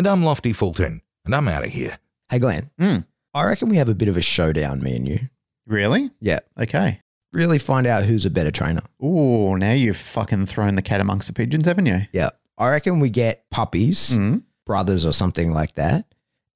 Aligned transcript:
And 0.00 0.06
I'm 0.06 0.22
Lofty 0.22 0.54
Fulton, 0.54 1.02
and 1.26 1.34
I'm 1.34 1.46
out 1.46 1.62
of 1.62 1.68
here. 1.68 1.98
Hey, 2.30 2.38
Glenn. 2.38 2.70
Mm. 2.80 3.04
I 3.34 3.44
reckon 3.44 3.68
we 3.68 3.76
have 3.76 3.90
a 3.90 3.94
bit 3.94 4.08
of 4.08 4.16
a 4.16 4.22
showdown, 4.22 4.82
me 4.82 4.96
and 4.96 5.06
you. 5.06 5.18
Really? 5.66 6.10
Yeah. 6.20 6.38
Okay. 6.58 7.02
Really 7.34 7.58
find 7.58 7.86
out 7.86 8.04
who's 8.04 8.24
a 8.24 8.30
better 8.30 8.50
trainer. 8.50 8.80
Oh, 8.98 9.56
now 9.56 9.72
you've 9.72 9.98
fucking 9.98 10.46
thrown 10.46 10.74
the 10.76 10.80
cat 10.80 11.02
amongst 11.02 11.26
the 11.28 11.34
pigeons, 11.34 11.66
haven't 11.66 11.84
you? 11.84 12.00
Yeah. 12.12 12.30
I 12.56 12.70
reckon 12.70 12.98
we 13.00 13.10
get 13.10 13.44
puppies, 13.50 14.16
Mm. 14.16 14.44
brothers, 14.64 15.04
or 15.04 15.12
something 15.12 15.52
like 15.52 15.74
that, 15.74 16.06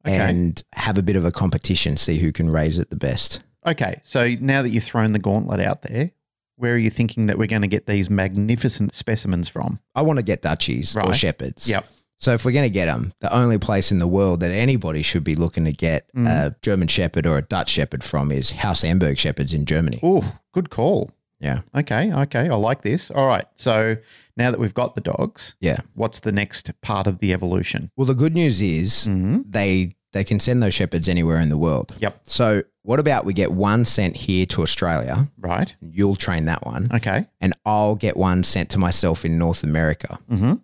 Okay. 0.07 0.17
and 0.17 0.65
have 0.73 0.97
a 0.97 1.03
bit 1.03 1.17
of 1.17 1.27
a 1.27 1.31
competition, 1.31 1.99
see 1.99 2.21
who 2.21 2.33
can 2.33 2.49
raise 2.49 2.79
it 2.79 2.89
the 2.89 2.97
best. 2.97 3.41
Okay. 3.67 4.01
So 4.03 4.37
now 4.41 4.63
that 4.63 4.71
you've 4.71 4.85
thrown 4.85 5.13
the 5.13 5.19
gauntlet 5.19 5.61
out 5.61 5.83
there, 5.83 6.13
where 6.57 6.73
are 6.73 6.79
you 6.79 6.89
thinking 6.89 7.27
that 7.27 7.37
we're 7.37 7.47
going 7.47 7.61
to 7.61 7.69
get 7.69 7.85
these 7.85 8.09
magnificent 8.09 8.95
specimens 8.95 9.51
from? 9.51 9.81
I 9.95 10.01
want 10.01 10.19
to 10.19 10.23
get 10.23 10.41
Dutchies 10.41 10.97
or 10.97 11.13
Shepherds. 11.13 11.69
Yep. 11.69 11.87
So 12.25 12.33
if 12.33 12.45
we're 12.47 12.53
going 12.53 12.65
to 12.65 12.71
get 12.73 12.87
them, 12.87 13.13
the 13.21 13.31
only 13.37 13.59
place 13.59 13.93
in 13.93 13.99
the 13.99 14.07
world 14.09 14.41
that 14.41 14.51
anybody 14.51 15.03
should 15.03 15.25
be 15.25 15.35
looking 15.35 15.67
to 15.67 15.73
get 15.73 16.11
Mm. 16.17 16.27
a 16.27 16.57
German 16.63 16.89
Shepherd 16.89 17.27
or 17.27 17.37
a 17.37 17.43
Dutch 17.43 17.69
Shepherd 17.69 18.03
from 18.03 18.33
is 18.33 18.53
House 18.53 18.83
Amberg 18.83 19.19
Shepherds 19.19 19.53
in 19.53 19.67
Germany. 19.67 20.01
Oh, 20.03 20.39
good 20.53 20.71
call. 20.71 21.11
Yeah. 21.39 21.61
Okay. 21.75 22.11
Okay. 22.13 22.49
I 22.49 22.55
like 22.55 22.81
this. 22.81 23.11
All 23.11 23.27
right. 23.29 23.45
So 23.57 23.99
now 24.39 24.51
that 24.51 24.59
we've 24.59 24.73
got 24.73 24.95
the 24.95 25.03
dogs, 25.03 25.55
Yeah. 25.61 25.81
what's 25.95 26.21
the 26.21 26.33
next 26.33 26.71
part 26.81 27.07
of 27.07 27.19
the 27.19 27.35
evolution? 27.35 27.91
Well, 27.97 28.07
the 28.07 28.15
good 28.15 28.35
news 28.35 28.63
is 28.63 29.07
Mm-hmm. 29.07 29.41
they 29.51 29.95
they 30.13 30.25
can 30.25 30.39
send 30.41 30.63
those 30.63 30.73
shepherds 30.73 31.09
anywhere 31.09 31.41
in 31.41 31.49
the 31.51 31.59
world. 31.59 31.95
Yep. 31.99 32.21
So 32.23 32.63
what 32.83 33.01
about 33.01 33.25
we 33.27 33.35
get 33.35 33.51
one 33.53 33.85
sent 33.85 34.15
here 34.17 34.47
to 34.47 34.63
Australia? 34.63 35.29
Right. 35.37 35.75
You'll 35.81 36.15
train 36.17 36.45
that 36.45 36.65
one, 36.65 36.89
Okay. 36.95 37.27
and 37.41 37.53
I'll 37.67 37.97
get 37.97 38.17
one 38.17 38.45
sent 38.45 38.71
to 38.71 38.79
myself 38.79 39.25
in 39.25 39.37
North 39.39 39.63
America. 39.65 40.19
Mm-hmm. 40.31 40.55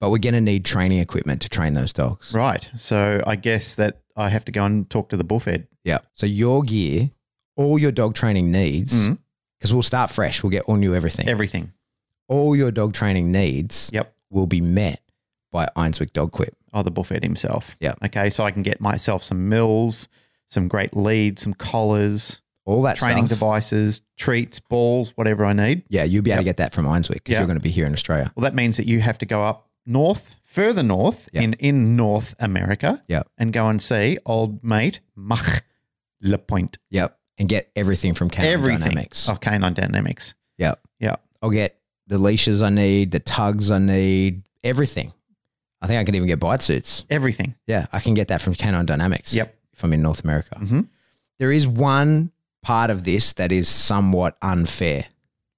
But 0.00 0.10
we're 0.10 0.18
going 0.18 0.34
to 0.34 0.40
need 0.40 0.64
training 0.64 0.98
equipment 0.98 1.40
to 1.42 1.48
train 1.48 1.72
those 1.72 1.92
dogs. 1.92 2.34
Right. 2.34 2.68
So 2.74 3.22
I 3.26 3.36
guess 3.36 3.76
that 3.76 4.02
I 4.16 4.28
have 4.28 4.44
to 4.46 4.52
go 4.52 4.64
and 4.64 4.88
talk 4.90 5.08
to 5.10 5.16
the 5.16 5.24
bullfed. 5.24 5.62
Yeah. 5.84 5.98
So 6.14 6.26
your 6.26 6.62
gear, 6.62 7.10
all 7.56 7.78
your 7.78 7.92
dog 7.92 8.14
training 8.14 8.50
needs, 8.52 8.94
mm-hmm. 9.06 9.14
because 9.58 9.72
we'll 9.72 9.82
start 9.82 10.10
fresh. 10.10 10.42
We'll 10.42 10.50
get 10.50 10.62
all 10.64 10.76
new 10.76 10.94
everything. 10.94 11.28
Everything. 11.28 11.72
all 12.28 12.54
your 12.56 12.70
dog 12.72 12.92
training 12.92 13.30
needs 13.32 13.88
Yep. 13.92 14.12
will 14.30 14.46
be 14.46 14.60
met 14.60 15.00
by 15.52 15.68
Einswick 15.76 16.12
Dog 16.12 16.32
Quip. 16.32 16.54
Oh, 16.74 16.82
the 16.82 16.90
bullfed 16.90 17.22
himself. 17.22 17.76
Yeah. 17.80 17.94
Okay. 18.04 18.28
So 18.30 18.44
I 18.44 18.50
can 18.50 18.62
get 18.62 18.80
myself 18.80 19.22
some 19.22 19.48
mills, 19.48 20.08
some 20.46 20.66
great 20.68 20.94
leads, 20.96 21.42
some 21.42 21.54
collars, 21.54 22.42
All 22.66 22.82
that 22.82 22.96
training 22.98 23.26
stuff. 23.26 23.38
devices, 23.38 24.02
treats, 24.18 24.58
balls, 24.60 25.12
whatever 25.14 25.44
I 25.46 25.52
need. 25.54 25.84
Yeah, 25.88 26.02
you'll 26.04 26.22
be 26.24 26.32
able 26.32 26.38
Yep. 26.38 26.40
to 26.40 26.44
get 26.44 26.56
that 26.58 26.72
from 26.74 26.84
Einswick 26.84 27.14
because 27.14 27.32
Yeah. 27.32 27.38
you're 27.38 27.46
going 27.46 27.58
to 27.58 27.62
be 27.62 27.70
here 27.70 27.86
in 27.86 27.92
Australia. 27.94 28.32
Well, 28.36 28.42
that 28.42 28.54
means 28.54 28.76
that 28.76 28.86
you 28.86 29.00
have 29.00 29.18
to 29.18 29.26
go 29.26 29.42
up 29.44 29.65
north, 29.86 30.36
further 30.44 30.82
north 30.82 31.28
Yeah. 31.32 31.42
in, 31.42 31.52
in 31.54 31.96
North 31.96 32.34
America 32.38 33.02
Yeah. 33.08 33.22
and 33.38 33.52
go 33.52 33.68
and 33.68 33.80
see 33.80 34.18
old 34.26 34.62
mate 34.64 35.00
Mach 35.14 35.62
Lepointe. 36.22 36.78
Yep. 36.90 37.18
And 37.38 37.48
get 37.48 37.70
everything 37.76 38.14
from 38.14 38.30
Canine 38.30 38.52
Everything. 38.52 38.80
Dynamics. 38.88 39.28
Oh, 39.28 39.36
Canine 39.36 39.74
Dynamics. 39.74 40.34
Yep. 40.58 40.80
Yeah. 40.98 41.16
I'll 41.42 41.50
get 41.50 41.78
the 42.06 42.16
leashes 42.18 42.62
I 42.62 42.70
need, 42.70 43.10
the 43.10 43.20
tugs 43.20 43.70
I 43.70 43.78
need, 43.78 44.42
everything. 44.64 45.12
I 45.82 45.86
think 45.86 46.00
I 46.00 46.04
can 46.04 46.14
even 46.14 46.26
get 46.26 46.40
bite 46.40 46.62
suits. 46.62 47.04
Everything. 47.10 47.54
Yeah, 47.66 47.86
I 47.92 48.00
can 48.00 48.14
get 48.14 48.28
that 48.28 48.40
from 48.40 48.54
Canine 48.54 48.86
Dynamics. 48.86 49.34
Yep. 49.34 49.54
If 49.74 49.84
I'm 49.84 49.92
in 49.92 50.00
North 50.02 50.24
America. 50.24 50.58
hmm 50.58 50.80
There 51.38 51.52
is 51.52 51.68
one 51.68 52.32
part 52.62 52.90
of 52.90 53.04
this 53.04 53.34
that 53.34 53.52
is 53.52 53.68
somewhat 53.68 54.38
unfair. 54.40 55.04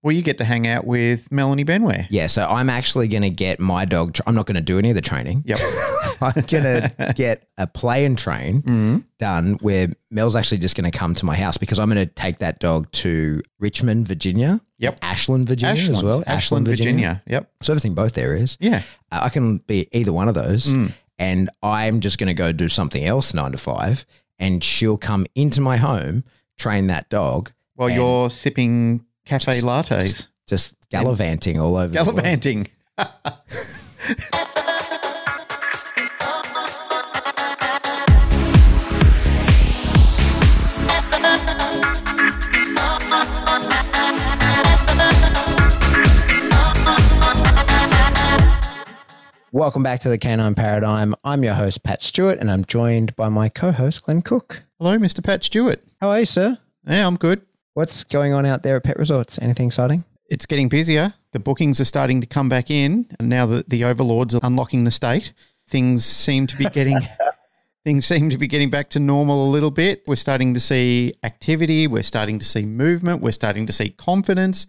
Well, 0.08 0.16
you 0.16 0.22
get 0.22 0.38
to 0.38 0.44
hang 0.44 0.66
out 0.66 0.86
with 0.86 1.30
Melanie 1.30 1.66
Benware. 1.66 2.06
Yeah, 2.08 2.28
so 2.28 2.46
I'm 2.48 2.70
actually 2.70 3.08
going 3.08 3.20
to 3.24 3.28
get 3.28 3.60
my 3.60 3.84
dog. 3.84 4.14
Tra- 4.14 4.24
I'm 4.26 4.34
not 4.34 4.46
going 4.46 4.54
to 4.54 4.62
do 4.62 4.78
any 4.78 4.88
of 4.88 4.94
the 4.94 5.02
training. 5.02 5.42
Yep. 5.44 5.58
I'm 6.22 6.32
going 6.46 6.64
to 6.64 7.12
get 7.14 7.46
a 7.58 7.66
play 7.66 8.06
and 8.06 8.16
train 8.16 8.62
Mhm. 8.62 9.04
done 9.18 9.58
where 9.60 9.88
Mel's 10.10 10.34
actually 10.34 10.58
just 10.58 10.76
going 10.76 10.90
to 10.90 10.98
come 10.98 11.14
to 11.16 11.26
my 11.26 11.36
house 11.36 11.58
because 11.58 11.78
I'm 11.78 11.90
going 11.90 12.06
to 12.08 12.10
take 12.10 12.38
that 12.38 12.58
dog 12.58 12.90
to 12.92 13.42
Richmond, 13.60 14.08
Virginia. 14.08 14.62
Yep. 14.78 14.98
Ashland, 15.02 15.46
Virginia 15.46 15.74
Ashland, 15.74 15.96
as 15.98 16.02
well. 16.02 16.24
Ashland, 16.26 16.66
Virginia. 16.66 17.22
Yep. 17.26 17.50
So 17.60 17.74
everything 17.74 17.92
both 17.94 18.16
areas. 18.16 18.56
Yeah. 18.60 18.80
Uh, 19.12 19.20
I 19.24 19.28
can 19.28 19.58
be 19.58 19.88
either 19.92 20.14
one 20.14 20.28
of 20.28 20.34
those. 20.34 20.72
Mm. 20.72 20.94
And 21.18 21.50
I'm 21.62 22.00
just 22.00 22.16
going 22.16 22.28
to 22.28 22.34
go 22.34 22.50
do 22.50 22.70
something 22.70 23.04
else 23.04 23.34
nine 23.34 23.52
to 23.52 23.58
five. 23.58 24.06
And 24.38 24.64
she'll 24.64 24.96
come 24.96 25.26
into 25.34 25.60
my 25.60 25.76
home, 25.76 26.24
train 26.56 26.86
that 26.86 27.10
dog, 27.10 27.52
While 27.74 27.90
you're 27.90 28.30
sipping 28.30 29.04
cafe 29.28 29.52
Just- 29.60 29.66
lattes, 29.66 30.00
just, 30.00 30.28
just 30.48 30.74
gallivanting 30.90 31.58
all 31.60 31.76
over. 31.76 31.92
gallivanting. 31.92 32.68
Welcome 49.50 49.82
back 49.82 50.00
to 50.00 50.08
the 50.08 50.18
Canine 50.18 50.54
Paradigm. 50.54 51.14
I'm 51.24 51.42
your 51.42 51.54
host, 51.54 51.82
Pat 51.82 52.02
Stewart, 52.02 52.38
and 52.38 52.50
I'm 52.50 52.64
joined 52.64 53.16
by 53.16 53.28
my 53.28 53.48
co 53.48 53.72
host, 53.72 54.04
Glenn 54.04 54.22
Cook. 54.22 54.62
Hello, 54.78 54.98
Mr. 54.98 55.24
Pat 55.24 55.42
Stewart. 55.42 55.82
How 56.00 56.10
are 56.10 56.20
you, 56.20 56.26
sir? 56.26 56.58
Yeah, 56.86 57.06
I'm 57.06 57.16
good. 57.16 57.40
What's 57.74 58.04
going 58.04 58.32
on 58.32 58.44
out 58.44 58.62
there 58.62 58.76
at 58.76 58.84
Pet 58.84 58.98
Resorts? 58.98 59.38
Anything 59.40 59.68
exciting? 59.68 60.04
It's 60.28 60.46
getting 60.46 60.68
busier. 60.68 61.14
The 61.32 61.38
bookings 61.38 61.80
are 61.80 61.84
starting 61.84 62.20
to 62.20 62.26
come 62.26 62.48
back 62.48 62.70
in, 62.70 63.06
and 63.18 63.28
now 63.28 63.46
that 63.46 63.70
the 63.70 63.84
overlords 63.84 64.34
are 64.34 64.40
unlocking 64.42 64.84
the 64.84 64.90
state, 64.90 65.32
things 65.66 66.04
seem 66.04 66.46
to 66.46 66.56
be 66.56 66.64
getting 66.72 66.98
things 67.84 68.06
seem 68.06 68.28
to 68.30 68.38
be 68.38 68.46
getting 68.46 68.68
back 68.68 68.90
to 68.90 69.00
normal 69.00 69.48
a 69.48 69.50
little 69.50 69.70
bit. 69.70 70.02
We're 70.06 70.16
starting 70.16 70.54
to 70.54 70.60
see 70.60 71.14
activity. 71.22 71.86
We're 71.86 72.02
starting 72.02 72.38
to 72.38 72.44
see 72.44 72.64
movement. 72.64 73.22
We're 73.22 73.30
starting 73.30 73.66
to 73.66 73.72
see 73.72 73.90
confidence. 73.90 74.66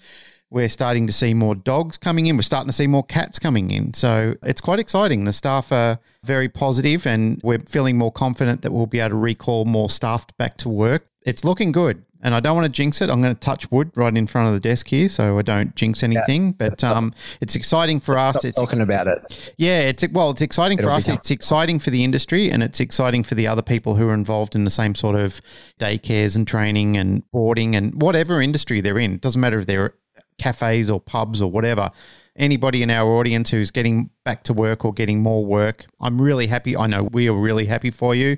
We're 0.52 0.70
starting 0.70 1.06
to 1.06 1.14
see 1.14 1.34
more 1.34 1.54
dogs 1.54 1.98
coming 1.98 2.28
in. 2.28 2.36
We're 2.36 2.44
starting 2.44 2.70
to 2.70 2.74
see 2.74 2.88
more 2.88 3.04
cats 3.04 3.38
coming 3.38 3.72
in. 3.72 3.94
So 3.94 4.36
it's 4.42 4.62
quite 4.62 4.80
exciting. 4.80 5.26
The 5.26 5.34
staff 5.34 5.72
are 5.72 6.00
very 6.24 6.48
positive, 6.48 7.06
and 7.06 7.40
we're 7.44 7.60
feeling 7.60 7.98
more 7.98 8.12
confident 8.12 8.62
that 8.62 8.72
we'll 8.72 8.86
be 8.86 9.00
able 9.00 9.10
to 9.10 9.16
recall 9.16 9.66
more 9.66 9.90
staff 9.90 10.26
back 10.38 10.58
to 10.58 10.70
work. 10.70 11.09
It's 11.26 11.44
looking 11.44 11.72
good. 11.72 12.04
And 12.22 12.36
I 12.36 12.42
don't 12.42 12.54
want 12.54 12.66
to 12.66 12.70
jinx 12.70 13.02
it. 13.02 13.10
I'm 13.10 13.22
going 13.22 13.34
to 13.34 13.40
touch 13.40 13.72
wood 13.72 13.92
right 13.96 14.14
in 14.16 14.28
front 14.28 14.50
of 14.50 14.54
the 14.54 14.60
desk 14.60 14.90
here, 14.90 15.08
so 15.08 15.40
I 15.40 15.42
don't 15.42 15.74
jinx 15.74 16.04
anything. 16.04 16.52
But 16.52 16.84
um, 16.84 17.14
it's 17.40 17.56
exciting 17.56 18.02
for 18.02 18.18
us. 18.18 18.44
It's 18.44 18.60
talking 18.60 18.82
about 18.82 19.08
it. 19.08 19.54
yeah, 19.58 19.80
it's 19.84 20.06
well, 20.12 20.30
it's 20.32 20.42
exciting 20.42 20.78
for 20.78 20.84
It'll 20.84 20.96
us. 20.96 21.06
become- 21.06 21.16
It's 21.18 21.32
exciting 21.32 21.80
for 21.80 21.92
the 21.92 22.04
industry, 22.04 22.52
and 22.52 22.62
it's 22.62 22.82
exciting 22.82 23.24
for 23.24 23.36
the 23.36 23.48
other 23.48 23.62
people 23.62 23.96
who 23.96 24.10
are 24.10 24.14
involved 24.14 24.54
in 24.54 24.66
the 24.66 24.70
same 24.70 24.96
sort 24.96 25.16
of 25.16 25.40
daycares 25.80 26.36
and 26.36 26.46
training 26.46 26.98
and 26.98 27.24
boarding 27.32 27.74
and 27.74 28.02
whatever 28.02 28.42
industry 28.42 28.82
they're 28.82 29.00
in. 29.00 29.14
It 29.14 29.22
doesn't 29.22 29.40
matter 29.40 29.58
if 29.60 29.66
they're 29.66 29.94
cafes 30.38 30.90
or 30.92 31.00
pubs 31.00 31.42
or 31.42 31.50
whatever. 31.50 31.90
Anybody 32.36 32.82
in 32.82 32.90
our 32.90 33.10
audience 33.16 33.50
who's 33.52 33.72
getting 33.72 34.10
back 34.26 34.44
to 34.44 34.54
work 34.54 34.84
or 34.84 34.94
getting 34.94 35.22
more 35.22 35.46
work, 35.46 35.86
I'm 36.02 36.22
really 36.22 36.48
happy. 36.48 36.76
I 36.76 36.88
know 36.88 37.04
we 37.04 37.30
are 37.30 37.34
really 37.34 37.66
happy 37.66 37.92
for 37.92 38.14
you. 38.14 38.38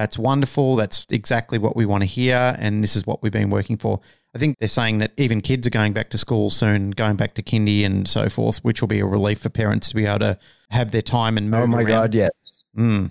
That's 0.00 0.18
wonderful. 0.18 0.76
That's 0.76 1.06
exactly 1.10 1.58
what 1.58 1.76
we 1.76 1.84
want 1.84 2.02
to 2.02 2.06
hear, 2.06 2.56
and 2.58 2.82
this 2.82 2.96
is 2.96 3.06
what 3.06 3.22
we've 3.22 3.30
been 3.30 3.50
working 3.50 3.76
for. 3.76 4.00
I 4.34 4.38
think 4.38 4.58
they're 4.58 4.68
saying 4.68 4.98
that 4.98 5.12
even 5.18 5.40
kids 5.42 5.66
are 5.66 5.70
going 5.70 5.92
back 5.92 6.08
to 6.10 6.18
school 6.18 6.48
soon, 6.50 6.92
going 6.92 7.16
back 7.16 7.34
to 7.34 7.42
kindy 7.42 7.84
and 7.84 8.08
so 8.08 8.28
forth, 8.30 8.58
which 8.64 8.80
will 8.80 8.88
be 8.88 9.00
a 9.00 9.04
relief 9.04 9.40
for 9.40 9.50
parents 9.50 9.88
to 9.90 9.94
be 9.94 10.06
able 10.06 10.20
to 10.20 10.38
have 10.70 10.90
their 10.92 11.02
time 11.02 11.36
and 11.36 11.50
move 11.50 11.60
Oh 11.62 11.66
my 11.66 11.78
around. 11.78 11.86
God, 11.86 12.14
yes. 12.14 12.64
Mm. 12.78 13.10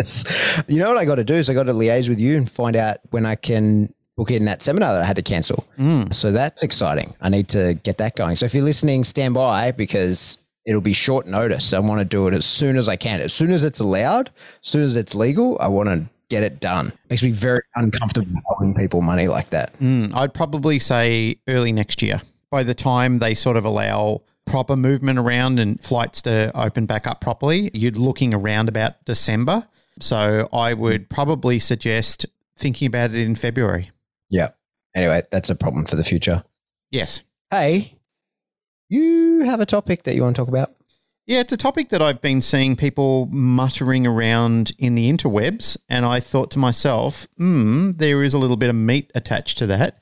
yes. 0.00 0.62
You 0.68 0.80
know 0.80 0.88
what 0.88 0.98
I 0.98 1.04
got 1.04 1.14
to 1.16 1.24
do 1.24 1.34
is 1.34 1.48
I 1.48 1.54
got 1.54 1.64
to 1.64 1.72
liaise 1.72 2.08
with 2.08 2.18
you 2.18 2.36
and 2.36 2.50
find 2.50 2.76
out 2.76 2.98
when 3.10 3.24
I 3.24 3.36
can 3.36 3.94
book 4.16 4.30
in 4.30 4.44
that 4.46 4.62
seminar 4.62 4.92
that 4.94 5.02
I 5.02 5.06
had 5.06 5.16
to 5.16 5.22
cancel. 5.22 5.64
Mm. 5.78 6.12
So 6.12 6.32
that's 6.32 6.62
exciting. 6.62 7.14
I 7.20 7.28
need 7.28 7.48
to 7.50 7.74
get 7.84 7.98
that 7.98 8.16
going. 8.16 8.36
So 8.36 8.46
if 8.46 8.54
you're 8.54 8.64
listening, 8.64 9.04
stand 9.04 9.34
by 9.34 9.72
because 9.72 10.36
it'll 10.64 10.80
be 10.80 10.92
short 10.92 11.26
notice. 11.26 11.72
I 11.72 11.78
want 11.78 12.00
to 12.00 12.04
do 12.04 12.26
it 12.28 12.34
as 12.34 12.44
soon 12.44 12.76
as 12.76 12.88
I 12.88 12.96
can. 12.96 13.20
As 13.20 13.32
soon 13.32 13.52
as 13.52 13.64
it's 13.64 13.80
allowed, 13.80 14.28
as 14.62 14.68
soon 14.68 14.82
as 14.82 14.96
it's 14.96 15.14
legal, 15.14 15.56
I 15.60 15.68
want 15.68 15.88
to 15.88 16.06
get 16.28 16.42
it 16.42 16.60
done. 16.60 16.92
Makes 17.10 17.22
me 17.22 17.30
very 17.30 17.62
uncomfortable 17.74 18.40
owing 18.58 18.74
people 18.74 19.00
money 19.00 19.28
like 19.28 19.50
that. 19.50 19.78
Mm. 19.80 20.14
I'd 20.14 20.34
probably 20.34 20.78
say 20.78 21.36
early 21.46 21.72
next 21.72 22.00
year. 22.00 22.22
By 22.50 22.62
the 22.62 22.74
time 22.74 23.18
they 23.18 23.34
sort 23.34 23.56
of 23.56 23.64
allow 23.64 24.22
proper 24.46 24.76
movement 24.76 25.18
around 25.18 25.58
and 25.58 25.80
flights 25.80 26.22
to 26.22 26.50
open 26.54 26.86
back 26.86 27.06
up 27.06 27.20
properly, 27.20 27.70
you're 27.74 27.92
looking 27.92 28.34
around 28.34 28.68
about 28.68 29.04
December. 29.04 29.66
So 30.00 30.48
I 30.52 30.74
would 30.74 31.10
probably 31.10 31.58
suggest 31.58 32.26
thinking 32.56 32.86
about 32.86 33.10
it 33.10 33.16
in 33.16 33.36
February. 33.36 33.90
Yeah. 34.30 34.50
Anyway, 34.94 35.22
that's 35.30 35.50
a 35.50 35.54
problem 35.54 35.84
for 35.84 35.96
the 35.96 36.04
future. 36.04 36.44
Yes. 36.90 37.22
Hey, 37.50 37.98
you 38.92 39.40
have 39.44 39.60
a 39.60 39.66
topic 39.66 40.02
that 40.04 40.14
you 40.14 40.22
want 40.22 40.36
to 40.36 40.42
talk 40.42 40.48
about? 40.48 40.74
Yeah, 41.26 41.40
it's 41.40 41.52
a 41.52 41.56
topic 41.56 41.90
that 41.90 42.02
I've 42.02 42.20
been 42.20 42.42
seeing 42.42 42.74
people 42.74 43.26
muttering 43.26 44.06
around 44.06 44.72
in 44.78 44.96
the 44.96 45.10
interwebs. 45.10 45.76
And 45.88 46.04
I 46.04 46.18
thought 46.20 46.50
to 46.52 46.58
myself, 46.58 47.28
hmm, 47.36 47.92
there 47.92 48.22
is 48.22 48.34
a 48.34 48.38
little 48.38 48.56
bit 48.56 48.70
of 48.70 48.74
meat 48.76 49.10
attached 49.14 49.56
to 49.58 49.66
that. 49.68 49.98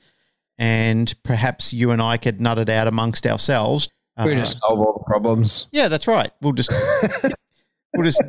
And 0.57 1.13
perhaps 1.23 1.73
you 1.73 1.91
and 1.91 2.01
I 2.01 2.17
could 2.17 2.41
nut 2.41 2.57
it 2.59 2.69
out 2.69 2.87
amongst 2.87 3.25
ourselves. 3.27 3.87
We 4.23 4.33
Uh, 4.33 4.41
just 4.41 4.59
solve 4.61 4.79
all 4.79 4.93
the 4.93 5.03
problems. 5.05 5.67
yeah, 5.71 5.87
that's 5.87 6.07
right. 6.07 6.31
We'll 6.41 6.53
just 6.53 6.71
we'll 7.95 8.05
just 8.05 8.21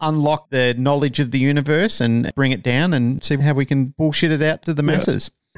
unlock 0.00 0.50
the 0.50 0.74
knowledge 0.76 1.18
of 1.20 1.30
the 1.30 1.38
universe 1.38 2.00
and 2.00 2.32
bring 2.34 2.52
it 2.52 2.62
down 2.62 2.92
and 2.92 3.22
see 3.24 3.36
how 3.36 3.54
we 3.54 3.64
can 3.64 3.94
bullshit 3.98 4.30
it 4.30 4.42
out 4.42 4.62
to 4.62 4.74
the 4.74 4.82
masses. 4.82 5.30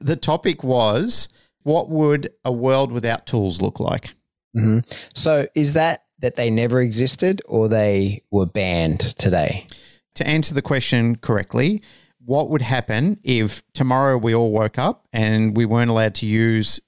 the 0.00 0.18
topic 0.20 0.62
was 0.62 1.28
what 1.66 1.88
would 1.88 2.32
a 2.44 2.52
world 2.52 2.92
without 2.92 3.26
tools 3.26 3.60
look 3.60 3.80
like? 3.80 4.14
hmm 4.54 4.78
So 5.14 5.48
is 5.56 5.74
that 5.74 6.04
that 6.20 6.36
they 6.36 6.48
never 6.48 6.80
existed 6.80 7.42
or 7.46 7.68
they 7.68 8.22
were 8.30 8.46
banned 8.46 9.00
today? 9.00 9.66
To 10.14 10.26
answer 10.26 10.54
the 10.54 10.62
question 10.62 11.16
correctly, 11.16 11.82
what 12.24 12.50
would 12.50 12.62
happen 12.62 13.18
if 13.24 13.64
tomorrow 13.72 14.16
we 14.16 14.32
all 14.32 14.52
woke 14.52 14.78
up 14.78 15.08
and 15.12 15.56
we 15.56 15.66
weren't 15.66 15.90
allowed 15.90 16.14
to 16.16 16.26
use 16.26 16.78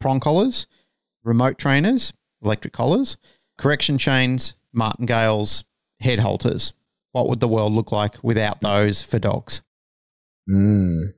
prong 0.00 0.18
collars, 0.18 0.66
remote 1.22 1.56
trainers, 1.56 2.12
electric 2.42 2.72
collars, 2.72 3.16
correction 3.56 3.96
chains, 3.96 4.54
martingales, 4.72 5.64
head 6.00 6.18
halters? 6.18 6.72
What 7.12 7.28
would 7.28 7.38
the 7.38 7.48
world 7.48 7.72
look 7.72 7.92
like 7.92 8.22
without 8.24 8.60
those 8.60 9.02
for 9.02 9.20
dogs? 9.20 9.62
Mm. 10.50 11.14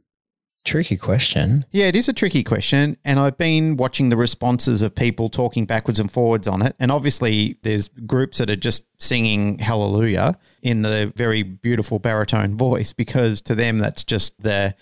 Tricky 0.64 0.96
question. 0.96 1.64
Yeah, 1.70 1.86
it 1.86 1.96
is 1.96 2.08
a 2.08 2.12
tricky 2.12 2.44
question. 2.44 2.98
And 3.04 3.18
I've 3.18 3.38
been 3.38 3.76
watching 3.76 4.10
the 4.10 4.16
responses 4.16 4.82
of 4.82 4.94
people 4.94 5.30
talking 5.30 5.64
backwards 5.64 5.98
and 5.98 6.10
forwards 6.10 6.46
on 6.46 6.60
it. 6.62 6.76
And 6.78 6.92
obviously, 6.92 7.56
there's 7.62 7.88
groups 7.88 8.38
that 8.38 8.50
are 8.50 8.56
just 8.56 8.84
singing 9.02 9.58
hallelujah 9.58 10.38
in 10.62 10.82
the 10.82 11.12
very 11.16 11.42
beautiful 11.42 11.98
baritone 11.98 12.56
voice 12.56 12.92
because 12.92 13.40
to 13.42 13.54
them, 13.54 13.78
that's 13.78 14.04
just 14.04 14.42
the 14.42 14.74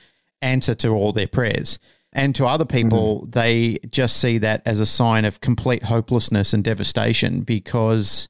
answer 0.43 0.75
to 0.75 0.89
all 0.89 1.13
their 1.13 1.29
prayers. 1.29 1.79
And 2.13 2.35
to 2.37 2.47
other 2.47 2.65
mm-hmm. 2.65 2.89
people, 2.89 3.27
they 3.27 3.79
just 3.91 4.17
see 4.17 4.39
that 4.39 4.63
as 4.65 4.81
a 4.81 4.87
sign 4.87 5.25
of 5.25 5.41
complete 5.41 5.85
hopelessness 5.85 6.53
and 6.53 6.65
devastation 6.65 7.43
because 7.43 8.29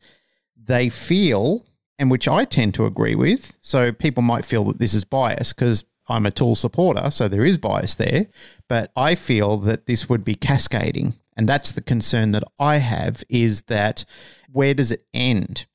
they 0.56 0.88
feel, 0.88 1.64
and 1.98 2.10
which 2.10 2.28
I 2.28 2.44
tend 2.44 2.74
to 2.74 2.84
agree 2.84 3.14
with. 3.14 3.56
So 3.60 3.92
people 3.92 4.22
might 4.22 4.44
feel 4.44 4.64
that 4.64 4.78
this 4.78 4.92
is 4.92 5.04
bias 5.04 5.52
because 5.52 5.84
I'm 6.08 6.26
a 6.26 6.30
tool 6.30 6.54
supporter, 6.54 7.10
so 7.10 7.28
there 7.28 7.44
is 7.44 7.58
bias 7.58 7.94
there. 7.94 8.26
But 8.68 8.92
I 8.96 9.14
feel 9.14 9.56
that 9.58 9.86
this 9.86 10.08
would 10.08 10.24
be 10.24 10.34
cascading. 10.34 11.14
And 11.36 11.48
that's 11.48 11.72
the 11.72 11.82
concern 11.82 12.32
that 12.32 12.44
I 12.58 12.78
have 12.78 13.22
is 13.28 13.62
that 13.62 14.04
where 14.50 14.74
does 14.74 14.92
it 14.92 15.06
end? 15.12 15.66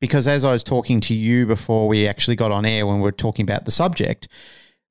Because 0.00 0.26
as 0.26 0.44
I 0.44 0.52
was 0.52 0.62
talking 0.62 1.00
to 1.02 1.14
you 1.14 1.46
before 1.46 1.88
we 1.88 2.06
actually 2.06 2.36
got 2.36 2.52
on 2.52 2.64
air 2.64 2.86
when 2.86 2.96
we 2.96 3.02
were 3.02 3.12
talking 3.12 3.42
about 3.42 3.64
the 3.64 3.70
subject, 3.70 4.28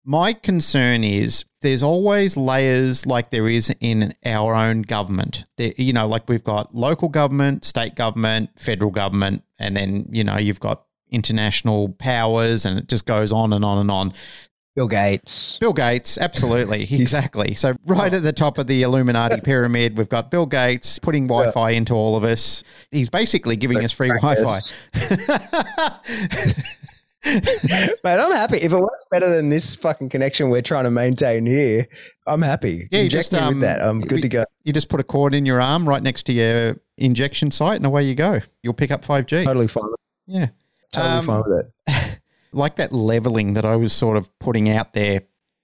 my 0.04 0.32
concern 0.34 1.04
is 1.04 1.46
there's 1.62 1.84
always 1.84 2.38
layers 2.38 3.06
like 3.06 3.30
there 3.30 3.50
is 3.50 3.74
in 3.82 4.14
our 4.26 4.56
own 4.56 4.84
government. 4.84 5.44
There, 5.58 5.74
you 5.78 5.92
know, 5.92 6.08
like 6.08 6.30
we've 6.30 6.44
got 6.44 6.74
local 6.74 7.10
government, 7.10 7.66
state 7.66 7.96
government, 7.96 8.52
federal 8.58 8.92
government, 8.92 9.44
and 9.60 9.76
then, 9.76 10.08
you 10.10 10.24
know, 10.24 10.38
you've 10.38 10.62
got 10.62 10.84
international 11.10 11.90
powers 11.90 12.66
and 12.66 12.80
it 12.80 12.88
just 12.88 13.06
goes 13.06 13.32
on 13.32 13.54
and 13.54 13.66
on 13.66 13.78
and 13.80 13.92
on. 13.92 14.14
Bill 14.78 14.88
Gates. 14.88 15.58
Bill 15.58 15.74
Gates, 15.74 16.20
absolutely, 16.20 16.84
exactly. 16.92 17.56
So 17.56 17.74
right 17.88 18.14
at 18.14 18.22
the 18.22 18.32
top 18.32 18.60
of 18.60 18.68
the 18.68 18.84
Illuminati 18.84 19.42
pyramid, 19.44 19.98
we've 19.98 20.08
got 20.08 20.30
Bill 20.30 20.46
Gates 20.46 21.00
putting 21.00 21.26
Wi-Fi 21.28 21.72
into 21.72 21.96
all 21.96 22.16
of 22.16 22.24
us. 22.24 22.64
He's 22.92 23.10
basically 23.10 23.56
giving 23.56 23.84
us 23.84 23.92
free 23.92 24.10
Wi-Fi. 24.10 24.60
Mate, 27.26 28.06
I'm 28.06 28.32
happy. 28.32 28.58
If 28.58 28.72
it 28.72 28.80
works 28.80 29.04
better 29.10 29.36
than 29.36 29.50
this 29.50 29.76
fucking 29.76 30.10
connection 30.10 30.52
we're 30.52 30.62
trying 30.62 30.84
to 30.84 30.92
maintain 30.92 31.48
here, 31.48 31.88
I'm 32.28 32.44
happy. 32.44 32.88
Yeah, 32.92 33.00
you 33.00 33.06
Inject 33.06 33.32
just, 33.32 33.34
um, 33.34 33.56
with 33.56 33.62
that. 33.62 33.82
I'm 33.82 34.00
good 34.02 34.18
we- 34.18 34.22
to 34.22 34.30
go. 34.30 34.46
You 34.64 34.74
just 34.74 34.90
put 34.90 35.00
a 35.00 35.04
cord 35.04 35.34
in 35.34 35.44
your 35.48 35.60
arm 35.60 35.90
right 35.90 36.04
next 36.04 36.24
to 36.28 36.34
your 36.34 36.76
injection 37.00 37.50
site, 37.50 37.78
and 37.78 37.86
away 37.88 38.04
you 38.04 38.14
go. 38.14 38.42
You'll 38.62 38.74
pick 38.76 38.92
up 38.92 39.04
five 39.04 39.26
G. 39.26 39.44
Totally 39.44 39.68
fine. 39.68 39.86
Yeah, 40.28 40.50
Totally 40.92 41.14
Um, 41.16 41.26
fine 41.26 41.44
with 41.48 41.66
it. 41.66 41.72
Like 42.52 42.76
that 42.78 42.92
leveling 42.92 43.54
that 43.54 43.66
I 43.66 43.76
was 43.76 43.94
sort 43.94 44.18
of 44.18 44.38
putting 44.40 44.70
out 44.70 44.94
there. 44.94 45.22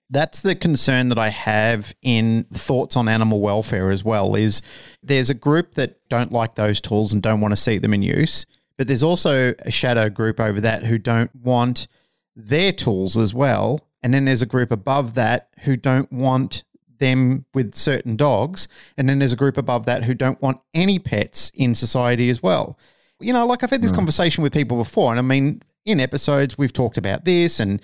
That's 0.09 0.41
the 0.41 0.55
concern 0.55 1.09
that 1.09 1.17
I 1.17 1.29
have 1.29 1.93
in 2.01 2.45
thoughts 2.53 2.95
on 2.95 3.07
animal 3.07 3.39
welfare 3.39 3.89
as 3.89 4.03
well. 4.03 4.35
Is 4.35 4.61
there's 5.01 5.29
a 5.29 5.35
group 5.35 5.75
that 5.75 6.07
don't 6.09 6.31
like 6.31 6.55
those 6.55 6.79
tools 6.79 7.13
and 7.13 7.21
don't 7.21 7.41
want 7.41 7.51
to 7.53 7.61
see 7.61 7.77
them 7.77 7.93
in 7.93 8.01
use, 8.01 8.45
but 8.77 8.87
there's 8.87 9.03
also 9.03 9.53
a 9.59 9.71
shadow 9.71 10.09
group 10.09 10.39
over 10.39 10.61
that 10.61 10.83
who 10.83 10.97
don't 10.97 11.33
want 11.35 11.87
their 12.35 12.71
tools 12.71 13.17
as 13.17 13.33
well. 13.33 13.79
And 14.01 14.13
then 14.13 14.25
there's 14.25 14.41
a 14.41 14.47
group 14.47 14.71
above 14.71 15.13
that 15.15 15.49
who 15.59 15.77
don't 15.77 16.11
want 16.11 16.63
them 16.99 17.45
with 17.53 17.75
certain 17.75 18.15
dogs. 18.15 18.67
And 18.97 19.07
then 19.07 19.19
there's 19.19 19.33
a 19.33 19.37
group 19.37 19.57
above 19.57 19.85
that 19.85 20.03
who 20.03 20.13
don't 20.13 20.41
want 20.41 20.61
any 20.73 20.99
pets 20.99 21.51
in 21.55 21.75
society 21.75 22.29
as 22.29 22.43
well. 22.43 22.77
You 23.19 23.33
know, 23.33 23.45
like 23.45 23.63
I've 23.63 23.69
had 23.69 23.81
this 23.81 23.91
hmm. 23.91 23.97
conversation 23.97 24.43
with 24.43 24.53
people 24.53 24.77
before, 24.77 25.11
and 25.11 25.19
I 25.19 25.21
mean, 25.21 25.61
in 25.85 25.99
episodes 25.99 26.57
we've 26.57 26.73
talked 26.73 26.97
about 26.97 27.25
this, 27.25 27.59
and 27.59 27.81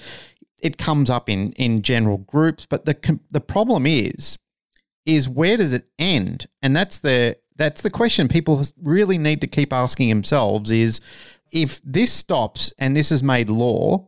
it 0.62 0.78
comes 0.78 1.10
up 1.10 1.30
in 1.30 1.54
in 1.54 1.82
general 1.82 2.18
groups. 2.18 2.66
But 2.66 2.86
the 2.86 3.20
the 3.32 3.42
problem 3.42 3.86
is, 3.86 4.38
is 5.06 5.30
where 5.30 5.58
does 5.58 5.74
it 5.74 5.88
end? 5.98 6.48
And 6.62 6.76
that's 6.76 7.00
the 7.00 7.38
that's 7.56 7.82
the 7.82 7.90
question 7.90 8.28
people 8.28 8.64
really 8.82 9.18
need 9.18 9.42
to 9.42 9.48
keep 9.48 9.74
asking 9.74 10.10
themselves: 10.10 10.72
is 10.72 11.02
if 11.52 11.82
this 11.84 12.12
stops 12.12 12.74
and 12.78 12.96
this 12.96 13.12
is 13.12 13.24
made 13.24 13.50
law, 13.50 14.08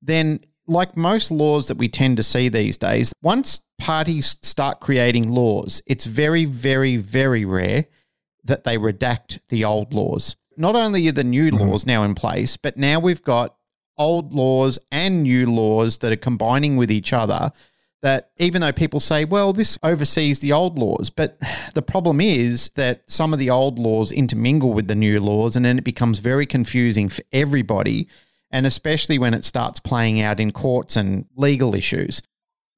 then 0.00 0.40
like 0.66 0.96
most 0.96 1.30
laws 1.30 1.68
that 1.68 1.78
we 1.78 1.88
tend 1.88 2.16
to 2.16 2.22
see 2.22 2.48
these 2.48 2.76
days, 2.76 3.12
once 3.22 3.60
parties 3.78 4.36
start 4.42 4.80
creating 4.80 5.28
laws, 5.28 5.82
it's 5.86 6.06
very, 6.06 6.44
very, 6.44 6.96
very 6.96 7.44
rare 7.44 7.86
that 8.44 8.64
they 8.64 8.76
redact 8.76 9.38
the 9.48 9.64
old 9.64 9.92
laws. 9.92 10.36
Not 10.56 10.74
only 10.74 11.08
are 11.08 11.12
the 11.12 11.24
new 11.24 11.50
mm-hmm. 11.50 11.68
laws 11.68 11.86
now 11.86 12.02
in 12.02 12.14
place, 12.14 12.56
but 12.56 12.76
now 12.76 12.98
we've 12.98 13.22
got 13.22 13.56
old 13.98 14.32
laws 14.32 14.78
and 14.92 15.22
new 15.22 15.50
laws 15.50 15.98
that 15.98 16.12
are 16.12 16.16
combining 16.16 16.76
with 16.76 16.90
each 16.90 17.12
other. 17.12 17.50
That 18.02 18.30
even 18.36 18.60
though 18.60 18.72
people 18.72 19.00
say, 19.00 19.24
well, 19.24 19.52
this 19.52 19.78
oversees 19.82 20.40
the 20.40 20.52
old 20.52 20.78
laws, 20.78 21.10
but 21.10 21.40
the 21.74 21.82
problem 21.82 22.20
is 22.20 22.70
that 22.74 23.02
some 23.10 23.32
of 23.32 23.38
the 23.38 23.50
old 23.50 23.78
laws 23.78 24.12
intermingle 24.12 24.72
with 24.72 24.86
the 24.86 24.94
new 24.94 25.18
laws 25.18 25.56
and 25.56 25.64
then 25.64 25.78
it 25.78 25.84
becomes 25.84 26.18
very 26.18 26.46
confusing 26.46 27.08
for 27.08 27.22
everybody 27.32 28.06
and 28.50 28.66
especially 28.66 29.18
when 29.18 29.34
it 29.34 29.44
starts 29.44 29.80
playing 29.80 30.20
out 30.20 30.40
in 30.40 30.52
courts 30.52 30.96
and 30.96 31.26
legal 31.36 31.74
issues. 31.74 32.22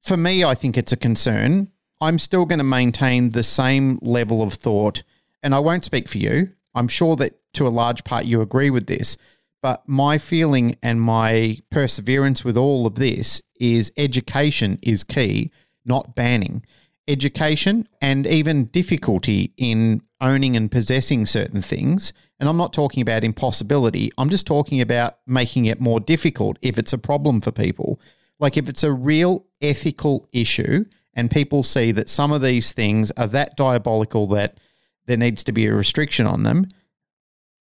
For 0.03 0.17
me, 0.17 0.45
I 0.45 0.55
think 0.55 0.77
it's 0.77 0.93
a 0.93 0.97
concern. 0.97 1.69
I'm 2.01 2.19
still 2.19 2.47
going 2.47 2.59
to 2.59 2.65
maintain 2.65 3.31
the 3.31 3.43
same 3.43 3.99
level 4.01 4.43
of 4.43 4.55
thought, 4.55 5.03
and 5.43 5.55
I 5.55 5.59
won't 5.59 5.85
speak 5.85 6.09
for 6.09 6.19
you. 6.19 6.53
I'm 6.75 6.89
sure 6.89 7.17
that 7.17 7.38
to 7.55 7.67
a 7.67 7.69
large 7.69 8.05
part 8.05 8.25
you 8.25 8.41
agree 8.41 8.71
with 8.71 8.87
this, 8.87 9.17
but 9.63 9.83
my 9.89 10.19
feeling 10.19 10.77
and 10.83 11.01
my 11.01 11.59
perseverance 11.71 12.45
with 12.45 12.57
all 12.57 12.87
of 12.87 12.95
this 12.95 13.43
is 13.61 13.93
education 13.97 14.79
is 14.83 15.05
key, 15.05 15.51
not 15.85 16.15
banning. 16.15 16.65
Education 17.09 17.89
and 18.01 18.27
even 18.27 18.67
difficulty 18.67 19.53
in 19.57 20.03
owning 20.21 20.57
and 20.57 20.71
possessing 20.71 21.27
certain 21.27 21.63
things. 21.63 22.13
And 22.39 22.49
I'm 22.49 22.57
not 22.57 22.73
talking 22.73 23.01
about 23.01 23.25
impossibility, 23.25 24.13
I'm 24.19 24.31
just 24.31 24.47
talking 24.47 24.81
about 24.81 25.19
making 25.27 25.67
it 25.67 25.81
more 25.81 26.01
difficult 26.01 26.59
if 26.63 26.79
it's 26.79 26.93
a 26.93 26.99
problem 26.99 27.41
for 27.41 27.51
people. 27.51 28.01
Like 28.39 28.57
if 28.57 28.69
it's 28.69 28.85
a 28.85 28.93
real 28.93 29.47
ethical 29.61 30.29
issue 30.33 30.85
and 31.15 31.31
people 31.31 31.63
see 31.65 31.91
that 31.93 32.09
some 32.09 32.31
of 32.31 32.43
these 32.43 32.73
things 32.73 33.11
are 33.17 33.27
that 33.29 33.57
diabolical 33.57 34.29
that 34.29 34.61
there 35.07 35.17
needs 35.17 35.43
to 35.45 35.53
be 35.53 35.67
a 35.67 35.75
restriction 35.75 36.27
on 36.27 36.45
them, 36.45 36.69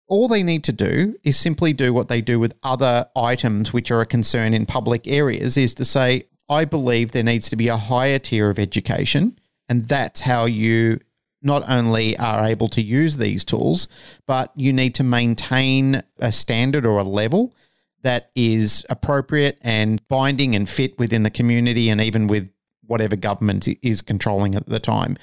all 0.07 0.27
they 0.27 0.43
need 0.43 0.63
to 0.65 0.71
do 0.71 1.17
is 1.23 1.39
simply 1.39 1.73
do 1.73 1.93
what 1.93 2.07
they 2.07 2.21
do 2.21 2.39
with 2.39 2.53
other 2.63 3.07
items 3.15 3.73
which 3.73 3.91
are 3.91 4.01
a 4.01 4.05
concern 4.05 4.53
in 4.53 4.65
public 4.65 5.07
areas 5.07 5.57
is 5.57 5.73
to 5.75 5.85
say, 5.85 6.25
I 6.49 6.65
believe 6.65 7.11
there 7.11 7.23
needs 7.23 7.49
to 7.49 7.55
be 7.55 7.67
a 7.67 7.77
higher 7.77 8.19
tier 8.19 8.49
of 8.49 8.59
education. 8.59 9.39
And 9.69 9.85
that's 9.85 10.21
how 10.21 10.45
you 10.45 10.99
not 11.41 11.63
only 11.67 12.17
are 12.17 12.45
able 12.45 12.69
to 12.69 12.81
use 12.81 13.17
these 13.17 13.43
tools, 13.43 13.87
but 14.25 14.51
you 14.55 14.71
need 14.71 14.95
to 14.95 15.03
maintain 15.03 16.03
a 16.19 16.31
standard 16.31 16.85
or 16.85 16.99
a 16.99 17.03
level 17.03 17.53
that 18.01 18.29
is 18.35 18.85
appropriate 18.89 19.57
and 19.61 20.05
binding 20.07 20.55
and 20.55 20.69
fit 20.69 20.97
within 20.99 21.23
the 21.23 21.29
community 21.29 21.89
and 21.89 22.01
even 22.01 22.27
with 22.27 22.49
whatever 22.85 23.15
government 23.15 23.67
is 23.81 24.01
controlling 24.01 24.55
at 24.55 24.65
the 24.65 24.79
time. 24.79 25.17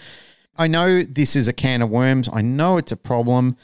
I 0.57 0.67
know 0.67 1.03
this 1.03 1.37
is 1.37 1.49
a 1.49 1.53
can 1.53 1.83
of 1.83 1.91
worms. 1.91 2.29
I 2.33 2.43
know 2.43 2.77
it's 2.77 2.93
a 2.93 2.97
problem. 2.97 3.57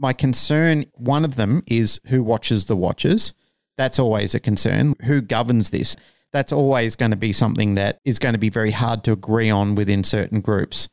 My 0.00 0.14
concern, 0.14 0.86
one 0.94 1.26
of 1.26 1.36
them 1.36 1.62
is 1.66 2.00
who 2.06 2.22
watches 2.22 2.64
the 2.64 2.74
watches. 2.74 3.34
That's 3.76 3.98
always 3.98 4.34
a 4.34 4.40
concern. 4.40 4.94
Who 5.04 5.20
governs 5.20 5.68
this? 5.68 5.94
That's 6.32 6.52
always 6.52 6.96
going 6.96 7.10
to 7.10 7.18
be 7.18 7.34
something 7.34 7.74
that 7.74 8.00
is 8.02 8.18
going 8.18 8.32
to 8.32 8.38
be 8.38 8.48
very 8.48 8.70
hard 8.70 9.04
to 9.04 9.12
agree 9.12 9.50
on 9.50 9.74
within 9.74 10.02
certain 10.02 10.40
groups. 10.40 10.88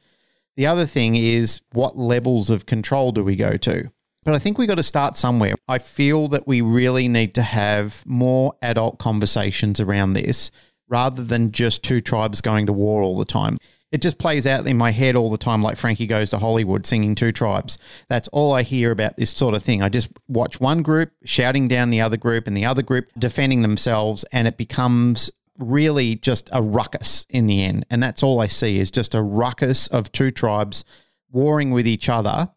The 0.57 0.65
other 0.65 0.85
thing 0.85 1.15
is 1.15 1.61
what 1.71 1.97
levels 1.97 2.49
of 2.49 2.65
control 2.65 3.13
do 3.13 3.23
we 3.23 3.37
go 3.37 3.55
to? 3.55 3.89
But 4.25 4.35
I 4.35 4.39
think 4.39 4.57
we 4.57 4.67
got 4.67 4.75
to 4.75 4.83
start 4.83 5.15
somewhere. 5.15 5.55
I 5.69 5.77
feel 5.77 6.27
that 6.27 6.45
we 6.45 6.59
really 6.59 7.07
need 7.07 7.33
to 7.35 7.43
have 7.43 8.03
more 8.05 8.55
adult 8.61 8.99
conversations 8.99 9.79
around 9.79 10.13
this 10.13 10.51
rather 10.89 11.23
than 11.23 11.53
just 11.53 11.81
two 11.81 12.01
tribes 12.01 12.41
going 12.41 12.65
to 12.65 12.73
war 12.73 13.03
all 13.03 13.17
the 13.17 13.23
time. 13.23 13.57
It 13.91 14.01
just 14.01 14.17
plays 14.17 14.45
out 14.45 14.67
in 14.67 14.77
my 14.77 14.91
head 14.91 15.15
all 15.15 15.29
the 15.29 15.37
time, 15.37 15.61
like 15.61 15.77
Frankie 15.77 16.07
goes 16.07 16.29
to 16.31 16.39
Hollywood 16.39 16.85
singing 16.85 17.15
two 17.15 17.31
tribes. 17.31 17.77
That's 18.09 18.27
all 18.29 18.53
I 18.53 18.63
hear 18.63 18.91
about 18.91 19.15
this 19.15 19.31
sort 19.31 19.55
of 19.55 19.63
thing. 19.63 19.81
I 19.81 19.87
just 19.87 20.09
watch 20.27 20.59
one 20.59 20.81
group 20.81 21.11
shouting 21.23 21.69
down 21.69 21.89
the 21.89 22.01
other 22.01 22.17
group 22.17 22.47
and 22.47 22.57
the 22.57 22.65
other 22.65 22.81
group 22.81 23.09
defending 23.17 23.61
themselves, 23.61 24.25
and 24.33 24.47
it 24.47 24.57
becomes 24.57 25.31
really 25.57 26.15
just 26.15 26.49
a 26.51 26.61
ruckus 26.61 27.25
in 27.29 27.47
the 27.47 27.63
end. 27.63 27.85
And 27.89 28.03
that's 28.03 28.23
all 28.23 28.41
I 28.41 28.47
see 28.47 28.77
is 28.77 28.91
just 28.91 29.15
a 29.15 29.21
ruckus 29.21 29.87
of 29.87 30.11
two 30.11 30.31
tribes 30.31 30.83
warring 31.31 31.71
with 31.71 31.87
each 31.87 32.09
other. 32.09 32.51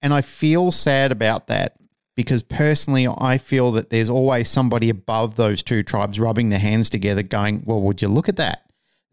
And 0.00 0.12
I 0.12 0.22
feel 0.22 0.70
sad 0.70 1.12
about 1.12 1.46
that 1.48 1.76
because 2.16 2.42
personally, 2.42 3.06
I 3.06 3.38
feel 3.38 3.72
that 3.72 3.90
there's 3.90 4.10
always 4.10 4.48
somebody 4.48 4.88
above 4.88 5.36
those 5.36 5.62
two 5.62 5.82
tribes 5.82 6.20
rubbing 6.20 6.48
their 6.48 6.58
hands 6.58 6.88
together, 6.90 7.22
going, 7.22 7.64
Well, 7.64 7.80
would 7.82 8.02
you 8.02 8.08
look 8.08 8.28
at 8.28 8.36
that? 8.36 8.63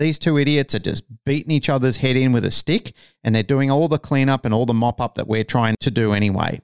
These 0.01 0.17
two 0.17 0.35
idiots 0.39 0.73
are 0.73 0.79
just 0.79 1.03
beating 1.25 1.51
each 1.51 1.69
other's 1.69 1.97
head 1.97 2.15
in 2.15 2.33
with 2.33 2.43
a 2.43 2.49
stick 2.49 2.93
and 3.23 3.35
they're 3.35 3.43
doing 3.43 3.69
all 3.69 3.87
the 3.87 3.99
cleanup 3.99 4.45
and 4.45 4.51
all 4.51 4.65
the 4.65 4.73
mop 4.73 4.99
up 4.99 5.13
that 5.13 5.27
we're 5.27 5.43
trying 5.43 5.75
to 5.79 5.91
do 5.91 6.11
anyway. 6.11 6.59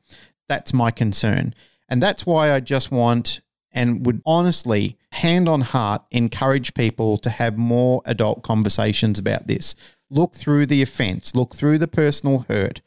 That's 0.49 0.73
my 0.73 0.89
concern. 0.89 1.53
And 1.87 2.01
that's 2.01 2.25
why 2.25 2.51
I 2.51 2.61
just 2.61 2.91
want 2.91 3.41
and 3.71 4.03
would 4.07 4.23
honestly, 4.25 4.97
hand 5.11 5.47
on 5.47 5.61
heart, 5.61 6.01
encourage 6.09 6.73
people 6.73 7.19
to 7.19 7.29
have 7.29 7.59
more 7.59 8.01
adult 8.05 8.41
conversations 8.41 9.19
about 9.19 9.45
this. 9.45 9.75
Look 10.09 10.33
through 10.33 10.65
the 10.65 10.81
offense, 10.81 11.35
look 11.35 11.53
through 11.53 11.77
the 11.77 11.87
personal 11.87 12.45
hurt, 12.49 12.81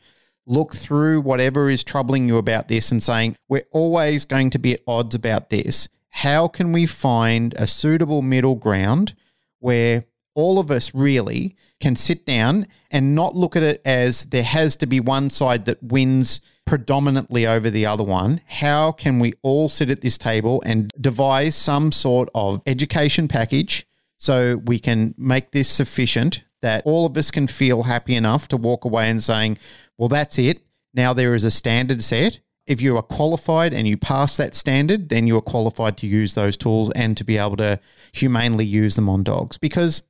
look 0.46 0.74
through 0.74 1.20
whatever 1.20 1.70
is 1.70 1.84
troubling 1.84 2.26
you 2.26 2.38
about 2.38 2.66
this 2.66 2.90
and 2.90 3.00
saying, 3.00 3.36
we're 3.48 3.68
always 3.70 4.24
going 4.24 4.50
to 4.50 4.58
be 4.58 4.72
at 4.72 4.82
odds 4.84 5.14
about 5.14 5.50
this. 5.50 5.88
How 6.08 6.48
can 6.48 6.72
we 6.72 6.86
find 6.86 7.54
a 7.54 7.68
suitable 7.68 8.20
middle 8.20 8.56
ground 8.56 9.14
where 9.60 10.06
all 10.40 10.58
of 10.58 10.70
us 10.70 10.94
really 10.94 11.54
can 11.80 11.96
sit 11.96 12.26
down 12.26 12.66
and 12.90 13.14
not 13.14 13.34
look 13.34 13.56
at 13.56 13.62
it 13.62 13.80
as 13.84 14.26
there 14.26 14.42
has 14.42 14.76
to 14.76 14.86
be 14.86 15.00
one 15.00 15.30
side 15.30 15.64
that 15.66 15.82
wins 15.82 16.40
predominantly 16.66 17.46
over 17.46 17.70
the 17.70 17.86
other 17.86 18.04
one. 18.04 18.40
How 18.46 18.92
can 18.92 19.18
we 19.18 19.32
all 19.42 19.68
sit 19.68 19.90
at 19.90 20.00
this 20.00 20.16
table 20.16 20.62
and 20.64 20.90
devise 21.00 21.56
some 21.56 21.92
sort 21.92 22.28
of 22.34 22.62
education 22.66 23.28
package 23.28 23.86
so 24.16 24.58
we 24.64 24.78
can 24.78 25.14
make 25.16 25.50
this 25.50 25.68
sufficient 25.68 26.44
that 26.62 26.82
all 26.84 27.06
of 27.06 27.16
us 27.16 27.30
can 27.30 27.46
feel 27.46 27.84
happy 27.84 28.14
enough 28.14 28.46
to 28.48 28.56
walk 28.56 28.84
away 28.84 29.08
and 29.08 29.22
saying, 29.22 29.58
well, 29.96 30.08
that's 30.08 30.38
it. 30.38 30.62
Now 30.94 31.12
there 31.12 31.34
is 31.34 31.44
a 31.44 31.50
standard 31.50 32.04
set. 32.04 32.40
If 32.66 32.80
you 32.80 32.96
are 32.96 33.02
qualified 33.02 33.74
and 33.74 33.88
you 33.88 33.96
pass 33.96 34.36
that 34.36 34.54
standard, 34.54 35.08
then 35.08 35.26
you 35.26 35.36
are 35.38 35.42
qualified 35.42 35.96
to 35.98 36.06
use 36.06 36.34
those 36.34 36.56
tools 36.56 36.90
and 36.94 37.16
to 37.16 37.24
be 37.24 37.36
able 37.36 37.56
to 37.56 37.80
humanely 38.12 38.64
use 38.64 38.94
them 38.94 39.08
on 39.08 39.24
dogs. 39.24 39.58
Because 39.58 40.04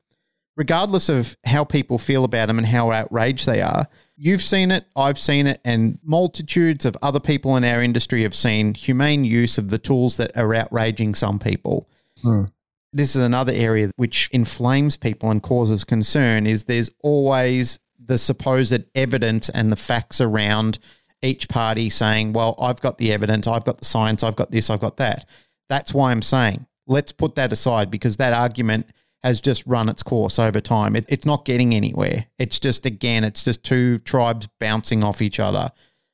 regardless 0.60 1.08
of 1.08 1.38
how 1.46 1.64
people 1.64 1.96
feel 1.98 2.22
about 2.22 2.48
them 2.48 2.58
and 2.58 2.66
how 2.66 2.90
outraged 2.90 3.46
they 3.46 3.62
are, 3.62 3.88
You've 4.22 4.42
seen 4.42 4.70
it, 4.70 4.84
I've 4.94 5.18
seen 5.18 5.46
it, 5.46 5.62
and 5.64 5.98
multitudes 6.04 6.84
of 6.84 6.94
other 7.00 7.20
people 7.20 7.56
in 7.56 7.64
our 7.64 7.82
industry 7.82 8.22
have 8.22 8.34
seen 8.34 8.74
humane 8.74 9.24
use 9.24 9.56
of 9.56 9.70
the 9.70 9.78
tools 9.78 10.18
that 10.18 10.36
are 10.36 10.52
outraging 10.52 11.14
some 11.14 11.38
people. 11.38 11.88
Mm. 12.22 12.52
This 12.92 13.16
is 13.16 13.22
another 13.22 13.54
area 13.54 13.90
which 13.96 14.28
inflames 14.30 14.98
people 14.98 15.30
and 15.30 15.42
causes 15.42 15.84
concern 15.84 16.46
is 16.46 16.64
there's 16.64 16.90
always 17.02 17.78
the 17.98 18.18
supposed 18.18 18.84
evidence 18.94 19.48
and 19.48 19.72
the 19.72 19.76
facts 19.76 20.20
around 20.20 20.78
each 21.22 21.48
party 21.48 21.88
saying, 21.88 22.34
well, 22.34 22.54
I've 22.60 22.82
got 22.82 22.98
the 22.98 23.14
evidence, 23.14 23.46
I've 23.46 23.64
got 23.64 23.78
the 23.78 23.86
science, 23.86 24.22
I've 24.22 24.36
got 24.36 24.50
this, 24.50 24.68
I've 24.68 24.80
got 24.80 24.98
that. 24.98 25.24
That's 25.70 25.94
why 25.94 26.10
I'm 26.10 26.20
saying 26.20 26.66
let's 26.90 27.12
put 27.12 27.36
that 27.36 27.52
aside 27.52 27.90
because 27.90 28.18
that 28.18 28.34
argument 28.34 28.90
has 29.22 29.40
just 29.40 29.66
run 29.66 29.88
its 29.88 30.02
course 30.02 30.38
over 30.38 30.60
time. 30.60 30.96
It, 30.96 31.04
it's 31.08 31.26
not 31.26 31.44
getting 31.44 31.74
anywhere. 31.74 32.26
It's 32.38 32.58
just, 32.58 32.86
again, 32.86 33.24
it's 33.24 33.44
just 33.44 33.64
two 33.64 33.98
tribes 33.98 34.48
bouncing 34.58 35.04
off 35.04 35.20
each 35.20 35.38
other. 35.38 35.72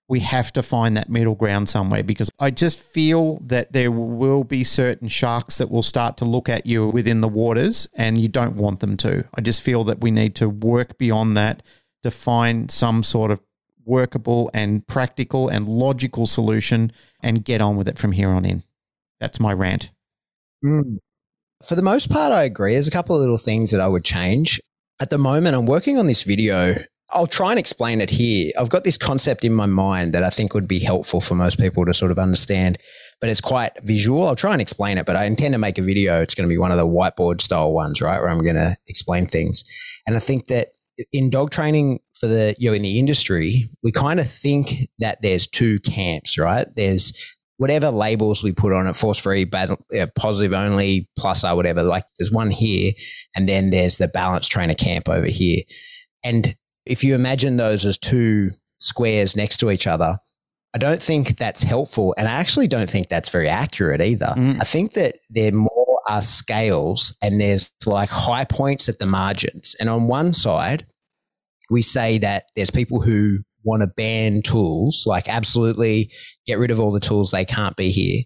We 0.08 0.20
have 0.20 0.52
to 0.52 0.62
find 0.62 0.96
that 0.96 1.08
middle 1.08 1.34
ground 1.34 1.68
somewhere 1.68 2.04
because 2.04 2.30
I 2.38 2.50
just 2.50 2.80
feel 2.80 3.40
that 3.46 3.72
there 3.72 3.90
will 3.90 4.44
be 4.44 4.62
certain 4.62 5.08
sharks 5.08 5.58
that 5.58 5.70
will 5.70 5.82
start 5.82 6.16
to 6.18 6.25
look 6.25 6.48
at 6.48 6.64
you 6.64 6.88
within 6.88 7.20
the 7.20 7.28
waters 7.28 7.88
and 7.94 8.18
you 8.18 8.28
don't 8.28 8.56
want 8.56 8.80
them 8.80 8.96
to. 8.98 9.25
I 9.34 9.40
just 9.40 9.62
feel 9.62 9.82
that 9.84 10.00
we 10.00 10.12
need 10.12 10.36
to 10.36 10.48
work 10.48 10.96
beyond 10.96 11.36
that 11.36 11.62
to 12.04 12.10
find 12.12 12.70
some 12.70 13.02
sort 13.02 13.32
of 13.32 13.40
workable 13.84 14.50
and 14.52 14.86
practical 14.86 15.48
and 15.48 15.66
logical 15.66 16.26
solution 16.26 16.92
and 17.20 17.44
get 17.44 17.60
on 17.60 17.76
with 17.76 17.88
it 17.88 17.98
from 17.98 18.12
here 18.12 18.30
on 18.30 18.44
in. 18.44 18.62
That's 19.18 19.40
my 19.40 19.52
rant. 19.52 19.90
Mm. 20.64 20.98
For 21.64 21.75
the 21.75 21.82
most 21.82 22.10
part, 22.10 22.32
I 22.32 22.44
agree. 22.44 22.72
There's 22.72 22.88
a 22.88 22.92
couple 22.92 23.16
of 23.16 23.20
little 23.20 23.38
things 23.38 23.70
that 23.70 23.80
I 23.80 23.88
would 23.88 24.04
change. 24.04 24.60
At 25.00 25.10
the 25.10 25.18
moment, 25.18 25.56
I'm 25.56 25.66
working 25.66 25.98
on 25.98 26.06
this 26.06 26.22
video. 26.22 26.76
I'll 27.10 27.26
try 27.26 27.50
and 27.50 27.58
explain 27.58 28.00
it 28.00 28.10
here. 28.10 28.52
I've 28.58 28.68
got 28.68 28.84
this 28.84 28.98
concept 28.98 29.44
in 29.44 29.54
my 29.54 29.66
mind 29.66 30.12
that 30.12 30.22
I 30.22 30.30
think 30.30 30.54
would 30.54 30.68
be 30.68 30.80
helpful 30.80 31.20
for 31.20 31.34
most 31.34 31.58
people 31.58 31.86
to 31.86 31.94
sort 31.94 32.10
of 32.10 32.18
understand, 32.18 32.78
but 33.20 33.30
it's 33.30 33.40
quite 33.40 33.72
visual. 33.84 34.26
I'll 34.26 34.36
try 34.36 34.52
and 34.52 34.60
explain 34.60 34.98
it, 34.98 35.06
but 35.06 35.16
I 35.16 35.25
intend 35.25 35.54
to 35.54 35.58
make 35.58 35.78
a 35.78 35.82
video. 35.82 36.20
It's 36.20 36.34
going 36.34 36.48
to 36.48 36.52
be 36.52 36.58
one 36.58 36.72
of 36.72 36.78
the 36.78 36.86
whiteboard 36.86 37.40
style 37.40 37.72
ones, 37.72 38.02
right? 38.02 38.20
Where 38.20 38.28
I'm 38.28 38.42
going 38.42 38.56
to 38.56 38.76
explain 38.88 39.26
things. 39.26 39.64
And 40.06 40.16
I 40.16 40.18
think 40.18 40.48
that 40.48 40.72
in 41.12 41.30
dog 41.30 41.50
training 41.50 42.00
for 42.18 42.26
the 42.26 42.54
you 42.58 42.70
know 42.70 42.75
in 42.75 42.82
the 42.82 42.98
industry 42.98 43.68
we 43.82 43.92
kind 43.92 44.18
of 44.18 44.28
think 44.28 44.88
that 44.98 45.20
there's 45.20 45.46
two 45.46 45.78
camps 45.80 46.38
right 46.38 46.68
there's 46.75 47.12
whatever 47.58 47.90
labels 47.90 48.42
we 48.42 48.52
put 48.52 48.72
on 48.72 48.86
it, 48.86 48.96
force 48.96 49.18
free, 49.18 49.48
uh, 49.52 50.06
positive 50.14 50.52
only, 50.52 51.08
plus 51.18 51.44
or 51.44 51.56
whatever. 51.56 51.82
Like 51.82 52.04
there's 52.18 52.30
one 52.30 52.50
here, 52.50 52.92
and 53.34 53.48
then 53.48 53.70
there's 53.70 53.96
the 53.96 54.08
balance 54.08 54.48
trainer 54.48 54.75
camp 54.75 55.08
over 55.08 55.26
here. 55.26 55.62
And 56.22 56.56
if 56.84 57.02
you 57.02 57.14
imagine 57.14 57.56
those 57.56 57.84
as 57.84 57.98
two 57.98 58.50
squares 58.78 59.36
next 59.36 59.58
to 59.58 59.70
each 59.70 59.86
other, 59.86 60.18
I 60.75 60.78
don't 60.78 61.00
think 61.00 61.38
that's 61.38 61.62
helpful. 61.62 62.14
And 62.18 62.28
I 62.28 62.32
actually 62.32 62.68
don't 62.68 62.90
think 62.90 63.08
that's 63.08 63.30
very 63.30 63.48
accurate 63.48 64.02
either. 64.02 64.34
Mm. 64.36 64.60
I 64.60 64.64
think 64.64 64.92
that 64.92 65.16
there 65.30 65.52
more 65.52 66.00
are 66.08 66.22
scales 66.22 67.16
and 67.22 67.40
there's 67.40 67.72
like 67.86 68.10
high 68.10 68.44
points 68.44 68.88
at 68.88 68.98
the 68.98 69.06
margins. 69.06 69.75
And 69.80 69.88
on 69.88 70.06
one 70.06 70.34
side, 70.34 70.86
we 71.70 71.82
say 71.82 72.18
that 72.18 72.44
there's 72.54 72.70
people 72.70 73.00
who 73.00 73.38
want 73.66 73.82
to 73.82 73.88
ban 73.88 74.40
tools, 74.40 75.04
like 75.06 75.28
absolutely 75.28 76.11
get 76.46 76.58
rid 76.58 76.70
of 76.70 76.80
all 76.80 76.92
the 76.92 77.00
tools, 77.00 77.32
they 77.32 77.44
can't 77.44 77.76
be 77.76 77.90
here. 77.90 78.23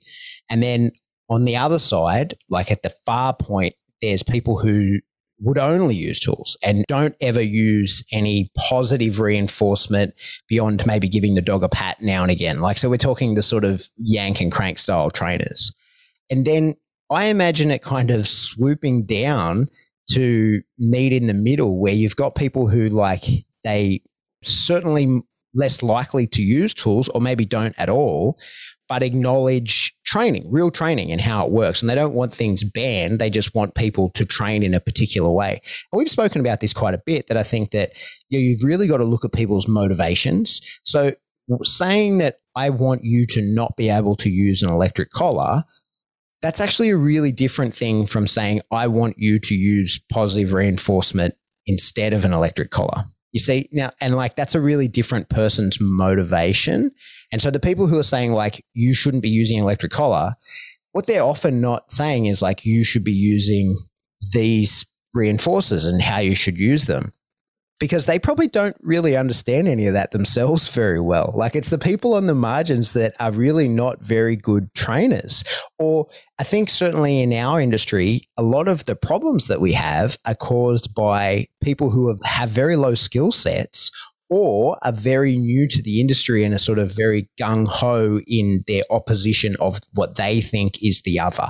And 0.48 0.62
then 0.62 0.90
on 1.28 1.44
the 1.44 1.56
other 1.56 1.78
side, 1.78 2.34
like 2.48 2.70
at 2.70 2.82
the 2.82 2.92
far 3.06 3.34
point, 3.34 3.74
there's 4.02 4.22
people 4.22 4.58
who 4.58 4.98
would 5.42 5.58
only 5.58 5.94
use 5.94 6.20
tools 6.20 6.56
and 6.62 6.84
don't 6.86 7.14
ever 7.20 7.40
use 7.40 8.04
any 8.12 8.50
positive 8.56 9.20
reinforcement 9.20 10.14
beyond 10.48 10.86
maybe 10.86 11.08
giving 11.08 11.34
the 11.34 11.40
dog 11.40 11.64
a 11.64 11.68
pat 11.68 12.00
now 12.02 12.22
and 12.22 12.30
again. 12.30 12.60
Like, 12.60 12.76
so 12.76 12.90
we're 12.90 12.98
talking 12.98 13.34
the 13.34 13.42
sort 13.42 13.64
of 13.64 13.88
yank 13.96 14.40
and 14.40 14.52
crank 14.52 14.78
style 14.78 15.10
trainers. 15.10 15.74
And 16.28 16.44
then 16.44 16.74
I 17.10 17.26
imagine 17.26 17.70
it 17.70 17.82
kind 17.82 18.10
of 18.10 18.28
swooping 18.28 19.06
down 19.06 19.68
to 20.12 20.60
meet 20.78 21.12
in 21.12 21.26
the 21.26 21.34
middle 21.34 21.80
where 21.80 21.94
you've 21.94 22.16
got 22.16 22.34
people 22.34 22.68
who 22.68 22.88
like 22.90 23.24
they 23.64 24.02
certainly 24.42 25.22
less 25.54 25.82
likely 25.82 26.26
to 26.28 26.42
use 26.42 26.72
tools 26.72 27.08
or 27.08 27.20
maybe 27.20 27.44
don't 27.44 27.74
at 27.78 27.88
all, 27.88 28.38
but 28.88 29.02
acknowledge 29.02 29.94
training, 30.04 30.46
real 30.50 30.70
training 30.70 31.10
and 31.10 31.20
how 31.20 31.44
it 31.44 31.52
works. 31.52 31.80
And 31.80 31.88
they 31.88 31.94
don't 31.94 32.14
want 32.14 32.32
things 32.32 32.64
banned. 32.64 33.18
They 33.18 33.30
just 33.30 33.54
want 33.54 33.74
people 33.74 34.10
to 34.10 34.24
train 34.24 34.62
in 34.62 34.74
a 34.74 34.80
particular 34.80 35.30
way. 35.30 35.60
And 35.92 35.98
we've 35.98 36.08
spoken 36.08 36.40
about 36.40 36.60
this 36.60 36.72
quite 36.72 36.94
a 36.94 37.02
bit 37.04 37.26
that 37.28 37.36
I 37.36 37.42
think 37.42 37.70
that 37.70 37.92
you 38.28 38.38
know, 38.38 38.42
you've 38.42 38.64
really 38.64 38.86
got 38.86 38.98
to 38.98 39.04
look 39.04 39.24
at 39.24 39.32
people's 39.32 39.68
motivations. 39.68 40.60
So 40.82 41.14
saying 41.62 42.18
that 42.18 42.36
I 42.54 42.70
want 42.70 43.02
you 43.04 43.26
to 43.26 43.42
not 43.42 43.76
be 43.76 43.88
able 43.88 44.16
to 44.16 44.30
use 44.30 44.62
an 44.62 44.70
electric 44.70 45.10
collar, 45.10 45.64
that's 46.42 46.60
actually 46.60 46.90
a 46.90 46.96
really 46.96 47.32
different 47.32 47.74
thing 47.74 48.06
from 48.06 48.26
saying 48.26 48.60
I 48.70 48.86
want 48.86 49.18
you 49.18 49.38
to 49.40 49.54
use 49.54 50.00
positive 50.10 50.52
reinforcement 50.52 51.34
instead 51.66 52.14
of 52.14 52.24
an 52.24 52.32
electric 52.32 52.70
collar. 52.70 53.04
You 53.32 53.40
see 53.40 53.68
now, 53.72 53.90
and 54.00 54.14
like 54.14 54.34
that's 54.34 54.54
a 54.54 54.60
really 54.60 54.88
different 54.88 55.28
person's 55.28 55.80
motivation. 55.80 56.90
And 57.32 57.40
so 57.40 57.50
the 57.50 57.60
people 57.60 57.86
who 57.86 57.98
are 57.98 58.04
saying 58.04 58.32
like 58.32 58.64
you 58.74 58.94
shouldn't 58.94 59.22
be 59.22 59.28
using 59.28 59.58
electric 59.58 59.92
collar, 59.92 60.32
what 60.92 61.06
they're 61.06 61.22
often 61.22 61.60
not 61.60 61.92
saying 61.92 62.26
is 62.26 62.42
like 62.42 62.64
you 62.64 62.84
should 62.84 63.04
be 63.04 63.12
using 63.12 63.76
these 64.32 64.86
reinforcers 65.16 65.88
and 65.88 66.02
how 66.02 66.18
you 66.18 66.34
should 66.34 66.58
use 66.58 66.84
them. 66.84 67.12
Because 67.80 68.06
they 68.06 68.18
probably 68.18 68.46
don't 68.46 68.76
really 68.82 69.16
understand 69.16 69.66
any 69.66 69.86
of 69.88 69.94
that 69.94 70.12
themselves 70.12 70.68
very 70.74 71.00
well. 71.00 71.32
Like 71.34 71.56
it's 71.56 71.70
the 71.70 71.78
people 71.78 72.14
on 72.14 72.26
the 72.26 72.34
margins 72.34 72.92
that 72.92 73.14
are 73.18 73.32
really 73.32 73.66
not 73.66 74.04
very 74.04 74.36
good 74.36 74.72
trainers. 74.74 75.42
Or 75.78 76.06
I 76.38 76.44
think 76.44 76.70
certainly 76.70 77.20
in 77.20 77.32
our 77.32 77.60
industry, 77.60 78.28
a 78.36 78.42
lot 78.42 78.68
of 78.68 78.84
the 78.84 78.94
problems 78.94 79.48
that 79.48 79.60
we 79.60 79.72
have 79.72 80.16
are 80.26 80.36
caused 80.36 80.94
by 80.94 81.48
people 81.60 81.90
who 81.90 82.08
have, 82.08 82.20
have 82.24 82.50
very 82.50 82.76
low 82.76 82.94
skill 82.94 83.32
sets 83.32 83.90
or 84.28 84.78
are 84.82 84.92
very 84.92 85.36
new 85.36 85.66
to 85.66 85.82
the 85.82 86.00
industry 86.00 86.44
and 86.44 86.54
are 86.54 86.58
sort 86.58 86.78
of 86.78 86.94
very 86.94 87.28
gung 87.40 87.66
ho 87.66 88.20
in 88.28 88.62
their 88.68 88.84
opposition 88.90 89.56
of 89.58 89.80
what 89.94 90.14
they 90.14 90.40
think 90.40 90.80
is 90.82 91.02
the 91.02 91.18
other. 91.18 91.48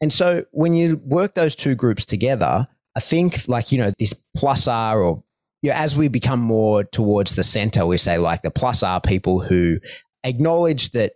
And 0.00 0.12
so 0.12 0.44
when 0.52 0.74
you 0.74 1.00
work 1.04 1.34
those 1.34 1.56
two 1.56 1.74
groups 1.74 2.04
together, 2.04 2.66
I 2.96 3.00
think 3.00 3.46
like, 3.46 3.70
you 3.70 3.78
know, 3.78 3.92
this 3.98 4.14
plus 4.36 4.66
R 4.66 5.00
or 5.00 5.22
you 5.62 5.70
know, 5.70 5.76
as 5.76 5.96
we 5.96 6.08
become 6.08 6.40
more 6.40 6.84
towards 6.84 7.34
the 7.34 7.44
center, 7.44 7.86
we 7.86 7.98
say 7.98 8.18
like 8.18 8.42
the 8.42 8.50
plus 8.50 8.82
R 8.82 9.00
people 9.00 9.40
who 9.40 9.78
acknowledge 10.24 10.90
that 10.90 11.12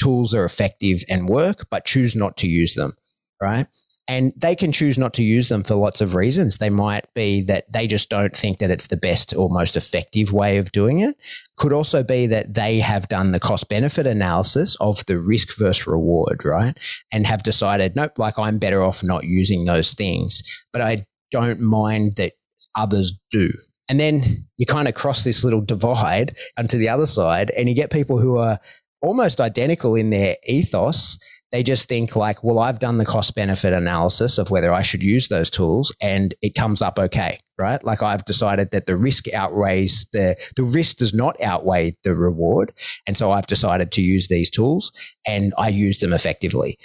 tools 0.00 0.34
are 0.34 0.44
effective 0.44 1.02
and 1.08 1.28
work, 1.28 1.66
but 1.70 1.84
choose 1.84 2.14
not 2.14 2.36
to 2.38 2.48
use 2.48 2.74
them. 2.74 2.92
Right. 3.40 3.66
And 4.08 4.32
they 4.36 4.54
can 4.54 4.70
choose 4.70 4.98
not 4.98 5.14
to 5.14 5.24
use 5.24 5.48
them 5.48 5.64
for 5.64 5.74
lots 5.74 6.00
of 6.00 6.14
reasons. 6.14 6.58
They 6.58 6.70
might 6.70 7.12
be 7.14 7.42
that 7.42 7.72
they 7.72 7.88
just 7.88 8.08
don't 8.08 8.36
think 8.36 8.58
that 8.58 8.70
it's 8.70 8.86
the 8.86 8.96
best 8.96 9.34
or 9.34 9.48
most 9.50 9.76
effective 9.76 10.32
way 10.32 10.58
of 10.58 10.70
doing 10.70 11.00
it. 11.00 11.16
Could 11.56 11.72
also 11.72 12.04
be 12.04 12.28
that 12.28 12.54
they 12.54 12.78
have 12.78 13.08
done 13.08 13.32
the 13.32 13.40
cost 13.40 13.68
benefit 13.68 14.06
analysis 14.06 14.76
of 14.80 15.04
the 15.06 15.20
risk 15.20 15.58
versus 15.58 15.88
reward, 15.88 16.44
right? 16.44 16.78
And 17.10 17.26
have 17.26 17.42
decided, 17.42 17.96
nope, 17.96 18.12
like 18.16 18.38
I'm 18.38 18.58
better 18.58 18.80
off 18.80 19.02
not 19.02 19.24
using 19.24 19.64
those 19.64 19.92
things. 19.92 20.42
But 20.72 20.82
I 20.82 21.06
don't 21.30 21.60
mind 21.60 22.16
that 22.16 22.32
others 22.74 23.18
do. 23.30 23.50
And 23.88 24.00
then 24.00 24.46
you 24.56 24.66
kind 24.66 24.88
of 24.88 24.94
cross 24.94 25.24
this 25.24 25.44
little 25.44 25.60
divide 25.60 26.36
onto 26.58 26.78
the 26.78 26.88
other 26.88 27.06
side, 27.06 27.50
and 27.50 27.68
you 27.68 27.74
get 27.74 27.92
people 27.92 28.18
who 28.18 28.38
are 28.38 28.58
almost 29.00 29.40
identical 29.40 29.94
in 29.94 30.10
their 30.10 30.36
ethos 30.46 31.18
they 31.52 31.62
just 31.62 31.88
think 31.88 32.16
like, 32.16 32.42
well, 32.42 32.58
I've 32.58 32.80
done 32.80 32.98
the 32.98 33.04
cost 33.04 33.34
benefit 33.34 33.72
analysis 33.72 34.38
of 34.38 34.50
whether 34.50 34.72
I 34.72 34.82
should 34.82 35.02
use 35.02 35.28
those 35.28 35.48
tools 35.48 35.94
and 36.00 36.34
it 36.42 36.54
comes 36.54 36.82
up 36.82 36.98
okay, 36.98 37.38
right? 37.56 37.82
Like 37.84 38.02
I've 38.02 38.24
decided 38.24 38.72
that 38.72 38.86
the 38.86 38.96
risk 38.96 39.32
outweighs 39.32 40.06
the, 40.12 40.36
the 40.56 40.64
risk 40.64 40.98
does 40.98 41.14
not 41.14 41.40
outweigh 41.40 41.96
the 42.02 42.14
reward. 42.14 42.72
And 43.06 43.16
so 43.16 43.30
I've 43.30 43.46
decided 43.46 43.92
to 43.92 44.02
use 44.02 44.26
these 44.28 44.50
tools 44.50 44.92
and 45.26 45.54
I 45.56 45.68
use 45.68 45.98
them 45.98 46.12
effectively. 46.12 46.78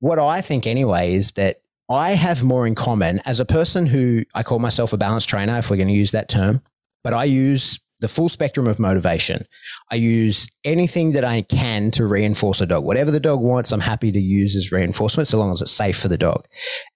What 0.00 0.18
I 0.18 0.40
think 0.40 0.66
anyway 0.66 1.14
is 1.14 1.32
that 1.32 1.58
I 1.88 2.12
have 2.12 2.42
more 2.42 2.66
in 2.66 2.74
common 2.74 3.20
as 3.26 3.40
a 3.40 3.44
person 3.44 3.86
who 3.86 4.24
I 4.34 4.42
call 4.42 4.58
myself 4.58 4.92
a 4.92 4.96
balance 4.96 5.26
trainer, 5.26 5.58
if 5.58 5.70
we're 5.70 5.76
going 5.76 5.88
to 5.88 5.94
use 5.94 6.12
that 6.12 6.28
term, 6.28 6.62
but 7.02 7.12
I 7.12 7.24
use 7.24 7.78
the 8.00 8.08
full 8.08 8.28
spectrum 8.28 8.66
of 8.66 8.78
motivation. 8.78 9.46
I 9.90 9.94
use 9.94 10.48
anything 10.64 11.12
that 11.12 11.24
I 11.24 11.42
can 11.42 11.90
to 11.92 12.06
reinforce 12.06 12.60
a 12.60 12.66
dog. 12.66 12.84
Whatever 12.84 13.10
the 13.10 13.20
dog 13.20 13.40
wants, 13.40 13.72
I'm 13.72 13.80
happy 13.80 14.10
to 14.12 14.20
use 14.20 14.56
as 14.56 14.72
reinforcement 14.72 15.28
so 15.28 15.38
long 15.38 15.52
as 15.52 15.62
it's 15.62 15.70
safe 15.70 15.98
for 15.98 16.08
the 16.08 16.18
dog. 16.18 16.46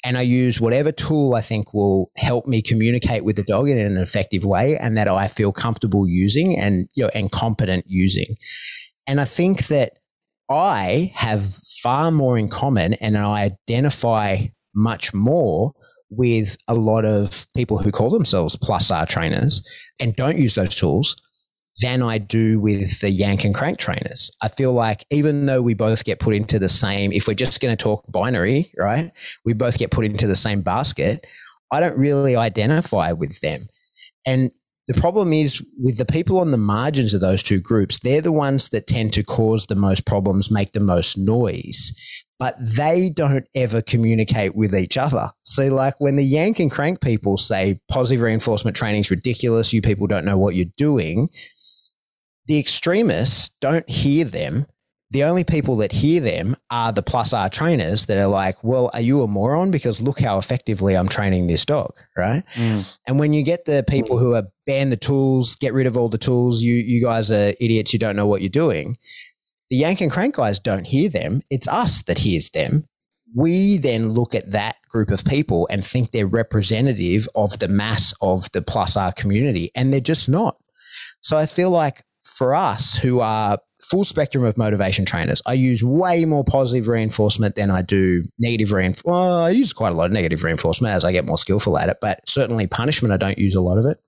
And 0.05 0.19
I 0.19 0.23
use 0.23 0.61
whatever 0.61 0.93
tool 0.93 1.35
I 1.35 1.41
think 1.41 1.73
will 1.73 2.11
help 2.17 2.47
me 2.47 2.61
communicate 2.61 3.25
with 3.25 3.37
the 3.37 3.43
dog 3.43 3.69
in 3.69 3.79
an 3.79 3.97
effective 3.97 4.45
way 4.45 4.77
and 4.77 4.97
that 4.97 5.09
I 5.09 5.29
feel 5.29 5.53
comfortable 5.53 6.09
using 6.09 6.59
and 6.59 6.89
you 6.95 7.05
know 7.05 7.11
and 7.15 7.31
competent 7.31 7.85
using. 7.89 8.37
And 9.07 9.21
I 9.21 9.25
think 9.25 9.69
that 9.69 9.93
I 10.51 11.13
have 11.15 11.55
far 11.83 12.11
more 12.11 12.37
in 12.37 12.49
common 12.49 12.95
and 12.95 13.17
I 13.17 13.45
identify 13.45 14.49
much 14.79 15.13
more 15.13 15.75
with 16.11 16.57
a 16.69 16.75
lot 16.75 17.05
of 17.05 17.47
people 17.55 17.79
who 17.79 17.91
call 17.91 18.11
themselves 18.11 18.57
plus 18.57 18.91
R 18.91 19.05
trainers 19.05 19.63
and 20.01 20.17
don't 20.17 20.39
use 20.39 20.55
those 20.55 20.75
tools 20.75 21.17
than 21.81 22.03
I 22.03 22.19
do 22.19 22.61
with 22.61 23.01
the 23.01 23.11
yank 23.11 23.45
and 23.45 23.55
crank 23.55 23.79
trainers. 23.79 24.31
I 24.43 24.49
feel 24.49 24.73
like 24.73 25.05
even 25.11 25.47
though 25.47 25.63
we 25.63 25.75
both 25.75 26.05
get 26.05 26.19
put 26.19 26.35
into 26.35 26.59
the 26.59 26.69
same, 26.69 27.13
if 27.13 27.29
we're 27.29 27.35
just 27.35 27.61
going 27.61 27.77
to 27.77 27.83
talk 27.83 28.05
binary, 28.11 28.73
right? 28.77 29.13
We 29.45 29.53
both 29.53 29.79
get 29.79 29.91
put 29.91 30.05
into 30.05 30.27
the 30.27 30.35
same 30.35 30.63
basket. 30.63 31.25
I 31.71 31.81
don't 31.81 31.99
really 31.99 32.35
identify 32.35 33.13
with 33.13 33.41
them. 33.41 33.67
And 34.27 34.51
the 34.89 34.99
problem 34.99 35.33
is 35.33 35.65
with 35.79 35.99
the 35.99 36.07
people 36.07 36.41
on 36.41 36.51
the 36.51 36.57
margins 36.57 37.15
of 37.15 37.21
those 37.21 37.43
two 37.43 37.61
groups, 37.61 38.01
they're 38.01 38.23
the 38.23 38.33
ones 38.33 38.71
that 38.71 38.87
tend 38.87 39.13
to 39.13 39.23
cause 39.23 39.67
the 39.67 39.75
most 39.75 40.07
problems, 40.07 40.51
make 40.51 40.73
the 40.73 40.81
most 40.81 41.19
noise 41.19 41.93
but 42.39 42.55
they 42.61 43.11
don't 43.11 43.47
ever 43.55 43.83
communicate 43.83 44.55
with 44.55 44.75
each 44.75 44.97
other. 44.97 45.31
So, 45.43 45.65
like 45.65 46.01
when 46.01 46.17
the 46.17 46.25
yank 46.25 46.61
and 46.61 46.71
crank 46.71 47.01
people 47.01 47.37
say 47.37 47.81
positive 47.91 48.23
reinforcement 48.23 48.77
training 48.77 49.01
is 49.01 49.11
ridiculous, 49.11 49.73
you 49.73 49.83
people 49.83 50.07
don't 50.07 50.25
know 50.25 50.39
what 50.39 50.55
you're 50.55 50.67
doing, 50.77 51.31
the 52.47 52.59
extremists 52.59 53.51
don't 53.61 53.89
hear 53.89 54.25
them. 54.25 54.67
The 55.11 55.25
only 55.25 55.43
people 55.43 55.77
that 55.77 55.91
hear 55.91 56.21
them 56.21 56.55
are 56.71 56.93
the 56.93 57.03
plus 57.03 57.33
R 57.33 57.49
trainers 57.49 58.05
that 58.07 58.19
are 58.19 58.27
like, 58.27 58.63
well, 58.63 58.91
are 58.93 59.01
you 59.01 59.23
a 59.23 59.27
moron? 59.27 59.71
Because 59.71 60.03
look 60.03 60.21
how 60.21 60.37
effectively 60.37 60.95
I'm 60.95 61.09
training 61.09 61.47
this 61.47 61.65
dog, 61.65 61.95
right? 62.15 62.45
Mm. 62.55 62.99
And 63.07 63.19
when 63.19 63.33
you 63.33 63.43
get 63.43 63.65
the 63.65 63.83
people 63.89 64.19
who 64.19 64.35
are 64.35 64.43
ban 64.67 64.91
the 64.91 64.99
tools, 64.99 65.57
get 65.57 65.73
rid 65.73 65.87
of 65.87 65.97
all 65.97 66.11
the 66.11 66.19
tools, 66.19 66.61
you 66.61 66.75
you 66.75 67.03
guys 67.03 67.31
are 67.31 67.55
idiots, 67.59 67.95
you 67.95 67.99
don't 67.99 68.17
know 68.17 68.27
what 68.27 68.43
you're 68.43 68.51
doing 68.51 68.99
the 69.71 69.77
Yank 69.77 70.01
and 70.01 70.11
Crank 70.11 70.37
guys 70.37 70.59
don't 70.59 70.85
hear 70.85 71.09
them. 71.09 71.43
It's 71.51 71.69
us 71.69 72.03
that 72.05 72.19
hears 72.19 72.51
them. 72.51 72.85
We 73.35 73.77
then 73.77 74.11
look 74.11 74.35
at 74.35 74.53
that 74.53 74.77
group 74.91 75.11
of 75.11 75.25
people 75.25 75.69
and 75.71 75.85
think 75.85 76.11
they're 76.11 76.27
representative 76.27 77.29
of 77.35 77.59
the 77.59 77.69
mass 77.69 78.15
of 78.23 78.51
the 78.53 78.63
plus 78.63 78.97
R 78.97 79.13
community, 79.13 79.71
and 79.75 79.93
they're 79.93 80.01
just 80.01 80.29
not. 80.29 80.57
So 81.21 81.37
I 81.37 81.47
feel 81.47 81.71
like 81.71 82.05
for 82.25 82.55
us 82.55 82.97
who 82.97 83.21
are 83.21 83.59
full 83.83 84.05
spectrum 84.05 84.45
of 84.45 84.57
motivation 84.57 85.05
trainers, 85.05 85.43
I 85.47 85.53
use 85.53 85.85
way 85.85 86.25
more 86.25 86.45
positive 86.45 86.89
reinforcement 86.89 87.55
than 87.55 87.71
I 87.71 87.83
do 87.83 88.25
negative 88.39 88.73
reinforcement. 88.73 89.15
Well, 89.15 89.39
I 89.39 89.51
use 89.51 89.73
quite 89.73 89.93
a 89.93 89.97
lot 89.97 90.07
of 90.07 90.13
negative 90.13 90.43
reinforcement 90.43 90.95
as 90.95 91.05
I 91.05 91.13
get 91.13 91.27
more 91.27 91.39
skillful 91.39 91.79
at 91.79 91.89
it, 91.89 91.99
but 92.01 92.21
certainly 92.27 92.67
punishment, 92.67 93.13
I 93.13 93.19
don't 93.19 93.39
use 93.39 93.55
a 93.55 93.61
lot 93.61 93.79
of 93.79 93.87
it. 93.87 93.99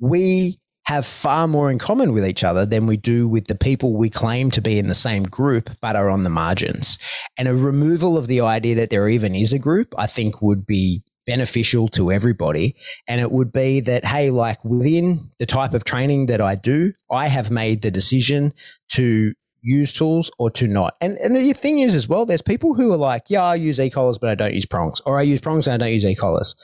We 0.00 0.58
have 0.88 1.04
far 1.04 1.46
more 1.46 1.70
in 1.70 1.78
common 1.78 2.14
with 2.14 2.26
each 2.26 2.42
other 2.42 2.64
than 2.64 2.86
we 2.86 2.96
do 2.96 3.28
with 3.28 3.46
the 3.46 3.54
people 3.54 3.94
we 3.94 4.08
claim 4.08 4.50
to 4.50 4.62
be 4.62 4.78
in 4.78 4.86
the 4.86 4.94
same 4.94 5.22
group 5.22 5.68
but 5.82 5.94
are 5.94 6.08
on 6.08 6.24
the 6.24 6.30
margins. 6.30 6.96
And 7.36 7.46
a 7.46 7.54
removal 7.54 8.16
of 8.16 8.26
the 8.26 8.40
idea 8.40 8.74
that 8.76 8.88
there 8.88 9.06
even 9.06 9.34
is 9.34 9.52
a 9.52 9.58
group, 9.58 9.94
I 9.98 10.06
think 10.06 10.40
would 10.40 10.64
be 10.64 11.04
beneficial 11.26 11.88
to 11.88 12.10
everybody. 12.10 12.74
And 13.06 13.20
it 13.20 13.30
would 13.30 13.52
be 13.52 13.80
that, 13.80 14.06
hey, 14.06 14.30
like 14.30 14.64
within 14.64 15.18
the 15.38 15.44
type 15.44 15.74
of 15.74 15.84
training 15.84 16.24
that 16.28 16.40
I 16.40 16.54
do, 16.54 16.94
I 17.10 17.26
have 17.28 17.50
made 17.50 17.82
the 17.82 17.90
decision 17.90 18.54
to 18.92 19.34
use 19.60 19.92
tools 19.92 20.30
or 20.38 20.50
to 20.52 20.66
not. 20.66 20.96
And 21.02 21.18
and 21.18 21.36
the 21.36 21.52
thing 21.52 21.80
is 21.80 21.94
as 21.94 22.08
well, 22.08 22.24
there's 22.24 22.40
people 22.40 22.72
who 22.72 22.90
are 22.94 22.96
like, 22.96 23.24
yeah, 23.28 23.42
I 23.42 23.56
use 23.56 23.78
e-collars, 23.78 24.16
but 24.16 24.30
I 24.30 24.34
don't 24.36 24.54
use 24.54 24.64
prongs, 24.64 25.02
or 25.04 25.18
I 25.18 25.22
use 25.22 25.40
prongs 25.42 25.66
and 25.66 25.74
I 25.74 25.84
don't 25.84 25.92
use 25.92 26.06
e-collars. 26.06 26.54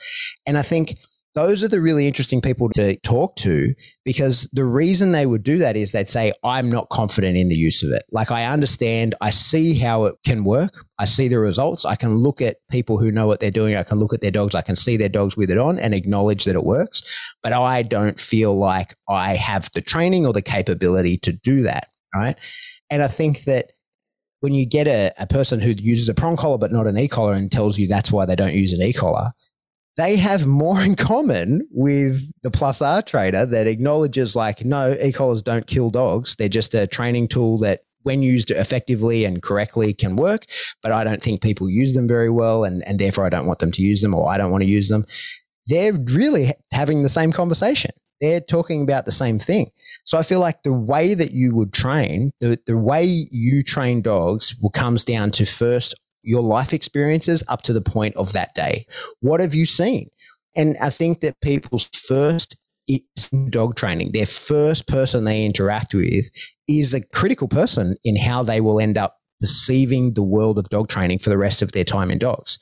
And 0.47 0.57
I 0.57 0.63
think 0.63 0.97
those 1.35 1.65
are 1.65 1.67
the 1.67 1.81
really 1.81 2.07
interesting 2.07 2.39
people 2.39 2.69
to 2.69 2.97
talk 2.99 3.35
to 3.35 3.73
because 4.05 4.49
the 4.53 4.63
reason 4.63 5.11
they 5.11 5.25
would 5.25 5.43
do 5.43 5.57
that 5.57 5.75
is 5.75 5.91
they'd 5.91 6.07
say, 6.07 6.31
I'm 6.45 6.69
not 6.69 6.87
confident 6.89 7.35
in 7.35 7.49
the 7.49 7.55
use 7.55 7.83
of 7.83 7.91
it. 7.91 8.03
Like, 8.09 8.31
I 8.31 8.45
understand, 8.45 9.15
I 9.19 9.31
see 9.31 9.73
how 9.73 10.05
it 10.05 10.15
can 10.25 10.45
work. 10.45 10.85
I 10.97 11.03
see 11.03 11.27
the 11.27 11.39
results. 11.39 11.83
I 11.83 11.97
can 11.97 12.15
look 12.15 12.41
at 12.41 12.57
people 12.71 12.97
who 12.97 13.11
know 13.11 13.27
what 13.27 13.41
they're 13.41 13.51
doing. 13.51 13.75
I 13.75 13.83
can 13.83 13.99
look 13.99 14.13
at 14.13 14.21
their 14.21 14.31
dogs. 14.31 14.55
I 14.55 14.61
can 14.61 14.77
see 14.77 14.95
their 14.95 15.09
dogs 15.09 15.35
with 15.35 15.51
it 15.51 15.57
on 15.57 15.77
and 15.77 15.93
acknowledge 15.93 16.45
that 16.45 16.55
it 16.55 16.63
works. 16.63 17.03
But 17.43 17.51
I 17.51 17.83
don't 17.83 18.17
feel 18.17 18.57
like 18.57 18.95
I 19.09 19.35
have 19.35 19.69
the 19.73 19.81
training 19.81 20.25
or 20.25 20.31
the 20.31 20.41
capability 20.41 21.17
to 21.17 21.33
do 21.33 21.63
that. 21.63 21.89
Right. 22.15 22.37
And 22.89 23.03
I 23.03 23.09
think 23.09 23.43
that 23.43 23.73
when 24.39 24.53
you 24.53 24.65
get 24.65 24.87
a, 24.87 25.11
a 25.17 25.27
person 25.27 25.59
who 25.59 25.71
uses 25.71 26.07
a 26.07 26.13
prong 26.13 26.37
collar 26.37 26.57
but 26.57 26.71
not 26.71 26.87
an 26.87 26.97
e 26.97 27.09
collar 27.09 27.33
and 27.33 27.51
tells 27.51 27.77
you 27.77 27.87
that's 27.87 28.11
why 28.11 28.25
they 28.25 28.37
don't 28.37 28.53
use 28.53 28.71
an 28.71 28.81
e 28.81 28.93
collar, 28.93 29.31
they 29.97 30.17
have 30.17 30.45
more 30.45 30.81
in 30.81 30.95
common 30.95 31.67
with 31.71 32.29
the 32.43 32.51
plus 32.51 32.81
R 32.81 33.01
trader 33.01 33.45
that 33.45 33.67
acknowledges 33.67 34.35
like, 34.35 34.65
no, 34.65 34.93
e-collars 35.01 35.41
don't 35.41 35.67
kill 35.67 35.89
dogs. 35.89 36.35
They're 36.35 36.49
just 36.49 36.73
a 36.73 36.87
training 36.87 37.29
tool 37.29 37.59
that 37.59 37.81
when 38.03 38.21
used 38.21 38.51
effectively 38.51 39.25
and 39.25 39.41
correctly 39.41 39.93
can 39.93 40.15
work, 40.15 40.45
but 40.83 40.91
I 40.91 41.03
don't 41.03 41.23
think 41.23 41.41
people 41.41 41.69
use 41.69 41.93
them 41.95 42.07
very 42.07 42.29
well 42.29 42.63
and, 42.63 42.83
and 42.87 42.99
therefore 42.99 43.25
I 43.25 43.29
don't 43.29 43.47
want 43.47 43.59
them 43.59 43.71
to 43.71 43.81
use 43.81 44.01
them 44.01 44.13
or 44.13 44.31
I 44.31 44.37
don't 44.37 44.51
want 44.51 44.61
to 44.61 44.69
use 44.69 44.89
them. 44.89 45.05
They're 45.65 45.93
really 45.93 46.53
having 46.71 47.01
the 47.01 47.09
same 47.09 47.31
conversation. 47.31 47.91
They're 48.21 48.41
talking 48.41 48.83
about 48.83 49.05
the 49.05 49.11
same 49.11 49.39
thing. 49.39 49.71
So 50.03 50.17
I 50.17 50.23
feel 50.23 50.39
like 50.39 50.61
the 50.63 50.71
way 50.71 51.15
that 51.15 51.31
you 51.31 51.55
would 51.55 51.73
train, 51.73 52.31
the, 52.39 52.59
the 52.65 52.77
way 52.77 53.03
you 53.31 53.63
train 53.63 54.01
dogs 54.01 54.55
will 54.61 54.69
comes 54.69 55.03
down 55.03 55.31
to 55.31 55.45
first 55.45 55.95
your 56.25 56.41
life 56.41 56.73
experiences 56.73 57.43
up 57.47 57.61
to 57.63 57.73
the 57.73 57.81
point 57.81 58.15
of 58.15 58.33
that 58.33 58.53
day. 58.55 58.85
What 59.21 59.41
have 59.41 59.55
you 59.55 59.65
seen? 59.65 60.09
And 60.55 60.77
I 60.81 60.89
think 60.89 61.21
that 61.21 61.39
people's 61.41 61.89
first 61.93 62.57
dog 63.49 63.75
training, 63.75 64.11
their 64.11 64.25
first 64.25 64.87
person 64.87 65.23
they 65.23 65.43
interact 65.45 65.93
with 65.93 66.29
is 66.67 66.93
a 66.93 67.05
critical 67.07 67.47
person 67.47 67.95
in 68.03 68.15
how 68.15 68.43
they 68.43 68.61
will 68.61 68.79
end 68.79 68.97
up 68.97 69.17
perceiving 69.41 70.13
the 70.13 70.23
world 70.23 70.57
of 70.57 70.69
dog 70.69 70.87
training 70.87 71.19
for 71.19 71.29
the 71.29 71.37
rest 71.37 71.61
of 71.61 71.71
their 71.71 71.83
time 71.83 72.09
in 72.09 72.17
dogs. 72.17 72.57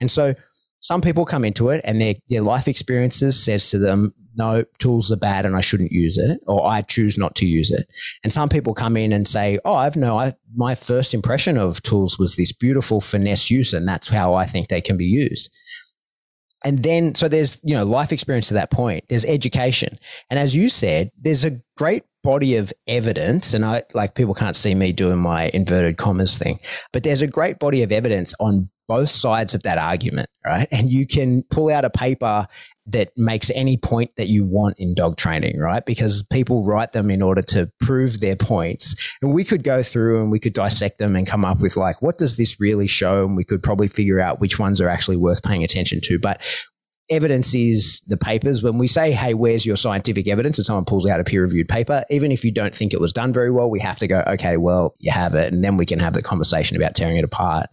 And 0.00 0.10
so 0.10 0.34
some 0.80 1.00
people 1.00 1.24
come 1.24 1.44
into 1.44 1.70
it 1.70 1.80
and 1.84 2.00
their, 2.00 2.14
their 2.28 2.42
life 2.42 2.68
experiences 2.68 3.42
says 3.42 3.70
to 3.70 3.78
them, 3.78 4.12
no, 4.38 4.64
tools 4.78 5.12
are 5.12 5.16
bad 5.16 5.44
and 5.44 5.56
I 5.56 5.60
shouldn't 5.60 5.92
use 5.92 6.16
it, 6.16 6.40
or 6.46 6.64
I 6.64 6.82
choose 6.82 7.18
not 7.18 7.34
to 7.36 7.46
use 7.46 7.70
it. 7.70 7.86
And 8.22 8.32
some 8.32 8.48
people 8.48 8.72
come 8.72 8.96
in 8.96 9.12
and 9.12 9.26
say, 9.26 9.58
oh, 9.64 9.74
I've 9.74 9.96
no, 9.96 10.18
I, 10.18 10.32
my 10.54 10.74
first 10.74 11.12
impression 11.12 11.58
of 11.58 11.82
tools 11.82 12.18
was 12.18 12.36
this 12.36 12.52
beautiful 12.52 13.00
finesse 13.00 13.50
use, 13.50 13.72
and 13.72 13.86
that's 13.86 14.08
how 14.08 14.34
I 14.34 14.46
think 14.46 14.68
they 14.68 14.80
can 14.80 14.96
be 14.96 15.04
used. 15.04 15.52
And 16.64 16.82
then, 16.82 17.14
so 17.14 17.28
there's, 17.28 17.60
you 17.62 17.74
know, 17.74 17.84
life 17.84 18.12
experience 18.12 18.48
to 18.48 18.54
that 18.54 18.70
point. 18.70 19.04
There's 19.08 19.24
education. 19.24 19.98
And 20.30 20.40
as 20.40 20.56
you 20.56 20.68
said, 20.68 21.10
there's 21.16 21.44
a 21.44 21.60
great 21.76 22.02
body 22.24 22.56
of 22.56 22.72
evidence. 22.88 23.54
And 23.54 23.64
I, 23.64 23.82
like, 23.94 24.14
people 24.14 24.34
can't 24.34 24.56
see 24.56 24.74
me 24.74 24.92
doing 24.92 25.18
my 25.18 25.50
inverted 25.54 25.98
commas 25.98 26.36
thing, 26.36 26.58
but 26.92 27.04
there's 27.04 27.22
a 27.22 27.28
great 27.28 27.58
body 27.58 27.82
of 27.82 27.92
evidence 27.92 28.34
on 28.40 28.70
both 28.88 29.10
sides 29.10 29.54
of 29.54 29.62
that 29.62 29.78
argument, 29.78 30.30
right? 30.44 30.66
And 30.72 30.90
you 30.90 31.06
can 31.06 31.44
pull 31.50 31.70
out 31.70 31.84
a 31.84 31.90
paper 31.90 32.46
that 32.88 33.10
makes 33.16 33.50
any 33.54 33.76
point 33.76 34.10
that 34.16 34.28
you 34.28 34.44
want 34.44 34.78
in 34.78 34.94
dog 34.94 35.16
training, 35.16 35.58
right? 35.58 35.84
Because 35.84 36.22
people 36.22 36.64
write 36.64 36.92
them 36.92 37.10
in 37.10 37.22
order 37.22 37.42
to 37.42 37.70
prove 37.80 38.20
their 38.20 38.36
points. 38.36 38.96
And 39.22 39.34
we 39.34 39.44
could 39.44 39.62
go 39.62 39.82
through 39.82 40.22
and 40.22 40.30
we 40.30 40.38
could 40.38 40.54
dissect 40.54 40.98
them 40.98 41.14
and 41.14 41.26
come 41.26 41.44
up 41.44 41.60
with 41.60 41.76
like, 41.76 42.00
what 42.00 42.18
does 42.18 42.36
this 42.36 42.58
really 42.58 42.86
show? 42.86 43.24
And 43.24 43.36
we 43.36 43.44
could 43.44 43.62
probably 43.62 43.88
figure 43.88 44.20
out 44.20 44.40
which 44.40 44.58
ones 44.58 44.80
are 44.80 44.88
actually 44.88 45.18
worth 45.18 45.42
paying 45.42 45.62
attention 45.62 46.00
to. 46.04 46.18
But 46.18 46.40
evidence 47.10 47.54
is 47.54 48.02
the 48.06 48.16
papers. 48.16 48.62
When 48.62 48.78
we 48.78 48.86
say, 48.86 49.12
hey, 49.12 49.34
where's 49.34 49.66
your 49.66 49.76
scientific 49.76 50.28
evidence? 50.28 50.58
And 50.58 50.66
someone 50.66 50.84
pulls 50.84 51.06
out 51.06 51.20
a 51.20 51.24
peer 51.24 51.42
reviewed 51.42 51.68
paper, 51.68 52.04
even 52.10 52.32
if 52.32 52.44
you 52.44 52.52
don't 52.52 52.74
think 52.74 52.92
it 52.92 53.00
was 53.00 53.12
done 53.12 53.32
very 53.32 53.50
well, 53.50 53.70
we 53.70 53.80
have 53.80 53.98
to 53.98 54.06
go, 54.06 54.22
okay, 54.26 54.56
well, 54.56 54.94
you 54.98 55.10
have 55.10 55.34
it. 55.34 55.52
And 55.52 55.62
then 55.62 55.76
we 55.76 55.86
can 55.86 55.98
have 55.98 56.14
the 56.14 56.22
conversation 56.22 56.76
about 56.76 56.94
tearing 56.94 57.16
it 57.16 57.24
apart. 57.24 57.66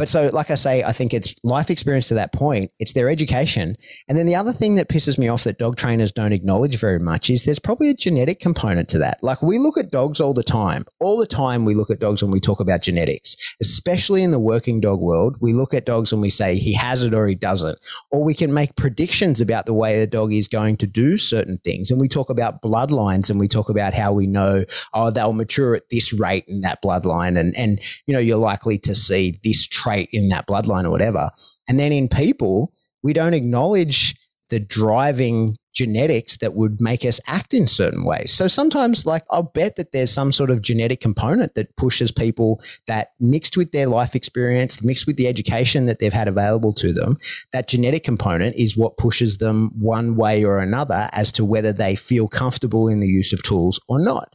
But 0.00 0.08
so, 0.08 0.30
like 0.32 0.50
I 0.50 0.54
say, 0.54 0.82
I 0.82 0.92
think 0.92 1.12
it's 1.12 1.34
life 1.44 1.68
experience 1.68 2.08
to 2.08 2.14
that 2.14 2.32
point. 2.32 2.70
It's 2.78 2.94
their 2.94 3.10
education. 3.10 3.76
And 4.08 4.16
then 4.16 4.24
the 4.24 4.34
other 4.34 4.50
thing 4.50 4.76
that 4.76 4.88
pisses 4.88 5.18
me 5.18 5.28
off 5.28 5.44
that 5.44 5.58
dog 5.58 5.76
trainers 5.76 6.10
don't 6.10 6.32
acknowledge 6.32 6.78
very 6.80 6.98
much 6.98 7.28
is 7.28 7.42
there's 7.42 7.58
probably 7.58 7.90
a 7.90 7.94
genetic 7.94 8.40
component 8.40 8.88
to 8.88 8.98
that. 9.00 9.22
Like 9.22 9.42
we 9.42 9.58
look 9.58 9.76
at 9.76 9.90
dogs 9.90 10.18
all 10.18 10.32
the 10.32 10.42
time. 10.42 10.86
All 11.00 11.18
the 11.18 11.26
time 11.26 11.66
we 11.66 11.74
look 11.74 11.90
at 11.90 11.98
dogs 11.98 12.22
when 12.22 12.32
we 12.32 12.40
talk 12.40 12.60
about 12.60 12.80
genetics, 12.80 13.36
especially 13.60 14.22
in 14.22 14.30
the 14.30 14.38
working 14.38 14.80
dog 14.80 15.00
world. 15.00 15.36
We 15.38 15.52
look 15.52 15.74
at 15.74 15.84
dogs 15.84 16.12
and 16.12 16.22
we 16.22 16.30
say 16.30 16.56
he 16.56 16.72
has 16.72 17.04
it 17.04 17.12
or 17.12 17.26
he 17.26 17.34
doesn't. 17.34 17.78
Or 18.10 18.24
we 18.24 18.32
can 18.32 18.54
make 18.54 18.76
predictions 18.76 19.38
about 19.38 19.66
the 19.66 19.74
way 19.74 20.00
the 20.00 20.06
dog 20.06 20.32
is 20.32 20.48
going 20.48 20.78
to 20.78 20.86
do 20.86 21.18
certain 21.18 21.58
things. 21.58 21.90
And 21.90 22.00
we 22.00 22.08
talk 22.08 22.30
about 22.30 22.62
bloodlines 22.62 23.28
and 23.28 23.38
we 23.38 23.48
talk 23.48 23.68
about 23.68 23.92
how 23.92 24.14
we 24.14 24.26
know, 24.26 24.64
oh, 24.94 25.10
they'll 25.10 25.34
mature 25.34 25.74
at 25.74 25.90
this 25.90 26.10
rate 26.14 26.46
in 26.48 26.62
that 26.62 26.82
bloodline. 26.82 27.38
And, 27.38 27.54
and, 27.54 27.78
you 28.06 28.14
know, 28.14 28.18
you're 28.18 28.38
likely 28.38 28.78
to 28.78 28.94
see 28.94 29.38
this 29.44 29.66
trait 29.66 29.89
in 29.96 30.28
that 30.28 30.46
bloodline 30.46 30.84
or 30.84 30.90
whatever. 30.90 31.30
And 31.68 31.78
then 31.78 31.92
in 31.92 32.08
people, 32.08 32.72
we 33.02 33.12
don't 33.12 33.34
acknowledge 33.34 34.14
the 34.50 34.60
driving 34.60 35.56
genetics 35.72 36.36
that 36.38 36.54
would 36.54 36.80
make 36.80 37.04
us 37.04 37.20
act 37.26 37.54
in 37.54 37.66
certain 37.66 38.04
ways. 38.04 38.32
So 38.32 38.48
sometimes, 38.48 39.06
like, 39.06 39.22
I'll 39.30 39.44
bet 39.44 39.76
that 39.76 39.92
there's 39.92 40.10
some 40.10 40.32
sort 40.32 40.50
of 40.50 40.62
genetic 40.62 41.00
component 41.00 41.54
that 41.54 41.76
pushes 41.76 42.10
people 42.10 42.60
that 42.86 43.12
mixed 43.20 43.56
with 43.56 43.70
their 43.70 43.86
life 43.86 44.16
experience, 44.16 44.82
mixed 44.82 45.06
with 45.06 45.16
the 45.16 45.28
education 45.28 45.86
that 45.86 46.00
they've 46.00 46.12
had 46.12 46.28
available 46.28 46.72
to 46.74 46.92
them, 46.92 47.18
that 47.52 47.68
genetic 47.68 48.02
component 48.02 48.56
is 48.56 48.76
what 48.76 48.96
pushes 48.96 49.38
them 49.38 49.70
one 49.78 50.16
way 50.16 50.44
or 50.44 50.58
another 50.58 51.08
as 51.12 51.30
to 51.32 51.44
whether 51.44 51.72
they 51.72 51.94
feel 51.94 52.26
comfortable 52.26 52.88
in 52.88 53.00
the 53.00 53.08
use 53.08 53.32
of 53.32 53.42
tools 53.42 53.80
or 53.88 54.00
not. 54.00 54.34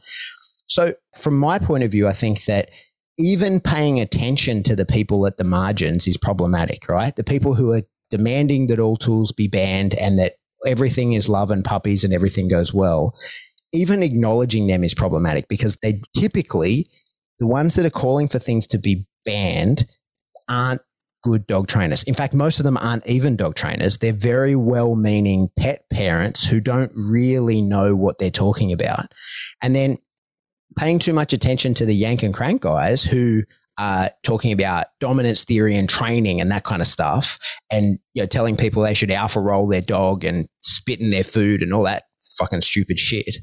So, 0.66 0.94
from 1.16 1.38
my 1.38 1.58
point 1.58 1.84
of 1.84 1.92
view, 1.92 2.08
I 2.08 2.12
think 2.12 2.44
that 2.46 2.70
even 3.18 3.60
paying 3.60 4.00
attention 4.00 4.62
to 4.64 4.76
the 4.76 4.86
people 4.86 5.26
at 5.26 5.38
the 5.38 5.44
margins 5.44 6.06
is 6.06 6.16
problematic, 6.16 6.88
right? 6.88 7.14
The 7.14 7.24
people 7.24 7.54
who 7.54 7.72
are 7.72 7.82
demanding 8.10 8.66
that 8.68 8.78
all 8.78 8.96
tools 8.96 9.32
be 9.32 9.48
banned 9.48 9.94
and 9.94 10.18
that 10.18 10.34
everything 10.66 11.12
is 11.12 11.28
love 11.28 11.50
and 11.50 11.64
puppies 11.64 12.04
and 12.04 12.12
everything 12.12 12.48
goes 12.48 12.72
well, 12.74 13.14
even 13.72 14.02
acknowledging 14.02 14.66
them 14.66 14.84
is 14.84 14.94
problematic 14.94 15.48
because 15.48 15.76
they 15.76 16.00
typically, 16.14 16.88
the 17.38 17.46
ones 17.46 17.74
that 17.74 17.86
are 17.86 17.90
calling 17.90 18.28
for 18.28 18.38
things 18.38 18.66
to 18.68 18.78
be 18.78 19.06
banned 19.24 19.84
aren't 20.48 20.82
good 21.22 21.46
dog 21.46 21.66
trainers. 21.66 22.04
In 22.04 22.14
fact, 22.14 22.34
most 22.34 22.60
of 22.60 22.64
them 22.64 22.76
aren't 22.76 23.06
even 23.06 23.36
dog 23.36 23.56
trainers. 23.56 23.98
They're 23.98 24.12
very 24.12 24.54
well 24.54 24.94
meaning 24.94 25.48
pet 25.58 25.88
parents 25.90 26.46
who 26.46 26.60
don't 26.60 26.92
really 26.94 27.60
know 27.60 27.96
what 27.96 28.18
they're 28.18 28.30
talking 28.30 28.72
about. 28.72 29.06
And 29.60 29.74
then 29.74 29.96
paying 30.76 30.98
too 30.98 31.12
much 31.12 31.32
attention 31.32 31.74
to 31.74 31.86
the 31.86 31.94
yank 31.94 32.22
and 32.22 32.34
crank 32.34 32.62
guys 32.62 33.02
who 33.02 33.42
are 33.78 34.10
talking 34.22 34.52
about 34.52 34.86
dominance 35.00 35.44
theory 35.44 35.76
and 35.76 35.88
training 35.88 36.40
and 36.40 36.50
that 36.50 36.64
kind 36.64 36.80
of 36.80 36.88
stuff, 36.88 37.38
and 37.70 37.98
you 38.14 38.22
know, 38.22 38.26
telling 38.26 38.56
people 38.56 38.82
they 38.82 38.94
should 38.94 39.10
alpha 39.10 39.40
roll 39.40 39.66
their 39.66 39.80
dog 39.80 40.24
and 40.24 40.48
spit 40.62 41.00
in 41.00 41.10
their 41.10 41.24
food 41.24 41.62
and 41.62 41.72
all 41.72 41.84
that 41.84 42.04
fucking 42.38 42.62
stupid 42.62 42.98
shit. 42.98 43.36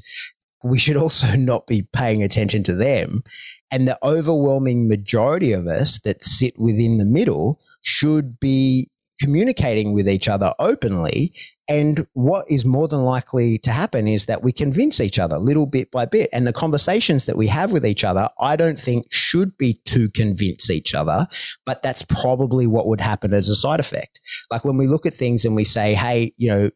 We 0.62 0.78
should 0.78 0.96
also 0.96 1.36
not 1.36 1.66
be 1.66 1.86
paying 1.92 2.22
attention 2.22 2.62
to 2.64 2.74
them. 2.74 3.22
And 3.70 3.88
the 3.88 3.98
overwhelming 4.04 4.88
majority 4.88 5.52
of 5.52 5.66
us 5.66 6.00
that 6.04 6.24
sit 6.24 6.54
within 6.58 6.98
the 6.98 7.04
middle 7.04 7.60
should 7.80 8.38
be 8.38 8.90
communicating 9.20 9.92
with 9.92 10.08
each 10.08 10.28
other 10.28 10.52
openly. 10.58 11.34
And 11.68 12.06
what 12.12 12.44
is 12.48 12.66
more 12.66 12.88
than 12.88 13.00
likely 13.00 13.58
to 13.58 13.70
happen 13.70 14.06
is 14.06 14.26
that 14.26 14.42
we 14.42 14.52
convince 14.52 15.00
each 15.00 15.18
other 15.18 15.38
little 15.38 15.66
bit 15.66 15.90
by 15.90 16.04
bit. 16.04 16.28
And 16.32 16.46
the 16.46 16.52
conversations 16.52 17.26
that 17.26 17.36
we 17.36 17.46
have 17.46 17.72
with 17.72 17.86
each 17.86 18.04
other, 18.04 18.28
I 18.38 18.56
don't 18.56 18.78
think 18.78 19.06
should 19.10 19.56
be 19.56 19.74
to 19.86 20.10
convince 20.10 20.68
each 20.68 20.94
other, 20.94 21.26
but 21.64 21.82
that's 21.82 22.02
probably 22.02 22.66
what 22.66 22.86
would 22.86 23.00
happen 23.00 23.32
as 23.32 23.48
a 23.48 23.56
side 23.56 23.80
effect. 23.80 24.20
Like 24.50 24.64
when 24.64 24.76
we 24.76 24.86
look 24.86 25.06
at 25.06 25.14
things 25.14 25.44
and 25.44 25.56
we 25.56 25.64
say, 25.64 25.94
hey, 25.94 26.32
you 26.36 26.48
know, 26.48 26.70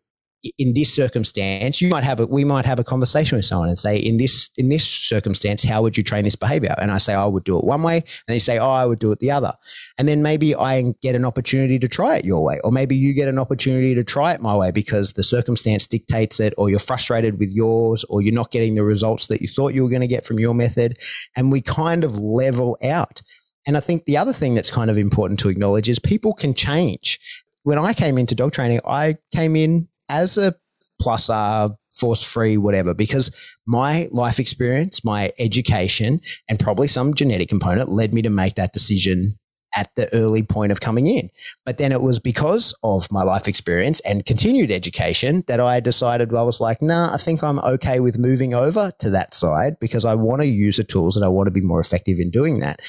in 0.56 0.74
this 0.74 0.92
circumstance, 0.94 1.82
you 1.82 1.88
might 1.88 2.04
have 2.04 2.20
a, 2.20 2.26
we 2.26 2.44
might 2.44 2.64
have 2.64 2.78
a 2.78 2.84
conversation 2.84 3.36
with 3.36 3.44
someone 3.44 3.68
and 3.68 3.78
say, 3.78 3.96
in 3.96 4.18
this, 4.18 4.50
in 4.56 4.68
this 4.68 4.86
circumstance, 4.86 5.64
how 5.64 5.82
would 5.82 5.96
you 5.96 6.02
train 6.02 6.24
this 6.24 6.36
behavior? 6.36 6.74
And 6.78 6.92
I 6.92 6.98
say, 6.98 7.14
I 7.14 7.26
would 7.26 7.44
do 7.44 7.58
it 7.58 7.64
one 7.64 7.82
way. 7.82 7.96
And 7.96 8.04
they 8.28 8.38
say, 8.38 8.58
oh, 8.58 8.70
I 8.70 8.86
would 8.86 8.98
do 8.98 9.10
it 9.10 9.18
the 9.18 9.30
other. 9.30 9.52
And 9.98 10.06
then 10.06 10.22
maybe 10.22 10.54
I 10.54 10.94
get 11.02 11.14
an 11.14 11.24
opportunity 11.24 11.78
to 11.80 11.88
try 11.88 12.16
it 12.16 12.24
your 12.24 12.42
way. 12.42 12.60
Or 12.62 12.70
maybe 12.70 12.94
you 12.94 13.14
get 13.14 13.28
an 13.28 13.38
opportunity 13.38 13.94
to 13.94 14.04
try 14.04 14.32
it 14.32 14.40
my 14.40 14.54
way 14.54 14.70
because 14.70 15.14
the 15.14 15.24
circumstance 15.24 15.86
dictates 15.86 16.38
it, 16.38 16.54
or 16.56 16.70
you're 16.70 16.78
frustrated 16.78 17.38
with 17.38 17.52
yours, 17.52 18.04
or 18.04 18.22
you're 18.22 18.34
not 18.34 18.52
getting 18.52 18.76
the 18.76 18.84
results 18.84 19.26
that 19.26 19.40
you 19.40 19.48
thought 19.48 19.74
you 19.74 19.82
were 19.82 19.90
going 19.90 20.02
to 20.02 20.06
get 20.06 20.24
from 20.24 20.38
your 20.38 20.54
method. 20.54 20.98
And 21.36 21.50
we 21.50 21.60
kind 21.60 22.04
of 22.04 22.18
level 22.20 22.78
out. 22.82 23.22
And 23.66 23.76
I 23.76 23.80
think 23.80 24.04
the 24.04 24.16
other 24.16 24.32
thing 24.32 24.54
that's 24.54 24.70
kind 24.70 24.90
of 24.90 24.96
important 24.96 25.40
to 25.40 25.48
acknowledge 25.48 25.88
is 25.88 25.98
people 25.98 26.32
can 26.32 26.54
change. 26.54 27.18
When 27.64 27.78
I 27.78 27.92
came 27.92 28.16
into 28.16 28.34
dog 28.34 28.52
training, 28.52 28.80
I 28.86 29.18
came 29.34 29.56
in 29.56 29.88
as 30.08 30.36
a 30.38 30.54
plus 31.00 31.30
R, 31.30 31.70
force 31.92 32.22
free, 32.22 32.56
whatever, 32.56 32.94
because 32.94 33.30
my 33.66 34.08
life 34.10 34.38
experience, 34.38 35.04
my 35.04 35.32
education, 35.38 36.20
and 36.48 36.60
probably 36.60 36.88
some 36.88 37.14
genetic 37.14 37.48
component 37.48 37.88
led 37.88 38.14
me 38.14 38.22
to 38.22 38.30
make 38.30 38.54
that 38.54 38.72
decision 38.72 39.32
at 39.76 39.94
the 39.96 40.12
early 40.14 40.42
point 40.42 40.72
of 40.72 40.80
coming 40.80 41.06
in. 41.06 41.28
But 41.64 41.78
then 41.78 41.92
it 41.92 42.00
was 42.00 42.18
because 42.18 42.74
of 42.82 43.10
my 43.12 43.22
life 43.22 43.46
experience 43.46 44.00
and 44.00 44.24
continued 44.24 44.70
education 44.70 45.42
that 45.46 45.60
I 45.60 45.80
decided 45.80 46.32
well, 46.32 46.42
I 46.42 46.46
was 46.46 46.60
like, 46.60 46.80
nah, 46.80 47.12
I 47.12 47.18
think 47.18 47.42
I'm 47.42 47.58
okay 47.60 48.00
with 48.00 48.18
moving 48.18 48.54
over 48.54 48.92
to 48.98 49.10
that 49.10 49.34
side 49.34 49.78
because 49.78 50.04
I 50.04 50.14
want 50.14 50.40
to 50.40 50.48
use 50.48 50.78
the 50.78 50.84
tools 50.84 51.16
and 51.16 51.24
I 51.24 51.28
want 51.28 51.48
to 51.48 51.52
be 51.52 51.60
more 51.60 51.80
effective 51.80 52.18
in 52.18 52.30
doing 52.30 52.60
that. 52.60 52.80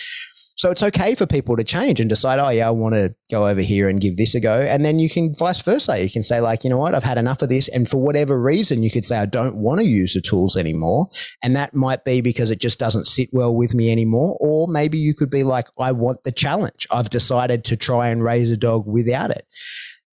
So 0.56 0.72
it's 0.72 0.84
okay 0.84 1.16
for 1.16 1.26
people 1.26 1.56
to 1.56 1.64
change 1.64 2.00
and 2.00 2.10
decide, 2.10 2.38
oh, 2.40 2.50
yeah, 2.50 2.68
I 2.68 2.72
want 2.72 2.94
to 2.96 3.16
go 3.32 3.48
over 3.48 3.62
here 3.62 3.88
and 3.88 4.02
give 4.02 4.18
this 4.18 4.36
a 4.36 4.40
go. 4.40 4.60
And 4.60 4.84
then 4.84 5.00
you 5.00 5.10
can 5.10 5.34
vice 5.34 5.62
versa. 5.62 6.02
You 6.02 6.10
can 6.10 6.22
say, 6.22 6.42
like, 6.42 6.64
you 6.64 6.70
know 6.70 6.78
what, 6.78 6.94
I've 6.94 7.04
had 7.04 7.18
enough 7.18 7.42
of 7.42 7.50
this. 7.50 7.70
And 7.70 7.88
for 7.88 7.98
whatever 7.98 8.42
reason, 8.42 8.84
you 8.84 8.92
could 8.92 9.06
say, 9.06 9.18
I 9.18 9.26
don't 9.26 9.62
want 9.62 9.80
to 9.80 9.86
use 9.86 10.14
the 10.14 10.22
tools 10.22 10.58
anymore. 10.58 11.08
And 11.42 11.56
that 11.56 11.74
might 11.74 12.04
be 12.04 12.22
because 12.22 12.52
it 12.52 12.60
just 12.60 12.80
doesn't 12.80 13.06
sit 13.06 13.30
well 13.32 13.56
with 13.56 13.74
me 13.74 13.92
anymore. 13.92 14.38
Or 14.42 14.68
maybe 14.68 14.98
you 14.98 15.14
could 15.14 15.30
be 15.30 15.44
like, 15.44 15.68
I 15.80 15.94
want 15.94 16.24
the 16.24 16.32
challenge. 16.32 16.88
I've 16.92 17.10
decided 17.10 17.64
to 17.66 17.78
try 17.78 18.10
and 18.10 18.24
raise 18.24 18.52
a 18.52 18.58
dog 18.58 18.86
without 18.86 19.32
it. 19.32 19.48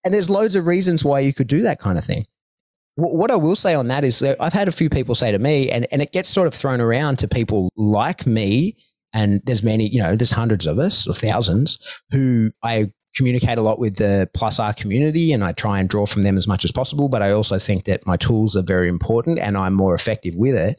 And 0.04 0.14
there's 0.14 0.30
loads 0.30 0.54
of 0.54 0.66
reasons 0.66 1.04
why 1.04 1.20
you 1.20 1.34
could 1.34 1.48
do 1.48 1.62
that 1.62 1.80
kind 1.80 1.98
of 1.98 2.04
thing 2.04 2.26
what 2.96 3.30
I 3.30 3.36
will 3.36 3.56
say 3.56 3.74
on 3.74 3.88
that 3.88 4.04
is 4.04 4.20
that 4.20 4.38
I've 4.40 4.54
had 4.54 4.68
a 4.68 4.72
few 4.72 4.88
people 4.88 5.14
say 5.14 5.30
to 5.30 5.38
me, 5.38 5.70
and, 5.70 5.86
and 5.92 6.00
it 6.00 6.12
gets 6.12 6.30
sort 6.30 6.46
of 6.46 6.54
thrown 6.54 6.80
around 6.80 7.18
to 7.18 7.28
people 7.28 7.68
like 7.76 8.26
me 8.26 8.78
and 9.16 9.40
there's 9.46 9.62
many, 9.62 9.88
you 9.88 10.00
know, 10.00 10.14
there's 10.14 10.30
hundreds 10.30 10.66
of 10.66 10.78
us 10.78 11.08
or 11.08 11.14
thousands 11.14 11.78
who 12.10 12.50
I 12.62 12.92
communicate 13.16 13.56
a 13.56 13.62
lot 13.62 13.78
with 13.78 13.96
the 13.96 14.28
plus 14.34 14.60
R 14.60 14.74
community 14.74 15.32
and 15.32 15.42
I 15.42 15.52
try 15.52 15.80
and 15.80 15.88
draw 15.88 16.04
from 16.04 16.20
them 16.20 16.36
as 16.36 16.46
much 16.46 16.66
as 16.66 16.70
possible. 16.70 17.08
But 17.08 17.22
I 17.22 17.30
also 17.30 17.58
think 17.58 17.84
that 17.84 18.06
my 18.06 18.18
tools 18.18 18.56
are 18.56 18.62
very 18.62 18.88
important 18.88 19.38
and 19.38 19.56
I'm 19.56 19.72
more 19.72 19.94
effective 19.94 20.34
with 20.36 20.54
it. 20.54 20.78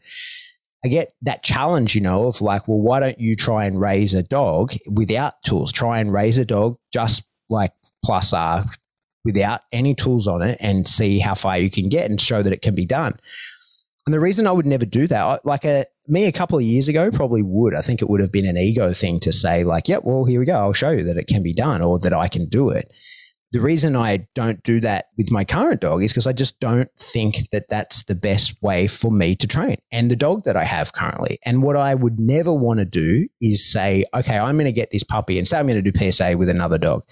I 0.86 0.88
get 0.88 1.14
that 1.24 1.42
challenge, 1.42 1.96
you 1.96 2.02
know, 2.02 2.28
of 2.28 2.40
like, 2.40 2.68
well, 2.68 2.80
why 2.80 3.00
don't 3.00 3.20
you 3.20 3.36
try 3.36 3.66
and 3.66 3.82
raise 3.82 4.14
a 4.14 4.22
dog 4.22 4.76
without 4.88 5.34
tools? 5.44 5.72
Try 5.72 5.98
and 5.98 6.14
raise 6.14 6.38
a 6.38 6.46
dog 6.46 6.78
just 6.94 7.26
like 7.50 7.74
plus 8.06 8.34
R 8.34 8.66
without 9.26 9.62
any 9.72 9.96
tools 9.96 10.28
on 10.28 10.44
it 10.44 10.60
and 10.62 10.88
see 10.88 11.18
how 11.18 11.34
far 11.34 11.58
you 11.58 11.72
can 11.72 11.90
get 11.90 12.08
and 12.08 12.22
show 12.22 12.44
that 12.44 12.54
it 12.54 12.62
can 12.62 12.76
be 12.76 12.86
done. 12.86 13.18
And 14.06 14.14
the 14.14 14.20
reason 14.20 14.46
I 14.46 14.52
would 14.52 14.68
never 14.68 14.86
do 14.86 15.08
that, 15.08 15.44
like 15.44 15.66
a 15.66 15.86
me 16.08 16.26
a 16.26 16.32
couple 16.32 16.58
of 16.58 16.64
years 16.64 16.88
ago 16.88 17.12
probably 17.12 17.44
would. 17.44 17.76
I 17.76 17.82
think 17.82 18.02
it 18.02 18.10
would 18.10 18.22
have 18.22 18.32
been 18.32 18.46
an 18.46 18.58
ego 18.58 18.94
thing 18.94 19.20
to 19.22 19.32
say 19.32 19.64
like, 19.64 19.88
"Yep, 19.88 20.04
well, 20.04 20.26
here 20.26 20.40
we 20.40 20.46
go. 20.46 20.56
I'll 20.56 20.74
show 20.74 20.92
you 20.92 21.04
that 21.04 21.18
it 21.18 21.28
can 21.28 21.44
be 21.44 21.54
done 21.54 21.82
or 21.82 22.00
that 22.00 22.14
I 22.14 22.28
can 22.28 22.48
do 22.48 22.70
it." 22.70 22.92
the 23.52 23.62
reason 23.62 23.96
I 23.96 24.28
don't 24.36 24.62
do 24.64 24.82
that 24.82 25.06
with 25.18 25.32
my 25.32 25.46
current 25.46 25.80
dog 25.80 26.04
is 26.04 26.12
because 26.12 26.28
I 26.28 26.34
just 26.34 26.60
don't 26.60 26.90
think 26.98 27.50
that 27.52 27.70
that's 27.70 28.04
the 28.04 28.16
best 28.16 28.62
way 28.62 28.88
for 28.88 29.10
me 29.10 29.36
to 29.38 29.48
train 29.48 29.78
and 29.92 30.12
the 30.12 30.18
dog 30.18 30.44
that 30.44 30.58
I 30.58 30.66
have 30.66 30.92
currently. 30.92 31.40
And 31.46 31.64
what 31.64 31.78
I 31.78 31.96
would 31.96 32.20
never 32.20 32.54
want 32.54 32.80
to 32.80 32.86
do 32.86 33.28
is 33.40 33.72
say, 33.72 34.04
okay, 34.14 34.38
I'm 34.38 34.56
going 34.56 34.66
to 34.66 34.74
get 34.74 34.92
this 34.92 35.04
puppy 35.04 35.38
and 35.38 35.48
say 35.48 35.58
I'm 35.58 35.68
going 35.68 35.82
to 35.82 35.92
do 35.92 36.12
PSA 36.12 36.38
with 36.38 36.50
another 36.50 36.78
dog. 36.78 37.04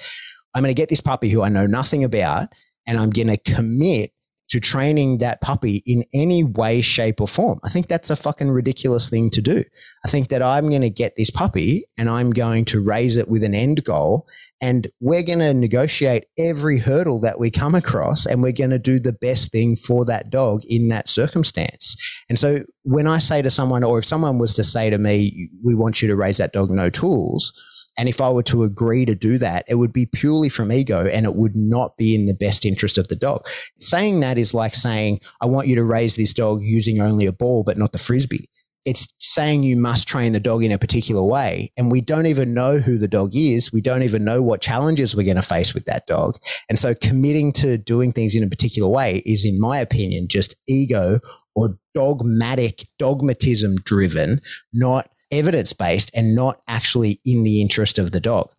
I'm 0.54 0.62
going 0.62 0.76
to 0.76 0.80
get 0.80 0.90
this 0.90 1.02
puppy 1.02 1.30
who 1.30 1.42
I 1.42 1.50
know 1.50 1.68
nothing 1.68 2.04
about 2.04 2.50
and 2.86 3.00
I'm 3.00 3.12
going 3.12 3.28
to 3.28 3.38
commit 3.38 4.12
to 4.50 4.60
training 4.60 5.18
that 5.20 5.42
puppy 5.42 5.82
in 5.86 6.04
any 6.14 6.44
way, 6.44 6.82
shape, 6.82 7.20
or 7.20 7.28
form. 7.28 7.60
I 7.64 7.70
think 7.70 7.88
that's 7.88 8.10
a 8.10 8.16
fucking 8.16 8.52
ridiculous 8.52 9.10
thing 9.10 9.30
to 9.32 9.42
do. 9.42 9.64
I 10.06 10.08
think 10.08 10.30
that 10.30 10.42
I'm 10.42 10.70
going 10.70 10.82
to 10.82 10.90
get 10.90 11.16
this 11.16 11.32
puppy 11.32 11.86
and 11.98 12.10
I'm 12.10 12.32
going 12.32 12.66
to 12.66 12.84
raise 12.84 13.18
it 13.18 13.28
with 13.28 13.44
an 13.44 13.56
end 13.56 13.84
goal. 13.84 14.28
And 14.62 14.88
we're 15.00 15.24
going 15.24 15.40
to 15.40 15.54
negotiate 15.54 16.26
every 16.38 16.80
hurdle 16.80 17.20
that 17.22 17.40
we 17.40 17.52
come 17.52 17.76
across 17.76 18.26
and 18.26 18.42
we're 18.42 18.52
going 18.52 18.70
to 18.70 18.80
do 18.80 19.00
the 19.00 19.14
best 19.14 19.52
thing 19.52 19.76
for 19.76 20.06
that 20.06 20.32
dog 20.32 20.62
in 20.66 20.88
that 20.90 21.10
circumstance. 21.10 21.96
And 22.30 22.40
so 22.40 22.60
when 22.84 23.08
I 23.08 23.20
say 23.20 23.42
to 23.42 23.50
someone, 23.50 23.84
or 23.84 24.00
if 24.00 24.06
someone 24.06 24.40
was 24.40 24.54
to 24.56 24.64
say 24.64 24.90
to 24.90 24.98
me, 24.98 25.50
we 25.64 25.76
want 25.76 26.02
you 26.02 26.08
to 26.08 26.16
raise 26.16 26.38
that 26.38 26.54
dog 26.54 26.70
no 26.70 26.90
tools, 26.90 27.52
and 27.98 28.10
if 28.10 28.22
I 28.22 28.30
were 28.30 28.44
to 28.44 28.64
agree 28.64 29.06
to 29.06 29.16
do 29.16 29.38
that, 29.38 29.66
it 29.68 29.76
would 29.76 29.94
be 29.94 30.06
purely 30.06 30.50
from 30.50 30.72
ego 30.72 31.06
and 31.06 31.26
it 31.26 31.36
would 31.36 31.56
not 31.56 31.98
be 31.98 32.16
in 32.16 32.26
the 32.26 32.34
best 32.34 32.66
interest 32.66 32.98
of 32.98 33.08
the 33.08 33.16
dog. 33.16 33.46
Saying 33.80 34.20
that 34.20 34.38
is 34.38 34.54
like 34.54 34.76
saying, 34.76 35.22
I 35.42 35.46
want 35.46 35.68
you 35.68 35.76
to 35.76 35.84
raise 35.84 36.16
this 36.16 36.34
dog 36.34 36.62
using 36.62 37.00
only 37.00 37.26
a 37.26 37.32
ball, 37.32 37.64
but 37.64 37.78
not 37.78 37.92
the 37.92 37.98
frisbee. 37.98 38.50
It's 38.84 39.08
saying 39.20 39.64
you 39.64 39.78
must 39.78 40.08
train 40.08 40.34
the 40.34 40.40
dog 40.40 40.64
in 40.64 40.72
a 40.72 40.78
particular 40.78 41.24
way. 41.24 41.72
And 41.76 41.90
we 41.90 42.02
don't 42.02 42.28
even 42.28 42.54
know 42.54 42.78
who 42.78 43.00
the 43.00 43.08
dog 43.08 43.32
is. 43.34 43.74
We 43.74 43.82
don't 43.82 44.04
even 44.04 44.24
know 44.24 44.44
what 44.44 44.62
challenges 44.62 45.16
we're 45.16 45.24
going 45.24 45.38
to 45.38 45.42
face 45.42 45.74
with 45.74 45.86
that 45.86 46.06
dog. 46.06 46.38
And 46.70 46.78
so 46.78 46.94
committing 46.94 47.52
to 47.54 47.80
doing 47.80 48.12
things 48.12 48.36
in 48.36 48.44
a 48.44 48.48
particular 48.48 48.88
way 48.88 49.24
is, 49.26 49.44
in 49.44 49.60
my 49.60 49.80
opinion, 49.80 50.28
just 50.28 50.54
ego 50.68 51.20
or 51.56 51.80
dogmatic, 51.96 52.84
dogmatism 53.00 53.78
driven, 53.78 54.40
not 54.72 55.10
evidence 55.36 55.74
based 55.74 56.12
and 56.14 56.36
not 56.36 56.62
actually 56.68 57.20
in 57.26 57.44
the 57.44 57.62
interest 57.62 58.00
of 58.00 58.12
the 58.12 58.20
dog. 58.20 58.50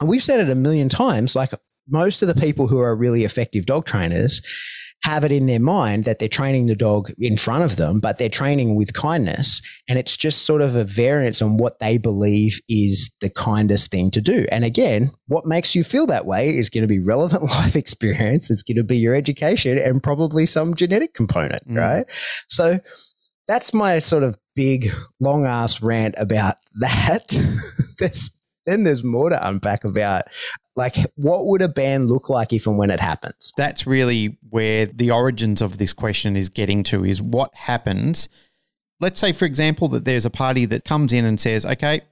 And 0.00 0.08
we've 0.08 0.22
said 0.22 0.40
it 0.40 0.50
a 0.50 0.54
million 0.54 0.88
times 0.88 1.36
like 1.36 1.52
most 1.88 2.22
of 2.22 2.28
the 2.28 2.40
people 2.40 2.68
who 2.68 2.80
are 2.80 2.94
really 2.94 3.24
effective 3.24 3.66
dog 3.66 3.84
trainers 3.84 4.40
have 5.02 5.24
it 5.24 5.32
in 5.32 5.46
their 5.46 5.60
mind 5.60 6.04
that 6.04 6.18
they're 6.18 6.28
training 6.28 6.66
the 6.66 6.76
dog 6.76 7.10
in 7.18 7.36
front 7.36 7.64
of 7.64 7.76
them, 7.76 7.98
but 8.00 8.18
they're 8.18 8.28
training 8.28 8.76
with 8.76 8.92
kindness. 8.92 9.62
And 9.88 9.98
it's 9.98 10.16
just 10.16 10.44
sort 10.44 10.60
of 10.60 10.76
a 10.76 10.84
variance 10.84 11.40
on 11.40 11.56
what 11.56 11.78
they 11.78 11.96
believe 11.96 12.60
is 12.68 13.10
the 13.20 13.30
kindest 13.30 13.90
thing 13.90 14.10
to 14.10 14.20
do. 14.20 14.46
And 14.52 14.64
again, 14.64 15.10
what 15.26 15.46
makes 15.46 15.74
you 15.74 15.84
feel 15.84 16.06
that 16.06 16.26
way 16.26 16.50
is 16.50 16.68
going 16.68 16.82
to 16.82 16.88
be 16.88 17.00
relevant 17.00 17.42
life 17.50 17.76
experience. 17.76 18.50
It's 18.50 18.62
going 18.62 18.76
to 18.76 18.84
be 18.84 18.98
your 18.98 19.14
education 19.14 19.78
and 19.78 20.02
probably 20.02 20.44
some 20.44 20.74
genetic 20.74 21.14
component, 21.14 21.66
mm. 21.66 21.78
right? 21.78 22.06
So 22.48 22.78
that's 23.50 23.74
my 23.74 23.98
sort 23.98 24.22
of 24.22 24.38
big 24.54 24.92
long 25.18 25.44
ass 25.44 25.82
rant 25.82 26.14
about 26.16 26.54
that. 26.78 27.26
there's, 27.98 28.30
then 28.64 28.84
there's 28.84 29.02
more 29.02 29.28
to 29.28 29.48
unpack 29.48 29.82
about 29.82 30.22
like 30.76 30.94
what 31.16 31.46
would 31.46 31.60
a 31.60 31.68
ban 31.68 32.06
look 32.06 32.30
like 32.30 32.52
if 32.52 32.68
and 32.68 32.78
when 32.78 32.90
it 32.90 33.00
happens? 33.00 33.52
That's 33.56 33.88
really 33.88 34.38
where 34.50 34.86
the 34.86 35.10
origins 35.10 35.60
of 35.60 35.78
this 35.78 35.92
question 35.92 36.36
is 36.36 36.48
getting 36.48 36.84
to 36.84 37.04
is 37.04 37.20
what 37.20 37.52
happens. 37.56 38.28
Let's 39.00 39.18
say, 39.18 39.32
for 39.32 39.46
example, 39.46 39.88
that 39.88 40.04
there's 40.04 40.24
a 40.24 40.30
party 40.30 40.64
that 40.66 40.84
comes 40.84 41.12
in 41.12 41.24
and 41.24 41.40
says, 41.40 41.66
okay, 41.66 42.02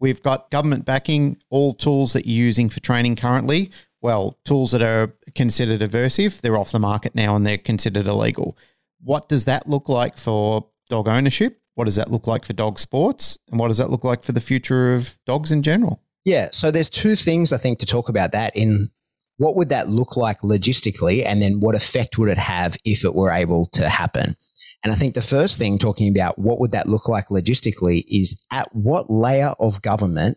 we've 0.00 0.22
got 0.24 0.50
government 0.50 0.86
backing, 0.86 1.36
all 1.50 1.72
tools 1.72 2.14
that 2.14 2.26
you're 2.26 2.46
using 2.46 2.68
for 2.68 2.80
training 2.80 3.14
currently, 3.14 3.70
well, 4.02 4.38
tools 4.44 4.72
that 4.72 4.82
are 4.82 5.14
considered 5.36 5.88
aversive, 5.88 6.40
they're 6.40 6.58
off 6.58 6.72
the 6.72 6.80
market 6.80 7.14
now 7.14 7.36
and 7.36 7.46
they're 7.46 7.58
considered 7.58 8.08
illegal. 8.08 8.56
What 9.00 9.28
does 9.28 9.44
that 9.44 9.68
look 9.68 9.88
like 9.88 10.18
for 10.18 10.66
dog 10.90 11.08
ownership? 11.08 11.60
What 11.74 11.84
does 11.84 11.96
that 11.96 12.10
look 12.10 12.26
like 12.26 12.44
for 12.44 12.52
dog 12.52 12.78
sports? 12.78 13.38
And 13.48 13.58
what 13.58 13.68
does 13.68 13.78
that 13.78 13.90
look 13.90 14.04
like 14.04 14.22
for 14.22 14.32
the 14.32 14.40
future 14.40 14.94
of 14.94 15.16
dogs 15.26 15.50
in 15.50 15.62
general? 15.62 16.02
Yeah. 16.24 16.50
So 16.52 16.70
there's 16.70 16.90
two 16.90 17.16
things 17.16 17.52
I 17.52 17.56
think 17.56 17.78
to 17.78 17.86
talk 17.86 18.08
about 18.08 18.32
that 18.32 18.54
in 18.54 18.90
what 19.38 19.56
would 19.56 19.70
that 19.70 19.88
look 19.88 20.18
like 20.18 20.40
logistically? 20.40 21.24
And 21.24 21.40
then 21.40 21.60
what 21.60 21.74
effect 21.74 22.18
would 22.18 22.28
it 22.28 22.36
have 22.36 22.76
if 22.84 23.04
it 23.04 23.14
were 23.14 23.30
able 23.30 23.66
to 23.72 23.88
happen? 23.88 24.36
And 24.82 24.92
I 24.92 24.96
think 24.96 25.14
the 25.14 25.22
first 25.22 25.58
thing 25.58 25.78
talking 25.78 26.14
about 26.14 26.38
what 26.38 26.60
would 26.60 26.72
that 26.72 26.86
look 26.86 27.08
like 27.08 27.28
logistically 27.28 28.04
is 28.08 28.38
at 28.52 28.68
what 28.74 29.10
layer 29.10 29.54
of 29.58 29.80
government 29.80 30.36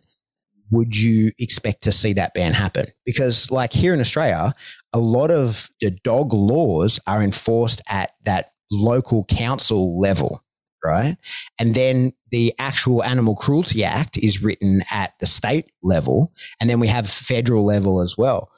would 0.70 0.96
you 0.96 1.32
expect 1.38 1.82
to 1.82 1.92
see 1.92 2.14
that 2.14 2.34
ban 2.34 2.52
happen? 2.52 2.86
Because, 3.04 3.50
like 3.50 3.72
here 3.72 3.94
in 3.94 4.00
Australia, 4.00 4.54
a 4.92 4.98
lot 4.98 5.30
of 5.30 5.68
the 5.80 5.90
dog 5.90 6.32
laws 6.32 6.98
are 7.06 7.22
enforced 7.22 7.82
at 7.88 8.12
that 8.24 8.50
local 8.70 9.24
council 9.26 10.00
level 10.00 10.40
right? 10.84 11.16
And 11.58 11.74
then 11.74 12.12
the 12.30 12.52
actual 12.58 13.02
Animal 13.02 13.34
Cruelty 13.34 13.84
Act 13.84 14.16
is 14.18 14.42
written 14.42 14.82
at 14.90 15.14
the 15.20 15.26
state 15.26 15.72
level, 15.82 16.32
and 16.60 16.68
then 16.68 16.80
we 16.80 16.88
have 16.88 17.08
federal 17.08 17.64
level 17.64 18.00
as 18.00 18.16
well. 18.18 18.50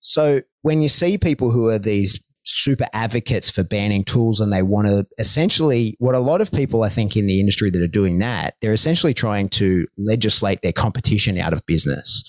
So 0.00 0.42
when 0.62 0.82
you 0.82 0.88
see 0.88 1.18
people 1.18 1.50
who 1.50 1.68
are 1.68 1.78
these 1.78 2.22
super 2.46 2.86
advocates 2.92 3.50
for 3.50 3.64
banning 3.64 4.04
tools 4.04 4.38
and 4.38 4.52
they 4.52 4.62
want 4.62 4.86
to 4.86 5.06
essentially 5.18 5.96
what 5.98 6.14
a 6.14 6.18
lot 6.18 6.42
of 6.42 6.52
people 6.52 6.82
I 6.82 6.90
think 6.90 7.16
in 7.16 7.26
the 7.26 7.40
industry 7.40 7.70
that 7.70 7.80
are 7.80 7.88
doing 7.88 8.18
that 8.18 8.56
they're 8.60 8.74
essentially 8.74 9.14
trying 9.14 9.48
to 9.50 9.86
legislate 9.96 10.60
their 10.60 10.72
competition 10.72 11.38
out 11.38 11.54
of 11.54 11.64
business 11.64 12.22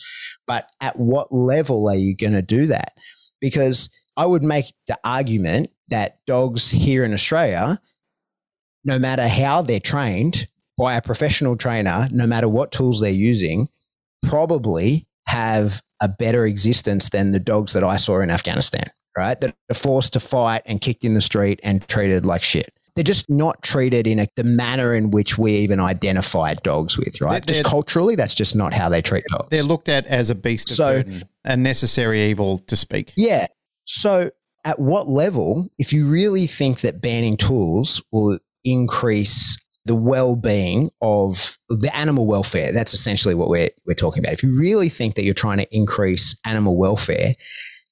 but 0.48 0.70
at 0.80 0.98
what 0.98 1.34
level 1.34 1.90
are 1.90 1.96
you 1.96 2.16
going 2.16 2.32
to 2.32 2.42
do 2.42 2.66
that 2.68 2.94
because 3.42 3.90
I 4.16 4.26
would 4.26 4.44
make 4.44 4.74
the 4.88 4.98
argument 5.04 5.72
that 5.90 6.26
dogs 6.26 6.72
here 6.72 7.04
in 7.04 7.14
Australia 7.14 7.82
no 8.86 9.00
matter 9.00 9.28
how 9.28 9.62
they're 9.62 9.80
trained 9.80 10.48
by 10.78 10.96
a 10.96 11.02
professional 11.02 11.58
trainer, 11.58 12.08
no 12.12 12.28
matter 12.28 12.48
what 12.48 12.72
tools 12.72 13.02
they're 13.02 13.12
using, 13.12 13.68
probably 14.24 15.08
have 15.28 15.82
a 16.02 16.08
better 16.08 16.46
existence 16.46 17.10
than 17.10 17.32
the 17.32 17.40
dogs 17.40 17.74
that 17.74 17.84
I 17.84 17.98
saw 17.98 18.20
in 18.20 18.30
Afghanistan, 18.30 18.86
right? 19.18 19.40
That 19.42 19.56
are 19.72 19.76
forced 19.76 20.14
to 20.14 20.20
fight 20.20 20.62
and 20.66 20.80
kicked 20.80 21.04
in 21.04 21.14
the 21.14 21.22
street 21.22 21.60
and 21.64 21.86
treated 21.88 22.26
like 22.26 22.44
shit. 22.44 22.72
They're 22.96 23.04
just 23.04 23.30
not 23.30 23.62
treated 23.62 24.08
in 24.08 24.20
a, 24.20 24.28
the 24.36 24.44
manner 24.44 24.96
in 24.96 25.12
which 25.12 25.38
we 25.38 25.52
even 25.54 25.82
identify 25.82 26.54
dogs 26.54 26.98
with, 26.98 27.20
right? 27.20 27.46
They're, 27.46 27.56
just 27.56 27.66
culturally, 27.66 28.16
that's 28.16 28.36
just 28.36 28.56
not 28.56 28.74
how 28.74 28.88
they 28.88 29.02
treat 29.02 29.26
dogs. 29.30 29.48
They're 29.50 29.64
looked 29.64 29.90
at 29.90 30.06
as 30.06 30.30
a 30.30 30.36
beast 30.36 30.70
of 30.72 30.78
so, 30.78 31.04
burden, 31.04 31.24
a 31.44 31.58
necessary 31.58 32.24
evil 32.24 32.60
to 32.60 32.76
speak. 32.76 33.12
Yeah. 33.18 33.48
So 33.84 34.32
at 34.64 34.80
what 34.80 35.10
level, 35.10 35.68
if 35.78 35.92
you 35.92 36.10
really 36.10 36.48
think 36.48 36.82
that 36.82 37.02
banning 37.02 37.36
tools 37.36 38.02
will 38.12 38.40
increase 38.66 39.58
the 39.86 39.96
well-being 39.96 40.90
of 41.02 41.58
the 41.70 41.96
animal 41.96 42.26
welfare. 42.26 42.74
That's 42.74 42.94
essentially 42.94 43.36
what 43.36 43.50
we're 43.50 43.70
we're 43.86 43.94
talking 43.94 44.24
about. 44.24 44.34
If 44.34 44.44
you 44.44 44.58
really 44.58 44.90
think 44.90 45.16
that 45.16 45.24
you're 45.24 45.34
trying 45.34 45.60
to 45.60 45.76
increase 45.76 46.36
animal 46.46 46.76
welfare, 46.76 47.36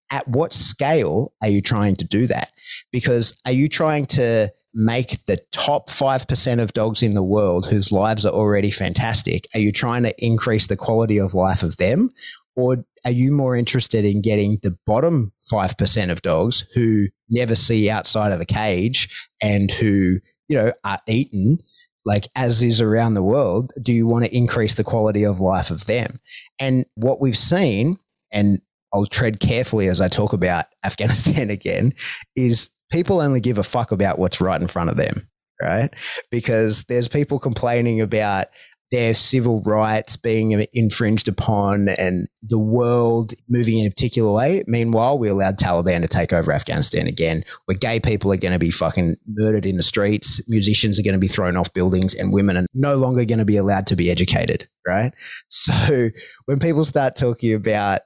at 0.10 0.28
what 0.28 0.54
scale 0.54 1.34
are 1.42 1.50
you 1.50 1.62
trying 1.62 1.96
to 1.98 2.06
do 2.06 2.28
that? 2.28 2.50
Because 2.92 3.38
are 3.46 3.52
you 3.52 3.70
trying 3.70 4.06
to 4.08 4.52
make 4.74 5.24
the 5.26 5.38
top 5.52 5.90
5% 5.90 6.62
of 6.62 6.74
dogs 6.74 7.04
in 7.04 7.14
the 7.14 7.24
world 7.24 7.68
whose 7.68 7.92
lives 7.92 8.26
are 8.26 8.34
already 8.34 8.72
fantastic, 8.72 9.48
are 9.54 9.60
you 9.60 9.72
trying 9.72 10.04
to 10.04 10.14
increase 10.24 10.68
the 10.68 10.76
quality 10.76 11.20
of 11.20 11.34
life 11.34 11.64
of 11.64 11.78
them? 11.78 12.10
Or 12.56 12.78
are 13.06 13.12
you 13.12 13.32
more 13.32 13.56
interested 13.56 14.06
in 14.06 14.22
getting 14.22 14.60
the 14.62 14.78
bottom 14.86 15.32
5% 15.52 16.12
of 16.12 16.22
dogs 16.22 16.66
who 16.74 17.08
never 17.30 17.56
see 17.56 17.90
outside 17.90 18.32
of 18.32 18.42
a 18.42 18.46
cage 18.46 19.10
and 19.42 19.72
who 19.72 20.20
you 20.48 20.58
know, 20.58 20.72
are 20.84 20.98
eaten 21.08 21.60
like 22.06 22.28
as 22.36 22.62
is 22.62 22.82
around 22.82 23.14
the 23.14 23.24
world, 23.24 23.72
do 23.82 23.94
you 23.94 24.08
want 24.08 24.26
to 24.26 24.36
increase 24.36 24.74
the 24.76 24.84
quality 24.84 25.24
of 25.24 25.40
life 25.40 25.72
of 25.72 25.86
them? 25.86 26.20
And 26.60 26.86
what 26.96 27.22
we've 27.22 27.38
seen, 27.38 27.98
and 28.32 28.60
I'll 28.94 29.06
tread 29.06 29.40
carefully 29.40 29.88
as 29.88 30.02
I 30.02 30.08
talk 30.08 30.34
about 30.34 30.66
Afghanistan 30.86 31.50
again, 31.50 31.94
is 32.36 32.70
people 32.92 33.22
only 33.22 33.40
give 33.40 33.58
a 33.58 33.64
fuck 33.64 33.92
about 33.92 34.20
what's 34.20 34.42
right 34.42 34.62
in 34.62 34.68
front 34.68 34.90
of 34.90 34.98
them, 34.98 35.28
right? 35.62 35.90
Because 36.30 36.84
there's 36.86 37.08
people 37.08 37.40
complaining 37.40 38.02
about 38.02 38.48
their 38.94 39.16
civil 39.16 39.60
rights 39.64 40.16
being 40.16 40.68
infringed 40.72 41.28
upon 41.28 41.90
and 41.90 42.28
the 42.44 42.60
world 42.60 43.34
moving 43.50 43.80
in 43.80 43.88
a 43.88 43.90
particular 43.90 44.32
way. 44.32 44.64
Meanwhile, 44.68 45.18
we 45.18 45.30
allowed 45.30 45.58
Taliban 45.58 46.02
to 46.02 46.08
take 46.08 46.32
over 46.32 46.54
Afghanistan 46.54 47.08
again, 47.08 47.44
where 47.66 47.76
gay 47.76 48.00
people 48.00 48.32
are 48.32 48.38
going 48.38 48.52
to 48.52 48.60
be 48.60 48.70
fucking 48.70 49.16
murdered 49.26 49.66
in 49.66 49.78
the 49.78 49.84
streets, 49.84 50.48
musicians 50.48 51.00
are 51.00 51.02
going 51.02 51.16
to 51.16 51.20
be 51.20 51.28
thrown 51.28 51.58
off 51.58 51.74
buildings, 51.74 52.14
and 52.14 52.32
women 52.32 52.56
are 52.56 52.68
no 52.76 52.94
longer 52.94 53.26
going 53.26 53.40
to 53.40 53.46
be 53.46 53.58
allowed 53.58 53.88
to 53.88 53.96
be 53.96 54.12
educated, 54.12 54.70
right? 54.88 55.12
So 55.50 56.10
when 56.46 56.60
people 56.60 56.86
start 56.86 57.16
talking 57.16 57.54
about 57.54 58.02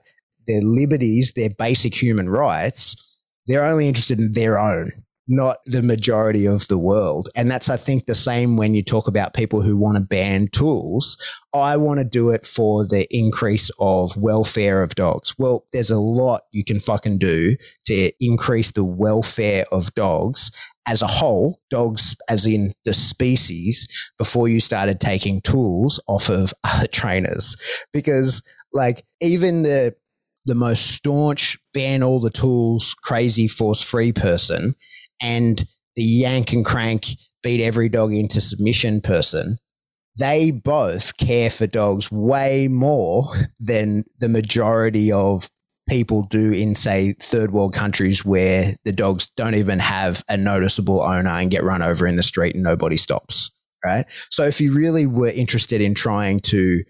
their 0.47 0.61
liberties, 0.61 1.33
their 1.35 1.49
basic 1.49 1.93
human 2.01 2.29
rights, 2.29 3.19
they're 3.45 3.65
only 3.65 3.89
interested 3.89 4.19
in 4.19 4.31
their 4.31 4.57
own 4.57 4.91
not 5.27 5.57
the 5.65 5.81
majority 5.81 6.45
of 6.45 6.67
the 6.67 6.77
world. 6.77 7.29
And 7.35 7.51
that's, 7.51 7.69
I 7.69 7.77
think, 7.77 8.05
the 8.05 8.15
same 8.15 8.55
when 8.55 8.73
you 8.73 8.81
talk 8.81 9.07
about 9.07 9.33
people 9.33 9.61
who 9.61 9.75
want 9.75 9.97
to 9.97 10.03
ban 10.03 10.47
tools. 10.51 11.17
I 11.53 11.75
want 11.77 11.99
to 11.99 12.05
do 12.05 12.29
it 12.29 12.45
for 12.45 12.85
the 12.85 13.07
increase 13.09 13.69
of 13.79 14.15
welfare 14.15 14.81
of 14.81 14.95
dogs. 14.95 15.33
Well, 15.37 15.65
there's 15.73 15.91
a 15.91 15.99
lot 15.99 16.43
you 16.51 16.63
can 16.63 16.79
fucking 16.79 17.17
do 17.17 17.57
to 17.85 18.11
increase 18.19 18.71
the 18.71 18.85
welfare 18.85 19.65
of 19.71 19.93
dogs 19.93 20.51
as 20.87 21.01
a 21.01 21.07
whole, 21.07 21.59
dogs 21.69 22.15
as 22.29 22.45
in 22.45 22.71
the 22.85 22.93
species, 22.93 23.87
before 24.17 24.47
you 24.47 24.61
started 24.61 25.01
taking 25.01 25.41
tools 25.41 26.01
off 26.07 26.29
of 26.29 26.53
other 26.63 26.87
trainers. 26.87 27.57
Because 27.91 28.41
like 28.71 29.03
even 29.21 29.63
the 29.63 29.93
the 30.45 30.55
most 30.55 30.91
staunch 30.91 31.57
ban 31.73 32.01
all 32.01 32.21
the 32.21 32.29
tools, 32.29 32.95
crazy 33.03 33.49
force 33.49 33.81
free 33.81 34.13
person 34.13 34.75
and 35.21 35.65
the 35.95 36.03
yank 36.03 36.53
and 36.53 36.65
crank 36.65 37.07
beat 37.43 37.63
every 37.63 37.89
dog 37.89 38.13
into 38.13 38.41
submission 38.41 39.01
person, 39.01 39.57
they 40.17 40.51
both 40.51 41.17
care 41.17 41.49
for 41.49 41.67
dogs 41.67 42.11
way 42.11 42.67
more 42.67 43.31
than 43.59 44.03
the 44.19 44.29
majority 44.29 45.11
of 45.11 45.49
people 45.87 46.23
do 46.23 46.51
in, 46.51 46.75
say, 46.75 47.13
third 47.13 47.51
world 47.51 47.73
countries 47.73 48.25
where 48.25 48.75
the 48.83 48.91
dogs 48.91 49.29
don't 49.37 49.55
even 49.55 49.79
have 49.79 50.23
a 50.27 50.35
noticeable 50.35 51.01
owner 51.01 51.29
and 51.29 51.49
get 51.49 51.63
run 51.63 51.81
over 51.81 52.05
in 52.05 52.17
the 52.17 52.23
street 52.23 52.55
and 52.55 52.63
nobody 52.63 52.97
stops. 52.97 53.51
Right. 53.85 54.05
So 54.29 54.43
if 54.43 54.59
you 54.59 54.75
really 54.75 55.05
were 55.05 55.29
interested 55.29 55.81
in 55.81 55.93
trying 55.93 56.41
to 56.41 56.83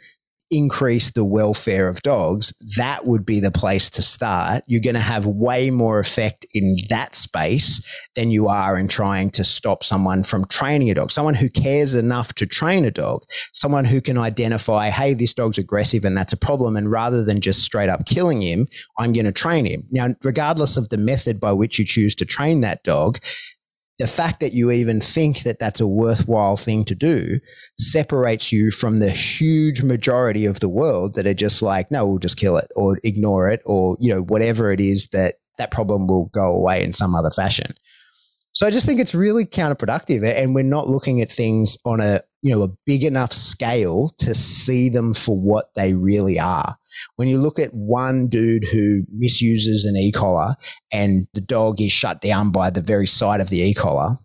increase 0.49 1.11
the 1.11 1.25
welfare 1.25 1.87
of 1.87 2.01
dogs, 2.01 2.53
that 2.77 3.05
would 3.05 3.25
be 3.25 3.39
the 3.39 3.51
place 3.51 3.89
to 3.91 4.01
start. 4.01 4.63
You're 4.67 4.81
going 4.81 4.95
to 4.95 4.99
have 4.99 5.25
way 5.25 5.69
more 5.69 5.99
effect 5.99 6.45
in 6.53 6.77
that 6.89 7.15
space 7.15 7.81
than 8.15 8.31
you 8.31 8.47
are 8.47 8.77
in 8.77 8.87
trying 8.87 9.29
to 9.31 9.43
stop 9.43 9.83
someone 9.83 10.23
from 10.23 10.45
training 10.45 10.89
a 10.89 10.95
dog. 10.95 11.11
Someone 11.11 11.35
who 11.35 11.49
cares 11.49 11.95
enough 11.95 12.33
to 12.35 12.45
train 12.45 12.85
a 12.85 12.91
dog, 12.91 13.23
someone 13.53 13.85
who 13.85 14.01
can 14.01 14.17
identify, 14.17 14.89
hey, 14.89 15.13
this 15.13 15.33
dog's 15.33 15.57
aggressive 15.57 16.05
and 16.05 16.15
that's 16.15 16.33
a 16.33 16.37
problem. 16.37 16.75
And 16.75 16.91
rather 16.91 17.23
than 17.23 17.41
just 17.41 17.61
straight 17.61 17.89
up 17.89 18.05
killing 18.05 18.41
him, 18.41 18.67
I'm 18.97 19.13
going 19.13 19.25
to 19.25 19.31
train 19.31 19.65
him. 19.65 19.83
Now, 19.91 20.09
regardless 20.23 20.77
of 20.77 20.89
the 20.89 20.97
method 20.97 21.39
by 21.39 21.51
which 21.51 21.79
you 21.79 21.85
choose 21.85 22.15
to 22.15 22.25
train 22.25 22.61
that 22.61 22.83
dog, 22.83 23.19
the 23.99 24.07
fact 24.07 24.39
that 24.41 24.53
you 24.53 24.71
even 24.71 25.01
think 25.01 25.39
that 25.39 25.59
that's 25.59 25.79
a 25.79 25.87
worthwhile 25.87 26.57
thing 26.57 26.85
to 26.85 26.95
do 26.95 27.39
separates 27.79 28.51
you 28.51 28.69
from 28.69 28.99
the 28.99 29.09
huge 29.09 29.81
majority 29.81 30.45
of 30.45 30.59
the 30.59 30.69
world 30.69 31.15
that 31.15 31.25
are 31.25 31.33
just 31.33 31.61
like, 31.61 31.89
no, 31.89 32.05
we'll 32.05 32.19
just 32.19 32.37
kill 32.37 32.57
it 32.57 32.69
or 32.75 32.99
ignore 33.03 33.49
it 33.49 33.61
or, 33.65 33.97
you 33.99 34.13
know, 34.13 34.21
whatever 34.21 34.71
it 34.71 34.79
is 34.79 35.09
that 35.09 35.35
that 35.57 35.71
problem 35.71 36.07
will 36.07 36.25
go 36.25 36.55
away 36.55 36.83
in 36.83 36.93
some 36.93 37.15
other 37.15 37.31
fashion. 37.31 37.71
So 38.51 38.65
I 38.65 38.71
just 38.71 38.85
think 38.85 38.99
it's 38.99 39.15
really 39.15 39.45
counterproductive 39.45 40.23
and 40.23 40.53
we're 40.53 40.63
not 40.63 40.87
looking 40.87 41.21
at 41.21 41.31
things 41.31 41.77
on 41.85 41.99
a, 41.99 42.21
you 42.41 42.55
know, 42.55 42.63
a 42.63 42.69
big 42.85 43.03
enough 43.03 43.31
scale 43.31 44.09
to 44.19 44.35
see 44.35 44.89
them 44.89 45.13
for 45.13 45.39
what 45.39 45.73
they 45.75 45.93
really 45.93 46.39
are. 46.39 46.75
When 47.15 47.27
you 47.27 47.37
look 47.37 47.59
at 47.59 47.73
one 47.73 48.27
dude 48.27 48.65
who 48.65 49.03
misuses 49.11 49.85
an 49.85 49.95
e-collar 49.95 50.55
and 50.91 51.27
the 51.33 51.41
dog 51.41 51.81
is 51.81 51.91
shut 51.91 52.21
down 52.21 52.51
by 52.51 52.69
the 52.69 52.81
very 52.81 53.07
sight 53.07 53.41
of 53.41 53.49
the 53.49 53.61
e-collar, 53.61 54.15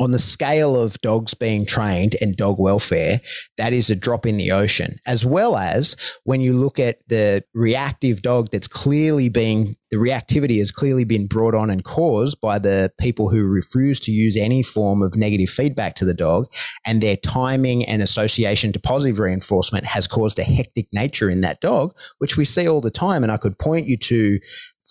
on 0.00 0.10
the 0.10 0.18
scale 0.18 0.80
of 0.80 1.00
dogs 1.02 1.34
being 1.34 1.64
trained 1.64 2.16
and 2.20 2.36
dog 2.36 2.58
welfare, 2.58 3.20
that 3.56 3.72
is 3.72 3.90
a 3.90 3.94
drop 3.94 4.26
in 4.26 4.36
the 4.36 4.50
ocean. 4.50 4.98
As 5.06 5.24
well 5.24 5.56
as 5.56 5.96
when 6.24 6.40
you 6.40 6.52
look 6.52 6.80
at 6.80 6.98
the 7.08 7.44
reactive 7.54 8.20
dog 8.20 8.48
that's 8.50 8.66
clearly 8.66 9.28
being, 9.28 9.76
the 9.90 9.96
reactivity 9.96 10.58
has 10.58 10.72
clearly 10.72 11.04
been 11.04 11.28
brought 11.28 11.54
on 11.54 11.70
and 11.70 11.84
caused 11.84 12.40
by 12.40 12.58
the 12.58 12.92
people 12.98 13.28
who 13.28 13.44
refuse 13.44 14.00
to 14.00 14.10
use 14.10 14.36
any 14.36 14.64
form 14.64 15.00
of 15.00 15.14
negative 15.14 15.48
feedback 15.48 15.94
to 15.96 16.04
the 16.04 16.14
dog, 16.14 16.46
and 16.84 17.00
their 17.00 17.16
timing 17.16 17.84
and 17.84 18.02
association 18.02 18.72
to 18.72 18.80
positive 18.80 19.20
reinforcement 19.20 19.84
has 19.84 20.08
caused 20.08 20.40
a 20.40 20.44
hectic 20.44 20.88
nature 20.92 21.30
in 21.30 21.40
that 21.42 21.60
dog, 21.60 21.94
which 22.18 22.36
we 22.36 22.44
see 22.44 22.68
all 22.68 22.80
the 22.80 22.90
time. 22.90 23.22
And 23.22 23.30
I 23.30 23.36
could 23.36 23.58
point 23.60 23.86
you 23.86 23.96
to 23.98 24.40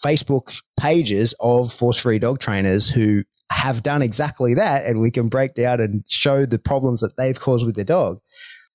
Facebook 0.03 0.61
pages 0.79 1.35
of 1.39 1.71
force 1.71 1.97
free 1.97 2.19
dog 2.19 2.39
trainers 2.39 2.89
who 2.89 3.23
have 3.51 3.83
done 3.83 4.01
exactly 4.01 4.53
that 4.53 4.85
and 4.85 4.99
we 4.99 5.11
can 5.11 5.29
break 5.29 5.53
down 5.53 5.79
and 5.79 6.03
show 6.07 6.45
the 6.45 6.59
problems 6.59 7.01
that 7.01 7.17
they've 7.17 7.39
caused 7.39 7.65
with 7.65 7.75
their 7.75 7.85
dog. 7.85 8.19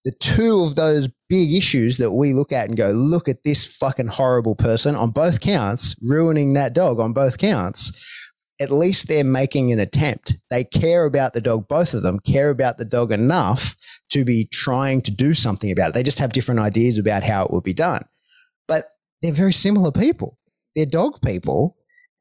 The 0.04 0.12
two 0.12 0.62
of 0.62 0.76
those 0.76 1.09
big 1.28 1.52
issues 1.52 1.98
that 1.98 2.12
we 2.12 2.33
look 2.33 2.52
at 2.52 2.68
and 2.68 2.76
go, 2.76 2.90
look 2.90 3.28
at 3.28 3.42
this 3.42 3.66
fucking 3.66 4.07
horrible 4.07 4.54
person 4.54 4.94
on 4.94 5.11
both 5.11 5.40
counts, 5.40 5.96
ruining 6.00 6.54
that 6.54 6.72
dog 6.72 7.00
on 7.00 7.12
both 7.12 7.38
counts. 7.38 8.04
At 8.61 8.70
least 8.70 9.09
they're 9.09 9.24
making 9.24 9.72
an 9.72 9.78
attempt. 9.78 10.37
They 10.50 10.64
care 10.64 11.04
about 11.04 11.33
the 11.33 11.40
dog, 11.40 11.68
both 11.68 11.94
of 11.94 12.02
them 12.02 12.18
care 12.20 12.50
about 12.50 12.78
the 12.78 12.85
dog 12.85 13.12
enough 13.12 13.76
to 14.11 14.24
be 14.24 14.48
trying 14.50 15.00
to 15.02 15.11
do 15.11 15.35
something 15.35 15.70
about 15.70 15.90
it. 15.90 15.94
They 15.94 16.02
just 16.02 16.18
have 16.18 16.33
different 16.33 16.61
ideas 16.61 16.98
about 16.98 17.22
how 17.22 17.44
it 17.44 17.52
would 17.52 17.64
be 17.64 17.74
done. 17.74 18.04
But 18.66 18.85
they're 19.22 19.33
very 19.33 19.52
similar 19.52 19.92
people. 19.92 20.38
They're 20.74 20.87
dog 20.87 21.20
people. 21.22 21.76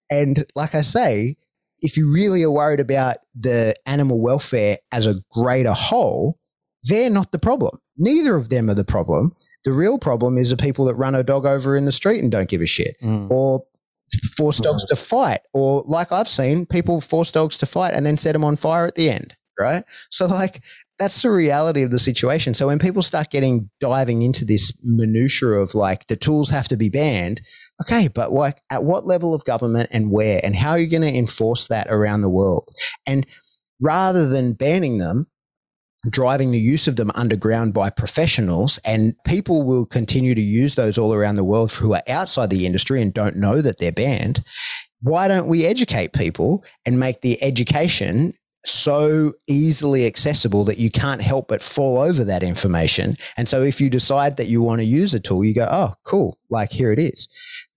And 0.09 0.45
like 0.55 0.75
I 0.75 0.81
say, 0.81 1.37
if 1.81 1.97
you 1.97 2.11
really 2.11 2.43
are 2.43 2.51
worried 2.51 2.79
about 2.79 3.17
the 3.35 3.75
animal 3.85 4.21
welfare 4.21 4.77
as 4.91 5.05
a 5.05 5.15
greater 5.31 5.73
whole, 5.73 6.39
they're 6.83 7.09
not 7.09 7.31
the 7.31 7.39
problem. 7.39 7.77
Neither 7.97 8.35
of 8.35 8.49
them 8.49 8.69
are 8.69 8.75
the 8.75 8.85
problem. 8.85 9.31
The 9.63 9.73
real 9.73 9.99
problem 9.99 10.37
is 10.37 10.49
the 10.49 10.57
people 10.57 10.85
that 10.85 10.95
run 10.95 11.15
a 11.15 11.23
dog 11.23 11.45
over 11.45 11.75
in 11.75 11.85
the 11.85 11.91
street 11.91 12.21
and 12.21 12.31
don't 12.31 12.49
give 12.49 12.61
a 12.61 12.65
shit, 12.65 12.95
mm. 13.01 13.29
or 13.29 13.65
force 14.35 14.59
dogs 14.59 14.85
mm. 14.85 14.89
to 14.89 14.95
fight, 14.95 15.41
or 15.53 15.83
like 15.85 16.11
I've 16.11 16.29
seen 16.29 16.65
people 16.65 17.01
force 17.01 17.31
dogs 17.31 17.57
to 17.59 17.65
fight 17.65 17.93
and 17.93 18.05
then 18.05 18.17
set 18.17 18.33
them 18.33 18.45
on 18.45 18.55
fire 18.55 18.85
at 18.85 18.95
the 18.95 19.09
end, 19.09 19.35
right? 19.59 19.83
So, 20.09 20.25
like, 20.25 20.61
that's 20.99 21.21
the 21.21 21.31
reality 21.31 21.83
of 21.83 21.91
the 21.91 21.99
situation. 21.99 22.53
So, 22.53 22.67
when 22.67 22.79
people 22.79 23.01
start 23.01 23.29
getting 23.29 23.69
diving 23.79 24.21
into 24.21 24.45
this 24.45 24.71
minutia 24.83 25.49
of 25.49 25.75
like 25.75 26.07
the 26.07 26.15
tools 26.15 26.49
have 26.49 26.67
to 26.69 26.77
be 26.77 26.89
banned, 26.89 27.41
Okay, 27.81 28.07
but 28.07 28.31
like 28.31 28.61
at 28.71 28.83
what 28.83 29.05
level 29.05 29.33
of 29.33 29.45
government 29.45 29.89
and 29.91 30.11
where 30.11 30.39
and 30.43 30.55
how 30.55 30.71
are 30.71 30.79
you 30.79 30.89
going 30.89 31.03
to 31.03 31.15
enforce 31.15 31.67
that 31.67 31.87
around 31.89 32.21
the 32.21 32.29
world? 32.29 32.67
And 33.05 33.25
rather 33.79 34.27
than 34.27 34.53
banning 34.53 34.97
them, 34.97 35.27
driving 36.09 36.51
the 36.51 36.59
use 36.59 36.87
of 36.87 36.95
them 36.95 37.11
underground 37.15 37.73
by 37.73 37.89
professionals 37.89 38.79
and 38.85 39.13
people 39.25 39.63
will 39.63 39.85
continue 39.85 40.33
to 40.33 40.41
use 40.41 40.75
those 40.75 40.97
all 40.97 41.13
around 41.13 41.35
the 41.35 41.43
world 41.43 41.71
who 41.71 41.93
are 41.93 42.03
outside 42.07 42.49
the 42.49 42.65
industry 42.65 43.01
and 43.01 43.13
don't 43.13 43.35
know 43.35 43.61
that 43.61 43.77
they're 43.77 43.91
banned. 43.91 44.43
Why 45.01 45.27
don't 45.27 45.47
we 45.47 45.65
educate 45.65 46.13
people 46.13 46.63
and 46.85 46.99
make 46.99 47.21
the 47.21 47.41
education 47.43 48.33
so 48.65 49.33
easily 49.47 50.05
accessible 50.05 50.65
that 50.65 50.77
you 50.77 50.89
can't 50.91 51.21
help 51.21 51.47
but 51.47 51.61
fall 51.61 51.99
over 51.99 52.23
that 52.25 52.43
information. 52.43 53.15
And 53.37 53.47
so 53.47 53.61
if 53.61 53.79
you 53.79 53.89
decide 53.89 54.37
that 54.37 54.47
you 54.47 54.61
want 54.61 54.79
to 54.79 54.85
use 54.85 55.13
a 55.13 55.19
tool, 55.19 55.43
you 55.43 55.53
go, 55.53 55.67
oh, 55.69 55.93
cool, 56.03 56.37
like 56.49 56.71
here 56.71 56.91
it 56.91 56.99
is. 56.99 57.27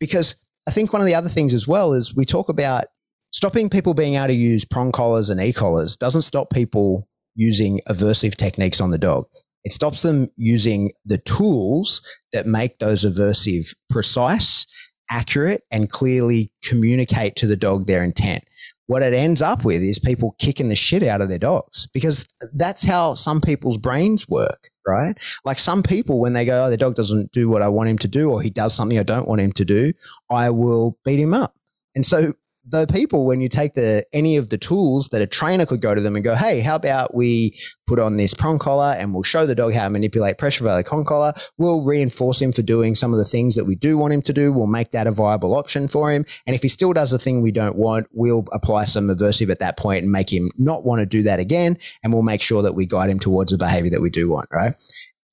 Because 0.00 0.34
I 0.66 0.72
think 0.72 0.92
one 0.92 1.00
of 1.02 1.06
the 1.06 1.14
other 1.14 1.28
things 1.28 1.54
as 1.54 1.68
well 1.68 1.92
is 1.92 2.16
we 2.16 2.24
talk 2.24 2.48
about 2.48 2.86
stopping 3.32 3.70
people 3.70 3.94
being 3.94 4.16
able 4.16 4.28
to 4.28 4.34
use 4.34 4.64
prong 4.64 4.90
collars 4.90 5.30
and 5.30 5.40
e 5.40 5.52
collars 5.52 5.96
doesn't 5.96 6.22
stop 6.22 6.50
people 6.50 7.06
using 7.36 7.80
aversive 7.88 8.34
techniques 8.34 8.80
on 8.80 8.90
the 8.90 8.98
dog. 8.98 9.26
It 9.62 9.72
stops 9.72 10.02
them 10.02 10.28
using 10.36 10.92
the 11.04 11.18
tools 11.18 12.02
that 12.32 12.46
make 12.46 12.78
those 12.78 13.04
aversive 13.04 13.74
precise, 13.90 14.66
accurate, 15.10 15.62
and 15.70 15.90
clearly 15.90 16.50
communicate 16.64 17.36
to 17.36 17.46
the 17.46 17.56
dog 17.56 17.86
their 17.86 18.02
intent 18.02 18.44
what 18.90 19.04
it 19.04 19.14
ends 19.14 19.40
up 19.40 19.64
with 19.64 19.82
is 19.82 20.00
people 20.00 20.34
kicking 20.40 20.68
the 20.68 20.74
shit 20.74 21.04
out 21.04 21.20
of 21.20 21.28
their 21.28 21.38
dogs 21.38 21.86
because 21.94 22.26
that's 22.54 22.82
how 22.82 23.14
some 23.14 23.40
people's 23.40 23.78
brains 23.78 24.28
work, 24.28 24.68
right? 24.84 25.16
Like 25.44 25.60
some 25.60 25.84
people, 25.84 26.18
when 26.18 26.32
they 26.32 26.44
go, 26.44 26.64
oh, 26.64 26.70
the 26.70 26.76
dog 26.76 26.96
doesn't 26.96 27.30
do 27.30 27.48
what 27.48 27.62
I 27.62 27.68
want 27.68 27.88
him 27.88 27.98
to 27.98 28.08
do, 28.08 28.32
or 28.32 28.42
he 28.42 28.50
does 28.50 28.74
something 28.74 28.98
I 28.98 29.04
don't 29.04 29.28
want 29.28 29.42
him 29.42 29.52
to 29.52 29.64
do, 29.64 29.92
I 30.28 30.50
will 30.50 30.98
beat 31.04 31.20
him 31.20 31.32
up. 31.32 31.54
And 31.94 32.04
so 32.04 32.32
the 32.68 32.86
people 32.86 33.24
when 33.24 33.40
you 33.40 33.48
take 33.48 33.74
the 33.74 34.04
any 34.12 34.36
of 34.36 34.50
the 34.50 34.58
tools 34.58 35.08
that 35.08 35.22
a 35.22 35.26
trainer 35.26 35.64
could 35.64 35.80
go 35.80 35.94
to 35.94 36.00
them 36.00 36.14
and 36.14 36.24
go, 36.24 36.34
hey, 36.34 36.60
how 36.60 36.76
about 36.76 37.14
we 37.14 37.58
put 37.86 37.98
on 37.98 38.16
this 38.16 38.34
prong 38.34 38.58
collar 38.58 38.94
and 38.98 39.14
we'll 39.14 39.22
show 39.22 39.46
the 39.46 39.54
dog 39.54 39.72
how 39.72 39.84
to 39.84 39.90
manipulate 39.90 40.36
pressure 40.36 40.64
valley 40.64 40.84
prong 40.84 41.04
collar. 41.04 41.32
We'll 41.56 41.82
reinforce 41.82 42.40
him 42.40 42.52
for 42.52 42.62
doing 42.62 42.94
some 42.94 43.12
of 43.12 43.18
the 43.18 43.24
things 43.24 43.56
that 43.56 43.64
we 43.64 43.76
do 43.76 43.96
want 43.96 44.12
him 44.12 44.22
to 44.22 44.32
do. 44.32 44.52
We'll 44.52 44.66
make 44.66 44.90
that 44.90 45.06
a 45.06 45.10
viable 45.10 45.56
option 45.56 45.88
for 45.88 46.12
him. 46.12 46.26
And 46.46 46.54
if 46.54 46.62
he 46.62 46.68
still 46.68 46.92
does 46.92 47.10
the 47.10 47.18
thing 47.18 47.42
we 47.42 47.52
don't 47.52 47.76
want, 47.76 48.08
we'll 48.12 48.44
apply 48.52 48.84
some 48.84 49.08
aversive 49.08 49.50
at 49.50 49.58
that 49.60 49.78
point 49.78 50.02
and 50.02 50.12
make 50.12 50.30
him 50.30 50.50
not 50.58 50.84
want 50.84 51.00
to 51.00 51.06
do 51.06 51.22
that 51.22 51.40
again. 51.40 51.78
And 52.02 52.12
we'll 52.12 52.22
make 52.22 52.42
sure 52.42 52.62
that 52.62 52.74
we 52.74 52.84
guide 52.84 53.10
him 53.10 53.18
towards 53.18 53.52
the 53.52 53.58
behavior 53.58 53.90
that 53.90 54.02
we 54.02 54.10
do 54.10 54.28
want, 54.28 54.48
right? 54.52 54.76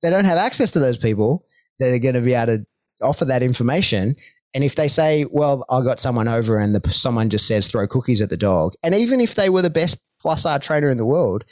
They 0.01 0.09
don't 0.09 0.25
have 0.25 0.37
access 0.37 0.71
to 0.71 0.79
those 0.79 0.97
people 0.97 1.45
that 1.79 1.89
are 1.89 1.99
going 1.99 2.15
to 2.15 2.21
be 2.21 2.33
able 2.33 2.57
to 2.57 2.65
offer 3.01 3.25
that 3.25 3.43
information 3.43 4.15
and 4.53 4.63
if 4.63 4.75
they 4.75 4.87
say, 4.87 5.25
well, 5.29 5.65
I 5.69 5.81
got 5.81 5.99
someone 5.99 6.27
over 6.27 6.57
and 6.57 6.73
the, 6.73 6.91
someone 6.91 7.29
just 7.29 7.47
says 7.47 7.67
throw 7.67 7.87
cookies 7.87 8.21
at 8.21 8.29
the 8.29 8.37
dog, 8.37 8.73
and 8.83 8.95
even 8.95 9.19
if 9.19 9.35
they 9.35 9.49
were 9.49 9.61
the 9.61 9.69
best 9.69 9.97
plus 10.21 10.45
R 10.45 10.59
trainer 10.59 10.89
in 10.89 10.97
the 10.97 11.05
world, 11.05 11.43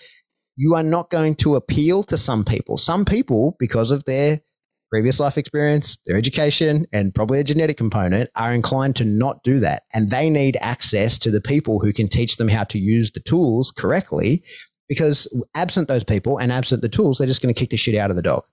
you 0.56 0.74
are 0.76 0.84
not 0.84 1.10
going 1.10 1.36
to 1.36 1.56
appeal 1.56 2.04
to 2.04 2.18
some 2.18 2.44
people. 2.44 2.78
Some 2.78 3.06
people, 3.06 3.56
because 3.60 3.92
of 3.92 4.06
their 4.06 4.40
previous 4.90 5.20
life 5.20 5.38
experience, 5.38 5.98
their 6.06 6.16
education, 6.16 6.86
and 6.94 7.14
probably 7.14 7.40
a 7.40 7.44
genetic 7.44 7.76
component 7.76 8.30
are 8.36 8.54
inclined 8.54 8.96
to 8.96 9.04
not 9.04 9.44
do 9.44 9.60
that. 9.60 9.84
And 9.94 10.10
they 10.10 10.30
need 10.30 10.58
access 10.62 11.20
to 11.20 11.32
the 11.32 11.42
people 11.42 11.80
who 11.80 11.92
can 11.92 12.08
teach 12.08 12.38
them 12.38 12.48
how 12.48 12.64
to 12.66 12.80
use 12.80 13.12
the 13.12 13.20
tools 13.20 13.72
correctly. 13.72 14.44
Because 14.88 15.28
absent 15.56 15.88
those 15.88 16.04
people 16.04 16.38
and 16.38 16.52
absent 16.52 16.84
the 16.84 16.90
tools, 16.90 17.18
they're 17.18 17.28
just 17.28 17.42
going 17.42 17.54
to 17.54 17.60
kick 17.60 17.72
the 17.72 17.78
shit 17.78 17.96
out 17.96 18.12
of 18.12 18.16
the 18.16 18.22
dog. 18.22 18.44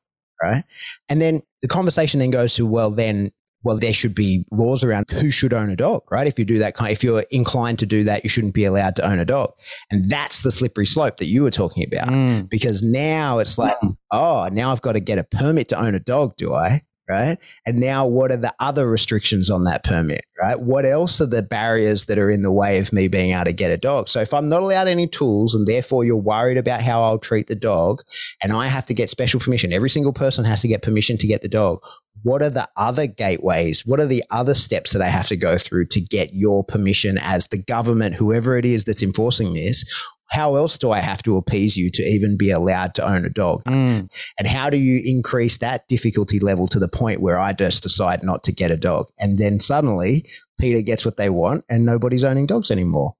Right. 0.43 0.64
And 1.09 1.20
then 1.20 1.43
the 1.61 1.68
conversation 1.68 2.18
then 2.18 2.30
goes 2.30 2.55
to, 2.55 2.66
well, 2.66 2.90
then 2.90 3.30
well, 3.64 3.78
there 3.78 3.92
should 3.92 4.14
be 4.14 4.44
laws 4.50 4.82
around 4.82 5.10
who 5.10 5.30
should 5.30 5.52
own 5.52 5.70
a 5.70 5.76
dog, 5.76 6.02
right? 6.10 6.26
If 6.26 6.38
you 6.38 6.44
do 6.44 6.58
that 6.58 6.74
kind, 6.74 6.92
if 6.92 7.04
you're 7.04 7.24
inclined 7.30 7.78
to 7.80 7.86
do 7.86 8.04
that, 8.04 8.24
you 8.24 8.30
shouldn't 8.30 8.54
be 8.54 8.64
allowed 8.64 8.96
to 8.96 9.08
own 9.08 9.18
a 9.18 9.24
dog. 9.24 9.52
And 9.90 10.10
that's 10.10 10.42
the 10.42 10.50
slippery 10.50 10.86
slope 10.86 11.18
that 11.18 11.26
you 11.26 11.42
were 11.42 11.50
talking 11.50 11.84
about. 11.84 12.08
Mm. 12.08 12.48
Because 12.48 12.82
now 12.82 13.38
it's 13.38 13.58
like, 13.58 13.76
oh, 14.10 14.48
now 14.52 14.72
I've 14.72 14.82
got 14.82 14.92
to 14.92 15.00
get 15.00 15.18
a 15.18 15.24
permit 15.24 15.68
to 15.68 15.80
own 15.80 15.94
a 15.94 16.00
dog, 16.00 16.36
do 16.36 16.54
I? 16.54 16.82
Right. 17.12 17.38
And 17.66 17.78
now 17.78 18.06
what 18.06 18.32
are 18.32 18.38
the 18.38 18.54
other 18.58 18.88
restrictions 18.88 19.50
on 19.50 19.64
that 19.64 19.84
permit? 19.84 20.24
Right. 20.40 20.58
What 20.58 20.86
else 20.86 21.20
are 21.20 21.26
the 21.26 21.42
barriers 21.42 22.06
that 22.06 22.16
are 22.16 22.30
in 22.30 22.40
the 22.40 22.50
way 22.50 22.78
of 22.78 22.90
me 22.90 23.06
being 23.08 23.32
able 23.32 23.44
to 23.44 23.52
get 23.52 23.70
a 23.70 23.76
dog? 23.76 24.08
So 24.08 24.20
if 24.20 24.32
I'm 24.32 24.48
not 24.48 24.62
allowed 24.62 24.88
any 24.88 25.06
tools 25.06 25.54
and 25.54 25.66
therefore 25.66 26.04
you're 26.04 26.16
worried 26.16 26.56
about 26.56 26.80
how 26.80 27.02
I'll 27.02 27.18
treat 27.18 27.48
the 27.48 27.54
dog 27.54 28.02
and 28.42 28.50
I 28.50 28.68
have 28.68 28.86
to 28.86 28.94
get 28.94 29.10
special 29.10 29.40
permission, 29.40 29.74
every 29.74 29.90
single 29.90 30.14
person 30.14 30.46
has 30.46 30.62
to 30.62 30.68
get 30.68 30.80
permission 30.80 31.18
to 31.18 31.26
get 31.26 31.42
the 31.42 31.48
dog 31.48 31.80
what 32.22 32.42
are 32.42 32.50
the 32.50 32.68
other 32.76 33.06
gateways? 33.06 33.84
What 33.84 33.98
are 34.00 34.06
the 34.06 34.22
other 34.30 34.54
steps 34.54 34.92
that 34.92 35.02
I 35.02 35.08
have 35.08 35.26
to 35.28 35.36
go 35.36 35.58
through 35.58 35.86
to 35.86 36.00
get 36.00 36.32
your 36.32 36.62
permission 36.62 37.18
as 37.18 37.48
the 37.48 37.58
government, 37.58 38.14
whoever 38.14 38.56
it 38.56 38.64
is 38.64 38.84
that's 38.84 39.02
enforcing 39.02 39.54
this? 39.54 39.84
How 40.32 40.56
else 40.56 40.78
do 40.78 40.90
I 40.90 41.00
have 41.00 41.22
to 41.24 41.36
appease 41.36 41.76
you 41.76 41.90
to 41.90 42.02
even 42.02 42.38
be 42.38 42.50
allowed 42.50 42.94
to 42.94 43.06
own 43.06 43.26
a 43.26 43.28
dog? 43.28 43.64
Mm. 43.64 44.10
And 44.38 44.48
how 44.48 44.70
do 44.70 44.78
you 44.78 45.02
increase 45.04 45.58
that 45.58 45.86
difficulty 45.88 46.38
level 46.38 46.66
to 46.68 46.78
the 46.78 46.88
point 46.88 47.20
where 47.20 47.38
I 47.38 47.52
just 47.52 47.82
decide 47.82 48.22
not 48.22 48.42
to 48.44 48.52
get 48.52 48.70
a 48.70 48.78
dog? 48.78 49.08
And 49.18 49.38
then 49.38 49.60
suddenly 49.60 50.24
PETA 50.58 50.82
gets 50.84 51.04
what 51.04 51.18
they 51.18 51.28
want 51.28 51.66
and 51.68 51.84
nobody's 51.84 52.24
owning 52.24 52.46
dogs 52.46 52.70
anymore. 52.70 53.14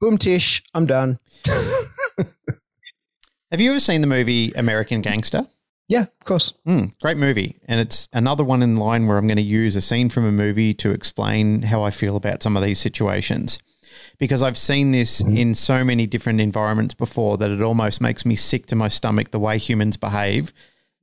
Boom, 0.00 0.18
Tish, 0.18 0.62
I'm 0.72 0.86
done. 0.86 1.18
Have 3.50 3.60
you 3.60 3.70
ever 3.70 3.80
seen 3.80 4.00
the 4.00 4.06
movie 4.06 4.52
American 4.52 5.00
Gangster? 5.02 5.48
Yeah, 5.88 6.02
of 6.02 6.24
course. 6.24 6.54
Mm, 6.64 6.96
great 7.00 7.16
movie. 7.16 7.56
And 7.66 7.80
it's 7.80 8.08
another 8.12 8.44
one 8.44 8.62
in 8.62 8.76
line 8.76 9.08
where 9.08 9.18
I'm 9.18 9.26
going 9.26 9.36
to 9.36 9.42
use 9.42 9.74
a 9.74 9.80
scene 9.80 10.08
from 10.10 10.24
a 10.24 10.32
movie 10.32 10.74
to 10.74 10.92
explain 10.92 11.62
how 11.62 11.82
I 11.82 11.90
feel 11.90 12.14
about 12.14 12.42
some 12.44 12.56
of 12.56 12.62
these 12.62 12.78
situations. 12.78 13.58
Because 14.18 14.42
I've 14.42 14.58
seen 14.58 14.92
this 14.92 15.22
mm-hmm. 15.22 15.36
in 15.36 15.54
so 15.54 15.84
many 15.84 16.06
different 16.06 16.40
environments 16.40 16.94
before 16.94 17.36
that 17.38 17.50
it 17.50 17.60
almost 17.60 18.00
makes 18.00 18.24
me 18.24 18.36
sick 18.36 18.66
to 18.66 18.76
my 18.76 18.88
stomach 18.88 19.30
the 19.30 19.40
way 19.40 19.58
humans 19.58 19.96
behave 19.96 20.52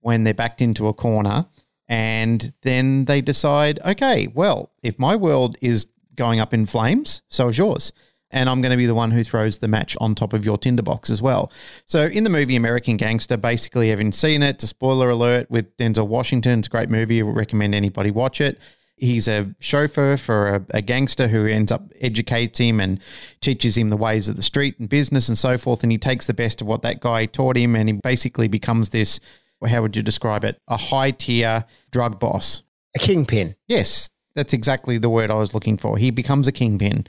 when 0.02 0.24
they're 0.24 0.34
backed 0.34 0.62
into 0.62 0.88
a 0.88 0.94
corner 0.94 1.46
and 1.88 2.54
then 2.62 3.06
they 3.06 3.20
decide, 3.20 3.80
okay, 3.86 4.28
well, 4.28 4.72
if 4.84 4.98
my 5.00 5.16
world 5.16 5.58
is 5.60 5.88
going 6.16 6.40
up 6.40 6.54
in 6.54 6.66
flames, 6.66 7.24
so 7.30 7.48
is 7.50 7.58
yours 7.58 7.92
and 8.32 8.50
I'm 8.50 8.62
going 8.62 8.72
to 8.72 8.78
be 8.78 8.86
the 8.86 8.96
one 8.96 9.12
who 9.12 9.24
throws 9.24 9.58
the 9.58 9.68
match 9.68 9.98
on 10.00 10.16
top 10.16 10.34
of 10.34 10.46
your 10.46 10.58
tinderbox 10.58 11.10
as 11.10 11.22
well. 11.22 11.52
So 11.86 12.06
in 12.06 12.24
the 12.24 12.30
movie 12.30 12.56
American 12.56 12.98
Gangster, 12.98 13.38
basically, 13.38 13.90
having 13.90 14.12
seen 14.12 14.44
it, 14.44 14.56
it's 14.56 14.64
a 14.66 14.68
spoiler 14.68 15.10
alert 15.10 15.50
with 15.50 15.76
Denzel 15.78 16.08
Washington. 16.08 16.60
It's 16.60 16.68
a 16.68 16.72
great 16.72 16.90
movie. 16.90 17.20
I 17.20 17.24
would 17.24 17.36
recommend 17.36 17.74
anybody 17.74 18.12
watch 18.12 18.40
it. 18.40 18.60
He's 19.00 19.28
a 19.28 19.56
chauffeur 19.60 20.18
for 20.18 20.56
a, 20.56 20.66
a, 20.72 20.82
gangster 20.82 21.30
who 21.30 21.46
ends 21.46 21.72
up 21.72 21.92
educates 22.02 22.60
him 22.60 22.80
and 22.80 23.00
teaches 23.40 23.78
him 23.78 23.90
the 23.90 23.98
ways 23.98 24.28
of 24.28 24.36
the 24.36 24.42
street 24.42 24.78
and 24.78 24.90
business 24.90 25.30
and 25.30 25.38
so 25.38 25.58
forth. 25.58 25.84
And 25.84 25.92
he 25.92 25.98
takes 25.98 26.28
the 26.28 26.34
best 26.34 26.62
of 26.62 26.68
what 26.68 26.82
that 26.82 27.00
guy 27.00 27.26
taught 27.26 27.58
him, 27.58 27.76
and 27.76 27.90
he 27.90 28.00
basically 28.04 28.48
becomes 28.48 28.90
this. 28.90 29.20
How 29.66 29.82
would 29.82 29.96
you 29.96 30.04
describe 30.04 30.44
it? 30.44 30.58
A 30.68 30.78
high 30.78 31.12
tier 31.12 31.66
drug 31.92 32.20
boss, 32.20 32.64
a 32.96 33.00
kingpin. 33.00 33.56
Yes, 33.68 34.10
that's 34.36 34.54
exactly 34.54 34.98
the 34.98 35.10
word 35.10 35.32
I 35.32 35.36
was 35.36 35.54
looking 35.54 35.78
for. 35.78 35.98
He 35.98 36.12
becomes 36.12 36.48
a 36.48 36.52
kingpin 36.52 37.08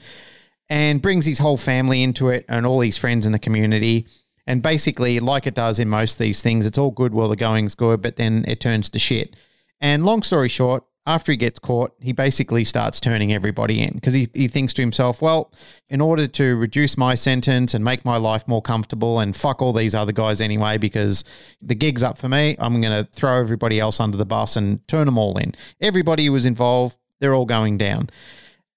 and 0.69 1.01
brings 1.01 1.25
his 1.25 1.39
whole 1.39 1.57
family 1.57 2.03
into 2.03 2.29
it 2.29 2.45
and 2.47 2.65
all 2.65 2.81
his 2.81 2.97
friends 2.97 3.25
in 3.25 3.31
the 3.31 3.39
community. 3.39 4.07
And 4.47 4.63
basically, 4.63 5.19
like 5.19 5.45
it 5.45 5.53
does 5.53 5.79
in 5.79 5.87
most 5.87 6.13
of 6.13 6.19
these 6.19 6.41
things, 6.41 6.65
it's 6.65 6.77
all 6.77 6.91
good 6.91 7.13
while 7.13 7.29
the 7.29 7.35
going's 7.35 7.75
good, 7.75 8.01
but 8.01 8.15
then 8.15 8.45
it 8.47 8.59
turns 8.59 8.89
to 8.89 8.99
shit. 8.99 9.35
And 9.79 10.05
long 10.05 10.23
story 10.23 10.49
short, 10.49 10.83
after 11.05 11.31
he 11.31 11.37
gets 11.37 11.59
caught, 11.59 11.93
he 11.99 12.13
basically 12.13 12.63
starts 12.63 12.99
turning 12.99 13.33
everybody 13.33 13.81
in 13.81 13.93
because 13.95 14.13
he, 14.13 14.27
he 14.33 14.47
thinks 14.47 14.73
to 14.73 14.81
himself, 14.81 15.21
well, 15.21 15.51
in 15.89 15.99
order 15.99 16.27
to 16.27 16.55
reduce 16.55 16.97
my 16.97 17.15
sentence 17.15 17.73
and 17.73 17.83
make 17.83 18.05
my 18.05 18.17
life 18.17 18.47
more 18.47 18.61
comfortable 18.61 19.19
and 19.19 19.35
fuck 19.35 19.61
all 19.61 19.73
these 19.73 19.95
other 19.95 20.11
guys 20.11 20.41
anyway, 20.41 20.77
because 20.77 21.23
the 21.61 21.75
gig's 21.75 22.03
up 22.03 22.17
for 22.17 22.29
me, 22.29 22.55
I'm 22.59 22.81
going 22.81 23.05
to 23.05 23.09
throw 23.11 23.39
everybody 23.39 23.79
else 23.79 23.99
under 23.99 24.17
the 24.17 24.25
bus 24.25 24.55
and 24.55 24.87
turn 24.87 25.05
them 25.05 25.17
all 25.17 25.37
in. 25.37 25.55
Everybody 25.79 26.25
who 26.25 26.33
was 26.33 26.45
involved, 26.45 26.97
they're 27.19 27.33
all 27.33 27.45
going 27.45 27.77
down 27.77 28.09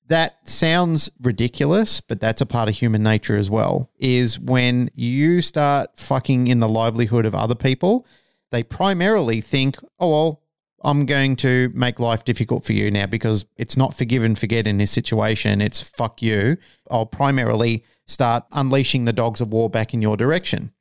that 0.08 0.48
sounds 0.48 1.10
ridiculous, 1.20 2.00
but 2.00 2.20
that's 2.20 2.40
a 2.40 2.46
part 2.46 2.68
of 2.68 2.74
human 2.74 3.02
nature 3.02 3.36
as 3.36 3.50
well. 3.50 3.90
Is 3.98 4.38
when 4.38 4.90
you 4.94 5.40
start 5.40 5.90
fucking 5.96 6.46
in 6.46 6.60
the 6.60 6.68
livelihood 6.68 7.24
of 7.24 7.34
other 7.34 7.54
people, 7.54 8.06
they 8.50 8.62
primarily 8.62 9.40
think, 9.40 9.78
oh, 9.98 10.10
well, 10.10 10.42
I'm 10.84 11.06
going 11.06 11.36
to 11.36 11.70
make 11.74 11.98
life 11.98 12.24
difficult 12.24 12.64
for 12.64 12.74
you 12.74 12.90
now 12.90 13.06
because 13.06 13.46
it's 13.56 13.76
not 13.76 13.94
forgive 13.94 14.22
and 14.22 14.38
forget 14.38 14.66
in 14.66 14.78
this 14.78 14.90
situation. 14.90 15.60
It's 15.60 15.82
fuck 15.82 16.20
you. 16.20 16.58
I'll 16.90 17.06
primarily 17.06 17.84
start 18.06 18.44
unleashing 18.52 19.06
the 19.06 19.12
dogs 19.12 19.40
of 19.40 19.52
war 19.52 19.70
back 19.70 19.94
in 19.94 20.02
your 20.02 20.16
direction 20.16 20.72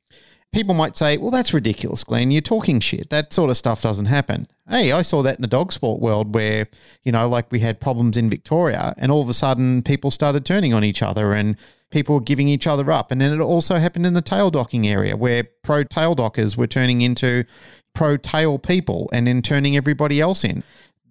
people 0.54 0.74
might 0.74 0.96
say, 0.96 1.18
well, 1.18 1.30
that's 1.30 1.52
ridiculous, 1.52 2.04
Glenn. 2.04 2.30
You're 2.30 2.40
talking 2.40 2.80
shit. 2.80 3.10
That 3.10 3.32
sort 3.32 3.50
of 3.50 3.56
stuff 3.56 3.82
doesn't 3.82 4.06
happen. 4.06 4.46
Hey, 4.68 4.92
I 4.92 5.02
saw 5.02 5.20
that 5.22 5.36
in 5.36 5.42
the 5.42 5.48
dog 5.48 5.72
sport 5.72 6.00
world 6.00 6.34
where, 6.34 6.68
you 7.02 7.12
know, 7.12 7.28
like 7.28 7.50
we 7.50 7.58
had 7.58 7.80
problems 7.80 8.16
in 8.16 8.30
Victoria 8.30 8.94
and 8.96 9.12
all 9.12 9.20
of 9.20 9.28
a 9.28 9.34
sudden 9.34 9.82
people 9.82 10.10
started 10.10 10.46
turning 10.46 10.72
on 10.72 10.84
each 10.84 11.02
other 11.02 11.32
and 11.32 11.56
people 11.90 12.14
were 12.14 12.20
giving 12.20 12.48
each 12.48 12.66
other 12.66 12.90
up. 12.90 13.10
And 13.10 13.20
then 13.20 13.32
it 13.32 13.42
also 13.42 13.76
happened 13.76 14.06
in 14.06 14.14
the 14.14 14.22
tail 14.22 14.50
docking 14.50 14.86
area 14.86 15.16
where 15.16 15.44
pro 15.62 15.84
tail 15.84 16.14
dockers 16.14 16.56
were 16.56 16.68
turning 16.68 17.02
into 17.02 17.44
pro 17.94 18.16
tail 18.16 18.58
people 18.58 19.08
and 19.12 19.26
then 19.26 19.42
turning 19.42 19.76
everybody 19.76 20.20
else 20.20 20.44
in 20.44 20.62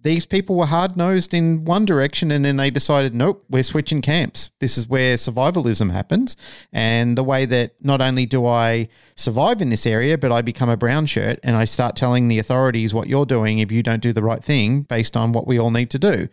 these 0.04 0.26
people 0.26 0.54
were 0.54 0.66
hard 0.66 0.98
nosed 0.98 1.32
in 1.32 1.64
one 1.64 1.86
direction 1.86 2.30
and 2.30 2.44
then 2.44 2.58
they 2.58 2.70
decided, 2.70 3.14
nope, 3.14 3.42
we're 3.48 3.62
switching 3.62 4.02
camps. 4.02 4.50
This 4.60 4.76
is 4.76 4.86
where 4.86 5.16
survivalism 5.16 5.92
happens. 5.92 6.36
And 6.74 7.16
the 7.16 7.24
way 7.24 7.46
that 7.46 7.72
not 7.80 8.02
only 8.02 8.26
do 8.26 8.46
I 8.46 8.88
survive 9.16 9.62
in 9.62 9.70
this 9.70 9.86
area, 9.86 10.18
but 10.18 10.30
I 10.30 10.42
become 10.42 10.68
a 10.68 10.76
brown 10.76 11.06
shirt 11.06 11.40
and 11.42 11.56
I 11.56 11.64
start 11.64 11.96
telling 11.96 12.28
the 12.28 12.38
authorities 12.38 12.92
what 12.92 13.08
you're 13.08 13.24
doing 13.24 13.58
if 13.58 13.72
you 13.72 13.82
don't 13.82 14.02
do 14.02 14.12
the 14.12 14.22
right 14.22 14.44
thing 14.44 14.82
based 14.82 15.16
on 15.16 15.32
what 15.32 15.46
we 15.46 15.58
all 15.58 15.70
need 15.70 15.88
to 15.90 15.98
do. 15.98 16.28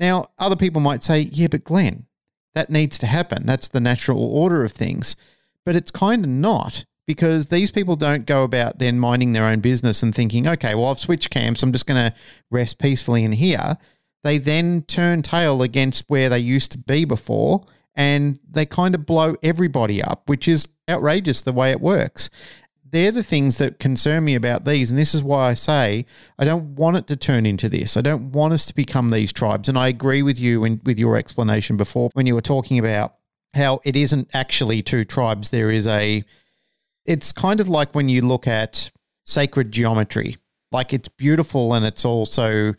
Now, 0.00 0.26
other 0.40 0.56
people 0.56 0.80
might 0.80 1.04
say, 1.04 1.20
yeah, 1.20 1.46
but 1.46 1.62
Glenn, 1.62 2.06
that 2.56 2.70
needs 2.70 2.98
to 2.98 3.06
happen. 3.06 3.46
That's 3.46 3.68
the 3.68 3.80
natural 3.80 4.24
order 4.24 4.64
of 4.64 4.72
things. 4.72 5.14
But 5.64 5.76
it's 5.76 5.92
kind 5.92 6.24
of 6.24 6.30
not 6.30 6.86
because 7.06 7.48
these 7.48 7.70
people 7.70 7.96
don't 7.96 8.26
go 8.26 8.44
about 8.44 8.78
then 8.78 8.98
minding 8.98 9.32
their 9.32 9.44
own 9.44 9.60
business 9.60 10.02
and 10.02 10.14
thinking, 10.14 10.46
okay, 10.46 10.74
well, 10.74 10.86
I've 10.86 10.98
switched 10.98 11.30
camps. 11.30 11.62
I'm 11.62 11.72
just 11.72 11.86
going 11.86 12.10
to 12.10 12.16
rest 12.50 12.78
peacefully 12.78 13.24
in 13.24 13.32
here. 13.32 13.76
They 14.24 14.38
then 14.38 14.82
turn 14.82 15.22
tail 15.22 15.62
against 15.62 16.04
where 16.08 16.28
they 16.28 16.38
used 16.38 16.72
to 16.72 16.78
be 16.78 17.04
before 17.04 17.66
and 17.94 18.38
they 18.48 18.66
kind 18.66 18.94
of 18.94 19.04
blow 19.04 19.36
everybody 19.42 20.02
up, 20.02 20.28
which 20.28 20.46
is 20.46 20.68
outrageous 20.88 21.40
the 21.40 21.52
way 21.52 21.70
it 21.70 21.80
works. 21.80 22.30
They're 22.88 23.10
the 23.12 23.22
things 23.22 23.58
that 23.58 23.78
concern 23.78 24.24
me 24.24 24.34
about 24.34 24.64
these. 24.64 24.90
And 24.90 24.98
this 24.98 25.14
is 25.14 25.22
why 25.22 25.48
I 25.48 25.54
say 25.54 26.04
I 26.38 26.44
don't 26.44 26.76
want 26.76 26.98
it 26.98 27.06
to 27.08 27.16
turn 27.16 27.46
into 27.46 27.68
this. 27.68 27.96
I 27.96 28.02
don't 28.02 28.32
want 28.32 28.52
us 28.52 28.66
to 28.66 28.74
become 28.74 29.10
these 29.10 29.32
tribes. 29.32 29.68
And 29.68 29.78
I 29.78 29.88
agree 29.88 30.22
with 30.22 30.38
you 30.38 30.62
and 30.64 30.80
with 30.84 30.98
your 30.98 31.16
explanation 31.16 31.76
before 31.76 32.10
when 32.12 32.26
you 32.26 32.34
were 32.34 32.42
talking 32.42 32.78
about 32.78 33.14
how 33.54 33.80
it 33.84 33.96
isn't 33.96 34.28
actually 34.34 34.82
two 34.82 35.04
tribes. 35.04 35.50
There 35.50 35.70
is 35.70 35.86
a 35.86 36.22
it's 37.04 37.32
kind 37.32 37.60
of 37.60 37.68
like 37.68 37.94
when 37.94 38.08
you 38.08 38.22
look 38.22 38.46
at 38.46 38.90
sacred 39.24 39.72
geometry. 39.72 40.36
Like 40.70 40.92
it's 40.92 41.08
beautiful 41.08 41.74
and 41.74 41.84
it's 41.84 42.04
also 42.04 42.74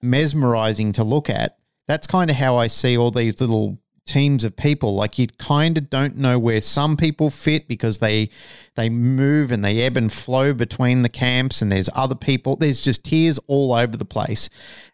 mesmerizing 0.00 0.92
to 0.92 1.04
look 1.04 1.28
at. 1.28 1.58
That's 1.88 2.06
kind 2.06 2.30
of 2.30 2.36
how 2.36 2.56
I 2.56 2.68
see 2.68 2.96
all 2.96 3.10
these 3.10 3.40
little 3.40 3.78
teams 4.04 4.44
of 4.44 4.56
people. 4.56 4.94
Like 4.94 5.18
you 5.18 5.26
kind 5.38 5.78
of 5.78 5.90
don't 5.90 6.16
know 6.16 6.38
where 6.38 6.60
some 6.60 6.96
people 6.96 7.30
fit 7.30 7.68
because 7.68 7.98
they 7.98 8.30
they 8.74 8.88
move 8.88 9.52
and 9.52 9.64
they 9.64 9.82
ebb 9.82 9.96
and 9.96 10.12
flow 10.12 10.54
between 10.54 11.02
the 11.02 11.08
camps 11.08 11.62
and 11.62 11.70
there's 11.70 11.90
other 11.94 12.14
people. 12.14 12.56
There's 12.56 12.82
just 12.82 13.04
tiers 13.04 13.38
all 13.46 13.72
over 13.72 13.96
the 13.96 14.04
place. 14.04 14.48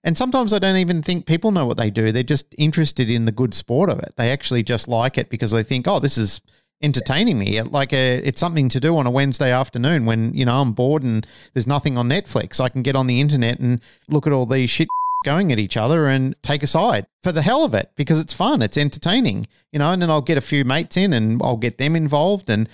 And 0.04 0.16
sometimes 0.16 0.52
i 0.52 0.58
don't 0.58 0.76
even 0.76 1.02
think 1.02 1.26
people 1.26 1.52
know 1.52 1.66
what 1.66 1.76
they 1.76 1.90
do. 1.90 2.12
They're 2.12 2.22
just 2.22 2.54
interested 2.56 3.10
in 3.10 3.24
the 3.24 3.32
good 3.32 3.54
sport 3.54 3.90
of 3.90 3.98
it. 3.98 4.14
They 4.16 4.30
actually 4.30 4.62
just 4.62 4.88
like 4.88 5.18
it 5.18 5.28
because 5.28 5.52
they 5.52 5.62
think 5.62 5.86
oh 5.86 5.98
this 6.00 6.18
is 6.18 6.40
entertaining 6.80 7.38
me. 7.38 7.60
Like 7.62 7.92
a, 7.92 8.18
it's 8.18 8.40
something 8.40 8.68
to 8.68 8.80
do 8.80 8.96
on 8.96 9.06
a 9.06 9.10
Wednesday 9.10 9.50
afternoon 9.52 10.06
when 10.06 10.32
you 10.34 10.44
know 10.44 10.60
I'm 10.60 10.72
bored 10.72 11.02
and 11.02 11.26
there's 11.54 11.66
nothing 11.66 11.98
on 11.98 12.08
Netflix. 12.08 12.60
I 12.60 12.68
can 12.68 12.82
get 12.82 12.96
on 12.96 13.06
the 13.06 13.20
internet 13.20 13.58
and 13.58 13.80
look 14.08 14.26
at 14.26 14.32
all 14.32 14.46
these 14.46 14.70
shit 14.70 14.88
going 15.24 15.50
at 15.52 15.58
each 15.58 15.76
other 15.76 16.06
and 16.06 16.40
take 16.42 16.62
a 16.62 16.66
side 16.66 17.06
for 17.22 17.32
the 17.32 17.42
hell 17.42 17.64
of 17.64 17.74
it 17.74 17.90
because 17.96 18.20
it's 18.20 18.32
fun. 18.32 18.62
It's 18.62 18.78
entertaining, 18.78 19.46
you 19.72 19.78
know. 19.78 19.90
And 19.90 20.02
then 20.02 20.10
I'll 20.10 20.22
get 20.22 20.38
a 20.38 20.42
few 20.42 20.64
mates 20.64 20.96
in 20.96 21.12
and 21.12 21.40
I'll 21.42 21.56
get 21.56 21.78
them 21.78 21.96
involved, 21.96 22.48
and 22.48 22.68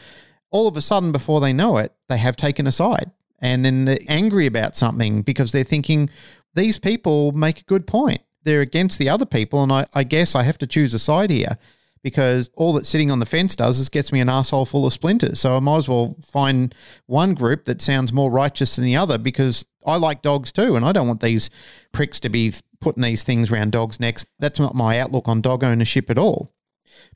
all 0.50 0.68
of 0.68 0.76
a 0.76 0.80
sudden, 0.80 1.10
before 1.10 1.40
they 1.40 1.52
know 1.52 1.78
it, 1.78 1.92
they 2.08 2.18
have 2.18 2.36
taken 2.36 2.66
a 2.66 2.72
side. 2.72 3.10
and 3.40 3.64
then 3.64 3.84
they're 3.84 3.98
angry 4.08 4.46
about 4.46 4.76
something 4.76 5.20
because 5.20 5.52
they're 5.52 5.64
thinking 5.64 6.08
these 6.54 6.78
people 6.78 7.32
make 7.32 7.60
a 7.60 7.64
good 7.64 7.86
point. 7.86 8.22
They're 8.44 8.60
against 8.60 8.98
the 8.98 9.08
other 9.08 9.26
people, 9.26 9.62
and 9.62 9.72
I, 9.72 9.86
I 9.92 10.04
guess 10.04 10.34
I 10.34 10.44
have 10.44 10.56
to 10.58 10.66
choose 10.66 10.94
a 10.94 10.98
side 10.98 11.30
here 11.30 11.58
because 12.04 12.50
all 12.54 12.74
that 12.74 12.84
sitting 12.86 13.10
on 13.10 13.18
the 13.18 13.26
fence 13.26 13.56
does 13.56 13.78
is 13.78 13.88
gets 13.88 14.12
me 14.12 14.20
an 14.20 14.28
asshole 14.28 14.66
full 14.66 14.86
of 14.86 14.92
splinters. 14.92 15.40
So 15.40 15.56
I 15.56 15.60
might 15.60 15.78
as 15.78 15.88
well 15.88 16.14
find 16.22 16.72
one 17.06 17.32
group 17.32 17.64
that 17.64 17.80
sounds 17.80 18.12
more 18.12 18.30
righteous 18.30 18.76
than 18.76 18.84
the 18.84 18.94
other 18.94 19.16
because 19.16 19.66
I 19.84 19.96
like 19.96 20.20
dogs 20.20 20.52
too, 20.52 20.76
and 20.76 20.84
I 20.84 20.92
don't 20.92 21.08
want 21.08 21.22
these 21.22 21.48
pricks 21.92 22.20
to 22.20 22.28
be 22.28 22.52
putting 22.80 23.02
these 23.02 23.24
things 23.24 23.50
around 23.50 23.72
dogs' 23.72 23.98
necks. 23.98 24.26
That's 24.38 24.60
not 24.60 24.74
my 24.74 25.00
outlook 25.00 25.26
on 25.26 25.40
dog 25.40 25.64
ownership 25.64 26.10
at 26.10 26.18
all. 26.18 26.52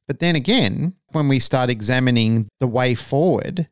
But 0.06 0.20
then 0.20 0.34
again, 0.34 0.94
when 1.12 1.28
we 1.28 1.38
start 1.38 1.68
examining 1.68 2.48
the 2.58 2.66
way 2.66 2.94
forward, 2.94 3.68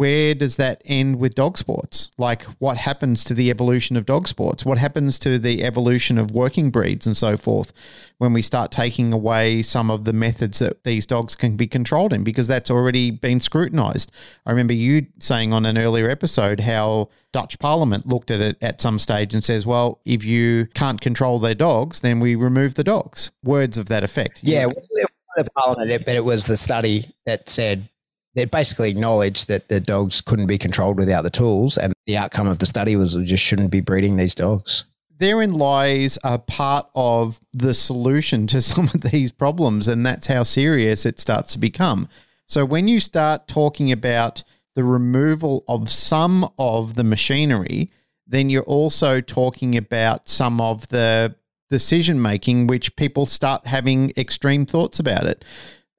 where 0.00 0.34
does 0.34 0.56
that 0.56 0.80
end 0.86 1.18
with 1.18 1.34
dog 1.34 1.58
sports? 1.58 2.10
Like, 2.16 2.44
what 2.58 2.78
happens 2.78 3.22
to 3.24 3.34
the 3.34 3.50
evolution 3.50 3.98
of 3.98 4.06
dog 4.06 4.28
sports? 4.28 4.64
What 4.64 4.78
happens 4.78 5.18
to 5.18 5.38
the 5.38 5.62
evolution 5.62 6.16
of 6.16 6.30
working 6.30 6.70
breeds 6.70 7.06
and 7.06 7.14
so 7.14 7.36
forth 7.36 7.70
when 8.16 8.32
we 8.32 8.40
start 8.40 8.72
taking 8.72 9.12
away 9.12 9.60
some 9.60 9.90
of 9.90 10.06
the 10.06 10.14
methods 10.14 10.60
that 10.60 10.84
these 10.84 11.04
dogs 11.04 11.34
can 11.34 11.54
be 11.58 11.66
controlled 11.66 12.14
in? 12.14 12.24
Because 12.24 12.48
that's 12.48 12.70
already 12.70 13.10
been 13.10 13.40
scrutinized. 13.40 14.10
I 14.46 14.52
remember 14.52 14.72
you 14.72 15.06
saying 15.18 15.52
on 15.52 15.66
an 15.66 15.76
earlier 15.76 16.08
episode 16.08 16.60
how 16.60 17.10
Dutch 17.34 17.58
Parliament 17.58 18.06
looked 18.06 18.30
at 18.30 18.40
it 18.40 18.56
at 18.62 18.80
some 18.80 18.98
stage 18.98 19.34
and 19.34 19.44
says, 19.44 19.66
well, 19.66 20.00
if 20.06 20.24
you 20.24 20.68
can't 20.72 21.02
control 21.02 21.38
their 21.38 21.54
dogs, 21.54 22.00
then 22.00 22.20
we 22.20 22.36
remove 22.36 22.74
the 22.74 22.84
dogs. 22.84 23.32
Words 23.44 23.76
of 23.76 23.90
that 23.90 24.02
effect. 24.02 24.40
Yeah. 24.42 24.64
Well, 24.64 25.46
Parliament, 25.54 26.06
but 26.06 26.16
it 26.16 26.24
was 26.24 26.46
the 26.46 26.56
study 26.56 27.04
that 27.26 27.50
said 27.50 27.86
they 28.34 28.44
basically 28.44 28.90
acknowledged 28.90 29.48
that 29.48 29.68
the 29.68 29.80
dogs 29.80 30.20
couldn't 30.20 30.46
be 30.46 30.58
controlled 30.58 30.98
without 30.98 31.22
the 31.22 31.30
tools, 31.30 31.76
and 31.76 31.92
the 32.06 32.16
outcome 32.16 32.46
of 32.46 32.58
the 32.58 32.66
study 32.66 32.96
was 32.96 33.16
we 33.16 33.24
just 33.24 33.42
shouldn't 33.42 33.70
be 33.70 33.80
breeding 33.80 34.16
these 34.16 34.34
dogs. 34.34 34.84
Therein 35.18 35.52
lies 35.52 36.18
a 36.24 36.38
part 36.38 36.88
of 36.94 37.40
the 37.52 37.74
solution 37.74 38.46
to 38.48 38.60
some 38.62 38.84
of 38.94 39.00
these 39.00 39.32
problems, 39.32 39.88
and 39.88 40.04
that's 40.06 40.28
how 40.28 40.42
serious 40.42 41.04
it 41.04 41.20
starts 41.20 41.52
to 41.54 41.58
become. 41.58 42.08
So, 42.46 42.64
when 42.64 42.88
you 42.88 43.00
start 43.00 43.48
talking 43.48 43.92
about 43.92 44.42
the 44.76 44.84
removal 44.84 45.64
of 45.68 45.90
some 45.90 46.48
of 46.58 46.94
the 46.94 47.04
machinery, 47.04 47.90
then 48.26 48.48
you're 48.48 48.62
also 48.62 49.20
talking 49.20 49.76
about 49.76 50.28
some 50.28 50.60
of 50.60 50.88
the 50.88 51.34
decision 51.68 52.22
making, 52.22 52.68
which 52.68 52.94
people 52.96 53.26
start 53.26 53.66
having 53.66 54.12
extreme 54.16 54.66
thoughts 54.66 55.00
about 55.00 55.24
it 55.24 55.44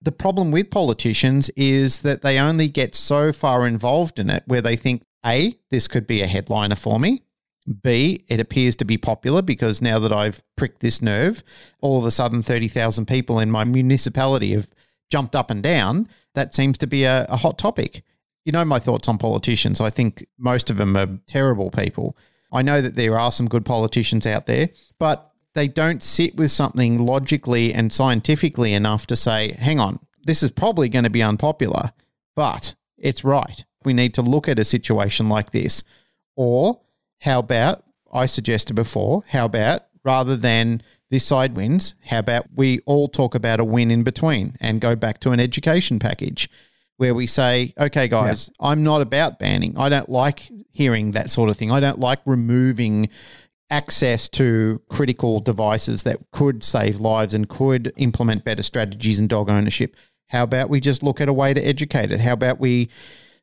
the 0.02 0.12
problem 0.12 0.52
with 0.52 0.72
politicians 0.72 1.50
is 1.52 2.00
that 2.02 2.22
they 2.22 2.40
only 2.40 2.68
get 2.68 2.96
so 2.96 3.32
far 3.32 3.68
involved 3.68 4.18
in 4.18 4.30
it 4.30 4.44
where 4.48 4.62
they 4.62 4.76
think, 4.76 5.04
A, 5.26 5.60
this 5.70 5.88
could 5.88 6.08
be 6.08 6.22
a 6.22 6.28
headliner 6.28 6.76
for 6.76 7.00
me. 7.00 7.24
B, 7.84 8.26
it 8.28 8.40
appears 8.40 8.76
to 8.78 8.86
be 8.86 8.98
popular 8.98 9.44
because 9.44 9.82
now 9.82 10.00
that 10.00 10.12
I've 10.12 10.42
pricked 10.56 10.80
this 10.80 11.02
nerve, 11.02 11.44
all 11.80 12.00
of 12.00 12.06
a 12.06 12.12
sudden 12.12 12.42
30,000 12.42 13.06
people 13.06 13.40
in 13.40 13.52
my 13.52 13.64
municipality 13.64 14.54
have 14.54 14.70
jumped 15.12 15.36
up 15.36 15.52
and 15.52 15.62
down. 15.62 16.08
That 16.34 16.56
seems 16.56 16.80
to 16.80 16.88
be 16.88 17.04
a, 17.04 17.26
a 17.30 17.38
hot 17.38 17.60
topic. 17.60 18.04
You 18.44 18.52
know 18.52 18.66
my 18.66 18.80
thoughts 18.80 19.08
on 19.08 19.20
politicians. 19.20 19.80
I 19.80 19.92
think 19.92 20.26
most 20.40 20.72
of 20.72 20.78
them 20.78 20.98
are 20.98 21.20
terrible 21.28 21.70
people. 21.70 22.18
I 22.52 22.64
know 22.64 22.82
that 22.82 22.96
there 22.96 23.20
are 23.20 23.32
some 23.32 23.48
good 23.48 23.66
politicians 23.66 24.26
out 24.26 24.48
there, 24.48 24.70
but 24.98 25.31
they 25.54 25.68
don't 25.68 26.04
sit 26.04 26.36
with 26.36 26.52
something 26.52 27.06
logically 27.06 27.74
and 27.74 27.92
scientifically 27.92 28.74
enough 28.74 29.06
to 29.08 29.16
say, 29.16 29.54
hang 29.54 29.80
on, 29.80 30.00
this 30.24 30.44
is 30.44 30.52
probably 30.52 30.90
going 30.90 31.04
to 31.04 31.10
be 31.10 31.24
unpopular, 31.24 31.92
but 32.36 32.76
it's 32.98 33.24
right. 33.24 33.66
We 33.84 33.94
need 33.94 34.14
to 34.14 34.22
look 34.22 34.48
at 34.48 34.60
a 34.60 34.64
situation 34.64 35.28
like 35.28 35.52
this. 35.52 35.84
Or 36.36 36.82
how 37.22 37.40
about, 37.40 37.84
I 38.14 38.26
suggested 38.26 38.76
before, 38.76 39.24
how 39.30 39.46
about 39.46 39.84
rather 40.04 40.38
than 40.38 40.82
this 41.10 41.26
side 41.26 41.56
wins, 41.58 41.96
how 42.06 42.20
about 42.20 42.46
we 42.56 42.80
all 42.86 43.10
talk 43.10 43.36
about 43.36 43.60
a 43.60 43.66
win 43.66 43.92
in 43.92 44.04
between 44.04 44.56
and 44.62 44.80
go 44.80 44.96
back 44.96 45.20
to 45.22 45.32
an 45.32 45.40
education 45.40 46.00
package 46.00 46.50
where 46.98 47.14
we 47.14 47.28
say, 47.28 47.74
okay, 47.80 48.08
guys, 48.08 48.50
yeah. 48.50 48.68
I'm 48.70 48.84
not 48.84 49.02
about 49.02 49.40
banning. 49.40 49.78
I 49.78 49.90
don't 49.90 50.08
like 50.08 50.50
hearing 50.72 51.12
that 51.12 51.30
sort 51.30 51.50
of 51.50 51.58
thing. 51.58 51.72
I 51.72 51.80
don't 51.80 52.00
like 52.00 52.20
removing 52.26 53.10
access 53.72 54.28
to 54.30 54.82
critical 54.90 55.40
devices 55.40 56.04
that 56.04 56.20
could 56.32 56.64
save 56.64 57.00
lives 57.00 57.34
and 57.34 57.50
could 57.50 57.92
implement 57.96 58.44
better 58.44 58.62
strategies 58.62 59.20
in 59.20 59.28
dog 59.28 59.50
ownership. 59.50 59.96
How 60.28 60.44
about 60.44 60.70
we 60.70 60.80
just 60.80 61.02
look 61.02 61.20
at 61.22 61.30
a 61.30 61.34
way 61.34 61.54
to 61.54 61.62
educate 61.62 62.12
it? 62.12 62.20
How 62.20 62.34
about 62.34 62.60
we 62.60 62.90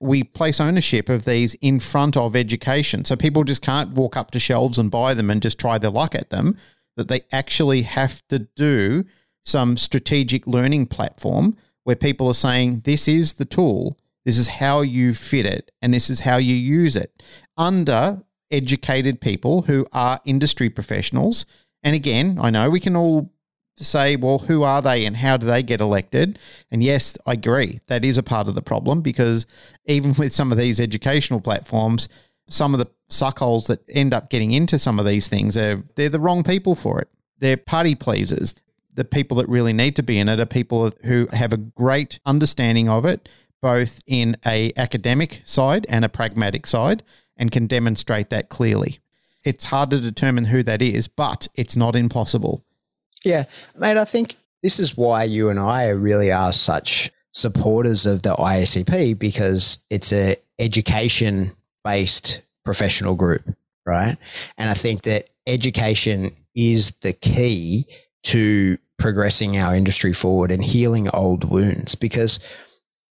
we 0.01 0.23
place 0.23 0.61
ownership 0.61 1.09
of 1.09 1.25
these 1.25 1.55
in 1.55 1.81
front 1.81 2.17
of 2.17 2.37
education 2.37 3.05
so 3.05 3.17
people 3.17 3.43
just 3.43 3.63
can't 3.63 3.91
walk 3.91 4.17
up 4.17 4.31
to 4.31 4.39
shelves 4.39 4.79
and 4.79 4.93
buy 4.93 5.13
them 5.13 5.29
and 5.29 5.43
just 5.43 5.59
try 5.59 5.77
their 5.77 5.91
luck 5.91 6.15
at 6.15 6.31
them 6.31 6.57
that 6.97 7.09
they 7.09 7.23
actually 7.33 7.83
have 7.83 8.23
to 8.29 8.39
do 8.39 9.05
some 9.45 9.77
strategic 9.77 10.47
learning 10.47 10.87
platform 10.87 11.57
where 11.83 11.97
people 11.97 12.29
are 12.29 12.35
saying 12.35 12.81
this 12.85 13.09
is 13.09 13.35
the 13.35 13.45
tool 13.45 13.99
this 14.25 14.39
is 14.39 14.47
how 14.47 14.83
you 14.83 15.13
fit 15.13 15.47
it 15.47 15.73
and 15.83 15.93
this 15.93 16.09
is 16.09 16.21
how 16.21 16.37
you 16.37 16.55
use 16.55 16.97
it 16.97 17.21
under 17.57 18.23
educated 18.51 19.21
people 19.21 19.63
who 19.63 19.87
are 19.93 20.21
industry 20.25 20.71
professionals. 20.71 21.47
And 21.83 21.95
again, 21.95 22.39
I 22.41 22.51
know 22.51 22.71
we 22.71 22.81
can 22.81 22.97
all 22.97 23.31
say, 23.77 24.17
well, 24.17 24.41
who 24.41 24.63
are 24.63 24.83
they 24.83 25.05
and 25.05 25.17
how 25.17 25.37
do 25.37 25.47
they 25.47 25.63
get 25.63 25.81
elected? 25.81 26.39
And 26.71 26.83
yes, 26.83 27.17
I 27.27 27.33
agree. 27.35 27.81
That 27.87 28.05
is 28.05 28.19
a 28.19 28.23
part 28.23 28.49
of 28.49 28.55
the 28.55 28.63
problem 28.63 29.01
because 29.01 29.47
even 29.87 30.15
with 30.19 30.33
some 30.33 30.53
of 30.53 30.59
these 30.59 30.81
educational 30.81 31.41
platforms, 31.41 32.09
some 32.49 32.75
of 32.75 32.79
the 32.79 32.91
suckholes 33.11 33.67
that 33.67 33.81
end 33.89 34.13
up 34.13 34.31
getting 34.31 34.53
into 34.53 34.79
some 34.79 34.99
of 34.99 35.07
these 35.07 35.29
things 35.29 35.57
are 35.57 35.83
they're 35.97 36.09
the 36.09 36.21
wrong 36.21 36.43
people 36.43 36.75
for 36.75 37.01
it. 37.01 37.09
They're 37.39 37.57
party 37.57 37.95
pleasers. 37.95 38.55
The 38.93 39.05
people 39.05 39.37
that 39.37 39.49
really 39.49 39.73
need 39.73 39.97
to 39.97 40.03
be 40.03 40.19
in 40.19 40.29
it 40.29 40.41
are 40.41 40.47
people 40.47 40.93
who 41.05 41.29
have 41.33 41.53
a 41.53 41.57
great 41.57 42.19
understanding 42.27 42.89
of 42.89 43.05
it, 43.05 43.29
both 43.63 44.01
in 44.07 44.37
a 44.45 44.73
academic 44.77 45.43
side 45.45 45.87
and 45.89 46.05
a 46.05 46.09
pragmatic 46.09 46.67
side 46.67 47.03
and 47.39 47.51
can 47.51 47.67
demonstrate 47.67 48.31
that 48.31 48.49
clearly. 48.49 48.99
It's 49.45 49.67
hard 49.67 49.91
to 49.91 50.01
determine 50.01 50.47
who 50.47 50.63
that 50.65 50.83
is, 50.83 51.09
but 51.09 51.49
it's 51.55 51.77
not 51.77 51.97
impossible. 51.97 52.65
Yeah, 53.25 53.45
mate, 53.77 53.97
I 53.97 54.05
think 54.05 54.37
this 54.63 54.81
is 54.81 54.97
why 54.97 55.25
you 55.25 55.49
and 55.49 55.59
I 55.59 55.89
really 55.89 56.33
are 56.33 56.53
such 56.53 57.11
supporters 57.33 58.07
of 58.07 58.23
the 58.23 58.35
IACP 58.35 59.19
because 59.19 59.79
it's 59.91 60.13
a 60.13 60.37
education 60.59 61.53
based 61.85 62.43
professional 62.65 63.15
group, 63.15 63.43
right? 63.87 64.17
And 64.57 64.69
I 64.69 64.75
think 64.75 65.03
that 65.03 65.29
education 65.47 66.35
is 66.55 66.93
the 67.01 67.13
key 67.13 67.87
to 68.25 68.77
progressing 68.99 69.57
our 69.57 69.75
industry 69.75 70.13
forward 70.13 70.51
and 70.51 70.63
healing 70.63 71.09
old 71.11 71.45
wounds 71.45 71.95
because 71.95 72.41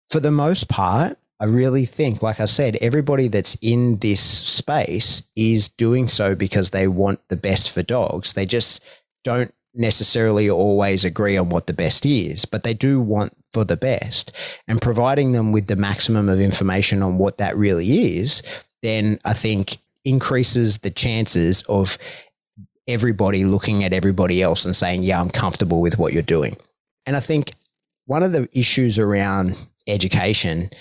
for 0.10 0.20
the 0.20 0.32
most 0.32 0.68
part, 0.70 1.18
I 1.40 1.46
really 1.46 1.86
think, 1.86 2.24
like 2.24 2.40
I 2.40 2.46
said, 2.46 2.78
everybody 2.82 3.28
that's 3.28 3.56
in 3.62 3.98
this 3.98 4.20
space 4.20 5.24
is 5.36 5.70
doing 5.70 6.08
so 6.08 6.34
because 6.34 6.72
they 6.72 6.88
want 6.88 7.20
the 7.28 7.36
best 7.36 7.70
for 7.72 7.84
dogs. 7.84 8.34
They 8.34 8.46
just 8.46 8.84
don't 9.24 9.54
necessarily 9.76 10.50
always 10.50 11.06
agree 11.06 11.38
on 11.38 11.50
what 11.50 11.68
the 11.68 11.74
best 11.74 12.06
is, 12.06 12.46
but 12.46 12.64
they 12.64 12.74
do 12.74 13.00
want 13.00 13.34
for 13.54 13.64
the 13.64 13.78
best. 13.78 14.36
And 14.68 14.82
providing 14.82 15.34
them 15.34 15.52
with 15.52 15.68
the 15.68 15.76
maximum 15.76 16.28
of 16.28 16.40
information 16.40 17.04
on 17.04 17.20
what 17.20 17.38
that 17.38 17.56
really 17.56 18.18
is, 18.18 18.42
then 18.82 19.20
I 19.24 19.34
think 19.34 19.78
increases 20.04 20.80
the 20.80 20.90
chances 20.90 21.62
of 21.64 22.00
everybody 22.88 23.46
looking 23.46 23.84
at 23.84 23.94
everybody 23.94 24.42
else 24.42 24.66
and 24.66 24.76
saying, 24.76 25.04
yeah, 25.04 25.20
I'm 25.20 25.30
comfortable 25.30 25.82
with 25.82 26.00
what 26.00 26.14
you're 26.14 26.24
doing. 26.24 26.58
And 27.06 27.16
I 27.16 27.20
think 27.20 27.52
one 28.06 28.24
of 28.24 28.32
the 28.32 28.50
issues 28.54 28.98
around 28.98 29.62
education 29.88 30.72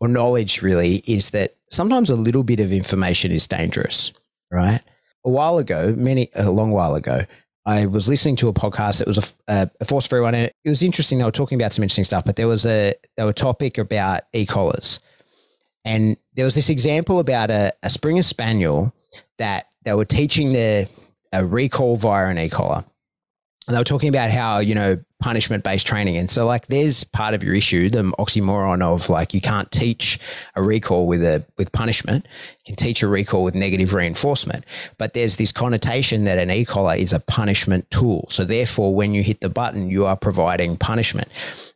or 0.00 0.08
knowledge 0.08 0.62
really 0.62 0.96
is 1.06 1.30
that 1.30 1.54
sometimes 1.70 2.10
a 2.10 2.16
little 2.16 2.44
bit 2.44 2.60
of 2.60 2.72
information 2.72 3.30
is 3.32 3.46
dangerous, 3.46 4.12
right? 4.50 4.80
A 5.24 5.30
while 5.30 5.58
ago, 5.58 5.94
many 5.96 6.30
a 6.34 6.50
long 6.50 6.70
while 6.70 6.94
ago, 6.94 7.22
I 7.64 7.86
was 7.86 8.08
listening 8.08 8.36
to 8.36 8.48
a 8.48 8.52
podcast 8.52 8.98
that 8.98 9.08
was 9.08 9.18
a, 9.18 9.52
a, 9.52 9.52
uh, 9.52 9.66
a 9.80 9.84
force 9.84 10.06
for 10.06 10.16
everyone. 10.16 10.36
And 10.36 10.52
it 10.64 10.68
was 10.68 10.82
interesting. 10.82 11.18
They 11.18 11.24
were 11.24 11.32
talking 11.32 11.60
about 11.60 11.72
some 11.72 11.82
interesting 11.82 12.04
stuff, 12.04 12.24
but 12.24 12.36
there 12.36 12.46
was 12.46 12.64
a 12.64 12.94
there 13.16 13.26
were 13.26 13.30
a 13.30 13.34
topic 13.34 13.76
about 13.76 14.22
e-collars, 14.32 15.00
and 15.84 16.16
there 16.34 16.44
was 16.44 16.54
this 16.54 16.70
example 16.70 17.18
about 17.18 17.50
a, 17.50 17.72
a 17.82 17.90
Springer 17.90 18.22
Spaniel 18.22 18.94
that 19.38 19.66
they 19.84 19.94
were 19.94 20.04
teaching 20.04 20.52
the 20.52 20.88
a 21.32 21.44
recall 21.44 21.96
via 21.96 22.26
an 22.28 22.38
e-collar. 22.38 22.84
And 23.66 23.74
they 23.74 23.80
were 23.80 23.84
talking 23.84 24.08
about 24.08 24.30
how, 24.30 24.60
you 24.60 24.74
know, 24.74 24.98
punishment 25.18 25.64
based 25.64 25.86
training. 25.86 26.16
And 26.16 26.28
so 26.28 26.46
like 26.46 26.66
there's 26.66 27.04
part 27.04 27.34
of 27.34 27.42
your 27.42 27.54
issue, 27.54 27.88
the 27.88 28.02
oxymoron 28.02 28.82
of 28.82 29.08
like 29.08 29.32
you 29.32 29.40
can't 29.40 29.70
teach 29.72 30.18
a 30.54 30.62
recall 30.62 31.06
with 31.06 31.22
a 31.24 31.44
with 31.56 31.72
punishment. 31.72 32.26
You 32.64 32.74
can 32.74 32.76
teach 32.76 33.02
a 33.02 33.08
recall 33.08 33.42
with 33.42 33.54
negative 33.54 33.94
reinforcement. 33.94 34.64
But 34.98 35.14
there's 35.14 35.36
this 35.36 35.52
connotation 35.52 36.24
that 36.24 36.38
an 36.38 36.50
e-collar 36.50 36.96
is 36.96 37.12
a 37.12 37.20
punishment 37.20 37.90
tool. 37.90 38.26
So 38.28 38.44
therefore 38.44 38.94
when 38.94 39.14
you 39.14 39.22
hit 39.22 39.40
the 39.40 39.48
button, 39.48 39.88
you 39.88 40.04
are 40.04 40.16
providing 40.16 40.76
punishment. 40.76 41.28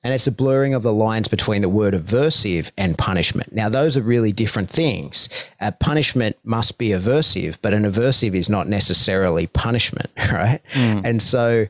And 0.05 0.13
it's 0.13 0.27
a 0.27 0.33
blurring 0.33 0.75
of 0.75 0.83
the 0.83 0.93
lines 0.93 1.29
between 1.29 1.63
the 1.63 1.69
word 1.69 1.95
aversive 1.95 2.71
and 2.77 2.99
punishment. 2.99 3.55
Now 3.55 3.71
those 3.71 3.97
are 3.97 4.03
really 4.03 4.33
different 4.33 4.69
things. 4.69 5.29
A 5.61 5.73
punishment 5.73 6.37
must 6.45 6.77
be 6.79 6.89
aversive, 6.91 7.59
but 7.63 7.73
an 7.73 7.85
aversive 7.85 8.35
is 8.35 8.51
not 8.51 8.69
necessarily 8.69 9.47
punishment, 9.47 10.11
right? 10.33 10.61
Mm. 10.75 11.05
And 11.05 11.23
so 11.23 11.67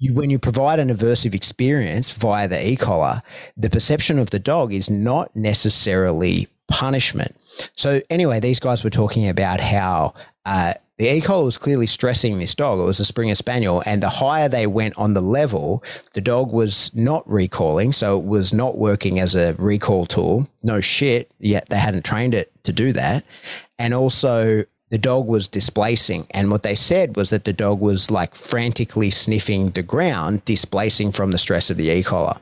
you, 0.00 0.14
when 0.14 0.30
you 0.30 0.38
provide 0.38 0.80
an 0.80 0.88
aversive 0.88 1.34
experience 1.34 2.10
via 2.10 2.48
the 2.48 2.68
e-collar, 2.70 3.22
the 3.56 3.70
perception 3.70 4.18
of 4.18 4.30
the 4.30 4.40
dog 4.40 4.72
is 4.72 4.90
not 4.90 5.34
necessarily 5.36 6.48
punishment. 6.68 7.36
So 7.76 8.00
anyway, 8.10 8.40
these 8.40 8.58
guys 8.58 8.82
were 8.82 8.90
talking 8.90 9.28
about 9.28 9.60
how 9.60 10.14
uh, 10.46 10.74
the 10.96 11.16
e-collar 11.16 11.44
was 11.44 11.58
clearly 11.58 11.86
stressing 11.86 12.38
this 12.38 12.54
dog. 12.54 12.78
It 12.78 12.84
was 12.84 13.00
a 13.00 13.04
Springer 13.04 13.34
Spaniel, 13.34 13.82
and 13.84 14.02
the 14.02 14.08
higher 14.08 14.48
they 14.48 14.66
went 14.66 14.96
on 14.96 15.14
the 15.14 15.20
level, 15.20 15.84
the 16.14 16.20
dog 16.20 16.50
was 16.52 16.94
not 16.94 17.22
recalling, 17.30 17.92
so 17.92 18.18
it 18.18 18.24
was 18.24 18.52
not 18.52 18.78
working 18.78 19.18
as 19.20 19.34
a 19.34 19.54
recall 19.58 20.06
tool. 20.06 20.48
No 20.64 20.80
shit, 20.80 21.30
yet 21.38 21.68
they 21.68 21.78
hadn't 21.78 22.04
trained 22.04 22.34
it 22.34 22.52
to 22.64 22.72
do 22.72 22.92
that, 22.92 23.24
and 23.78 23.92
also 23.92 24.64
the 24.90 24.98
dog 24.98 25.26
was 25.26 25.48
displacing. 25.48 26.26
And 26.30 26.50
what 26.50 26.62
they 26.62 26.74
said 26.74 27.16
was 27.16 27.30
that 27.30 27.44
the 27.44 27.52
dog 27.52 27.80
was 27.80 28.10
like 28.10 28.34
frantically 28.34 29.10
sniffing 29.10 29.70
the 29.70 29.82
ground, 29.82 30.44
displacing 30.44 31.12
from 31.12 31.30
the 31.30 31.38
stress 31.38 31.70
of 31.70 31.76
the 31.76 31.90
e 31.90 32.02
collar. 32.02 32.38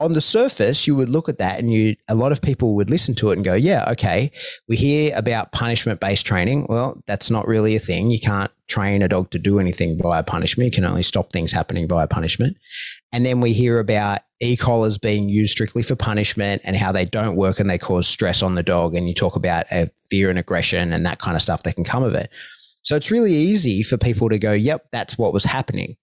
On 0.00 0.12
the 0.12 0.20
surface, 0.20 0.86
you 0.86 0.96
would 0.96 1.08
look 1.08 1.28
at 1.28 1.38
that 1.38 1.58
and 1.58 1.72
you 1.72 1.96
a 2.08 2.14
lot 2.14 2.32
of 2.32 2.42
people 2.42 2.74
would 2.74 2.90
listen 2.90 3.14
to 3.16 3.30
it 3.30 3.36
and 3.36 3.44
go, 3.44 3.54
Yeah, 3.54 3.90
okay. 3.92 4.30
We 4.68 4.76
hear 4.76 5.16
about 5.16 5.52
punishment 5.52 6.00
based 6.00 6.26
training. 6.26 6.66
Well, 6.68 7.02
that's 7.06 7.30
not 7.30 7.46
really 7.46 7.76
a 7.76 7.80
thing. 7.80 8.10
You 8.10 8.20
can't 8.20 8.50
train 8.68 9.02
a 9.02 9.08
dog 9.08 9.30
to 9.30 9.38
do 9.38 9.58
anything 9.58 9.98
via 10.00 10.22
punishment. 10.22 10.66
You 10.66 10.72
can 10.72 10.84
only 10.84 11.04
stop 11.04 11.32
things 11.32 11.52
happening 11.52 11.88
via 11.88 12.06
punishment. 12.06 12.56
And 13.12 13.24
then 13.24 13.40
we 13.40 13.52
hear 13.52 13.78
about 13.78 14.20
e-collars 14.44 14.98
being 14.98 15.28
used 15.28 15.52
strictly 15.52 15.82
for 15.82 15.96
punishment 15.96 16.62
and 16.64 16.76
how 16.76 16.92
they 16.92 17.04
don't 17.04 17.36
work 17.36 17.58
and 17.58 17.68
they 17.68 17.78
cause 17.78 18.06
stress 18.06 18.42
on 18.42 18.54
the 18.54 18.62
dog. 18.62 18.94
And 18.94 19.08
you 19.08 19.14
talk 19.14 19.34
about 19.34 19.66
fear 20.10 20.30
and 20.30 20.38
aggression 20.38 20.92
and 20.92 21.04
that 21.06 21.18
kind 21.18 21.36
of 21.36 21.42
stuff 21.42 21.62
that 21.62 21.74
can 21.74 21.84
come 21.84 22.04
of 22.04 22.14
it. 22.14 22.30
So 22.82 22.96
it's 22.96 23.10
really 23.10 23.32
easy 23.32 23.82
for 23.82 23.96
people 23.96 24.28
to 24.28 24.38
go, 24.38 24.52
yep, 24.52 24.86
that's 24.92 25.16
what 25.16 25.32
was 25.32 25.44
happening. 25.44 25.96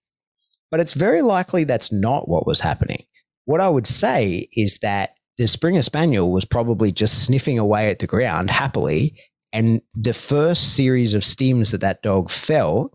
But 0.70 0.80
it's 0.80 0.94
very 0.94 1.22
likely 1.22 1.64
that's 1.64 1.92
not 1.92 2.28
what 2.28 2.46
was 2.46 2.60
happening. 2.60 3.04
What 3.44 3.60
I 3.60 3.68
would 3.68 3.86
say 3.86 4.48
is 4.56 4.78
that 4.80 5.14
the 5.38 5.46
Springer 5.46 5.82
Spaniel 5.82 6.30
was 6.30 6.44
probably 6.44 6.92
just 6.92 7.24
sniffing 7.24 7.58
away 7.58 7.90
at 7.90 8.00
the 8.00 8.06
ground 8.06 8.50
happily. 8.50 9.14
And 9.52 9.82
the 9.94 10.14
first 10.14 10.74
series 10.74 11.14
of 11.14 11.22
stims 11.22 11.72
that 11.72 11.82
that 11.82 12.02
dog 12.02 12.30
fell 12.30 12.92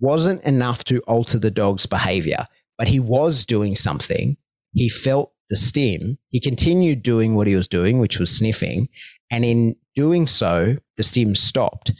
wasn't 0.00 0.42
enough 0.44 0.84
to 0.84 1.00
alter 1.06 1.38
the 1.38 1.50
dog's 1.50 1.86
behavior, 1.86 2.46
but 2.78 2.88
he 2.88 3.00
was 3.00 3.46
doing 3.46 3.76
something 3.76 4.36
he 4.74 4.88
felt 4.88 5.32
the 5.48 5.56
stim. 5.56 6.18
He 6.30 6.40
continued 6.40 7.02
doing 7.02 7.34
what 7.34 7.46
he 7.46 7.56
was 7.56 7.68
doing, 7.68 7.98
which 7.98 8.18
was 8.18 8.36
sniffing. 8.36 8.88
And 9.30 9.44
in 9.44 9.76
doing 9.94 10.26
so, 10.26 10.76
the 10.96 11.02
stim 11.02 11.34
stopped 11.34 11.92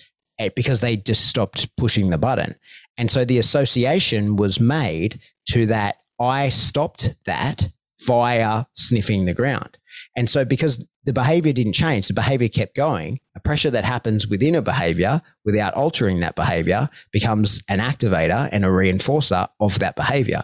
because 0.55 0.81
they 0.81 0.97
just 0.97 1.27
stopped 1.27 1.75
pushing 1.77 2.11
the 2.11 2.19
button. 2.19 2.57
And 2.97 3.11
so 3.11 3.25
the 3.25 3.39
association 3.39 4.37
was 4.37 4.61
made 4.61 5.21
to 5.51 5.67
that 5.67 5.97
I 6.21 6.49
stopped 6.49 7.17
that 7.27 7.69
via 8.07 8.65
sniffing 8.75 9.25
the 9.25 9.35
ground. 9.35 9.79
And 10.17 10.29
so 10.31 10.45
because 10.45 10.85
the 11.05 11.13
behavior 11.13 11.53
didn't 11.53 11.73
change, 11.75 12.09
the 12.09 12.15
behavior 12.15 12.49
kept 12.49 12.77
going, 12.77 13.21
a 13.37 13.41
pressure 13.41 13.71
that 13.71 13.85
happens 13.85 14.27
within 14.27 14.55
a 14.55 14.63
behavior 14.63 15.21
without 15.45 15.75
altering 15.75 16.21
that 16.21 16.37
behavior 16.37 16.89
becomes 17.13 17.63
an 17.69 17.79
activator 17.79 18.49
and 18.53 18.65
a 18.65 18.69
reinforcer 18.69 19.49
of 19.61 19.79
that 19.81 19.97
behavior. 19.97 20.43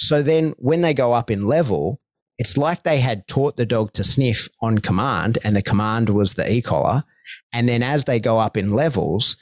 So 0.00 0.22
then 0.22 0.54
when 0.58 0.80
they 0.80 0.94
go 0.94 1.12
up 1.12 1.30
in 1.30 1.46
level, 1.46 2.00
it's 2.38 2.56
like 2.56 2.82
they 2.82 3.00
had 3.00 3.28
taught 3.28 3.56
the 3.56 3.66
dog 3.66 3.92
to 3.92 4.02
sniff 4.02 4.48
on 4.62 4.78
command 4.78 5.36
and 5.44 5.54
the 5.54 5.62
command 5.62 6.08
was 6.08 6.34
the 6.34 6.50
e-collar. 6.50 7.04
And 7.52 7.68
then 7.68 7.82
as 7.82 8.04
they 8.04 8.18
go 8.18 8.38
up 8.38 8.56
in 8.56 8.70
levels 8.70 9.36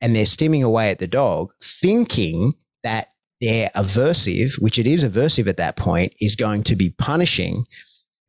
and 0.00 0.14
they're 0.14 0.24
stimming 0.24 0.64
away 0.64 0.90
at 0.90 0.98
the 0.98 1.06
dog, 1.06 1.52
thinking 1.62 2.54
that 2.82 3.12
their 3.40 3.70
aversive, 3.76 4.60
which 4.60 4.76
it 4.76 4.88
is 4.88 5.04
aversive 5.04 5.46
at 5.46 5.56
that 5.58 5.76
point, 5.76 6.14
is 6.20 6.34
going 6.34 6.64
to 6.64 6.74
be 6.74 6.90
punishing. 6.90 7.64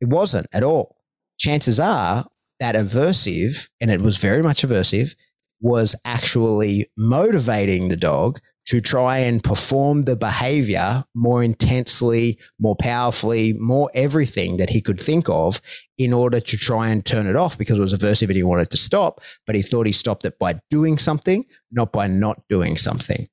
It 0.00 0.08
wasn't 0.08 0.46
at 0.52 0.62
all. 0.62 0.96
Chances 1.38 1.80
are 1.80 2.26
that 2.60 2.76
aversive, 2.76 3.68
and 3.80 3.90
it 3.90 4.00
was 4.00 4.18
very 4.18 4.42
much 4.44 4.62
aversive, 4.62 5.16
was 5.60 5.96
actually 6.04 6.86
motivating 6.96 7.88
the 7.88 7.96
dog 7.96 8.38
to 8.66 8.80
try 8.80 9.18
and 9.18 9.44
perform 9.44 10.02
the 10.02 10.16
behavior 10.16 11.04
more 11.14 11.42
intensely, 11.42 12.38
more 12.58 12.76
powerfully, 12.76 13.52
more 13.54 13.90
everything 13.94 14.56
that 14.56 14.70
he 14.70 14.80
could 14.80 15.00
think 15.00 15.28
of 15.28 15.60
in 15.98 16.12
order 16.12 16.40
to 16.40 16.56
try 16.56 16.88
and 16.88 17.04
turn 17.04 17.26
it 17.26 17.36
off 17.36 17.58
because 17.58 17.78
it 17.78 17.82
was 17.82 17.92
aversive 17.92 18.28
and 18.28 18.36
he 18.36 18.42
wanted 18.42 18.70
to 18.70 18.76
stop, 18.76 19.20
but 19.46 19.54
he 19.54 19.62
thought 19.62 19.86
he 19.86 19.92
stopped 19.92 20.24
it 20.24 20.38
by 20.38 20.58
doing 20.70 20.98
something, 20.98 21.44
not 21.70 21.92
by 21.92 22.06
not 22.06 22.42
doing 22.48 22.76
something. 22.76 23.28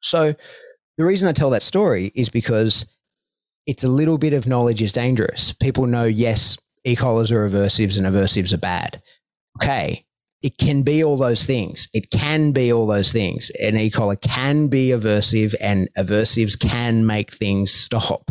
So 0.00 0.34
the 0.98 1.04
reason 1.04 1.28
I 1.28 1.32
tell 1.32 1.50
that 1.50 1.62
story 1.62 2.12
is 2.14 2.28
because 2.28 2.86
it's 3.66 3.84
a 3.84 3.88
little 3.88 4.18
bit 4.18 4.34
of 4.34 4.46
knowledge 4.46 4.82
is 4.82 4.92
dangerous. 4.92 5.52
People 5.52 5.86
know, 5.86 6.04
yes, 6.04 6.58
e-collars 6.84 7.32
are 7.32 7.48
aversives 7.48 7.98
and 7.98 8.06
aversives 8.06 8.52
are 8.52 8.58
bad. 8.58 9.02
Okay 9.62 10.04
it 10.44 10.58
can 10.58 10.82
be 10.82 11.02
all 11.02 11.16
those 11.16 11.46
things. 11.46 11.88
It 11.94 12.10
can 12.10 12.52
be 12.52 12.70
all 12.70 12.86
those 12.86 13.10
things. 13.10 13.50
An 13.62 13.78
e-collar 13.78 14.16
can 14.16 14.68
be 14.68 14.88
aversive 14.88 15.54
and 15.58 15.88
aversives 15.96 16.60
can 16.60 17.06
make 17.06 17.32
things 17.32 17.72
stop. 17.72 18.30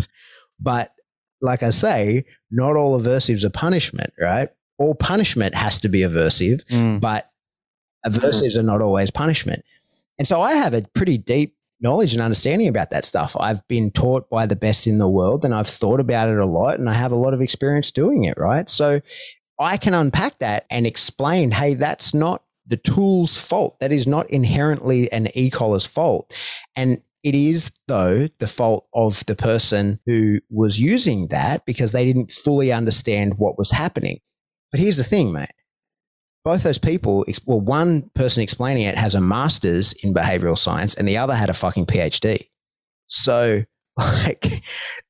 But 0.59 0.93
like 1.41 1.64
I 1.64 1.72
say, 1.72 2.26
not 2.51 2.76
all 2.76 3.01
aversives 3.01 3.43
are 3.43 3.49
punishment, 3.49 4.14
right? 4.20 4.49
All 4.78 4.93
punishment 4.93 5.55
has 5.55 5.80
to 5.80 5.89
be 5.89 6.01
aversive, 6.01 6.64
mm. 6.66 7.01
but 7.01 7.32
aversives 8.05 8.57
mm. 8.57 8.59
are 8.59 8.64
not 8.64 8.84
always 8.84 9.09
punishment. 9.09 9.64
And 10.20 10.28
so 10.28 10.39
I 10.39 10.53
have 10.53 10.76
a 10.76 10.84
pretty 10.93 11.18
deep 11.18 11.55
knowledge 11.82 12.14
and 12.14 12.22
understanding 12.22 12.68
about 12.68 12.91
that 12.91 13.05
stuff. 13.05 13.36
I've 13.39 13.68
been 13.68 13.89
taught 13.89 14.30
by 14.30 14.45
the 14.45 14.55
best 14.55 14.86
in 14.86 14.99
the 14.99 15.09
world 15.09 15.43
and 15.43 15.53
I've 15.53 15.68
thought 15.68 15.99
about 15.99 16.30
it 16.30 16.38
a 16.38 16.45
lot 16.45 16.78
and 16.78 16.88
I 16.88 16.93
have 16.93 17.11
a 17.11 17.16
lot 17.16 17.34
of 17.34 17.41
experience 17.41 17.91
doing 17.91 18.26
it, 18.26 18.38
right? 18.38 18.70
So 18.70 19.01
I 19.64 19.78
can 19.78 19.93
unpack 19.93 20.39
that 20.39 20.66
and 20.70 20.86
explain, 20.86 21.51
hey, 21.51 21.74
that's 21.74 22.14
not 22.14 22.43
the 22.68 22.78
tool's 22.78 23.39
fault. 23.39 23.80
That 23.80 23.91
is 23.91 24.07
not 24.07 24.30
inherently 24.30 25.11
an 25.11 25.30
e-collar's 25.34 25.86
fault. 25.86 26.38
And 26.76 27.01
it 27.24 27.36
is, 27.36 27.72
though, 27.88 28.28
the 28.39 28.47
fault 28.47 28.88
of 28.93 29.26
the 29.26 29.36
person 29.36 29.99
who 30.05 30.39
was 30.49 30.80
using 30.80 31.28
that 31.28 31.66
because 31.66 31.93
they 31.93 32.05
didn't 32.05 32.32
fully 32.32 32.72
understand 32.72 33.38
what 33.38 33.57
was 33.57 33.72
happening. 33.72 34.20
But 34.72 34.82
here's 34.82 34.97
the 34.97 35.03
thing, 35.03 35.32
mate. 35.32 35.51
Both 36.43 36.64
those 36.64 36.78
people, 36.78 37.26
well, 37.45 37.61
one 37.61 38.09
person 38.16 38.43
explaining 38.43 38.84
it 38.84 38.97
has 38.97 39.16
a 39.16 39.22
master's 39.22 39.93
in 40.03 40.14
behavioral 40.14 40.57
science 40.57 40.93
and 40.93 41.07
the 41.07 41.18
other 41.18 41.34
had 41.34 41.49
a 41.49 41.53
fucking 41.53 41.86
PhD. 41.86 42.49
So, 43.07 43.64
like, 43.97 44.45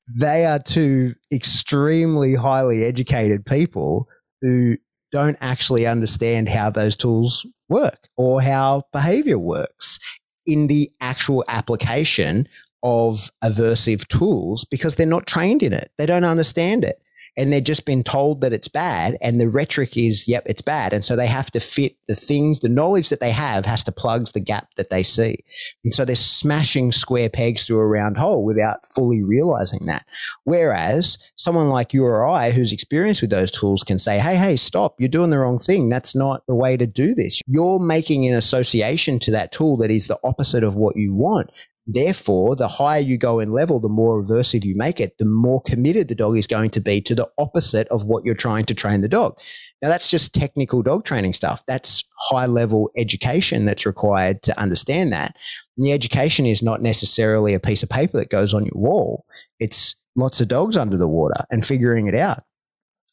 they 0.07 0.45
are 0.45 0.59
two 0.59 1.15
extremely 1.33 2.35
highly 2.35 2.83
educated 2.83 3.45
people 3.47 4.07
who 4.43 4.77
don't 5.11 5.37
actually 5.41 5.87
understand 5.87 6.49
how 6.49 6.69
those 6.69 6.95
tools 6.95 7.45
work 7.69 8.09
or 8.17 8.41
how 8.41 8.83
behavior 8.91 9.39
works 9.39 9.99
in 10.45 10.67
the 10.67 10.91
actual 11.01 11.43
application 11.47 12.47
of 12.83 13.31
aversive 13.43 14.05
tools 14.07 14.65
because 14.65 14.95
they're 14.95 15.05
not 15.07 15.25
trained 15.25 15.63
in 15.63 15.73
it. 15.73 15.91
They 15.97 16.05
don't 16.05 16.25
understand 16.25 16.83
it 16.83 17.01
and 17.35 17.51
they've 17.51 17.63
just 17.63 17.85
been 17.85 18.03
told 18.03 18.41
that 18.41 18.53
it's 18.53 18.67
bad 18.67 19.17
and 19.21 19.39
the 19.39 19.49
rhetoric 19.49 19.97
is 19.97 20.27
yep 20.27 20.43
it's 20.45 20.61
bad. 20.61 20.93
And 20.93 21.03
so 21.03 21.15
they 21.15 21.27
have 21.27 21.49
to 21.51 21.59
fit 21.59 21.95
the 22.07 22.15
things 22.15 22.59
the 22.59 22.69
knowledge 22.69 23.09
that 23.09 23.19
they 23.19 23.31
have 23.31 23.65
has 23.65 23.83
to 23.85 23.91
plug 23.91 24.27
the 24.33 24.39
gap 24.39 24.67
that 24.77 24.89
they 24.89 25.03
see. 25.03 25.37
And 25.83 25.93
so 25.93 26.05
they're 26.05 26.15
smashing 26.15 26.91
square 26.91 27.29
pegs 27.29 27.65
through 27.65 27.79
a 27.79 27.87
round 27.87 28.17
hole 28.17 28.45
without 28.45 28.85
fully 28.93 29.23
realizing 29.23 29.85
that. 29.87 30.05
Whereas 30.43 31.17
someone 31.35 31.69
like 31.69 31.93
you 31.93 32.05
or 32.05 32.27
I 32.27 32.51
who's 32.51 32.73
experienced 32.73 33.21
with 33.21 33.31
those 33.31 33.51
tools 33.51 33.83
can 33.83 33.99
say 33.99 34.19
hey 34.19 34.35
hey 34.35 34.55
stop. 34.55 34.95
You're 34.99 35.09
doing 35.09 35.29
the 35.29 35.39
wrong 35.39 35.59
thing. 35.59 35.89
That's 35.89 36.15
not 36.15 36.45
the 36.47 36.55
way 36.55 36.77
to 36.77 36.85
do 36.85 37.15
this. 37.15 37.41
You're 37.47 37.79
making 37.79 38.27
an 38.27 38.35
association 38.35 39.19
to 39.19 39.31
that 39.31 39.51
tool 39.51 39.77
that 39.77 39.91
is 39.91 40.07
the 40.07 40.19
opposite 40.23 40.63
of 40.63 40.75
what 40.75 40.95
you 40.95 41.13
want 41.13 41.49
Therefore, 41.85 42.55
the 42.55 42.69
higher 42.69 43.01
you 43.01 43.17
go 43.17 43.39
in 43.39 43.51
level, 43.51 43.81
the 43.81 43.89
more 43.89 44.23
aversive 44.23 44.63
you 44.63 44.73
make 44.75 45.01
it, 45.01 45.17
the 45.17 45.25
more 45.25 45.61
committed 45.61 46.07
the 46.07 46.15
dog 46.15 46.37
is 46.37 46.47
going 46.47 46.69
to 46.71 46.79
be 46.79 47.01
to 47.01 47.13
the 47.13 47.29
opposite 47.37 47.87
of 47.89 48.05
what 48.05 48.23
you're 48.23 48.35
trying 48.35 48.65
to 48.65 48.73
train 48.73 49.01
the 49.01 49.09
dog. 49.09 49.37
Now, 49.81 49.89
that's 49.89 50.09
just 50.09 50.33
technical 50.33 50.81
dog 50.81 51.03
training 51.03 51.33
stuff. 51.33 51.65
That's 51.65 52.05
high 52.29 52.45
level 52.45 52.89
education 52.95 53.65
that's 53.65 53.85
required 53.85 54.43
to 54.43 54.57
understand 54.57 55.11
that. 55.11 55.35
And 55.77 55.85
the 55.85 55.91
education 55.91 56.45
is 56.45 56.63
not 56.63 56.81
necessarily 56.81 57.53
a 57.53 57.59
piece 57.59 57.83
of 57.83 57.89
paper 57.89 58.17
that 58.17 58.29
goes 58.29 58.53
on 58.53 58.63
your 58.63 58.75
wall, 58.75 59.25
it's 59.59 59.95
lots 60.15 60.39
of 60.39 60.47
dogs 60.47 60.77
under 60.77 60.95
the 60.95 61.07
water 61.07 61.43
and 61.49 61.65
figuring 61.65 62.07
it 62.07 62.15
out. 62.15 62.43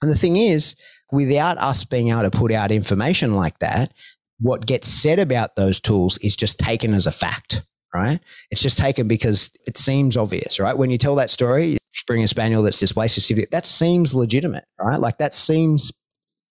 And 0.00 0.10
the 0.10 0.16
thing 0.16 0.36
is, 0.36 0.76
without 1.10 1.58
us 1.58 1.82
being 1.82 2.10
able 2.10 2.22
to 2.22 2.30
put 2.30 2.52
out 2.52 2.70
information 2.70 3.34
like 3.34 3.58
that, 3.58 3.92
what 4.38 4.66
gets 4.66 4.86
said 4.86 5.18
about 5.18 5.56
those 5.56 5.80
tools 5.80 6.18
is 6.18 6.36
just 6.36 6.58
taken 6.58 6.94
as 6.94 7.06
a 7.06 7.12
fact 7.12 7.62
right? 7.94 8.20
It's 8.50 8.62
just 8.62 8.78
taken 8.78 9.08
because 9.08 9.50
it 9.66 9.76
seems 9.76 10.16
obvious, 10.16 10.60
right? 10.60 10.76
When 10.76 10.90
you 10.90 10.98
tell 10.98 11.14
that 11.16 11.30
story, 11.30 11.78
Springer 11.92 12.26
Spaniel 12.26 12.62
that's 12.62 12.78
displaced 12.78 13.14
specific, 13.14 13.50
that 13.50 13.66
seems 13.66 14.14
legitimate, 14.14 14.64
right? 14.80 15.00
Like 15.00 15.18
that 15.18 15.34
seems 15.34 15.92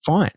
fine. 0.04 0.32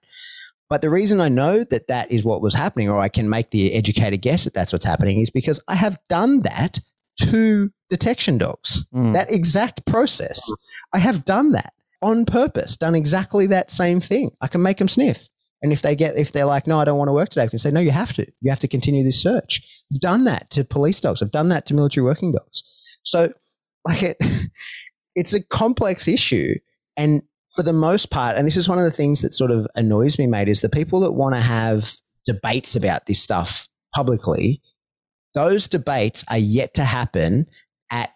But 0.70 0.82
the 0.82 0.90
reason 0.90 1.22
I 1.22 1.30
know 1.30 1.64
that 1.66 1.88
that 1.88 2.12
is 2.12 2.24
what 2.24 2.42
was 2.42 2.56
happening, 2.56 2.90
or 2.90 3.00
I 3.00 3.10
can 3.10 3.30
make 3.30 3.52
the 3.52 3.74
educated 3.74 4.22
guess 4.22 4.46
that 4.46 4.54
that's 4.54 4.74
what's 4.74 4.86
happening, 4.86 5.20
is 5.20 5.30
because 5.30 5.62
I 5.68 5.76
have 5.76 6.00
done 6.10 6.42
that 6.42 6.80
to 7.22 7.70
detection 7.90 8.38
dogs. 8.38 8.86
Mm. 8.94 9.14
That 9.14 9.32
exact 9.32 9.86
process. 9.86 10.42
I 10.94 11.00
have 11.00 11.26
done 11.26 11.52
that 11.52 11.74
on 12.02 12.26
purpose, 12.26 12.76
done 12.76 12.96
exactly 12.96 13.46
that 13.48 13.72
same 13.72 14.00
thing. 14.00 14.32
I 14.42 14.48
can 14.48 14.62
make 14.62 14.78
them 14.78 14.88
sniff. 14.88 15.30
And 15.64 15.72
if 15.72 15.82
they 15.82 15.96
get, 15.96 16.18
if 16.18 16.34
they're 16.34 16.46
like, 16.46 16.68
no, 16.68 16.80
I 16.80 16.86
don't 16.86 16.98
want 16.98 17.08
to 17.08 17.14
work 17.14 17.30
today, 17.30 17.46
I 17.46 17.48
can 17.48 17.58
say, 17.58 17.72
no, 17.72 17.80
you 17.80 17.92
have 17.92 18.12
to. 18.14 18.28
You 18.42 18.52
have 18.52 18.60
to 18.60 18.68
continue 18.68 19.04
this 19.04 19.22
search. 19.22 19.66
I've 19.92 20.02
done 20.02 20.26
that 20.26 20.50
to 20.52 20.66
police 20.66 21.00
dogs. 21.00 21.22
I've 21.22 21.32
done 21.32 21.50
that 21.50 21.66
to 21.68 21.74
military 21.74 22.04
working 22.04 22.34
dogs. 22.34 22.64
So, 23.04 23.30
like 23.88 24.04
it, 24.04 24.18
it's 25.16 25.34
a 25.34 25.42
complex 25.42 26.08
issue. 26.08 26.56
And 26.98 27.24
for 27.56 27.64
the 27.64 27.74
most 27.74 28.12
part, 28.12 28.36
and 28.36 28.46
this 28.46 28.58
is 28.58 28.68
one 28.68 28.78
of 28.78 28.84
the 28.84 28.92
things 28.92 29.22
that 29.22 29.32
sort 29.32 29.52
of 29.52 29.66
annoys 29.76 30.20
me, 30.20 30.28
mate, 30.28 30.50
is 30.50 30.60
the 30.60 30.70
people 30.70 31.00
that 31.00 31.14
want 31.14 31.34
to 31.34 31.42
have 31.42 31.94
debates 32.26 32.76
about 32.76 33.06
this 33.06 33.22
stuff 33.22 33.68
publicly, 33.96 34.62
those 35.34 35.70
debates 35.70 36.26
are 36.30 36.38
yet 36.38 36.74
to 36.74 36.84
happen 36.84 37.48
at 37.90 38.12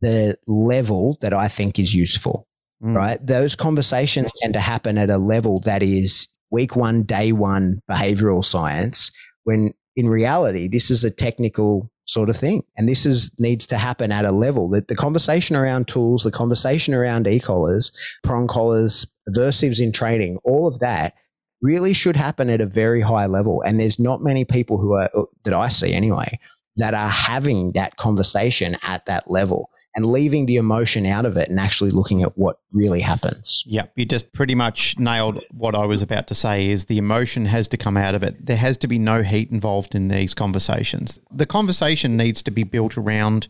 the 0.00 0.36
level 0.46 1.16
that 1.20 1.32
I 1.32 1.48
think 1.48 1.80
is 1.80 1.94
useful. 1.94 2.46
Mm. 2.82 2.96
Right. 2.96 3.26
Those 3.26 3.56
conversations 3.56 4.30
tend 4.40 4.54
to 4.54 4.60
happen 4.60 4.98
at 4.98 5.10
a 5.10 5.18
level 5.18 5.60
that 5.60 5.82
is 5.82 6.28
week 6.52 6.76
one, 6.76 7.02
day 7.02 7.32
one 7.32 7.80
behavioral 7.90 8.44
science 8.44 9.10
when 9.44 9.72
in 9.96 10.08
reality, 10.08 10.68
this 10.68 10.90
is 10.90 11.04
a 11.04 11.10
technical 11.10 11.90
sort 12.04 12.28
of 12.28 12.36
thing. 12.36 12.62
And 12.76 12.88
this 12.88 13.04
is 13.06 13.30
needs 13.38 13.66
to 13.68 13.78
happen 13.78 14.12
at 14.12 14.24
a 14.24 14.32
level 14.32 14.68
that 14.70 14.88
the 14.88 14.96
conversation 14.96 15.56
around 15.56 15.88
tools, 15.88 16.22
the 16.22 16.30
conversation 16.30 16.94
around 16.94 17.26
e-collars, 17.26 17.92
prong 18.22 18.46
collars, 18.46 19.06
aversives 19.28 19.80
in 19.80 19.92
training, 19.92 20.38
all 20.44 20.66
of 20.66 20.78
that 20.80 21.14
really 21.60 21.92
should 21.92 22.16
happen 22.16 22.50
at 22.50 22.60
a 22.60 22.66
very 22.66 23.00
high 23.00 23.26
level. 23.26 23.62
And 23.62 23.78
there's 23.78 23.98
not 23.98 24.20
many 24.20 24.44
people 24.44 24.78
who 24.78 24.94
are, 24.94 25.10
that 25.44 25.54
I 25.54 25.68
see 25.68 25.92
anyway, 25.92 26.38
that 26.76 26.94
are 26.94 27.08
having 27.08 27.72
that 27.72 27.96
conversation 27.96 28.76
at 28.82 29.06
that 29.06 29.30
level 29.30 29.70
and 29.94 30.06
leaving 30.06 30.46
the 30.46 30.56
emotion 30.56 31.04
out 31.04 31.24
of 31.24 31.36
it 31.36 31.50
and 31.50 31.60
actually 31.60 31.90
looking 31.90 32.22
at 32.22 32.36
what 32.36 32.56
really 32.72 33.00
happens. 33.00 33.62
Yep, 33.66 33.92
you 33.96 34.04
just 34.04 34.32
pretty 34.32 34.54
much 34.54 34.98
nailed 34.98 35.42
what 35.50 35.74
I 35.74 35.84
was 35.84 36.02
about 36.02 36.26
to 36.28 36.34
say 36.34 36.70
is 36.70 36.86
the 36.86 36.98
emotion 36.98 37.46
has 37.46 37.68
to 37.68 37.76
come 37.76 37.96
out 37.96 38.14
of 38.14 38.22
it. 38.22 38.46
There 38.46 38.56
has 38.56 38.78
to 38.78 38.88
be 38.88 38.98
no 38.98 39.22
heat 39.22 39.50
involved 39.50 39.94
in 39.94 40.08
these 40.08 40.34
conversations. 40.34 41.20
The 41.30 41.46
conversation 41.46 42.16
needs 42.16 42.42
to 42.44 42.50
be 42.50 42.64
built 42.64 42.96
around 42.96 43.48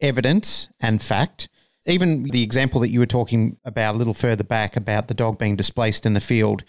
evidence 0.00 0.68
and 0.80 1.02
fact. 1.02 1.48
Even 1.86 2.22
the 2.22 2.42
example 2.42 2.80
that 2.80 2.88
you 2.88 2.98
were 2.98 3.06
talking 3.06 3.58
about 3.64 3.94
a 3.94 3.98
little 3.98 4.14
further 4.14 4.44
back 4.44 4.76
about 4.76 5.08
the 5.08 5.14
dog 5.14 5.38
being 5.38 5.56
displaced 5.56 6.06
in 6.06 6.14
the 6.14 6.20
field. 6.20 6.64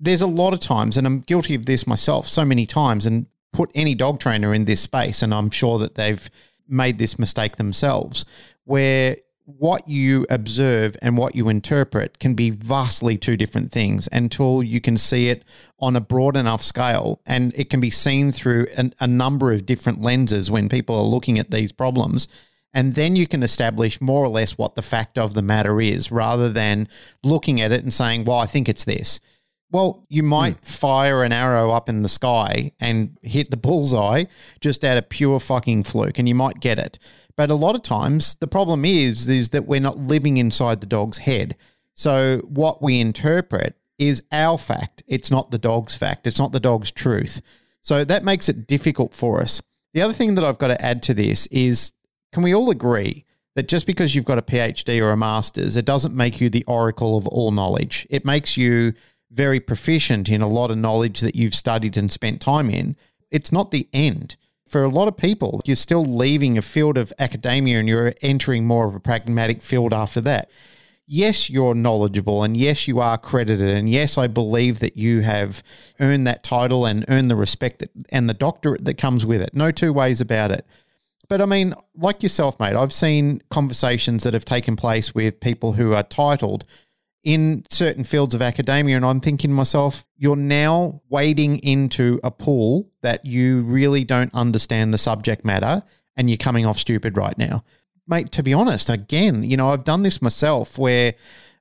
There's 0.00 0.22
a 0.22 0.26
lot 0.26 0.52
of 0.52 0.58
times, 0.58 0.96
and 0.96 1.06
I'm 1.06 1.20
guilty 1.20 1.54
of 1.54 1.66
this 1.66 1.86
myself 1.86 2.26
so 2.26 2.44
many 2.44 2.66
times, 2.66 3.06
and 3.06 3.26
put 3.52 3.70
any 3.74 3.94
dog 3.94 4.18
trainer 4.18 4.52
in 4.52 4.64
this 4.64 4.80
space, 4.80 5.22
and 5.22 5.32
I'm 5.32 5.50
sure 5.50 5.78
that 5.78 5.94
they've 5.94 6.28
made 6.68 6.98
this 6.98 7.18
mistake 7.18 7.56
themselves, 7.56 8.24
where 8.64 9.16
what 9.44 9.88
you 9.88 10.26
observe 10.30 10.96
and 11.02 11.16
what 11.16 11.34
you 11.34 11.48
interpret 11.48 12.18
can 12.18 12.34
be 12.34 12.50
vastly 12.50 13.18
two 13.18 13.36
different 13.36 13.72
things 13.72 14.08
until 14.12 14.62
you 14.62 14.80
can 14.80 14.96
see 14.96 15.28
it 15.28 15.44
on 15.80 15.96
a 15.96 16.00
broad 16.00 16.36
enough 16.36 16.62
scale 16.62 17.20
and 17.26 17.52
it 17.56 17.68
can 17.68 17.80
be 17.80 17.90
seen 17.90 18.30
through 18.30 18.66
an, 18.76 18.94
a 19.00 19.06
number 19.06 19.52
of 19.52 19.66
different 19.66 20.00
lenses 20.00 20.50
when 20.50 20.68
people 20.68 20.96
are 20.96 21.02
looking 21.02 21.38
at 21.38 21.50
these 21.50 21.72
problems. 21.72 22.28
And 22.72 22.94
then 22.94 23.16
you 23.16 23.26
can 23.26 23.42
establish 23.42 24.00
more 24.00 24.24
or 24.24 24.28
less 24.28 24.56
what 24.56 24.76
the 24.76 24.82
fact 24.82 25.18
of 25.18 25.34
the 25.34 25.42
matter 25.42 25.80
is 25.80 26.10
rather 26.10 26.48
than 26.48 26.88
looking 27.22 27.60
at 27.60 27.72
it 27.72 27.82
and 27.82 27.92
saying, 27.92 28.24
well, 28.24 28.38
I 28.38 28.46
think 28.46 28.68
it's 28.68 28.84
this. 28.84 29.20
Well, 29.72 30.04
you 30.08 30.22
might 30.22 30.60
mm. 30.60 30.68
fire 30.68 31.24
an 31.24 31.32
arrow 31.32 31.70
up 31.70 31.88
in 31.88 32.02
the 32.02 32.08
sky 32.08 32.72
and 32.78 33.16
hit 33.22 33.50
the 33.50 33.56
bullseye 33.56 34.24
just 34.60 34.84
out 34.84 34.98
of 34.98 35.08
pure 35.08 35.40
fucking 35.40 35.84
fluke, 35.84 36.18
and 36.18 36.28
you 36.28 36.34
might 36.34 36.60
get 36.60 36.78
it. 36.78 36.98
But 37.36 37.50
a 37.50 37.54
lot 37.54 37.74
of 37.74 37.82
times, 37.82 38.34
the 38.36 38.46
problem 38.46 38.84
is 38.84 39.28
is 39.28 39.48
that 39.48 39.66
we're 39.66 39.80
not 39.80 39.98
living 39.98 40.36
inside 40.36 40.80
the 40.80 40.86
dog's 40.86 41.18
head. 41.18 41.56
So 41.94 42.42
what 42.48 42.82
we 42.82 43.00
interpret 43.00 43.76
is 43.98 44.22
our 44.30 44.58
fact. 44.58 45.02
It's 45.06 45.30
not 45.30 45.50
the 45.50 45.58
dog's 45.58 45.96
fact. 45.96 46.26
It's 46.26 46.38
not 46.38 46.52
the 46.52 46.60
dog's 46.60 46.92
truth. 46.92 47.40
So 47.80 48.04
that 48.04 48.24
makes 48.24 48.48
it 48.48 48.66
difficult 48.66 49.14
for 49.14 49.40
us. 49.40 49.62
The 49.94 50.02
other 50.02 50.12
thing 50.12 50.34
that 50.34 50.44
I've 50.44 50.58
got 50.58 50.68
to 50.68 50.84
add 50.84 51.02
to 51.04 51.14
this 51.14 51.46
is 51.46 51.92
can 52.32 52.42
we 52.42 52.54
all 52.54 52.70
agree 52.70 53.24
that 53.54 53.68
just 53.68 53.86
because 53.86 54.14
you've 54.14 54.24
got 54.24 54.38
a 54.38 54.42
PhD 54.42 55.00
or 55.02 55.10
a 55.10 55.16
master's, 55.16 55.76
it 55.76 55.84
doesn't 55.84 56.14
make 56.14 56.40
you 56.40 56.48
the 56.48 56.64
oracle 56.66 57.16
of 57.16 57.26
all 57.28 57.50
knowledge. 57.50 58.06
It 58.08 58.24
makes 58.24 58.56
you 58.56 58.94
very 59.32 59.60
proficient 59.60 60.28
in 60.28 60.42
a 60.42 60.48
lot 60.48 60.70
of 60.70 60.78
knowledge 60.78 61.20
that 61.20 61.34
you've 61.34 61.54
studied 61.54 61.96
and 61.96 62.12
spent 62.12 62.40
time 62.40 62.68
in, 62.68 62.96
it's 63.30 63.50
not 63.52 63.70
the 63.70 63.88
end. 63.92 64.36
For 64.68 64.82
a 64.82 64.88
lot 64.88 65.08
of 65.08 65.16
people, 65.16 65.60
you're 65.64 65.76
still 65.76 66.04
leaving 66.04 66.56
a 66.56 66.62
field 66.62 66.96
of 66.96 67.12
academia 67.18 67.78
and 67.78 67.88
you're 67.88 68.14
entering 68.22 68.66
more 68.66 68.86
of 68.86 68.94
a 68.94 69.00
pragmatic 69.00 69.62
field 69.62 69.92
after 69.92 70.20
that. 70.22 70.50
Yes, 71.06 71.50
you're 71.50 71.74
knowledgeable 71.74 72.42
and 72.42 72.56
yes, 72.56 72.88
you 72.88 73.00
are 73.00 73.18
credited. 73.18 73.68
And 73.68 73.88
yes, 73.88 74.16
I 74.16 74.28
believe 74.28 74.78
that 74.78 74.96
you 74.96 75.20
have 75.20 75.62
earned 76.00 76.26
that 76.26 76.42
title 76.42 76.86
and 76.86 77.04
earned 77.08 77.30
the 77.30 77.36
respect 77.36 77.80
that, 77.80 77.90
and 78.10 78.28
the 78.28 78.34
doctorate 78.34 78.84
that 78.84 78.98
comes 78.98 79.26
with 79.26 79.42
it. 79.42 79.54
No 79.54 79.70
two 79.72 79.92
ways 79.92 80.20
about 80.20 80.52
it. 80.52 80.66
But 81.28 81.40
I 81.40 81.46
mean, 81.46 81.74
like 81.94 82.22
yourself, 82.22 82.58
mate, 82.60 82.76
I've 82.76 82.92
seen 82.92 83.42
conversations 83.50 84.22
that 84.24 84.34
have 84.34 84.44
taken 84.44 84.76
place 84.76 85.14
with 85.14 85.40
people 85.40 85.74
who 85.74 85.94
are 85.94 86.02
titled 86.02 86.64
in 87.24 87.64
certain 87.70 88.04
fields 88.04 88.34
of 88.34 88.42
academia. 88.42 88.96
And 88.96 89.04
I'm 89.06 89.20
thinking 89.20 89.52
myself, 89.52 90.04
you're 90.16 90.36
now 90.36 91.02
wading 91.08 91.58
into 91.58 92.20
a 92.24 92.30
pool 92.30 92.90
that 93.02 93.24
you 93.24 93.62
really 93.62 94.04
don't 94.04 94.34
understand 94.34 94.92
the 94.92 94.98
subject 94.98 95.44
matter 95.44 95.82
and 96.16 96.28
you're 96.28 96.36
coming 96.36 96.66
off 96.66 96.78
stupid 96.78 97.16
right 97.16 97.36
now. 97.38 97.64
Mate, 98.08 98.32
to 98.32 98.42
be 98.42 98.52
honest, 98.52 98.90
again, 98.90 99.44
you 99.44 99.56
know, 99.56 99.70
I've 99.70 99.84
done 99.84 100.02
this 100.02 100.20
myself 100.20 100.76
where 100.76 101.14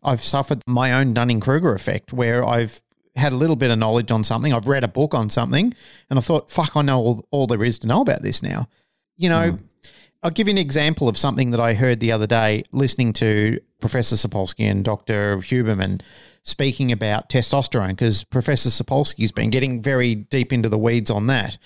I've 0.03 0.21
suffered 0.21 0.63
my 0.65 0.93
own 0.93 1.13
Dunning 1.13 1.39
Kruger 1.39 1.73
effect 1.73 2.11
where 2.11 2.43
I've 2.43 2.81
had 3.15 3.31
a 3.33 3.35
little 3.35 3.55
bit 3.55 3.69
of 3.69 3.77
knowledge 3.77 4.11
on 4.11 4.23
something. 4.23 4.51
I've 4.51 4.67
read 4.67 4.83
a 4.83 4.87
book 4.87 5.13
on 5.13 5.29
something 5.29 5.73
and 6.09 6.17
I 6.17 6.21
thought, 6.21 6.49
fuck, 6.49 6.75
I 6.75 6.81
know 6.81 6.99
all, 6.99 7.27
all 7.29 7.47
there 7.47 7.63
is 7.63 7.77
to 7.79 7.87
know 7.87 8.01
about 8.01 8.23
this 8.23 8.41
now. 8.41 8.67
You 9.15 9.29
know, 9.29 9.51
mm. 9.51 9.59
I'll 10.23 10.31
give 10.31 10.47
you 10.47 10.51
an 10.51 10.59
example 10.59 11.09
of 11.09 11.17
something 11.17 11.49
that 11.49 11.59
I 11.59 11.73
heard 11.73 11.99
the 11.99 12.11
other 12.11 12.27
day 12.27 12.63
listening 12.71 13.11
to 13.13 13.59
Professor 13.79 14.15
Sapolsky 14.15 14.69
and 14.69 14.85
Dr. 14.85 15.37
Huberman 15.37 16.01
speaking 16.43 16.91
about 16.91 17.27
testosterone 17.27 17.89
because 17.89 18.23
Professor 18.23 18.69
Sapolsky's 18.69 19.31
been 19.31 19.49
getting 19.49 19.81
very 19.81 20.13
deep 20.13 20.53
into 20.53 20.69
the 20.69 20.77
weeds 20.77 21.09
on 21.09 21.25
that. 21.27 21.57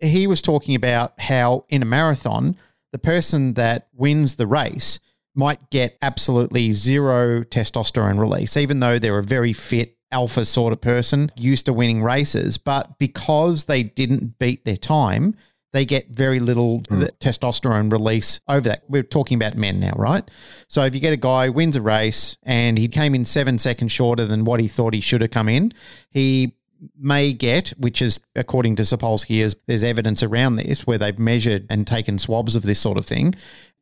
He 0.00 0.26
was 0.26 0.40
talking 0.40 0.74
about 0.74 1.20
how 1.20 1.66
in 1.68 1.82
a 1.82 1.86
marathon, 1.86 2.56
the 2.92 2.98
person 2.98 3.54
that 3.54 3.88
wins 3.92 4.36
the 4.36 4.46
race 4.46 5.00
might 5.34 5.68
get 5.68 5.98
absolutely 6.00 6.72
zero 6.72 7.42
testosterone 7.42 8.18
release, 8.18 8.56
even 8.56 8.80
though 8.80 8.98
they're 8.98 9.18
a 9.18 9.22
very 9.24 9.52
fit 9.52 9.98
alpha 10.10 10.46
sort 10.46 10.72
of 10.72 10.80
person 10.80 11.30
used 11.36 11.66
to 11.66 11.74
winning 11.74 12.02
races. 12.02 12.56
But 12.56 12.98
because 12.98 13.64
they 13.64 13.82
didn't 13.82 14.38
beat 14.38 14.64
their 14.64 14.78
time, 14.78 15.36
they 15.72 15.84
get 15.84 16.08
very 16.08 16.40
little 16.40 16.80
mm. 16.82 17.10
testosterone 17.18 17.92
release 17.92 18.40
over 18.48 18.68
that. 18.68 18.84
We're 18.88 19.02
talking 19.02 19.36
about 19.36 19.56
men 19.56 19.80
now, 19.80 19.92
right? 19.96 20.28
So 20.66 20.82
if 20.84 20.94
you 20.94 21.00
get 21.00 21.12
a 21.12 21.18
guy 21.18 21.48
wins 21.48 21.76
a 21.76 21.82
race 21.82 22.36
and 22.42 22.78
he 22.78 22.88
came 22.88 23.14
in 23.14 23.24
seven 23.24 23.58
seconds 23.58 23.92
shorter 23.92 24.24
than 24.24 24.44
what 24.44 24.60
he 24.60 24.68
thought 24.68 24.94
he 24.94 25.00
should 25.00 25.20
have 25.20 25.30
come 25.30 25.48
in, 25.48 25.72
he 26.10 26.54
may 26.98 27.32
get, 27.32 27.70
which 27.78 28.00
is 28.00 28.20
according 28.34 28.76
to 28.76 28.82
Sapolsky, 28.82 29.40
is 29.40 29.56
there's 29.66 29.84
evidence 29.84 30.22
around 30.22 30.56
this 30.56 30.86
where 30.86 30.98
they've 30.98 31.18
measured 31.18 31.66
and 31.68 31.86
taken 31.86 32.18
swabs 32.18 32.56
of 32.56 32.62
this 32.62 32.80
sort 32.80 32.98
of 32.98 33.04
thing. 33.04 33.34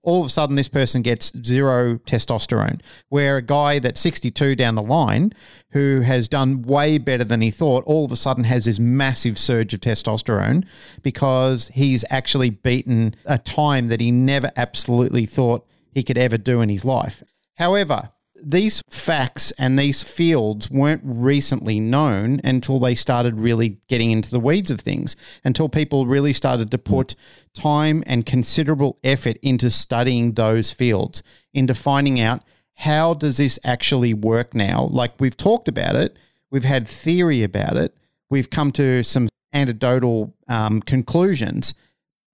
All 0.06 0.20
of 0.20 0.28
a 0.28 0.30
sudden, 0.30 0.54
this 0.54 0.68
person 0.68 1.02
gets 1.02 1.32
zero 1.44 1.98
testosterone. 1.98 2.80
Where 3.08 3.38
a 3.38 3.42
guy 3.42 3.80
that's 3.80 4.00
62 4.00 4.54
down 4.54 4.76
the 4.76 4.82
line, 4.82 5.32
who 5.70 6.02
has 6.02 6.28
done 6.28 6.62
way 6.62 6.96
better 6.96 7.24
than 7.24 7.40
he 7.40 7.50
thought, 7.50 7.82
all 7.86 8.04
of 8.04 8.12
a 8.12 8.16
sudden 8.16 8.44
has 8.44 8.66
this 8.66 8.78
massive 8.78 9.36
surge 9.36 9.74
of 9.74 9.80
testosterone 9.80 10.64
because 11.02 11.68
he's 11.74 12.04
actually 12.08 12.50
beaten 12.50 13.16
a 13.24 13.36
time 13.36 13.88
that 13.88 14.00
he 14.00 14.12
never 14.12 14.52
absolutely 14.56 15.26
thought 15.26 15.66
he 15.90 16.04
could 16.04 16.16
ever 16.16 16.38
do 16.38 16.60
in 16.60 16.68
his 16.68 16.84
life. 16.84 17.24
However, 17.56 18.12
these 18.48 18.80
facts 18.88 19.50
and 19.58 19.76
these 19.76 20.04
fields 20.04 20.70
weren't 20.70 21.02
recently 21.04 21.80
known 21.80 22.40
until 22.44 22.78
they 22.78 22.94
started 22.94 23.40
really 23.40 23.78
getting 23.88 24.12
into 24.12 24.30
the 24.30 24.38
weeds 24.38 24.70
of 24.70 24.80
things, 24.80 25.16
until 25.42 25.68
people 25.68 26.06
really 26.06 26.32
started 26.32 26.70
to 26.70 26.78
put 26.78 27.16
time 27.54 28.04
and 28.06 28.24
considerable 28.24 29.00
effort 29.02 29.36
into 29.42 29.68
studying 29.68 30.34
those 30.34 30.70
fields, 30.70 31.24
into 31.52 31.74
finding 31.74 32.20
out 32.20 32.44
how 32.74 33.14
does 33.14 33.38
this 33.38 33.58
actually 33.64 34.14
work 34.14 34.54
now? 34.54 34.84
Like 34.84 35.14
we've 35.18 35.36
talked 35.36 35.66
about 35.66 35.96
it, 35.96 36.16
we've 36.48 36.62
had 36.62 36.86
theory 36.86 37.42
about 37.42 37.76
it, 37.76 37.96
we've 38.30 38.48
come 38.48 38.70
to 38.72 39.02
some 39.02 39.28
anecdotal 39.52 40.36
um, 40.46 40.82
conclusions, 40.82 41.74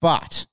but 0.02 0.44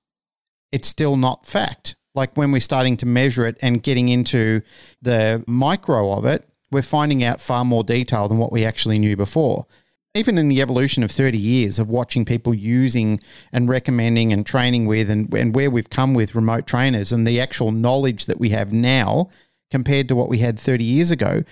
it's 0.72 0.88
still 0.88 1.18
not 1.18 1.46
fact 1.46 1.98
like 2.16 2.36
when 2.36 2.52
we're 2.52 2.60
starting 2.60 2.98
to 2.98 3.06
measure 3.06 3.46
it 3.46 3.58
and 3.62 3.84
getting 3.84 4.10
into 4.10 4.62
the 5.02 5.44
micro 5.48 6.12
of 6.12 6.26
it, 6.26 6.48
we're 6.72 6.82
finding 6.82 7.24
out 7.24 7.42
far 7.42 7.66
more 7.66 7.84
detail 7.84 8.28
than 8.28 8.38
what 8.38 8.52
we 8.52 8.66
actually 8.66 9.00
knew 9.00 9.16
before. 9.16 9.66
Even 10.16 10.38
in 10.38 10.50
the 10.50 10.62
evolution 10.62 11.04
of 11.04 11.12
30 11.12 11.38
years 11.38 11.78
of 11.78 11.88
watching 11.88 12.26
people 12.26 12.54
using 12.54 13.20
and 13.54 13.70
recommending 13.70 14.34
and 14.34 14.46
training 14.46 14.88
with, 14.88 15.10
and, 15.10 15.32
and 15.34 15.56
where 15.56 15.70
we've 15.70 15.90
come 15.90 16.14
with 16.14 16.36
remote 16.36 16.66
trainers 16.66 17.12
and 17.12 17.28
the 17.28 17.40
actual 17.40 17.72
knowledge 17.72 18.26
that 18.26 18.40
we 18.40 18.50
have 18.50 18.74
now 18.74 19.30
compared 19.70 20.08
to 20.08 20.16
what 20.16 20.30
we 20.30 20.40
had 20.40 20.60
30 20.60 20.84
years 20.84 21.12
ago, 21.12 21.44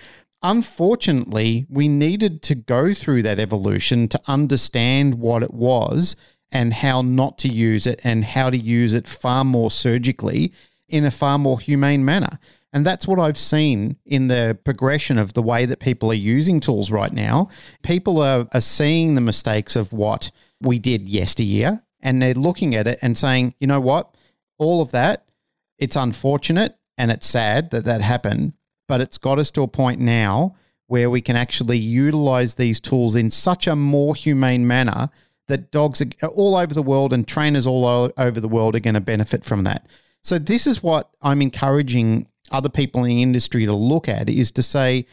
unfortunately, 0.42 1.66
we 1.68 1.86
needed 1.86 2.42
to 2.42 2.56
go 2.56 2.92
through 2.92 3.22
that 3.22 3.38
evolution 3.38 4.08
to 4.08 4.20
understand 4.26 5.14
what 5.16 5.42
it 5.42 5.54
was 5.54 6.16
and 6.50 6.74
how 6.74 7.02
not 7.02 7.38
to 7.38 7.48
use 7.48 7.86
it 7.86 8.00
and 8.04 8.24
how 8.24 8.50
to 8.50 8.56
use 8.56 8.94
it 8.94 9.06
far 9.06 9.44
more 9.44 9.70
surgically 9.70 10.52
in 10.88 11.04
a 11.04 11.10
far 11.10 11.38
more 11.38 11.60
humane 11.60 12.04
manner. 12.04 12.38
And 12.72 12.84
that's 12.84 13.08
what 13.08 13.18
I've 13.18 13.38
seen 13.38 13.96
in 14.04 14.28
the 14.28 14.58
progression 14.64 15.18
of 15.18 15.32
the 15.32 15.42
way 15.42 15.64
that 15.66 15.80
people 15.80 16.10
are 16.10 16.14
using 16.14 16.60
tools 16.60 16.90
right 16.90 17.12
now. 17.12 17.48
People 17.82 18.20
are, 18.20 18.46
are 18.52 18.60
seeing 18.60 19.14
the 19.14 19.20
mistakes 19.20 19.74
of 19.74 19.92
what 19.92 20.30
we 20.60 20.78
did 20.78 21.08
yesteryear 21.08 21.82
and 22.00 22.20
they're 22.20 22.34
looking 22.34 22.74
at 22.74 22.86
it 22.86 22.98
and 23.02 23.16
saying, 23.16 23.54
you 23.58 23.66
know 23.66 23.80
what? 23.80 24.14
All 24.58 24.82
of 24.82 24.90
that, 24.92 25.30
it's 25.78 25.96
unfortunate 25.96 26.76
and 26.96 27.10
it's 27.10 27.26
sad 27.26 27.70
that 27.70 27.84
that 27.84 28.02
happened, 28.02 28.54
but 28.86 29.00
it's 29.00 29.18
got 29.18 29.38
us 29.38 29.50
to 29.52 29.62
a 29.62 29.68
point 29.68 30.00
now 30.00 30.56
where 30.86 31.10
we 31.10 31.20
can 31.20 31.36
actually 31.36 31.78
utilize 31.78 32.54
these 32.54 32.80
tools 32.80 33.14
in 33.14 33.30
such 33.30 33.66
a 33.66 33.76
more 33.76 34.14
humane 34.14 34.66
manner 34.66 35.10
that 35.48 35.70
dogs 35.70 36.00
are 36.00 36.28
all 36.28 36.56
over 36.56 36.72
the 36.72 36.82
world 36.82 37.12
and 37.12 37.26
trainers 37.26 37.66
all 37.66 38.12
over 38.16 38.40
the 38.40 38.48
world 38.48 38.74
are 38.76 38.80
going 38.80 38.94
to 38.94 39.00
benefit 39.00 39.44
from 39.44 39.64
that. 39.64 39.86
So 40.22 40.38
this 40.38 40.66
is 40.66 40.82
what 40.82 41.10
I'm 41.22 41.42
encouraging 41.42 42.28
other 42.50 42.68
people 42.68 43.04
in 43.04 43.16
the 43.16 43.22
industry 43.22 43.64
to 43.66 43.72
look 43.72 44.08
at 44.08 44.28
is 44.28 44.50
to 44.52 44.62
say, 44.62 45.06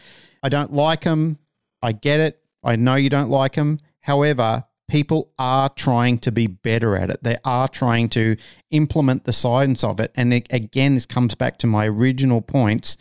I 0.43 0.49
don't 0.49 0.73
like 0.73 1.01
them. 1.01 1.39
I 1.81 1.91
get 1.91 2.19
it. 2.19 2.41
I 2.63 2.75
know 2.75 2.95
you 2.95 3.09
don't 3.09 3.29
like 3.29 3.53
them. 3.53 3.79
However, 4.01 4.65
people 4.88 5.31
are 5.39 5.69
trying 5.69 6.19
to 6.19 6.31
be 6.31 6.47
better 6.47 6.95
at 6.95 7.09
it. 7.09 7.23
They 7.23 7.38
are 7.43 7.67
trying 7.67 8.09
to 8.09 8.36
implement 8.71 9.23
the 9.23 9.33
science 9.33 9.83
of 9.83 9.99
it. 9.99 10.11
And 10.15 10.33
it, 10.33 10.47
again, 10.49 10.93
this 10.95 11.05
comes 11.05 11.36
back 11.36 11.57
to 11.59 11.67
my 11.67 11.88
original 11.88 12.41
points. 12.41 12.97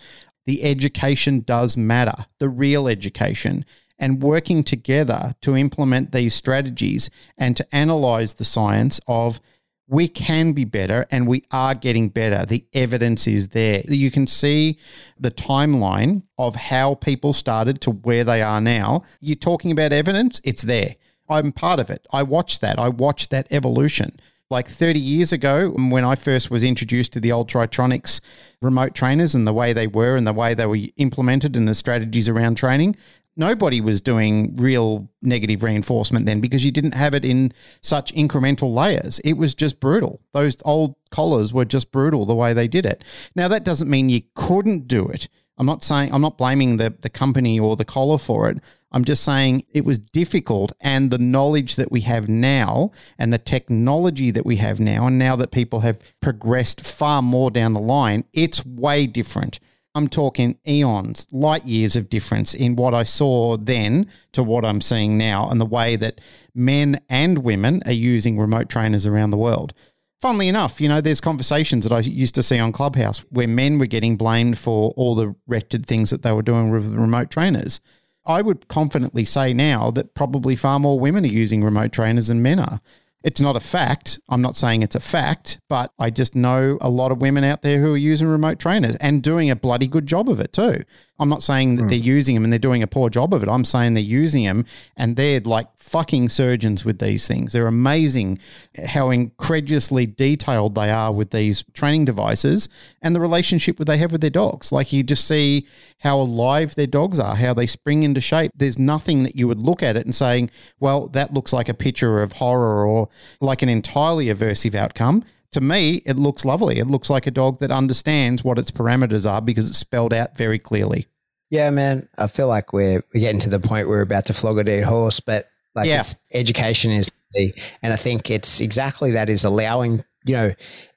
The 0.47 0.63
education 0.63 1.41
does 1.41 1.77
matter, 1.77 2.27
the 2.39 2.49
real 2.49 2.87
education 2.87 3.65
and 3.99 4.23
working 4.23 4.65
together 4.65 5.35
to 5.43 5.57
implement 5.57 6.13
these 6.13 6.35
strategies 6.35 7.11
and 7.39 7.57
to 7.57 7.67
analyze 7.75 8.35
the 8.35 8.45
science 8.45 9.01
of 9.07 9.41
we 9.87 10.09
can 10.09 10.53
be 10.53 10.65
better 10.65 11.07
and 11.11 11.27
we 11.27 11.45
are 11.51 11.75
getting 11.75 12.09
better. 12.09 12.47
The 12.47 12.65
evidence 12.73 13.27
is 13.27 13.49
there. 13.49 13.83
You 13.87 14.11
can 14.11 14.27
see 14.27 14.79
the 15.19 15.31
timeline 15.31 16.23
of 16.39 16.57
how 16.57 16.95
people 16.95 17.33
started 17.33 17.81
to 17.83 17.91
where 17.91 18.25
they 18.25 18.41
are 18.43 18.61
now. 18.61 19.03
You're 19.21 19.37
talking 19.37 19.71
about 19.71 19.93
evidence, 19.93 20.41
it's 20.43 20.63
there. 20.63 20.97
I'm 21.29 21.53
part 21.53 21.81
of 21.81 21.91
it. 21.91 22.07
I 22.13 22.23
watched 22.23 22.61
that. 22.61 22.79
I 22.79 22.89
watched 22.89 23.31
that 23.31 23.47
evolution. 23.51 24.11
Like 24.51 24.69
30 24.69 25.01
years 25.01 25.33
ago, 25.33 25.71
when 25.71 26.05
I 26.05 26.17
first 26.17 26.51
was 26.51 26.63
introduced 26.63 27.13
to 27.15 27.21
the 27.21 27.33
old 27.33 27.49
Tritronics 27.49 28.21
remote 28.61 28.95
trainers 28.95 29.35
and 29.35 29.47
the 29.47 29.55
way 29.55 29.73
they 29.73 29.87
were 29.87 30.17
and 30.17 30.27
the 30.27 30.35
way 30.35 30.55
they 30.55 30.67
were 30.67 30.79
implemented 30.97 31.57
and 31.57 31.67
the 31.67 31.75
strategies 31.75 32.29
around 32.29 32.57
training, 32.57 32.97
nobody 33.37 33.81
was 33.81 34.01
doing 34.01 34.57
real 34.57 35.09
negative 35.23 35.63
reinforcement 35.63 36.27
then 36.27 36.41
because 36.41 36.65
you 36.65 36.71
didn't 36.71 36.95
have 36.95 37.15
it 37.15 37.25
in 37.25 37.53
such 37.81 38.13
incremental 38.15 38.75
layers. 38.75 39.19
It 39.21 39.35
was 39.35 39.55
just 39.55 39.81
brutal. 39.81 40.21
Those 40.33 40.57
old 40.65 40.97
collars 41.11 41.53
were 41.53 41.65
just 41.65 41.93
brutal 41.93 42.27
the 42.27 42.35
way 42.35 42.53
they 42.53 42.69
did 42.69 42.87
it. 42.87 43.03
Now, 43.35 43.49
that 43.49 43.65
doesn't 43.65 43.91
mean 43.91 44.09
you 44.09 44.23
couldn't 44.35 44.89
do 44.89 45.07
it. 45.09 45.29
I'm 45.57 45.67
not 45.67 45.85
saying, 45.85 46.13
I'm 46.13 46.21
not 46.21 46.37
blaming 46.37 46.79
the, 46.79 46.95
the 47.01 47.09
company 47.09 47.61
or 47.61 47.77
the 47.77 47.85
collar 47.85 48.19
for 48.19 48.51
it. 48.51 48.59
I'm 48.91 49.05
just 49.05 49.23
saying 49.25 49.65
it 49.73 49.85
was 49.85 49.99
difficult, 49.99 50.73
and 50.81 51.11
the 51.11 51.19
knowledge 51.19 51.77
that 51.77 51.91
we 51.91 52.03
have 52.03 52.29
now 52.29 52.93
and 53.19 53.33
the 53.33 53.39
technology 53.39 54.31
that 54.31 54.47
we 54.47 54.57
have 54.57 54.79
now, 54.79 55.07
and 55.07 55.19
now 55.19 55.37
that 55.37 55.51
people 55.51 55.81
have 55.81 55.99
progressed 56.21 56.81
far 56.81 57.23
more 57.23 57.51
down 57.51 57.73
the 57.73 57.81
line, 57.81 58.25
it's 58.33 58.65
way 58.65 59.07
different. 59.07 59.59
I'm 59.95 60.09
talking 60.09 60.59
eons, 60.67 61.27
light 61.31 61.65
years 61.65 61.95
of 61.95 62.11
difference 62.11 62.53
in 62.53 62.75
what 62.75 62.95
I 62.95 63.05
saw 63.05 63.57
then 63.57 64.09
to 64.33 64.43
what 64.43 64.65
I'm 64.65 64.81
seeing 64.81 65.17
now, 65.17 65.49
and 65.49 65.61
the 65.61 65.67
way 65.67 65.95
that 65.97 66.21
men 66.55 67.01
and 67.09 67.39
women 67.39 67.81
are 67.87 67.93
using 67.93 68.39
remote 68.39 68.69
trainers 68.69 69.07
around 69.07 69.31
the 69.31 69.37
world. 69.37 69.73
Funnily 70.21 70.49
enough, 70.49 70.81
you 70.81 70.89
know, 70.89 71.01
there's 71.01 71.21
conversations 71.21 71.85
that 71.85 71.95
I 71.95 72.01
used 72.01 72.35
to 72.35 72.43
see 72.43 72.59
on 72.59 72.73
Clubhouse 72.73 73.21
where 73.31 73.47
men 73.47 73.79
were 73.79 73.87
getting 73.87 74.17
blamed 74.17 74.59
for 74.59 74.91
all 74.97 75.15
the 75.15 75.35
wretched 75.47 75.87
things 75.87 76.11
that 76.11 76.23
they 76.23 76.33
were 76.33 76.43
doing 76.43 76.71
with 76.71 76.87
remote 76.87 77.31
trainers. 77.31 77.81
I 78.27 78.43
would 78.43 78.67
confidently 78.69 79.25
say 79.25 79.53
now 79.53 79.91
that 79.93 80.15
probably 80.15 80.57
far 80.57 80.81
more 80.81 80.99
women 80.99 81.25
are 81.25 81.29
using 81.29 81.63
remote 81.63 81.93
trainers 81.93 82.29
than 82.29 82.43
men 82.43 82.59
are. 82.59 82.81
It's 83.25 83.41
not 83.41 83.57
a 83.57 83.61
fact. 83.61 84.21
I'm 84.29 84.43
not 84.43 84.55
saying 84.55 84.83
it's 84.83 84.95
a 84.95 85.01
fact, 85.01 85.59
but 85.71 85.91
I 85.99 86.11
just 86.11 86.35
know 86.35 86.77
a 86.83 86.91
lot 86.91 87.11
of 87.11 87.23
women 87.23 87.43
out 87.43 87.63
there 87.63 87.81
who 87.81 87.95
are 87.95 87.99
using 87.99 88.29
remote 88.29 88.59
trainers 88.59 88.97
and 88.97 89.23
doing 89.23 89.51
a 89.51 89.57
bloody 89.57 89.89
good 89.89 90.07
job 90.07 90.29
of 90.29 90.41
it 90.41 90.53
too. 90.53 90.85
I'm 91.19 91.29
not 91.29 91.45
saying 91.45 91.77
that 91.77 91.85
mm. 91.85 91.89
they're 91.91 91.99
using 91.99 92.35
them 92.35 92.43
and 92.43 92.53
they're 92.53 92.59
doing 92.59 92.83
a 92.83 92.89
poor 92.89 93.09
job 93.09 93.33
of 93.33 93.43
it. 93.43 93.49
I'm 93.49 93.65
saying 93.65 93.95
they're 93.95 94.03
using 94.03 94.45
them 94.45 94.65
and 94.97 95.17
they're 95.17 95.41
like 95.41 95.69
fucking 95.77 96.29
surgeons 96.29 96.85
with 96.85 96.99
these 96.99 97.29
things. 97.29 97.53
They're 97.53 97.69
amazing 97.69 98.41
how 98.87 99.11
incredulously 99.11 100.07
detailed 100.07 100.75
they 100.75 100.91
are 100.91 101.13
with 101.13 101.31
these 101.31 101.63
training 101.73 102.07
devices 102.07 102.69
and 103.01 103.15
the 103.15 103.21
relationship 103.21 103.77
that 103.77 103.85
they 103.85 103.99
have 103.99 104.11
with 104.11 104.23
their 104.23 104.31
dogs. 104.31 104.73
Like 104.73 104.93
you 104.93 105.05
just 105.05 105.29
see 105.29 105.69
how 106.01 106.19
alive 106.19 106.75
their 106.75 106.89
dogs 106.89 107.21
are, 107.21 107.37
how 107.37 107.55
they 107.55 107.67
spring 107.67 108.03
into 108.03 108.21
shape. 108.21 108.51
There's 108.57 108.79
nothing 108.79 109.23
that 109.23 109.37
you 109.37 109.47
would 109.47 109.63
look 109.63 109.85
at 109.85 109.97
it 109.97 110.05
and 110.05 110.15
saying, 110.15 110.51
well, 110.81 111.07
that 111.09 111.33
looks 111.33 111.53
like 111.53 111.69
a 111.69 111.75
picture 111.75 112.23
of 112.23 112.35
horror 112.35 112.85
or 112.85 113.09
like 113.41 113.63
an 113.63 113.69
entirely 113.69 114.27
aversive 114.27 114.75
outcome 114.75 115.25
to 115.55 115.61
me, 115.61 116.03
it 116.05 116.17
looks 116.17 116.45
lovely. 116.45 116.79
It 116.79 116.89
looks 116.89 117.09
like 117.09 117.29
a 117.29 117.31
dog 117.31 117.61
that 117.61 117.71
understands 117.71 118.43
what 118.43 118.59
its 118.59 118.73
parameters 118.73 119.31
are 119.31 119.41
because 119.41 119.71
it's 119.71 119.79
spelled 119.79 120.13
out 120.13 120.37
very 120.37 120.59
clearly. 120.59 121.07
Yeah, 121.49 121.71
man. 121.71 122.09
I 122.19 122.27
feel 122.27 122.49
like 122.49 122.73
we're, 122.73 123.05
getting 123.13 123.41
to 123.41 123.51
the 123.51 123.61
point 123.61 123.87
where 123.87 123.99
we're 123.99 124.03
about 124.03 124.27
to 124.27 124.35
flog 124.35 124.59
a 124.59 124.65
dead 124.65 124.83
horse, 124.83 125.21
but 125.21 125.49
like 125.77 125.87
yeah. 125.87 126.03
education 126.33 126.91
is 126.91 127.13
the, 127.33 127.55
and 127.83 127.93
I 127.93 127.97
think 127.97 128.31
it's 128.31 128.61
exactly 128.61 129.13
that 129.13 129.29
is 129.29 129.45
allowing, 129.45 130.05
you 130.25 130.35
know, 130.35 130.55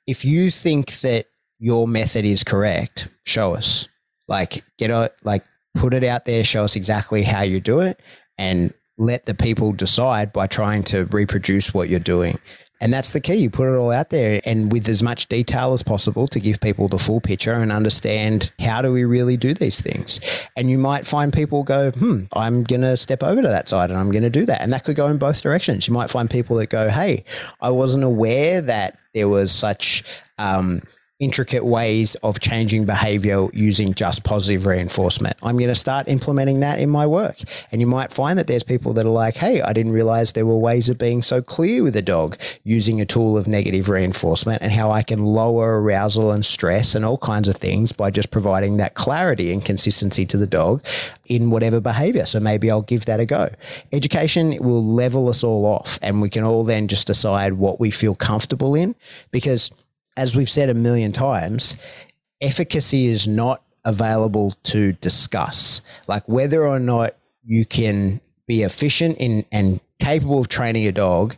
if 0.08 0.26
you 0.26 0.50
think 0.50 1.00
that 1.02 1.28
your 1.60 1.88
method 1.88 2.26
is 2.26 2.44
correct, 2.44 3.10
show 3.26 3.54
us. 3.54 3.88
Like, 4.28 4.64
get 4.78 4.90
it, 4.90 5.16
like, 5.24 5.46
put 5.76 5.94
it 5.94 6.04
out 6.04 6.26
there, 6.26 6.44
show 6.44 6.64
us 6.64 6.76
exactly 6.76 7.22
how 7.22 7.42
you 7.42 7.60
do 7.60 7.80
it, 7.80 8.00
and 8.40 8.74
let 8.98 9.26
the 9.26 9.36
people 9.36 9.72
decide 9.72 10.34
by 10.34 10.48
trying 10.48 10.84
to 10.86 11.06
reproduce 11.06 11.74
what 11.76 11.90
you're 11.90 12.00
doing. 12.00 12.40
And 12.80 12.94
that's 12.94 13.14
the 13.14 13.20
key. 13.20 13.36
You 13.36 13.50
put 13.50 13.68
it 13.68 13.76
all 13.76 13.92
out 13.92 14.10
there 14.10 14.40
and 14.46 14.72
with 14.72 14.88
as 14.88 15.02
much 15.02 15.28
detail 15.28 15.74
as 15.74 15.84
possible 15.84 16.28
to 16.28 16.40
give 16.40 16.60
people 16.60 16.88
the 16.88 17.00
full 17.00 17.20
picture 17.20 17.54
and 17.54 17.72
understand 17.72 18.52
how 18.60 18.82
do 18.82 18.92
we 18.92 19.04
really 19.04 19.38
do 19.38 19.54
these 19.54 19.82
things. 19.82 20.20
And 20.56 20.70
you 20.70 20.78
might 20.78 21.08
find 21.08 21.34
people 21.34 21.64
go, 21.64 21.92
hmm, 21.92 22.24
I'm 22.34 22.64
going 22.64 22.82
to 22.82 22.96
step 22.98 23.24
over 23.24 23.42
to 23.42 23.48
that 23.48 23.68
side 23.70 23.90
and 23.90 24.00
I'm 24.00 24.12
going 24.12 24.24
to 24.24 24.30
do 24.30 24.46
that. 24.46 24.62
And 24.62 24.72
that 24.74 24.84
could 24.84 24.96
go 24.96 25.08
in 25.08 25.18
both 25.18 25.42
directions. 25.42 25.88
You 25.88 25.94
might 25.94 26.10
find 26.10 26.30
people 26.30 26.58
that 26.58 26.70
go, 26.70 26.90
hey, 26.90 27.24
I 27.62 27.72
wasn't 27.72 28.04
aware 28.04 28.62
that 28.62 28.98
there 29.14 29.28
was 29.28 29.52
such 29.52 30.04
um, 30.38 30.82
intricate 31.20 31.66
ways 31.66 32.14
of 32.22 32.40
changing 32.40 32.86
behavior 32.86 33.48
using 33.52 33.92
just 33.96 34.24
positive 34.24 34.68
reinforcement. 34.68 35.36
I'm 35.42 35.58
going 35.58 35.70
to 35.70 35.76
start 35.76 36.08
implementing 36.08 36.60
that 36.60 36.80
in 36.80 36.92
my 36.92 37.08
work. 37.08 37.38
And 37.72 37.82
you 37.82 37.88
might 37.88 38.14
find 38.14 38.38
that 38.38 38.46
there's 38.46 38.64
people 38.64 38.94
that 38.94 39.06
are 39.06 39.10
like, 39.10 39.36
hey, 39.36 39.62
I 39.64 39.74
didn't 39.74 39.94
realize 39.94 40.34
there 40.34 40.46
were 40.46 40.58
ways 40.58 40.90
of 40.90 41.00
being 41.00 41.24
so 41.24 41.42
clear 41.42 41.82
with 41.82 41.96
a 41.96 42.04
dog 42.04 42.38
using 42.64 43.02
a 43.02 43.06
tool 43.06 43.36
of 43.36 43.48
negative 43.48 43.90
reinforcement 43.90 44.62
and 44.62 44.72
how 44.72 44.92
I 44.92 45.02
can 45.02 45.24
lower 45.24 45.82
arousal 45.82 46.32
and 46.32 46.46
stress 46.46 46.94
and 46.94 47.04
all 47.04 47.18
kinds 47.18 47.48
of 47.48 47.56
things 47.56 47.92
by 47.92 48.12
just 48.12 48.30
providing 48.30 48.78
that 48.78 48.94
clarity 48.94 49.52
and 49.52 49.66
consistency 49.66 50.26
to 50.28 50.38
the 50.38 50.48
dog 50.48 50.86
in 51.26 51.50
whatever 51.50 51.82
behavior. 51.82 52.28
So 52.28 52.40
maybe 52.40 52.70
I'll 52.70 52.84
give 52.84 53.06
that 53.06 53.20
a 53.20 53.26
go. 53.26 53.50
Education 53.92 54.56
will 54.60 54.86
level 54.86 55.30
us 55.30 55.44
all 55.44 55.66
off 55.66 55.98
and 56.04 56.22
we 56.22 56.30
can 56.30 56.44
all 56.44 56.64
then 56.64 56.88
just 56.88 57.08
decide 57.08 57.54
what 57.54 57.80
we 57.80 57.90
feel 57.90 58.14
comfortable 58.14 58.76
in 58.76 58.96
because 59.32 59.72
as 60.18 60.36
we've 60.36 60.50
said 60.50 60.70
a 60.70 60.74
million 60.74 61.12
times, 61.12 61.78
efficacy 62.42 63.06
is 63.06 63.28
not 63.28 63.62
available 63.86 64.52
to 64.64 64.94
discuss. 64.94 65.82
Like 66.08 66.28
whether 66.28 66.66
or 66.68 66.80
not 66.80 67.16
you 67.46 67.66
can 67.66 68.20
be 68.48 68.64
efficient 68.64 69.18
in 69.20 69.46
and 69.52 69.80
capable 70.00 70.40
of 70.40 70.50
training 70.50 70.88
a 70.88 70.92
dog 70.92 71.36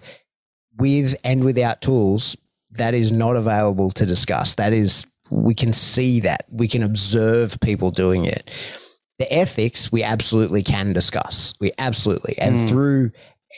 with 0.78 1.16
and 1.24 1.44
without 1.44 1.82
tools, 1.82 2.36
that 2.72 2.94
is 2.94 3.12
not 3.12 3.36
available 3.36 3.92
to 3.92 4.06
discuss. 4.06 4.56
That 4.56 4.74
is, 4.74 5.06
we 5.30 5.54
can 5.54 5.74
see 5.74 6.22
that. 6.22 6.46
We 6.50 6.68
can 6.68 6.82
observe 6.82 7.60
people 7.60 7.92
doing 7.92 8.26
it. 8.26 8.50
The 9.20 9.32
ethics, 9.32 9.92
we 9.92 10.02
absolutely 10.02 10.64
can 10.64 10.94
discuss. 10.94 11.54
We 11.60 11.72
absolutely. 11.78 12.38
And 12.38 12.56
mm. 12.56 12.70
through 12.70 13.12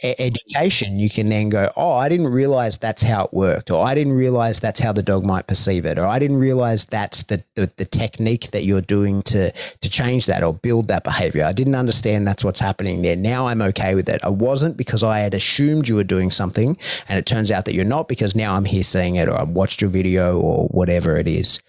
education, 0.04 0.98
you 0.98 1.10
can 1.10 1.30
then 1.30 1.50
go, 1.50 1.70
Oh, 1.76 1.94
I 1.94 2.10
didn't 2.10 2.28
realize 2.28 2.78
that's 2.78 3.04
how 3.04 3.26
it 3.26 3.34
worked, 3.34 3.70
or 3.70 3.86
I 3.86 3.94
didn't 3.94 4.14
realize 4.14 4.60
that's 4.60 4.80
how 4.80 4.94
the 4.94 5.04
dog 5.04 5.24
might 5.24 5.48
perceive 5.48 5.86
it, 5.86 6.00
or 6.00 6.06
I 6.06 6.18
didn't 6.18 6.38
realize 6.40 6.86
that's 6.86 7.24
the, 7.24 7.44
the, 7.56 7.72
the, 7.78 7.86
technique 7.86 8.52
that 8.52 8.64
you're 8.64 8.82
doing 8.82 9.22
to, 9.24 9.52
to 9.52 9.90
change 9.90 10.26
that 10.28 10.44
or 10.44 10.54
build 10.54 10.88
that 10.88 11.04
behavior. 11.04 11.44
I 11.44 11.52
didn't 11.52 11.76
understand 11.76 12.26
that's 12.26 12.44
what's 12.44 12.60
happening 12.60 13.02
there. 13.02 13.16
Now 13.16 13.48
I'm 13.48 13.62
okay 13.62 13.96
with 13.96 14.08
it. 14.08 14.24
I 14.24 14.30
wasn't 14.30 14.78
because 14.78 15.04
I 15.04 15.20
had 15.20 15.34
assumed 15.34 15.90
you 15.90 15.96
were 15.96 16.04
doing 16.04 16.32
something, 16.32 16.78
and 17.10 17.20
it 17.20 17.26
turns 17.26 17.52
out 17.52 17.66
that 17.66 17.74
you're 17.74 17.86
not 17.86 18.08
because 18.08 18.36
now 18.36 18.56
I'm 18.56 18.66
here 18.66 18.84
seeing 18.84 19.16
it, 19.16 19.28
or 19.28 19.40
I've 19.40 19.50
watched 19.50 19.82
your 19.82 19.90
video, 19.90 20.40
or 20.40 20.68
whatever 20.70 21.18
it 21.18 21.28
is. 21.28 21.62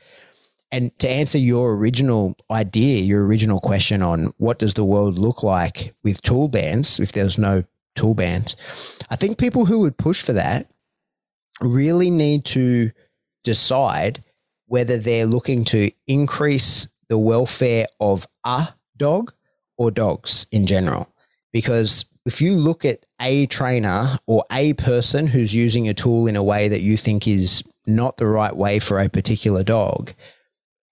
And 0.70 0.98
to 1.00 1.08
answer 1.08 1.36
your 1.36 1.76
original 1.76 2.34
idea, 2.50 3.02
your 3.02 3.26
original 3.26 3.60
question 3.60 4.00
on 4.00 4.32
what 4.38 4.58
does 4.58 4.72
the 4.72 4.86
world 4.86 5.18
look 5.18 5.42
like 5.42 5.94
with 6.02 6.22
tool 6.22 6.48
bands 6.48 6.98
if 6.98 7.12
there's 7.12 7.36
no 7.36 7.64
tool 7.94 8.14
bands. 8.14 8.56
I 9.10 9.16
think 9.16 9.38
people 9.38 9.66
who 9.66 9.80
would 9.80 9.96
push 9.96 10.22
for 10.22 10.32
that 10.32 10.70
really 11.60 12.10
need 12.10 12.44
to 12.46 12.90
decide 13.44 14.22
whether 14.66 14.96
they're 14.96 15.26
looking 15.26 15.64
to 15.66 15.90
increase 16.06 16.88
the 17.08 17.18
welfare 17.18 17.86
of 18.00 18.26
a 18.44 18.68
dog 18.96 19.32
or 19.76 19.90
dogs 19.90 20.46
in 20.50 20.66
general. 20.66 21.12
Because 21.52 22.06
if 22.24 22.40
you 22.40 22.56
look 22.56 22.84
at 22.84 23.04
a 23.20 23.46
trainer 23.46 24.18
or 24.26 24.44
a 24.50 24.72
person 24.74 25.26
who's 25.26 25.54
using 25.54 25.88
a 25.88 25.94
tool 25.94 26.26
in 26.26 26.36
a 26.36 26.42
way 26.42 26.68
that 26.68 26.80
you 26.80 26.96
think 26.96 27.28
is 27.28 27.62
not 27.86 28.16
the 28.16 28.26
right 28.26 28.56
way 28.56 28.78
for 28.78 28.98
a 28.98 29.08
particular 29.08 29.62
dog, 29.62 30.12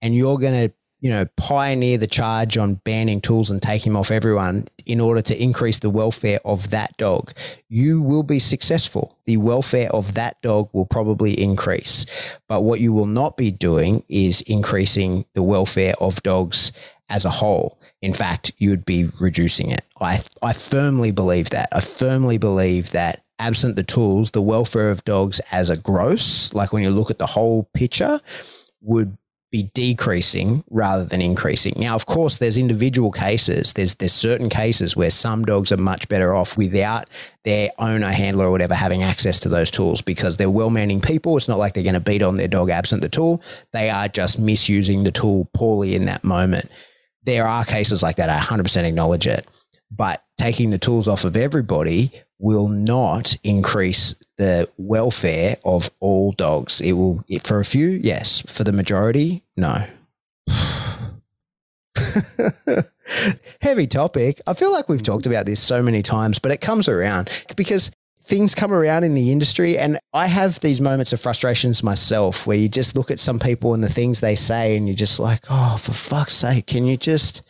and 0.01 0.15
you're 0.15 0.37
going 0.37 0.69
to 0.69 0.73
you 1.01 1.09
know, 1.09 1.25
pioneer 1.35 1.97
the 1.97 2.07
charge 2.07 2.57
on 2.57 2.75
banning 2.75 3.19
tools 3.19 3.49
and 3.49 3.61
taking 3.61 3.95
off 3.95 4.11
everyone 4.11 4.67
in 4.85 4.99
order 4.99 5.21
to 5.21 5.43
increase 5.43 5.79
the 5.79 5.89
welfare 5.89 6.39
of 6.45 6.69
that 6.69 6.95
dog, 6.97 7.33
you 7.67 8.01
will 8.01 8.21
be 8.21 8.37
successful. 8.37 9.17
The 9.25 9.37
welfare 9.37 9.89
of 9.91 10.13
that 10.13 10.39
dog 10.43 10.69
will 10.73 10.85
probably 10.85 11.41
increase. 11.41 12.05
But 12.47 12.61
what 12.61 12.79
you 12.79 12.93
will 12.93 13.07
not 13.07 13.35
be 13.35 13.49
doing 13.49 14.03
is 14.09 14.41
increasing 14.43 15.25
the 15.33 15.41
welfare 15.41 15.95
of 15.99 16.21
dogs 16.21 16.71
as 17.09 17.25
a 17.25 17.31
whole. 17.31 17.79
In 18.03 18.13
fact, 18.13 18.51
you 18.57 18.69
would 18.69 18.85
be 18.85 19.09
reducing 19.19 19.71
it. 19.71 19.83
I, 19.99 20.21
I 20.43 20.53
firmly 20.53 21.11
believe 21.11 21.49
that. 21.49 21.69
I 21.71 21.81
firmly 21.81 22.37
believe 22.37 22.91
that 22.91 23.23
absent 23.39 23.75
the 23.75 23.83
tools, 23.83 24.31
the 24.31 24.41
welfare 24.41 24.91
of 24.91 25.03
dogs 25.03 25.41
as 25.51 25.71
a 25.71 25.77
gross, 25.77 26.53
like 26.53 26.71
when 26.71 26.83
you 26.83 26.91
look 26.91 27.09
at 27.09 27.17
the 27.17 27.25
whole 27.25 27.67
picture, 27.73 28.19
would 28.81 29.17
be 29.51 29.69
decreasing 29.73 30.63
rather 30.69 31.03
than 31.03 31.21
increasing. 31.21 31.73
Now, 31.77 31.93
of 31.95 32.05
course, 32.05 32.37
there's 32.37 32.57
individual 32.57 33.11
cases. 33.11 33.73
There's 33.73 33.95
there's 33.95 34.13
certain 34.13 34.49
cases 34.49 34.95
where 34.95 35.09
some 35.09 35.43
dogs 35.43 35.71
are 35.71 35.77
much 35.77 36.07
better 36.07 36.33
off 36.33 36.57
without 36.57 37.09
their 37.43 37.69
owner, 37.77 38.11
handler, 38.11 38.45
or 38.45 38.51
whatever 38.51 38.73
having 38.73 39.03
access 39.03 39.39
to 39.41 39.49
those 39.49 39.69
tools 39.69 40.01
because 40.01 40.37
they're 40.37 40.49
well-meaning 40.49 41.01
people. 41.01 41.35
It's 41.35 41.49
not 41.49 41.59
like 41.59 41.73
they're 41.73 41.83
going 41.83 41.93
to 41.95 41.99
beat 41.99 42.21
on 42.21 42.37
their 42.37 42.47
dog 42.47 42.69
absent 42.69 43.01
the 43.01 43.09
tool. 43.09 43.41
They 43.73 43.89
are 43.89 44.07
just 44.07 44.39
misusing 44.39 45.03
the 45.03 45.11
tool 45.11 45.49
poorly 45.53 45.95
in 45.95 46.05
that 46.05 46.23
moment. 46.23 46.71
There 47.23 47.47
are 47.47 47.65
cases 47.65 48.01
like 48.01 48.15
that. 48.15 48.29
I 48.29 48.39
100% 48.39 48.83
acknowledge 48.83 49.27
it. 49.27 49.47
But 49.91 50.23
taking 50.37 50.69
the 50.69 50.77
tools 50.77 51.07
off 51.09 51.25
of 51.25 51.35
everybody 51.35 52.13
will 52.41 52.67
not 52.67 53.37
increase 53.43 54.15
the 54.37 54.67
welfare 54.77 55.57
of 55.63 55.91
all 55.99 56.31
dogs. 56.31 56.81
It 56.81 56.93
will, 56.93 57.23
for 57.43 57.59
a 57.59 57.65
few, 57.65 57.87
yes. 57.87 58.41
For 58.41 58.63
the 58.63 58.71
majority, 58.71 59.43
no. 59.55 59.85
Heavy 63.61 63.87
topic. 63.87 64.41
I 64.47 64.53
feel 64.53 64.71
like 64.71 64.89
we've 64.89 65.03
talked 65.03 65.27
about 65.27 65.45
this 65.45 65.59
so 65.59 65.83
many 65.83 66.01
times, 66.01 66.39
but 66.39 66.51
it 66.51 66.61
comes 66.61 66.89
around 66.89 67.29
because 67.55 67.91
things 68.23 68.55
come 68.55 68.73
around 68.73 69.03
in 69.03 69.13
the 69.13 69.31
industry. 69.31 69.77
And 69.77 69.99
I 70.13 70.27
have 70.27 70.59
these 70.61 70.81
moments 70.81 71.13
of 71.13 71.19
frustrations 71.19 71.83
myself 71.83 72.47
where 72.47 72.57
you 72.57 72.69
just 72.69 72.95
look 72.95 73.11
at 73.11 73.19
some 73.19 73.39
people 73.39 73.73
and 73.73 73.83
the 73.83 73.89
things 73.89 74.19
they 74.19 74.35
say, 74.35 74.75
and 74.75 74.87
you're 74.87 74.95
just 74.95 75.19
like, 75.19 75.43
oh, 75.49 75.77
for 75.77 75.93
fuck's 75.93 76.35
sake, 76.35 76.67
can 76.67 76.85
you 76.85 76.97
just 76.97 77.43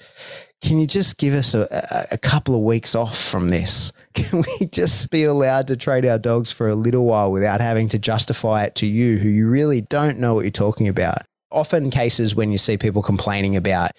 can 0.61 0.79
you 0.79 0.85
just 0.85 1.17
give 1.17 1.33
us 1.33 1.55
a, 1.55 1.67
a, 2.11 2.17
couple 2.19 2.53
of 2.55 2.61
weeks 2.61 2.93
off 2.93 3.17
from 3.17 3.49
this? 3.49 3.91
Can 4.13 4.43
we 4.59 4.67
just 4.67 5.09
be 5.09 5.23
allowed 5.23 5.67
to 5.67 5.75
trade 5.75 6.05
our 6.05 6.19
dogs 6.19 6.51
for 6.51 6.69
a 6.69 6.75
little 6.75 7.05
while 7.05 7.31
without 7.31 7.61
having 7.61 7.89
to 7.89 7.99
justify 7.99 8.65
it 8.65 8.75
to 8.75 8.85
you, 8.85 9.17
who 9.17 9.27
you 9.27 9.49
really 9.49 9.81
don't 9.81 10.19
know 10.19 10.35
what 10.35 10.41
you're 10.41 10.51
talking 10.51 10.87
about? 10.87 11.19
Often 11.49 11.89
cases 11.89 12.35
when 12.35 12.51
you 12.51 12.57
see 12.57 12.77
people 12.77 13.01
complaining 13.01 13.55
about 13.55 13.91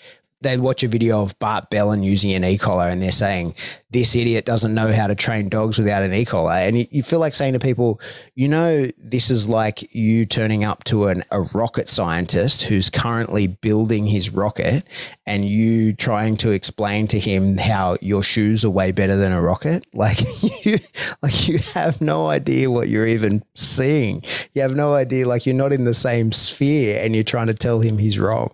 they 0.42 0.56
watch 0.56 0.82
a 0.82 0.88
video 0.88 1.22
of 1.22 1.38
Bart 1.38 1.70
Bellon 1.70 2.02
using 2.02 2.32
an 2.32 2.44
e-collar 2.44 2.88
and 2.88 3.00
they're 3.00 3.12
saying, 3.12 3.54
this 3.90 4.16
idiot 4.16 4.46
doesn't 4.46 4.74
know 4.74 4.90
how 4.92 5.06
to 5.06 5.14
train 5.14 5.48
dogs 5.50 5.78
without 5.78 6.02
an 6.02 6.14
e-collar. 6.14 6.52
And 6.52 6.88
you, 6.90 7.02
feel 7.02 7.18
like 7.18 7.34
saying 7.34 7.52
to 7.52 7.58
people, 7.58 8.00
you 8.34 8.48
know, 8.48 8.86
this 8.98 9.30
is 9.30 9.48
like 9.48 9.94
you 9.94 10.24
turning 10.24 10.64
up 10.64 10.82
to 10.84 11.08
an, 11.08 11.24
a 11.30 11.42
rocket 11.42 11.88
scientist 11.88 12.62
who's 12.62 12.88
currently 12.88 13.46
building 13.46 14.06
his 14.06 14.30
rocket 14.30 14.84
and 15.26 15.44
you 15.44 15.92
trying 15.92 16.36
to 16.38 16.52
explain 16.52 17.06
to 17.08 17.18
him 17.18 17.58
how 17.58 17.98
your 18.00 18.22
shoes 18.22 18.64
are 18.64 18.70
way 18.70 18.92
better 18.92 19.16
than 19.16 19.32
a 19.32 19.40
rocket. 19.40 19.86
Like 20.02 20.18
you, 20.64 20.78
like 21.22 21.48
you 21.48 21.58
have 21.74 22.00
no 22.00 22.26
idea 22.26 22.68
what 22.68 22.88
you're 22.88 23.06
even 23.06 23.44
seeing. 23.54 24.24
You 24.52 24.62
have 24.62 24.74
no 24.74 24.94
idea, 24.94 25.28
like 25.28 25.46
you're 25.46 25.54
not 25.54 25.72
in 25.72 25.84
the 25.84 25.94
same 25.94 26.32
sphere 26.32 27.00
and 27.04 27.14
you're 27.14 27.22
trying 27.22 27.46
to 27.46 27.54
tell 27.54 27.78
him 27.78 27.98
he's 27.98 28.18
wrong. 28.18 28.50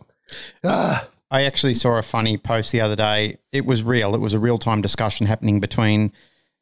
Ah. 0.62 1.08
I 1.30 1.42
actually 1.42 1.74
saw 1.74 1.98
a 1.98 2.02
funny 2.02 2.38
post 2.38 2.72
the 2.72 2.80
other 2.80 2.96
day. 2.96 3.38
It 3.52 3.66
was 3.66 3.82
real. 3.82 4.14
It 4.14 4.20
was 4.20 4.34
a 4.34 4.38
real 4.38 4.58
time 4.58 4.80
discussion 4.80 5.26
happening 5.26 5.60
between 5.60 6.12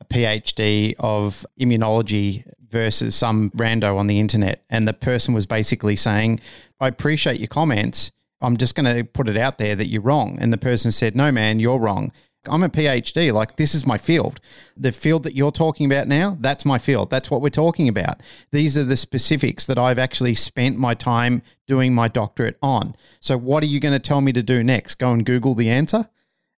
a 0.00 0.04
PhD 0.04 0.94
of 0.98 1.46
immunology 1.60 2.44
versus 2.68 3.14
some 3.14 3.50
rando 3.50 3.96
on 3.96 4.06
the 4.06 4.18
internet. 4.18 4.64
And 4.68 4.86
the 4.86 4.92
person 4.92 5.34
was 5.34 5.46
basically 5.46 5.96
saying, 5.96 6.40
I 6.80 6.88
appreciate 6.88 7.38
your 7.38 7.48
comments. 7.48 8.10
I'm 8.40 8.56
just 8.56 8.74
going 8.74 8.96
to 8.96 9.04
put 9.04 9.28
it 9.28 9.36
out 9.36 9.58
there 9.58 9.76
that 9.76 9.88
you're 9.88 10.02
wrong. 10.02 10.36
And 10.40 10.52
the 10.52 10.58
person 10.58 10.92
said, 10.92 11.16
No, 11.16 11.32
man, 11.32 11.60
you're 11.60 11.78
wrong. 11.78 12.12
I'm 12.48 12.62
a 12.62 12.68
PhD. 12.68 13.32
Like, 13.32 13.56
this 13.56 13.74
is 13.74 13.86
my 13.86 13.98
field. 13.98 14.40
The 14.76 14.92
field 14.92 15.22
that 15.24 15.34
you're 15.34 15.52
talking 15.52 15.86
about 15.86 16.08
now, 16.08 16.36
that's 16.40 16.64
my 16.64 16.78
field. 16.78 17.10
That's 17.10 17.30
what 17.30 17.40
we're 17.40 17.50
talking 17.50 17.88
about. 17.88 18.20
These 18.52 18.76
are 18.76 18.84
the 18.84 18.96
specifics 18.96 19.66
that 19.66 19.78
I've 19.78 19.98
actually 19.98 20.34
spent 20.34 20.78
my 20.78 20.94
time 20.94 21.42
doing 21.66 21.94
my 21.94 22.08
doctorate 22.08 22.58
on. 22.62 22.94
So, 23.20 23.36
what 23.36 23.62
are 23.62 23.66
you 23.66 23.80
going 23.80 23.94
to 23.94 23.98
tell 23.98 24.20
me 24.20 24.32
to 24.32 24.42
do 24.42 24.62
next? 24.62 24.96
Go 24.96 25.12
and 25.12 25.24
Google 25.24 25.54
the 25.54 25.70
answer? 25.70 26.06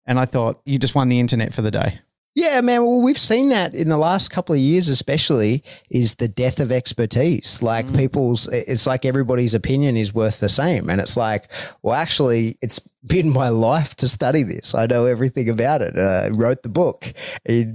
And 0.07 0.19
I 0.19 0.25
thought, 0.25 0.61
you 0.65 0.79
just 0.79 0.95
won 0.95 1.09
the 1.09 1.21
internet 1.21 1.53
for 1.53 1.63
the 1.63 1.71
day. 1.71 2.01
Yeah, 2.39 2.61
man. 2.61 2.85
Well, 2.85 3.01
we've 3.01 3.19
seen 3.19 3.49
that 3.49 3.75
in 3.75 3.89
the 3.89 3.99
last 3.99 4.31
couple 4.31 4.55
of 4.55 4.61
years, 4.61 4.89
especially, 4.89 5.65
is 5.91 6.15
the 6.15 6.29
death 6.29 6.61
of 6.61 6.71
expertise. 6.71 7.63
Like 7.63 7.87
mm. 7.87 7.97
people's, 7.97 8.47
it's 8.47 8.87
like 8.87 9.05
everybody's 9.05 9.55
opinion 9.55 9.97
is 9.97 10.15
worth 10.15 10.39
the 10.39 10.49
same. 10.49 10.89
And 10.89 11.01
it's 11.01 11.17
like, 11.17 11.51
well, 11.83 11.95
actually, 11.95 12.57
it's 12.63 12.81
been 13.07 13.31
my 13.31 13.49
life 13.49 13.95
to 13.97 14.09
study 14.09 14.43
this. 14.43 14.75
I 14.75 14.87
know 14.87 15.07
everything 15.07 15.49
about 15.49 15.83
it. 15.83 15.97
Uh, 15.97 16.31
wrote 16.37 16.63
the 16.63 16.69
book. 16.69 17.13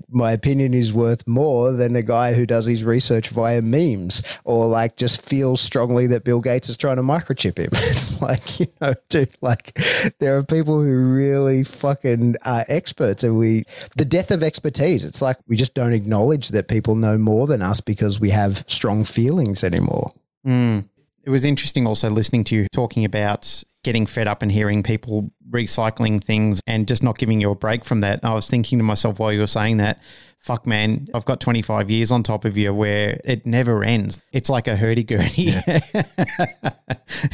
My 0.09 0.31
opinion 0.31 0.73
is 0.73 0.93
worth 0.93 1.27
more 1.27 1.71
than 1.71 1.95
a 1.95 2.01
guy 2.01 2.33
who 2.33 2.45
does 2.45 2.65
his 2.65 2.83
research 2.83 3.29
via 3.29 3.61
memes 3.61 4.21
or 4.43 4.67
like 4.67 4.97
just 4.97 5.27
feels 5.27 5.61
strongly 5.61 6.07
that 6.07 6.23
Bill 6.23 6.41
Gates 6.41 6.69
is 6.69 6.77
trying 6.77 6.97
to 6.97 7.03
microchip 7.03 7.57
him. 7.57 7.69
It's 7.93 8.21
like, 8.21 8.59
you 8.59 8.67
know, 8.81 8.93
dude, 9.09 9.35
like 9.41 9.77
there 10.19 10.35
are 10.37 10.43
people 10.43 10.81
who 10.81 11.13
really 11.13 11.63
fucking 11.63 12.35
are 12.43 12.65
experts 12.67 13.23
and 13.23 13.37
we, 13.37 13.65
the 13.97 14.05
death 14.05 14.31
of 14.31 14.41
expertise, 14.41 15.05
it's 15.05 15.21
like 15.21 15.37
we 15.47 15.55
just 15.55 15.73
don't 15.73 15.93
acknowledge 15.93 16.49
that 16.49 16.67
people 16.67 16.95
know 16.95 17.17
more 17.17 17.45
than 17.45 17.61
us 17.61 17.81
because 17.81 18.19
we 18.19 18.31
have 18.31 18.63
strong 18.67 19.03
feelings 19.03 19.63
anymore. 19.63 20.09
Mm 20.45 20.85
It 21.23 21.29
was 21.29 21.45
interesting 21.45 21.87
also 21.87 22.09
listening 22.09 22.43
to 22.45 22.55
you 22.55 22.67
talking 22.73 23.05
about 23.05 23.63
getting 23.83 24.05
fed 24.05 24.27
up 24.27 24.41
and 24.41 24.51
hearing 24.51 24.81
people 24.81 25.31
recycling 25.49 26.23
things 26.23 26.61
and 26.65 26.87
just 26.87 27.03
not 27.03 27.17
giving 27.17 27.41
you 27.41 27.51
a 27.51 27.55
break 27.55 27.85
from 27.85 27.99
that. 28.01 28.19
I 28.23 28.33
was 28.33 28.47
thinking 28.47 28.79
to 28.79 28.83
myself 28.83 29.19
while 29.19 29.31
you 29.31 29.41
were 29.41 29.47
saying 29.47 29.77
that, 29.77 29.99
fuck 30.39 30.67
man, 30.67 31.07
I've 31.13 31.25
got 31.25 31.39
25 31.39 31.89
years 31.89 32.11
on 32.11 32.23
top 32.23 32.43
of 32.43 32.57
you 32.57 32.73
where 32.73 33.19
it 33.23 33.45
never 33.45 33.83
ends. 33.83 34.21
It's 34.33 34.49
like 34.49 34.67
a 34.67 34.75
hurdy-gurdy. 34.75 35.43
Yeah. 35.43 35.79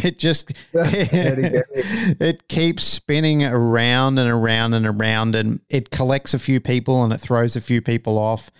it 0.03 0.19
just, 0.19 0.53
it 0.73 2.47
keeps 2.47 2.83
spinning 2.83 3.43
around 3.43 4.19
and 4.19 4.29
around 4.29 4.73
and 4.73 4.85
around 4.85 5.35
and 5.35 5.61
it 5.69 5.89
collects 5.89 6.33
a 6.33 6.39
few 6.39 6.59
people 6.59 7.03
and 7.03 7.11
it 7.11 7.19
throws 7.19 7.55
a 7.55 7.61
few 7.61 7.81
people 7.81 8.19
off 8.19 8.51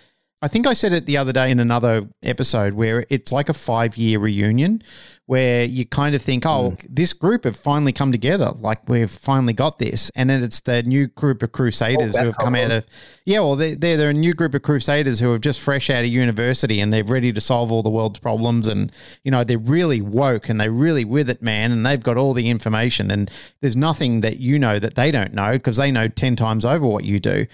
I 0.42 0.48
think 0.48 0.66
I 0.66 0.74
said 0.74 0.94
it 0.94 1.06
the 1.06 1.18
other 1.18 1.34
day 1.34 1.52
in 1.52 1.60
another 1.60 2.08
episode 2.24 2.74
where 2.74 3.06
it's 3.10 3.32
like 3.32 3.50
a 3.50 3.54
five 3.54 3.98
year 3.98 4.20
reunion 4.20 4.82
where 5.26 5.66
you 5.66 5.86
kind 5.86 6.16
of 6.16 6.22
think, 6.22 6.46
oh, 6.46 6.72
mm. 6.72 6.88
this 6.90 7.14
group 7.14 7.44
have 7.44 7.58
finally 7.58 7.92
come 7.92 8.12
together. 8.12 8.52
Like 8.58 8.88
we've 8.88 9.12
finally 9.12 9.54
got 9.54 9.78
this. 9.78 10.10
And 10.16 10.30
then 10.30 10.42
it's 10.42 10.62
the 10.62 10.82
new 10.82 11.08
group 11.08 11.44
of 11.44 11.52
crusaders 11.52 12.16
oh, 12.16 12.20
who 12.20 12.26
have 12.28 12.38
come 12.38 12.56
out 12.56 12.72
of, 12.72 12.86
yeah, 13.26 13.40
well, 13.42 13.56
they're, 13.58 13.76
they're, 13.76 13.98
they're 13.98 14.10
a 14.10 14.14
new 14.14 14.34
group 14.34 14.56
of 14.56 14.64
crusaders 14.64 15.20
who 15.20 15.32
have 15.34 15.42
just 15.42 15.60
fresh 15.60 15.90
out 15.90 16.04
of 16.04 16.10
university 16.10 16.80
and 16.80 16.92
they're 16.92 17.04
ready 17.04 17.32
to 17.34 17.42
solve 17.42 17.72
all 17.72 17.84
the 17.84 17.92
world's 17.92 18.18
problems. 18.18 18.68
And, 18.68 18.92
you 19.24 19.30
know, 19.30 19.44
they're 19.44 19.60
really 19.60 20.02
woke 20.02 20.50
and 20.50 20.60
they're 20.60 20.72
really 20.72 21.06
with 21.06 21.30
it, 21.30 21.44
man. 21.44 21.72
And 21.72 21.86
they've 21.86 22.02
got 22.02 22.18
all 22.18 22.34
the 22.34 22.50
information. 22.50 23.12
And 23.12 23.30
there's 23.62 23.78
nothing 23.78 24.22
that 24.22 24.38
you 24.38 24.58
know 24.58 24.80
that 24.80 24.96
they 24.96 25.12
don't 25.12 25.34
know 25.34 25.52
because 25.52 25.76
they 25.76 25.92
know 25.92 26.08
10 26.08 26.38
times 26.38 26.66
over 26.66 26.88
what 26.88 27.04
you 27.04 27.20
do. 27.20 27.46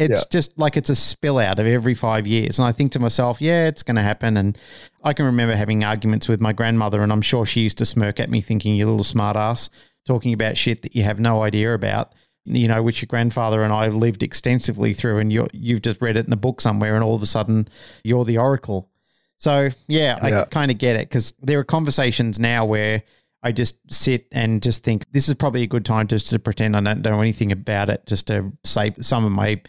It's 0.00 0.22
yeah. 0.22 0.28
just 0.30 0.58
like 0.58 0.78
it's 0.78 0.88
a 0.88 0.96
spill 0.96 1.38
out 1.38 1.58
of 1.58 1.66
every 1.66 1.92
five 1.92 2.26
years. 2.26 2.58
And 2.58 2.66
I 2.66 2.72
think 2.72 2.92
to 2.92 2.98
myself, 2.98 3.40
yeah, 3.42 3.66
it's 3.66 3.82
going 3.82 3.96
to 3.96 4.02
happen. 4.02 4.38
And 4.38 4.56
I 5.04 5.12
can 5.12 5.26
remember 5.26 5.54
having 5.54 5.84
arguments 5.84 6.26
with 6.26 6.40
my 6.40 6.54
grandmother, 6.54 7.02
and 7.02 7.12
I'm 7.12 7.20
sure 7.20 7.44
she 7.44 7.60
used 7.60 7.76
to 7.78 7.84
smirk 7.84 8.18
at 8.18 8.30
me 8.30 8.40
thinking, 8.40 8.74
you 8.74 8.86
little 8.86 9.04
smartass, 9.04 9.68
talking 10.06 10.32
about 10.32 10.56
shit 10.56 10.80
that 10.82 10.96
you 10.96 11.02
have 11.02 11.20
no 11.20 11.42
idea 11.42 11.74
about, 11.74 12.14
you 12.46 12.66
know, 12.66 12.82
which 12.82 13.02
your 13.02 13.08
grandfather 13.08 13.62
and 13.62 13.74
I 13.74 13.88
lived 13.88 14.22
extensively 14.22 14.94
through. 14.94 15.18
And 15.18 15.30
you 15.30 15.48
you've 15.52 15.82
just 15.82 16.00
read 16.00 16.16
it 16.16 16.26
in 16.26 16.32
a 16.32 16.36
book 16.36 16.62
somewhere, 16.62 16.94
and 16.94 17.04
all 17.04 17.14
of 17.14 17.22
a 17.22 17.26
sudden 17.26 17.68
you're 18.02 18.24
the 18.24 18.38
oracle. 18.38 18.88
So, 19.36 19.68
yeah, 19.86 20.18
yeah. 20.26 20.40
I 20.40 20.44
kind 20.46 20.70
of 20.70 20.78
get 20.78 20.96
it 20.96 21.10
because 21.10 21.34
there 21.42 21.58
are 21.58 21.64
conversations 21.64 22.38
now 22.38 22.64
where 22.64 23.02
I 23.42 23.52
just 23.52 23.78
sit 23.90 24.26
and 24.32 24.62
just 24.62 24.84
think 24.84 25.04
this 25.12 25.28
is 25.28 25.34
probably 25.34 25.62
a 25.62 25.66
good 25.66 25.84
time 25.84 26.06
just 26.06 26.28
to 26.28 26.38
pretend 26.38 26.76
I 26.76 26.80
don't 26.80 27.02
know 27.02 27.20
anything 27.20 27.52
about 27.52 27.88
it, 27.88 28.04
just 28.06 28.26
to 28.26 28.52
save 28.64 28.96
some 29.00 29.24
of 29.24 29.32
my 29.32 29.62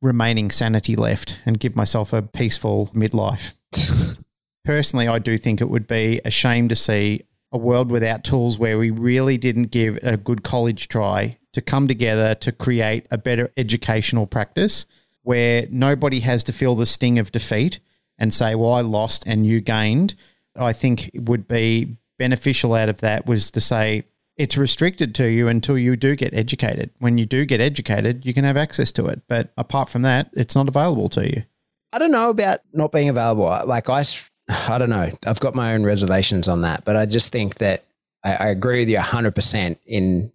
remaining 0.00 0.50
sanity 0.50 0.96
left 0.96 1.38
and 1.44 1.60
give 1.60 1.76
myself 1.76 2.12
a 2.12 2.22
peaceful 2.22 2.90
midlife. 2.94 3.54
Personally, 4.64 5.08
I 5.08 5.18
do 5.18 5.36
think 5.36 5.60
it 5.60 5.68
would 5.68 5.86
be 5.86 6.20
a 6.24 6.30
shame 6.30 6.68
to 6.68 6.76
see 6.76 7.22
a 7.52 7.58
world 7.58 7.90
without 7.90 8.24
tools 8.24 8.58
where 8.58 8.78
we 8.78 8.90
really 8.90 9.38
didn't 9.38 9.70
give 9.70 9.98
a 10.02 10.16
good 10.16 10.42
college 10.42 10.88
try 10.88 11.38
to 11.52 11.60
come 11.60 11.88
together 11.88 12.34
to 12.34 12.52
create 12.52 13.06
a 13.10 13.18
better 13.18 13.50
educational 13.56 14.26
practice 14.26 14.86
where 15.22 15.66
nobody 15.70 16.20
has 16.20 16.44
to 16.44 16.52
feel 16.52 16.74
the 16.74 16.86
sting 16.86 17.18
of 17.18 17.32
defeat 17.32 17.80
and 18.18 18.32
say, 18.32 18.54
well, 18.54 18.72
I 18.72 18.80
lost 18.80 19.24
and 19.26 19.46
you 19.46 19.60
gained. 19.60 20.14
I 20.56 20.72
think 20.72 21.08
it 21.14 21.28
would 21.28 21.46
be 21.46 21.96
beneficial 22.18 22.74
out 22.74 22.88
of 22.88 23.00
that 23.00 23.26
was 23.26 23.50
to 23.52 23.60
say 23.60 24.04
it's 24.36 24.56
restricted 24.56 25.14
to 25.16 25.26
you 25.26 25.48
until 25.48 25.76
you 25.76 25.96
do 25.96 26.14
get 26.14 26.32
educated. 26.32 26.90
When 26.98 27.18
you 27.18 27.26
do 27.26 27.44
get 27.44 27.60
educated, 27.60 28.24
you 28.24 28.32
can 28.32 28.44
have 28.44 28.56
access 28.56 28.92
to 28.92 29.06
it. 29.06 29.22
But 29.28 29.52
apart 29.56 29.88
from 29.88 30.02
that, 30.02 30.30
it's 30.32 30.54
not 30.54 30.68
available 30.68 31.08
to 31.10 31.28
you. 31.28 31.44
I 31.92 31.98
don't 31.98 32.12
know 32.12 32.30
about 32.30 32.60
not 32.72 32.92
being 32.92 33.08
available. 33.08 33.46
Like 33.66 33.88
I, 33.88 34.04
I 34.48 34.78
don't 34.78 34.90
know. 34.90 35.10
I've 35.26 35.40
got 35.40 35.54
my 35.54 35.74
own 35.74 35.84
reservations 35.84 36.46
on 36.46 36.62
that, 36.62 36.84
but 36.84 36.96
I 36.96 37.06
just 37.06 37.32
think 37.32 37.56
that 37.56 37.84
I, 38.22 38.34
I 38.34 38.46
agree 38.48 38.80
with 38.80 38.88
you 38.88 38.98
100% 38.98 39.78
in 39.86 40.32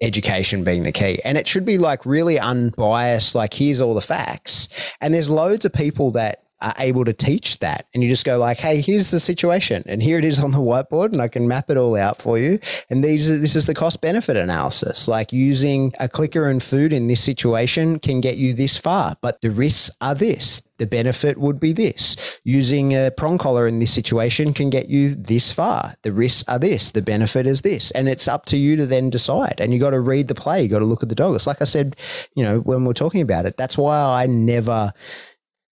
education 0.00 0.64
being 0.64 0.82
the 0.82 0.92
key. 0.92 1.20
And 1.24 1.38
it 1.38 1.46
should 1.46 1.64
be 1.64 1.78
like 1.78 2.04
really 2.04 2.38
unbiased, 2.38 3.34
like 3.34 3.54
here's 3.54 3.80
all 3.80 3.94
the 3.94 4.00
facts. 4.00 4.68
And 5.00 5.14
there's 5.14 5.30
loads 5.30 5.64
of 5.64 5.72
people 5.72 6.10
that 6.12 6.42
are 6.60 6.74
able 6.78 7.04
to 7.04 7.12
teach 7.12 7.58
that. 7.58 7.86
And 7.92 8.02
you 8.02 8.08
just 8.08 8.24
go 8.24 8.38
like, 8.38 8.58
hey, 8.58 8.80
here's 8.80 9.10
the 9.10 9.20
situation, 9.20 9.82
and 9.86 10.02
here 10.02 10.18
it 10.18 10.24
is 10.24 10.40
on 10.40 10.52
the 10.52 10.58
whiteboard, 10.58 11.12
and 11.12 11.20
I 11.20 11.28
can 11.28 11.48
map 11.48 11.70
it 11.70 11.76
all 11.76 11.96
out 11.96 12.20
for 12.20 12.38
you. 12.38 12.58
And 12.90 13.04
these 13.04 13.28
this 13.40 13.56
is 13.56 13.66
the 13.66 13.74
cost 13.74 14.00
benefit 14.00 14.36
analysis. 14.36 15.08
Like 15.08 15.32
using 15.32 15.92
a 16.00 16.08
clicker 16.08 16.48
and 16.48 16.62
food 16.62 16.92
in 16.92 17.08
this 17.08 17.22
situation 17.22 17.98
can 17.98 18.20
get 18.20 18.36
you 18.36 18.54
this 18.54 18.78
far, 18.78 19.16
but 19.20 19.40
the 19.40 19.50
risks 19.50 19.90
are 20.00 20.14
this. 20.14 20.62
The 20.78 20.86
benefit 20.86 21.38
would 21.38 21.58
be 21.58 21.72
this. 21.72 22.16
Using 22.44 22.92
a 22.92 23.10
prong 23.10 23.38
collar 23.38 23.66
in 23.66 23.78
this 23.78 23.94
situation 23.94 24.52
can 24.52 24.68
get 24.68 24.88
you 24.88 25.14
this 25.14 25.50
far. 25.50 25.94
The 26.02 26.12
risks 26.12 26.44
are 26.48 26.58
this. 26.58 26.90
The 26.90 27.00
benefit 27.00 27.46
is 27.46 27.62
this. 27.62 27.90
And 27.92 28.08
it's 28.08 28.28
up 28.28 28.44
to 28.46 28.58
you 28.58 28.76
to 28.76 28.86
then 28.86 29.08
decide. 29.08 29.54
And 29.58 29.72
you 29.72 29.80
got 29.80 29.90
to 29.90 30.00
read 30.00 30.28
the 30.28 30.34
play. 30.34 30.62
You 30.62 30.68
got 30.68 30.80
to 30.80 30.84
look 30.84 31.02
at 31.02 31.08
the 31.08 31.14
dog. 31.14 31.34
It's 31.34 31.46
like 31.46 31.62
I 31.62 31.64
said, 31.64 31.96
you 32.34 32.44
know, 32.44 32.60
when 32.60 32.84
we're 32.84 32.92
talking 32.92 33.22
about 33.22 33.46
it, 33.46 33.56
that's 33.56 33.78
why 33.78 34.22
I 34.22 34.26
never 34.26 34.92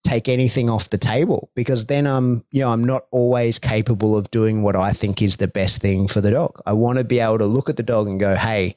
take 0.05 0.28
anything 0.28 0.70
off 0.70 0.90
the 0.90 0.98
table 0.98 1.50
because 1.57 1.86
then 1.86 2.07
I'm, 2.07 2.44
you 2.50 2.61
know, 2.61 2.70
I'm 2.70 2.84
not 2.84 3.07
always 3.11 3.59
capable 3.59 4.16
of 4.16 4.30
doing 4.30 4.62
what 4.62 4.76
I 4.76 4.92
think 4.92 5.22
is 5.22 5.38
the 5.38 5.48
best 5.48 5.80
thing 5.80 6.07
for 6.07 6.20
the 6.20 6.30
dog. 6.30 6.61
I 6.66 6.74
want 6.74 6.98
to 6.98 7.05
be 7.05 7.20
able 7.20 7.38
to 7.38 7.46
look 7.46 7.70
at 7.70 7.76
the 7.76 7.82
dog 7.82 8.07
and 8.07 8.20
go, 8.20 8.36
hey, 8.36 8.76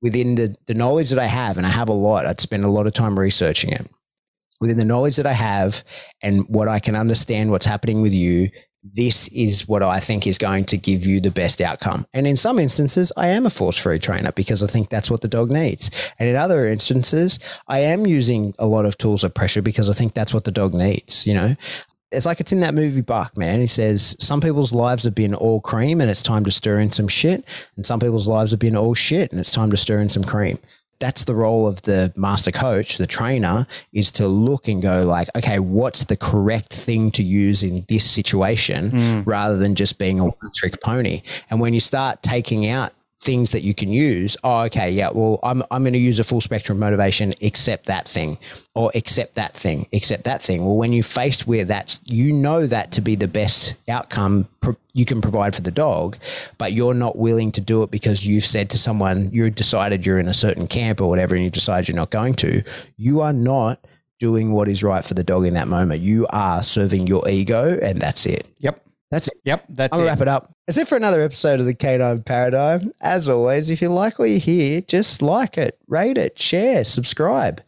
within 0.00 0.34
the, 0.34 0.56
the 0.66 0.74
knowledge 0.74 1.10
that 1.10 1.18
I 1.18 1.26
have, 1.26 1.58
and 1.58 1.66
I 1.66 1.70
have 1.70 1.88
a 1.88 1.94
lot, 1.94 2.26
I'd 2.26 2.40
spend 2.40 2.64
a 2.64 2.68
lot 2.68 2.86
of 2.86 2.92
time 2.94 3.18
researching 3.18 3.70
it. 3.70 3.86
Within 4.60 4.78
the 4.78 4.84
knowledge 4.84 5.16
that 5.16 5.26
I 5.26 5.32
have 5.32 5.84
and 6.22 6.48
what 6.48 6.68
I 6.68 6.80
can 6.80 6.96
understand 6.96 7.50
what's 7.50 7.66
happening 7.66 8.00
with 8.00 8.14
you, 8.14 8.48
this 8.84 9.28
is 9.28 9.66
what 9.66 9.82
I 9.82 9.98
think 9.98 10.26
is 10.26 10.36
going 10.36 10.66
to 10.66 10.76
give 10.76 11.06
you 11.06 11.18
the 11.18 11.30
best 11.30 11.62
outcome. 11.62 12.06
And 12.12 12.26
in 12.26 12.36
some 12.36 12.58
instances, 12.58 13.10
I 13.16 13.28
am 13.28 13.46
a 13.46 13.50
force 13.50 13.78
free 13.78 13.98
trainer 13.98 14.30
because 14.32 14.62
I 14.62 14.66
think 14.66 14.90
that's 14.90 15.10
what 15.10 15.22
the 15.22 15.28
dog 15.28 15.50
needs. 15.50 15.90
And 16.18 16.28
in 16.28 16.36
other 16.36 16.68
instances, 16.68 17.38
I 17.66 17.78
am 17.80 18.06
using 18.06 18.54
a 18.58 18.66
lot 18.66 18.84
of 18.84 18.98
tools 18.98 19.24
of 19.24 19.32
pressure 19.32 19.62
because 19.62 19.88
I 19.88 19.94
think 19.94 20.12
that's 20.12 20.34
what 20.34 20.44
the 20.44 20.50
dog 20.50 20.74
needs. 20.74 21.26
You 21.26 21.34
know, 21.34 21.56
it's 22.12 22.26
like 22.26 22.40
it's 22.40 22.52
in 22.52 22.60
that 22.60 22.74
movie 22.74 23.00
Buck, 23.00 23.38
man. 23.38 23.60
He 23.60 23.66
says 23.66 24.16
some 24.20 24.42
people's 24.42 24.74
lives 24.74 25.04
have 25.04 25.14
been 25.14 25.34
all 25.34 25.62
cream 25.62 26.02
and 26.02 26.10
it's 26.10 26.22
time 26.22 26.44
to 26.44 26.50
stir 26.50 26.78
in 26.78 26.92
some 26.92 27.08
shit, 27.08 27.42
and 27.76 27.86
some 27.86 28.00
people's 28.00 28.28
lives 28.28 28.50
have 28.50 28.60
been 28.60 28.76
all 28.76 28.94
shit 28.94 29.32
and 29.32 29.40
it's 29.40 29.52
time 29.52 29.70
to 29.70 29.76
stir 29.78 30.00
in 30.00 30.10
some 30.10 30.24
cream 30.24 30.58
that's 31.04 31.24
the 31.24 31.34
role 31.34 31.66
of 31.66 31.82
the 31.82 32.10
master 32.16 32.50
coach, 32.50 32.96
the 32.96 33.06
trainer, 33.06 33.66
is 33.92 34.10
to 34.12 34.26
look 34.26 34.68
and 34.68 34.80
go 34.80 35.04
like, 35.04 35.28
okay, 35.36 35.58
what's 35.58 36.04
the 36.04 36.16
correct 36.16 36.72
thing 36.72 37.10
to 37.10 37.22
use 37.22 37.62
in 37.62 37.84
this 37.88 38.10
situation, 38.10 38.90
mm. 38.90 39.26
rather 39.26 39.58
than 39.58 39.74
just 39.74 39.98
being 39.98 40.18
a 40.18 40.24
one 40.24 40.50
trick 40.56 40.80
pony. 40.80 41.20
And 41.50 41.60
when 41.60 41.74
you 41.74 41.80
start 41.80 42.22
taking 42.22 42.66
out 42.66 42.94
things 43.18 43.52
that 43.52 43.62
you 43.62 43.74
can 43.74 43.90
use. 43.90 44.36
Oh, 44.44 44.60
okay, 44.62 44.90
yeah. 44.90 45.10
Well, 45.12 45.38
I'm 45.42 45.62
I'm 45.70 45.82
going 45.82 45.94
to 45.94 45.98
use 45.98 46.18
a 46.18 46.24
full 46.24 46.40
spectrum 46.40 46.78
motivation, 46.78 47.32
except 47.40 47.86
that 47.86 48.06
thing, 48.06 48.38
or 48.74 48.90
accept 48.94 49.34
that 49.34 49.54
thing, 49.54 49.86
accept 49.92 50.24
that 50.24 50.42
thing. 50.42 50.64
Well, 50.64 50.76
when 50.76 50.92
you're 50.92 51.02
faced 51.02 51.46
with 51.46 51.68
that, 51.68 51.98
you 52.04 52.32
know 52.32 52.66
that 52.66 52.92
to 52.92 53.00
be 53.00 53.14
the 53.14 53.28
best 53.28 53.76
outcome 53.88 54.48
you 54.92 55.04
can 55.04 55.20
provide 55.20 55.54
for 55.54 55.62
the 55.62 55.70
dog, 55.70 56.16
but 56.58 56.72
you're 56.72 56.94
not 56.94 57.16
willing 57.16 57.52
to 57.52 57.60
do 57.60 57.82
it 57.82 57.90
because 57.90 58.26
you've 58.26 58.44
said 58.44 58.70
to 58.70 58.78
someone 58.78 59.30
you 59.32 59.50
decided 59.50 60.06
you're 60.06 60.18
in 60.18 60.28
a 60.28 60.34
certain 60.34 60.66
camp 60.66 61.00
or 61.00 61.08
whatever, 61.08 61.34
and 61.34 61.44
you 61.44 61.50
decide 61.50 61.88
you're 61.88 61.96
not 61.96 62.10
going 62.10 62.34
to. 62.34 62.62
You 62.96 63.20
are 63.22 63.32
not 63.32 63.84
doing 64.18 64.52
what 64.52 64.68
is 64.68 64.82
right 64.82 65.04
for 65.04 65.14
the 65.14 65.24
dog 65.24 65.44
in 65.44 65.54
that 65.54 65.68
moment. 65.68 66.00
You 66.00 66.26
are 66.30 66.62
serving 66.62 67.06
your 67.06 67.28
ego, 67.28 67.78
and 67.80 68.00
that's 68.00 68.26
it. 68.26 68.48
Yep. 68.58 68.80
That's 69.14 69.28
it. 69.28 69.34
Yep. 69.44 69.66
That's 69.68 69.92
I'll 69.92 70.02
it. 70.02 70.06
wrap 70.06 70.20
it 70.22 70.26
up. 70.26 70.52
That's 70.66 70.76
it 70.76 70.88
for 70.88 70.96
another 70.96 71.22
episode 71.22 71.60
of 71.60 71.66
the 71.66 71.74
Canine 71.74 72.24
Paradigm. 72.24 72.90
As 73.00 73.28
always, 73.28 73.70
if 73.70 73.80
you 73.80 73.88
like 73.88 74.18
what 74.18 74.28
you 74.28 74.40
hear, 74.40 74.80
just 74.80 75.22
like 75.22 75.56
it, 75.56 75.78
rate 75.86 76.18
it, 76.18 76.36
share, 76.36 76.84
subscribe. 76.84 77.62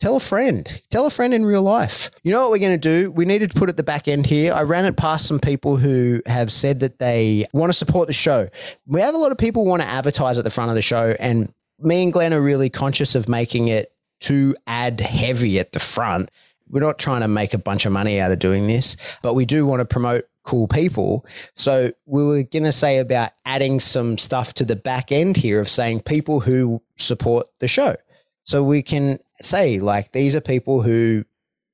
Tell 0.00 0.16
a 0.16 0.20
friend. 0.20 0.82
Tell 0.90 1.06
a 1.06 1.10
friend 1.10 1.32
in 1.32 1.46
real 1.46 1.62
life. 1.62 2.10
You 2.22 2.32
know 2.32 2.42
what 2.42 2.50
we're 2.50 2.58
going 2.58 2.78
to 2.78 3.02
do? 3.02 3.10
We 3.12 3.24
needed 3.24 3.50
to 3.52 3.58
put 3.58 3.70
at 3.70 3.78
the 3.78 3.82
back 3.82 4.08
end 4.08 4.26
here. 4.26 4.52
I 4.52 4.60
ran 4.60 4.84
it 4.84 4.98
past 4.98 5.26
some 5.26 5.40
people 5.40 5.78
who 5.78 6.20
have 6.26 6.52
said 6.52 6.80
that 6.80 6.98
they 6.98 7.46
want 7.54 7.72
to 7.72 7.78
support 7.78 8.06
the 8.06 8.12
show. 8.12 8.50
We 8.86 9.00
have 9.00 9.14
a 9.14 9.18
lot 9.18 9.32
of 9.32 9.38
people 9.38 9.64
want 9.64 9.80
to 9.80 9.88
advertise 9.88 10.36
at 10.36 10.44
the 10.44 10.50
front 10.50 10.68
of 10.68 10.74
the 10.74 10.82
show, 10.82 11.16
and 11.18 11.50
me 11.78 12.02
and 12.02 12.12
Glenn 12.12 12.34
are 12.34 12.42
really 12.42 12.68
conscious 12.68 13.14
of 13.14 13.26
making 13.26 13.68
it 13.68 13.90
too 14.20 14.54
ad 14.66 15.00
heavy 15.00 15.58
at 15.58 15.72
the 15.72 15.80
front. 15.80 16.30
We're 16.68 16.80
not 16.80 16.98
trying 16.98 17.22
to 17.22 17.28
make 17.28 17.54
a 17.54 17.58
bunch 17.58 17.86
of 17.86 17.92
money 17.92 18.20
out 18.20 18.32
of 18.32 18.38
doing 18.38 18.66
this, 18.66 18.98
but 19.22 19.32
we 19.32 19.46
do 19.46 19.64
want 19.64 19.80
to 19.80 19.86
promote 19.86 20.26
cool 20.42 20.68
people. 20.68 21.26
So 21.54 21.92
we 22.06 22.24
were 22.24 22.42
going 22.42 22.64
to 22.64 22.72
say 22.72 22.98
about 22.98 23.32
adding 23.44 23.80
some 23.80 24.18
stuff 24.18 24.54
to 24.54 24.64
the 24.64 24.76
back 24.76 25.12
end 25.12 25.36
here 25.36 25.60
of 25.60 25.68
saying 25.68 26.00
people 26.00 26.40
who 26.40 26.80
support 26.96 27.46
the 27.60 27.68
show. 27.68 27.96
So 28.44 28.64
we 28.64 28.82
can 28.82 29.18
say, 29.40 29.78
like, 29.78 30.12
these 30.12 30.34
are 30.34 30.40
people 30.40 30.82
who 30.82 31.24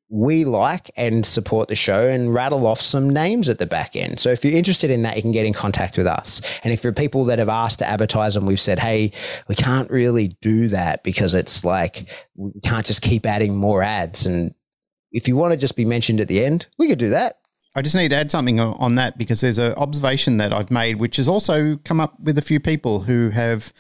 we 0.09 0.45
like 0.45 0.91
and 0.97 1.27
support 1.27 1.69
the 1.69 1.75
show 1.75 2.07
and 2.09 2.33
rattle 2.33 2.67
off 2.67 2.81
some 2.81 3.11
names 3.11 3.49
at 3.49 3.59
the 3.59 3.67
back 3.67 3.97
end. 3.97 4.21
So 4.21 4.31
if 4.31 4.45
you're 4.45 4.57
interested 4.57 4.91
in 4.91 5.03
that, 5.03 5.17
you 5.17 5.23
can 5.23 5.33
get 5.33 5.47
in 5.47 5.53
contact 5.53 5.99
with 5.99 6.07
us. 6.07 6.41
And 6.63 6.73
if 6.73 6.85
you're 6.85 6.93
people 6.93 7.25
that 7.25 7.41
have 7.41 7.49
asked 7.49 7.81
to 7.81 7.87
advertise 7.87 8.37
and 8.37 8.47
we've 8.47 8.61
said, 8.61 8.79
hey, 8.79 9.13
we 9.49 9.57
can't 9.57 9.91
really 9.91 10.29
do 10.41 10.69
that 10.69 11.03
because 11.03 11.35
it's 11.35 11.65
like 11.65 12.09
we 12.37 12.53
can't 12.61 12.87
just 12.87 13.03
keep 13.03 13.27
adding 13.27 13.57
more 13.57 13.83
ads. 13.83 14.27
And 14.27 14.55
if 15.11 15.27
you 15.27 15.37
want 15.37 15.53
to 15.53 15.57
just 15.57 15.77
be 15.77 15.85
mentioned 15.85 16.21
at 16.21 16.29
the 16.29 16.45
end, 16.45 16.67
we 16.79 16.89
could 16.89 16.99
do 16.99 17.11
that. 17.11 17.39
I 17.77 17.83
just 17.83 17.95
need 17.95 18.09
to 18.09 18.17
add 18.17 18.31
something 18.31 18.59
on 18.59 18.95
that 18.95 19.19
because 19.19 19.43
there's 19.43 19.59
an 19.59 19.75
observation 19.75 20.39
that 20.39 20.51
I've 20.51 20.71
made, 20.71 20.97
which 20.97 21.19
has 21.19 21.29
also 21.29 21.77
come 21.85 22.01
up 22.01 22.19
with 22.19 22.39
a 22.39 22.43
few 22.43 22.59
people 22.59 23.01
who 23.01 23.29
have 23.31 23.71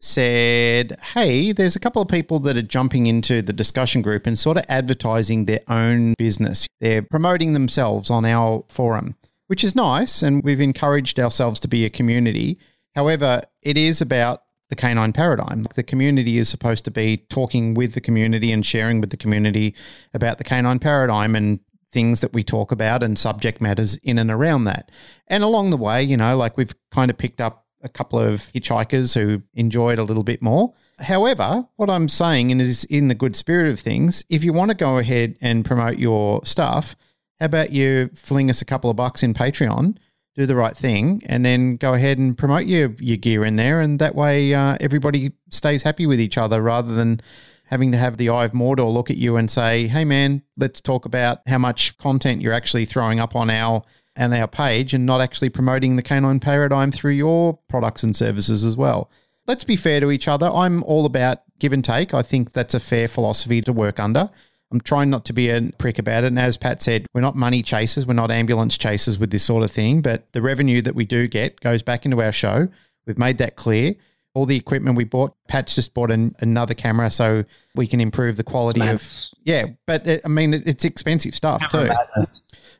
said, 0.00 0.98
hey, 1.14 1.52
there's 1.52 1.76
a 1.76 1.80
couple 1.80 2.02
of 2.02 2.08
people 2.08 2.40
that 2.40 2.56
are 2.56 2.62
jumping 2.62 3.06
into 3.06 3.40
the 3.40 3.52
discussion 3.52 4.02
group 4.02 4.26
and 4.26 4.36
sort 4.36 4.56
of 4.56 4.64
advertising 4.68 5.44
their 5.44 5.60
own 5.68 6.14
business. 6.18 6.66
They're 6.80 7.02
promoting 7.02 7.52
themselves 7.52 8.10
on 8.10 8.24
our 8.24 8.64
forum, 8.68 9.14
which 9.46 9.62
is 9.62 9.76
nice. 9.76 10.20
And 10.20 10.42
we've 10.42 10.60
encouraged 10.60 11.20
ourselves 11.20 11.60
to 11.60 11.68
be 11.68 11.84
a 11.84 11.90
community. 11.90 12.58
However, 12.96 13.42
it 13.62 13.78
is 13.78 14.00
about 14.00 14.42
the 14.68 14.76
canine 14.76 15.12
paradigm. 15.12 15.64
The 15.76 15.82
community 15.82 16.38
is 16.38 16.48
supposed 16.48 16.84
to 16.86 16.90
be 16.90 17.18
talking 17.28 17.74
with 17.74 17.94
the 17.94 18.00
community 18.00 18.52
and 18.52 18.66
sharing 18.66 19.00
with 19.00 19.10
the 19.10 19.16
community 19.16 19.74
about 20.12 20.38
the 20.38 20.44
canine 20.44 20.78
paradigm 20.78 21.34
and 21.34 21.60
things 21.92 22.20
that 22.20 22.32
we 22.32 22.42
talk 22.42 22.72
about 22.72 23.02
and 23.02 23.18
subject 23.18 23.60
matters 23.60 23.96
in 23.96 24.18
and 24.18 24.30
around 24.30 24.64
that. 24.64 24.90
And 25.26 25.42
along 25.42 25.70
the 25.70 25.76
way, 25.76 26.02
you 26.02 26.16
know, 26.16 26.36
like 26.36 26.56
we've 26.56 26.74
kind 26.90 27.10
of 27.10 27.18
picked 27.18 27.40
up 27.40 27.66
a 27.82 27.88
couple 27.88 28.18
of 28.18 28.40
hitchhikers 28.52 29.14
who 29.14 29.42
enjoyed 29.54 29.98
a 29.98 30.04
little 30.04 30.24
bit 30.24 30.42
more. 30.42 30.74
However, 30.98 31.68
what 31.76 31.88
I'm 31.88 32.08
saying 32.08 32.50
is 32.58 32.84
in 32.84 33.08
the 33.08 33.14
good 33.14 33.36
spirit 33.36 33.70
of 33.70 33.78
things, 33.78 34.24
if 34.28 34.42
you 34.42 34.52
want 34.52 34.70
to 34.70 34.76
go 34.76 34.98
ahead 34.98 35.36
and 35.40 35.64
promote 35.64 35.98
your 35.98 36.44
stuff, 36.44 36.96
how 37.38 37.46
about 37.46 37.70
you 37.70 38.08
fling 38.14 38.50
us 38.50 38.60
a 38.60 38.64
couple 38.64 38.90
of 38.90 38.96
bucks 38.96 39.22
in 39.22 39.32
Patreon, 39.32 39.96
do 40.34 40.44
the 40.44 40.56
right 40.56 40.76
thing, 40.76 41.22
and 41.26 41.44
then 41.44 41.76
go 41.76 41.94
ahead 41.94 42.18
and 42.18 42.36
promote 42.36 42.66
your, 42.66 42.94
your 42.98 43.16
gear 43.16 43.44
in 43.44 43.56
there. 43.56 43.80
And 43.80 43.98
that 44.00 44.14
way 44.14 44.54
uh, 44.54 44.76
everybody 44.80 45.32
stays 45.50 45.84
happy 45.84 46.06
with 46.06 46.20
each 46.20 46.36
other 46.36 46.60
rather 46.60 46.94
than 46.94 47.20
having 47.68 47.92
to 47.92 47.98
have 47.98 48.16
the 48.16 48.30
eye 48.30 48.44
of 48.44 48.52
Mordor 48.52 48.92
look 48.92 49.10
at 49.10 49.16
you 49.16 49.36
and 49.36 49.50
say, 49.50 49.86
hey 49.86 50.04
man, 50.04 50.42
let's 50.56 50.80
talk 50.80 51.04
about 51.04 51.40
how 51.46 51.58
much 51.58 51.96
content 51.98 52.40
you're 52.40 52.52
actually 52.52 52.86
throwing 52.86 53.20
up 53.20 53.36
on 53.36 53.50
our 53.50 53.82
and 54.16 54.34
our 54.34 54.48
page 54.48 54.94
and 54.94 55.06
not 55.06 55.20
actually 55.20 55.50
promoting 55.50 55.96
the 55.96 56.02
canine 56.02 56.40
paradigm 56.40 56.90
through 56.90 57.12
your 57.12 57.58
products 57.68 58.02
and 58.02 58.16
services 58.16 58.64
as 58.64 58.76
well. 58.76 59.10
Let's 59.46 59.64
be 59.64 59.76
fair 59.76 60.00
to 60.00 60.10
each 60.10 60.28
other. 60.28 60.50
I'm 60.50 60.82
all 60.82 61.06
about 61.06 61.42
give 61.58 61.72
and 61.72 61.84
take. 61.84 62.14
I 62.14 62.22
think 62.22 62.52
that's 62.52 62.74
a 62.74 62.80
fair 62.80 63.06
philosophy 63.06 63.60
to 63.60 63.72
work 63.72 64.00
under. 64.00 64.30
I'm 64.70 64.80
trying 64.80 65.10
not 65.10 65.24
to 65.26 65.32
be 65.32 65.48
a 65.50 65.70
prick 65.78 65.98
about 65.98 66.24
it. 66.24 66.28
And 66.28 66.38
as 66.38 66.56
Pat 66.56 66.82
said, 66.82 67.06
we're 67.14 67.20
not 67.20 67.36
money 67.36 67.62
chasers, 67.62 68.06
we're 68.06 68.14
not 68.14 68.30
ambulance 68.30 68.76
chasers 68.76 69.18
with 69.18 69.30
this 69.30 69.42
sort 69.42 69.62
of 69.62 69.70
thing, 69.70 70.02
but 70.02 70.30
the 70.32 70.42
revenue 70.42 70.82
that 70.82 70.94
we 70.94 71.04
do 71.04 71.26
get 71.28 71.60
goes 71.60 71.82
back 71.82 72.04
into 72.04 72.20
our 72.20 72.32
show. 72.32 72.68
We've 73.06 73.18
made 73.18 73.38
that 73.38 73.56
clear. 73.56 73.94
All 74.38 74.46
the 74.46 74.56
equipment 74.56 74.96
we 74.96 75.04
bought, 75.04 75.34
Pat's 75.48 75.74
just 75.74 75.94
bought 75.94 76.10
an, 76.10 76.36
another 76.38 76.74
camera 76.74 77.10
so 77.10 77.44
we 77.74 77.86
can 77.86 78.00
improve 78.00 78.36
the 78.36 78.44
quality 78.44 78.80
of. 78.80 79.02
Yeah, 79.42 79.66
but 79.86 80.06
it, 80.06 80.20
I 80.24 80.28
mean, 80.28 80.54
it, 80.54 80.62
it's 80.66 80.84
expensive 80.84 81.34
stuff 81.34 81.68
too 81.70 81.88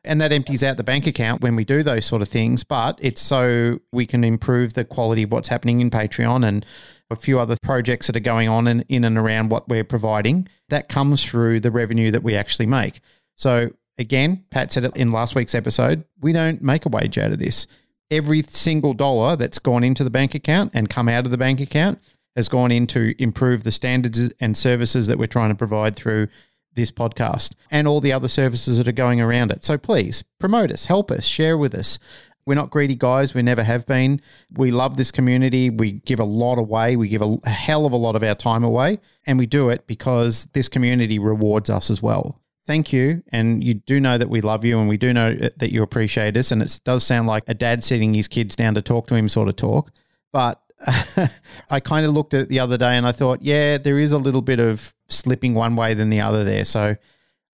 and 0.05 0.20
that 0.20 0.32
empties 0.32 0.62
out 0.62 0.76
the 0.76 0.85
bank 0.85 1.06
account 1.06 1.43
when 1.43 1.56
we 1.56 1.64
do 1.64 1.82
those 1.82 2.06
sort 2.06 2.22
of 2.22 2.28
things. 2.28 2.64
But 2.64 2.98
it's 3.02 3.20
so 3.20 3.80
we 3.93 4.06
can 4.06 4.24
improve 4.24 4.74
the 4.74 4.85
quality 4.85 5.24
of 5.24 5.32
what's 5.32 5.48
happening 5.48 5.80
in 5.80 5.90
Patreon 5.90 6.47
and 6.47 6.64
a 7.10 7.16
few 7.16 7.39
other 7.39 7.56
projects 7.62 8.06
that 8.06 8.16
are 8.16 8.20
going 8.20 8.48
on 8.48 8.66
in, 8.66 8.82
in 8.89 9.05
and 9.05 9.16
around 9.16 9.51
what 9.51 9.68
we're 9.68 9.85
providing. 9.85 10.48
That 10.68 10.89
comes 10.89 11.24
through 11.24 11.60
the 11.60 11.70
revenue 11.70 12.10
that 12.10 12.22
we 12.22 12.35
actually 12.35 12.66
make. 12.66 13.01
So 13.36 13.70
again, 13.98 14.44
Pat 14.51 14.72
said 14.72 14.85
it 14.85 14.97
in 14.97 15.10
last 15.10 15.35
week's 15.35 15.55
episode, 15.55 16.05
we 16.20 16.32
don't 16.32 16.62
make 16.62 16.86
a 16.86 16.89
wage 16.89 17.18
out 17.18 17.32
of 17.32 17.39
this. 17.39 17.66
Every 18.10 18.43
single 18.43 18.94
dollar 18.94 19.36
that's 19.36 19.59
gone 19.59 19.85
into 19.85 20.02
the 20.02 20.10
bank 20.10 20.35
account 20.35 20.72
and 20.74 20.89
come 20.89 21.09
out 21.09 21.24
of 21.24 21.30
the 21.30 21.39
bank 21.39 21.60
account 21.60 22.01
has 22.36 22.48
gone 22.48 22.70
in 22.70 22.86
to 22.86 23.14
improve 23.20 23.64
the 23.64 23.70
standards 23.70 24.32
and 24.40 24.56
services 24.56 25.06
that 25.09 25.18
we're 25.18 25.26
trying 25.26 25.51
to 25.51 25.55
provide 25.55 25.97
through 25.97 26.28
this 26.74 26.90
podcast 26.90 27.55
and 27.70 27.86
all 27.89 28.01
the 28.01 28.12
other 28.12 28.28
services 28.28 28.78
that 28.78 28.89
are 28.89 28.93
going 28.93 29.20
around 29.20 29.51
it. 29.51 29.64
So 29.64 29.76
please 29.76 30.22
promote 30.39 30.70
us, 30.70 30.86
help 30.86 31.10
us, 31.10 31.26
share 31.26 31.59
with 31.59 31.74
us. 31.74 31.98
We're 32.47 32.55
not 32.55 32.70
greedy 32.70 32.94
guys. 32.97 33.35
We 33.35 33.43
never 33.43 33.62
have 33.62 33.86
been. 33.86 34.22
We 34.51 34.70
love 34.70 34.97
this 34.97 35.10
community. 35.10 35.68
We 35.68 35.93
give 35.93 36.18
a 36.18 36.24
lot 36.24 36.59
away. 36.59 36.97
We 36.97 37.09
give 37.09 37.20
a, 37.20 37.36
a 37.44 37.51
hell 37.51 37.85
of 37.85 37.93
a 37.93 37.97
lot 37.97 38.16
of 38.16 38.22
our 38.22 38.35
time 38.35 38.64
away. 38.64 39.01
And 39.26 39.39
we 39.39 39.44
do 39.44 39.68
it 39.68 39.86
because 39.86 40.47
this 40.55 40.68
community 40.68 41.18
rewards 41.18 41.68
us 41.68 41.90
as 41.90 42.01
well. 42.01 42.40
Thank 42.69 42.93
you. 42.93 43.23
And 43.32 43.65
you 43.65 43.73
do 43.73 43.99
know 43.99 44.19
that 44.19 44.28
we 44.28 44.43
love 44.43 44.62
you 44.62 44.78
and 44.78 44.90
we 44.90 44.99
do 44.99 45.15
know 45.15 45.35
that 45.35 45.73
you 45.73 45.82
appreciate 45.82 46.36
us. 46.36 46.53
And 46.53 46.61
it 46.61 46.78
does 46.85 47.03
sound 47.03 47.27
like 47.27 47.45
a 47.47 47.55
dad 47.55 47.82
sitting 47.82 48.12
his 48.12 48.28
kids 48.28 48.55
down 48.55 48.74
to 48.74 48.82
talk 48.82 49.07
to 49.07 49.15
him 49.15 49.31
sort 49.31 49.49
of 49.49 49.57
talk. 49.57 49.90
But 50.35 50.61
I 51.70 51.81
kind 51.81 52.05
of 52.05 52.12
looked 52.12 52.35
at 52.35 52.43
it 52.43 52.49
the 52.51 52.61
other 52.61 52.77
day 52.77 52.99
and 52.99 53.07
I 53.07 53.12
thought, 53.12 53.40
yeah, 53.40 53.78
there 53.78 53.99
is 53.99 54.12
a 54.12 54.19
little 54.19 54.43
bit 54.43 54.61
of 54.61 54.95
slipping 55.09 55.55
one 55.55 55.77
way 55.77 55.95
than 55.95 56.11
the 56.11 56.20
other 56.20 56.45
there. 56.45 56.66
So 56.66 56.95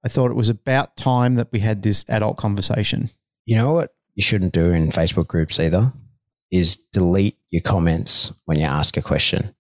I 0.05 0.09
thought 0.09 0.33
it 0.33 0.37
was 0.37 0.51
about 0.51 0.97
time 0.97 1.37
that 1.37 1.53
we 1.53 1.61
had 1.61 1.85
this 1.85 2.05
adult 2.09 2.37
conversation. 2.37 3.09
You 3.47 3.55
know 3.55 3.73
what 3.73 3.95
you 4.17 4.23
shouldn't 4.23 4.53
do 4.53 4.73
in 4.73 4.89
Facebook 4.89 5.29
groups 5.29 5.61
either 5.61 5.93
is 6.51 6.77
delete 6.93 7.39
your 7.51 7.63
comments 7.63 8.37
when 8.47 8.59
you 8.59 8.65
ask 8.65 8.97
a 8.97 9.03
question. 9.03 9.55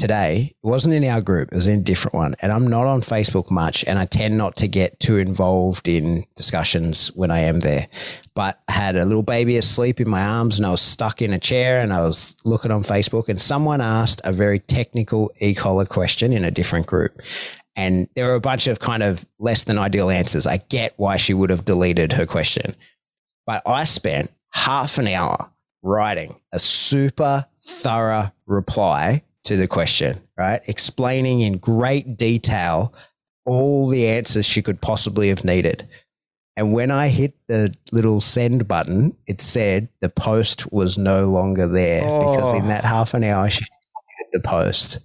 Today, 0.00 0.54
it 0.64 0.66
wasn't 0.66 0.94
in 0.94 1.04
our 1.04 1.20
group, 1.20 1.52
it 1.52 1.56
was 1.56 1.66
in 1.66 1.80
a 1.80 1.82
different 1.82 2.14
one. 2.14 2.34
And 2.40 2.50
I'm 2.50 2.66
not 2.66 2.86
on 2.86 3.02
Facebook 3.02 3.50
much, 3.50 3.84
and 3.84 3.98
I 3.98 4.06
tend 4.06 4.38
not 4.38 4.56
to 4.56 4.66
get 4.66 4.98
too 4.98 5.18
involved 5.18 5.88
in 5.88 6.24
discussions 6.36 7.08
when 7.08 7.30
I 7.30 7.40
am 7.40 7.60
there. 7.60 7.86
But 8.34 8.58
I 8.66 8.72
had 8.72 8.96
a 8.96 9.04
little 9.04 9.22
baby 9.22 9.58
asleep 9.58 10.00
in 10.00 10.08
my 10.08 10.22
arms, 10.22 10.58
and 10.58 10.64
I 10.64 10.70
was 10.70 10.80
stuck 10.80 11.20
in 11.20 11.34
a 11.34 11.38
chair, 11.38 11.82
and 11.82 11.92
I 11.92 12.00
was 12.00 12.34
looking 12.46 12.70
on 12.70 12.82
Facebook, 12.82 13.28
and 13.28 13.38
someone 13.38 13.82
asked 13.82 14.22
a 14.24 14.32
very 14.32 14.58
technical 14.58 15.32
e 15.38 15.52
collar 15.54 15.84
question 15.84 16.32
in 16.32 16.46
a 16.46 16.50
different 16.50 16.86
group. 16.86 17.20
And 17.76 18.08
there 18.14 18.28
were 18.28 18.36
a 18.36 18.40
bunch 18.40 18.68
of 18.68 18.80
kind 18.80 19.02
of 19.02 19.26
less 19.38 19.64
than 19.64 19.76
ideal 19.76 20.08
answers. 20.08 20.46
I 20.46 20.62
get 20.70 20.94
why 20.96 21.18
she 21.18 21.34
would 21.34 21.50
have 21.50 21.66
deleted 21.66 22.14
her 22.14 22.24
question. 22.24 22.74
But 23.44 23.60
I 23.66 23.84
spent 23.84 24.32
half 24.48 24.96
an 24.96 25.08
hour 25.08 25.50
writing 25.82 26.36
a 26.52 26.58
super 26.58 27.44
thorough 27.58 28.32
reply 28.46 29.24
to 29.50 29.56
the 29.56 29.66
question, 29.66 30.16
right? 30.38 30.62
Explaining 30.68 31.40
in 31.40 31.58
great 31.58 32.16
detail 32.16 32.94
all 33.44 33.88
the 33.88 34.06
answers 34.06 34.46
she 34.46 34.62
could 34.62 34.80
possibly 34.80 35.28
have 35.28 35.44
needed. 35.44 35.88
And 36.56 36.72
when 36.72 36.92
I 36.92 37.08
hit 37.08 37.34
the 37.48 37.74
little 37.90 38.20
send 38.20 38.68
button, 38.68 39.16
it 39.26 39.40
said 39.40 39.88
the 40.00 40.08
post 40.08 40.72
was 40.72 40.96
no 40.96 41.24
longer 41.30 41.66
there 41.66 42.02
because 42.02 42.52
in 42.52 42.62
Oh. 42.62 42.68
that 42.68 42.84
half 42.84 43.12
an 43.12 43.24
hour 43.24 43.50
she 43.50 43.64
deleted 43.64 44.32
the 44.32 44.48
post. 44.48 45.00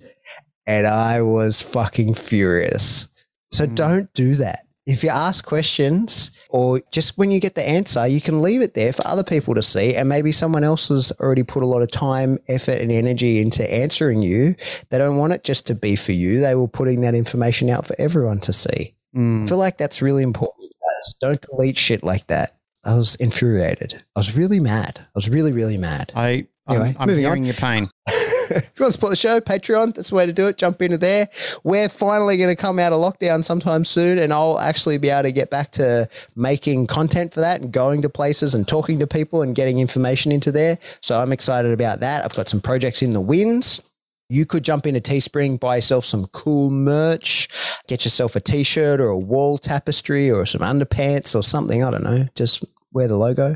And 0.68 0.86
I 0.86 1.24
was 1.24 1.64
fucking 1.64 2.14
furious. 2.14 3.08
So 3.50 3.66
hmm. 3.66 3.74
don't 3.74 4.14
do 4.14 4.36
that. 4.36 4.65
If 4.88 5.04
you 5.04 5.10
ask 5.10 5.44
questions 5.44 6.30
or 6.52 6.80
just 6.92 7.18
when 7.18 7.32
you 7.32 7.40
get 7.40 7.56
the 7.56 7.68
answer, 7.68 8.06
you 8.06 8.22
can 8.22 8.42
leave 8.44 8.62
it 8.62 8.76
there 8.76 8.94
for 8.94 9.06
other 9.08 9.24
people 9.24 9.56
to 9.56 9.64
see. 9.64 9.96
And 9.96 10.08
maybe 10.08 10.32
someone 10.32 10.64
else 10.64 10.90
has 10.90 11.12
already 11.20 11.42
put 11.42 11.64
a 11.64 11.66
lot 11.66 11.82
of 11.82 11.90
time, 11.90 12.38
effort, 12.48 12.80
and 12.80 12.92
energy 12.92 13.42
into 13.42 13.72
answering 13.74 14.22
you. 14.22 14.54
They 14.90 15.00
don't 15.00 15.18
want 15.18 15.34
it 15.34 15.44
just 15.44 15.66
to 15.68 15.76
be 15.76 15.96
for 15.96 16.12
you. 16.12 16.40
They 16.40 16.54
were 16.54 16.68
putting 16.68 17.02
that 17.02 17.16
information 17.16 17.70
out 17.70 17.86
for 17.86 17.96
everyone 18.00 18.40
to 18.42 18.54
see. 18.54 18.94
Hmm. 19.14 19.44
I 19.44 19.48
feel 19.48 19.58
like 19.58 19.78
that's 19.78 20.02
really 20.04 20.22
important. 20.24 20.72
Guys. 20.72 21.14
Don't 21.20 21.42
delete 21.42 21.78
shit 21.78 22.04
like 22.04 22.28
that. 22.28 22.58
I 22.86 22.96
was 22.96 23.16
infuriated. 23.16 24.04
I 24.16 24.20
was 24.20 24.36
really 24.36 24.60
mad. 24.60 25.00
I 25.00 25.12
was 25.16 25.30
really, 25.30 25.52
really 25.52 25.78
mad. 25.78 26.12
I, 26.16 26.46
I'm, 26.68 26.76
Anyway, 26.82 26.96
I'm 27.00 27.10
hearing 27.10 27.42
on. 27.42 27.46
your 27.46 27.54
pain. 27.56 27.86
if 28.52 28.72
you 28.78 28.84
want 28.84 28.90
to 28.90 28.92
support 28.92 29.12
the 29.12 29.16
show, 29.16 29.40
Patreon, 29.40 29.94
that's 29.94 30.10
the 30.10 30.16
way 30.16 30.26
to 30.26 30.34
do 30.34 30.48
it. 30.48 30.58
Jump 30.58 30.82
into 30.82 30.98
there. 30.98 31.28
We're 31.64 31.90
finally 31.90 32.38
going 32.38 32.56
to 32.56 32.62
come 32.62 32.80
out 32.80 32.94
of 32.94 33.02
lockdown 33.02 33.44
sometime 33.44 33.86
soon, 33.86 34.20
and 34.20 34.32
I'll 34.32 34.60
actually 34.60 34.98
be 34.98 35.10
able 35.10 35.24
to 35.24 35.32
get 35.32 35.50
back 35.50 35.72
to 35.74 36.10
making 36.36 36.88
content 36.88 37.34
for 37.34 37.42
that 37.42 37.62
and 37.62 37.72
going 37.72 38.02
to 38.04 38.10
places 38.10 38.54
and 38.54 38.68
talking 38.68 39.00
to 39.00 39.08
people 39.08 39.42
and 39.42 39.56
getting 39.56 39.80
information 39.80 40.32
into 40.32 40.52
there. 40.52 40.78
So 41.02 41.20
I'm 41.20 41.32
excited 41.32 41.72
about 41.72 42.02
that. 42.02 42.24
I've 42.24 42.36
got 42.36 42.48
some 42.48 42.62
projects 42.62 43.02
in 43.02 43.12
the 43.12 43.22
winds. 43.22 43.82
You 44.30 44.46
could 44.46 44.64
jump 44.64 44.88
into 44.88 45.00
Teespring, 45.00 45.60
buy 45.60 45.76
yourself 45.76 46.04
some 46.04 46.26
cool 46.28 46.72
merch, 46.72 47.48
get 47.88 48.06
yourself 48.06 48.36
a 48.36 48.40
t 48.40 48.64
shirt 48.64 49.00
or 49.00 49.10
a 49.10 49.18
wall 49.18 49.58
tapestry 49.58 50.32
or 50.32 50.46
some 50.46 50.62
underpants 50.62 51.36
or 51.36 51.44
something. 51.44 51.84
I 51.84 51.92
don't 51.92 52.04
know. 52.04 52.26
Just 52.36 52.66
wear 52.92 53.08
the 53.08 53.18
logo. 53.18 53.56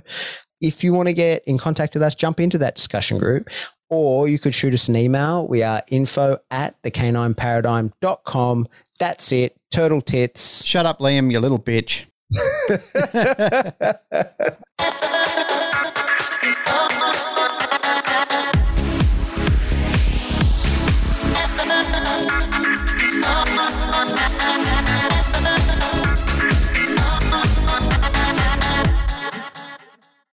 If 0.62 0.84
you 0.84 0.94
want 0.94 1.08
to 1.08 1.14
get 1.14 1.44
in 1.46 1.58
contact 1.58 1.94
with 1.94 2.04
us, 2.04 2.14
jump 2.14 2.40
into 2.40 2.58
that 2.60 2.76
discussion 2.76 3.18
group 3.18 3.50
or 3.90 4.28
you 4.28 4.40
could 4.40 4.54
shoot 4.54 4.74
us 4.74 4.88
an 4.88 4.96
email. 4.96 5.48
We 5.48 5.64
are 5.64 5.84
info 5.90 6.40
at 6.52 6.82
thecanineparadigm.com. 6.84 8.68
That's 9.00 9.32
it. 9.32 9.56
Turtle 9.72 10.02
tits. 10.02 10.64
Shut 10.66 10.86
up, 10.86 11.00
Liam, 11.00 11.32
you 11.32 11.40
little 11.40 11.60
bitch. 11.60 12.06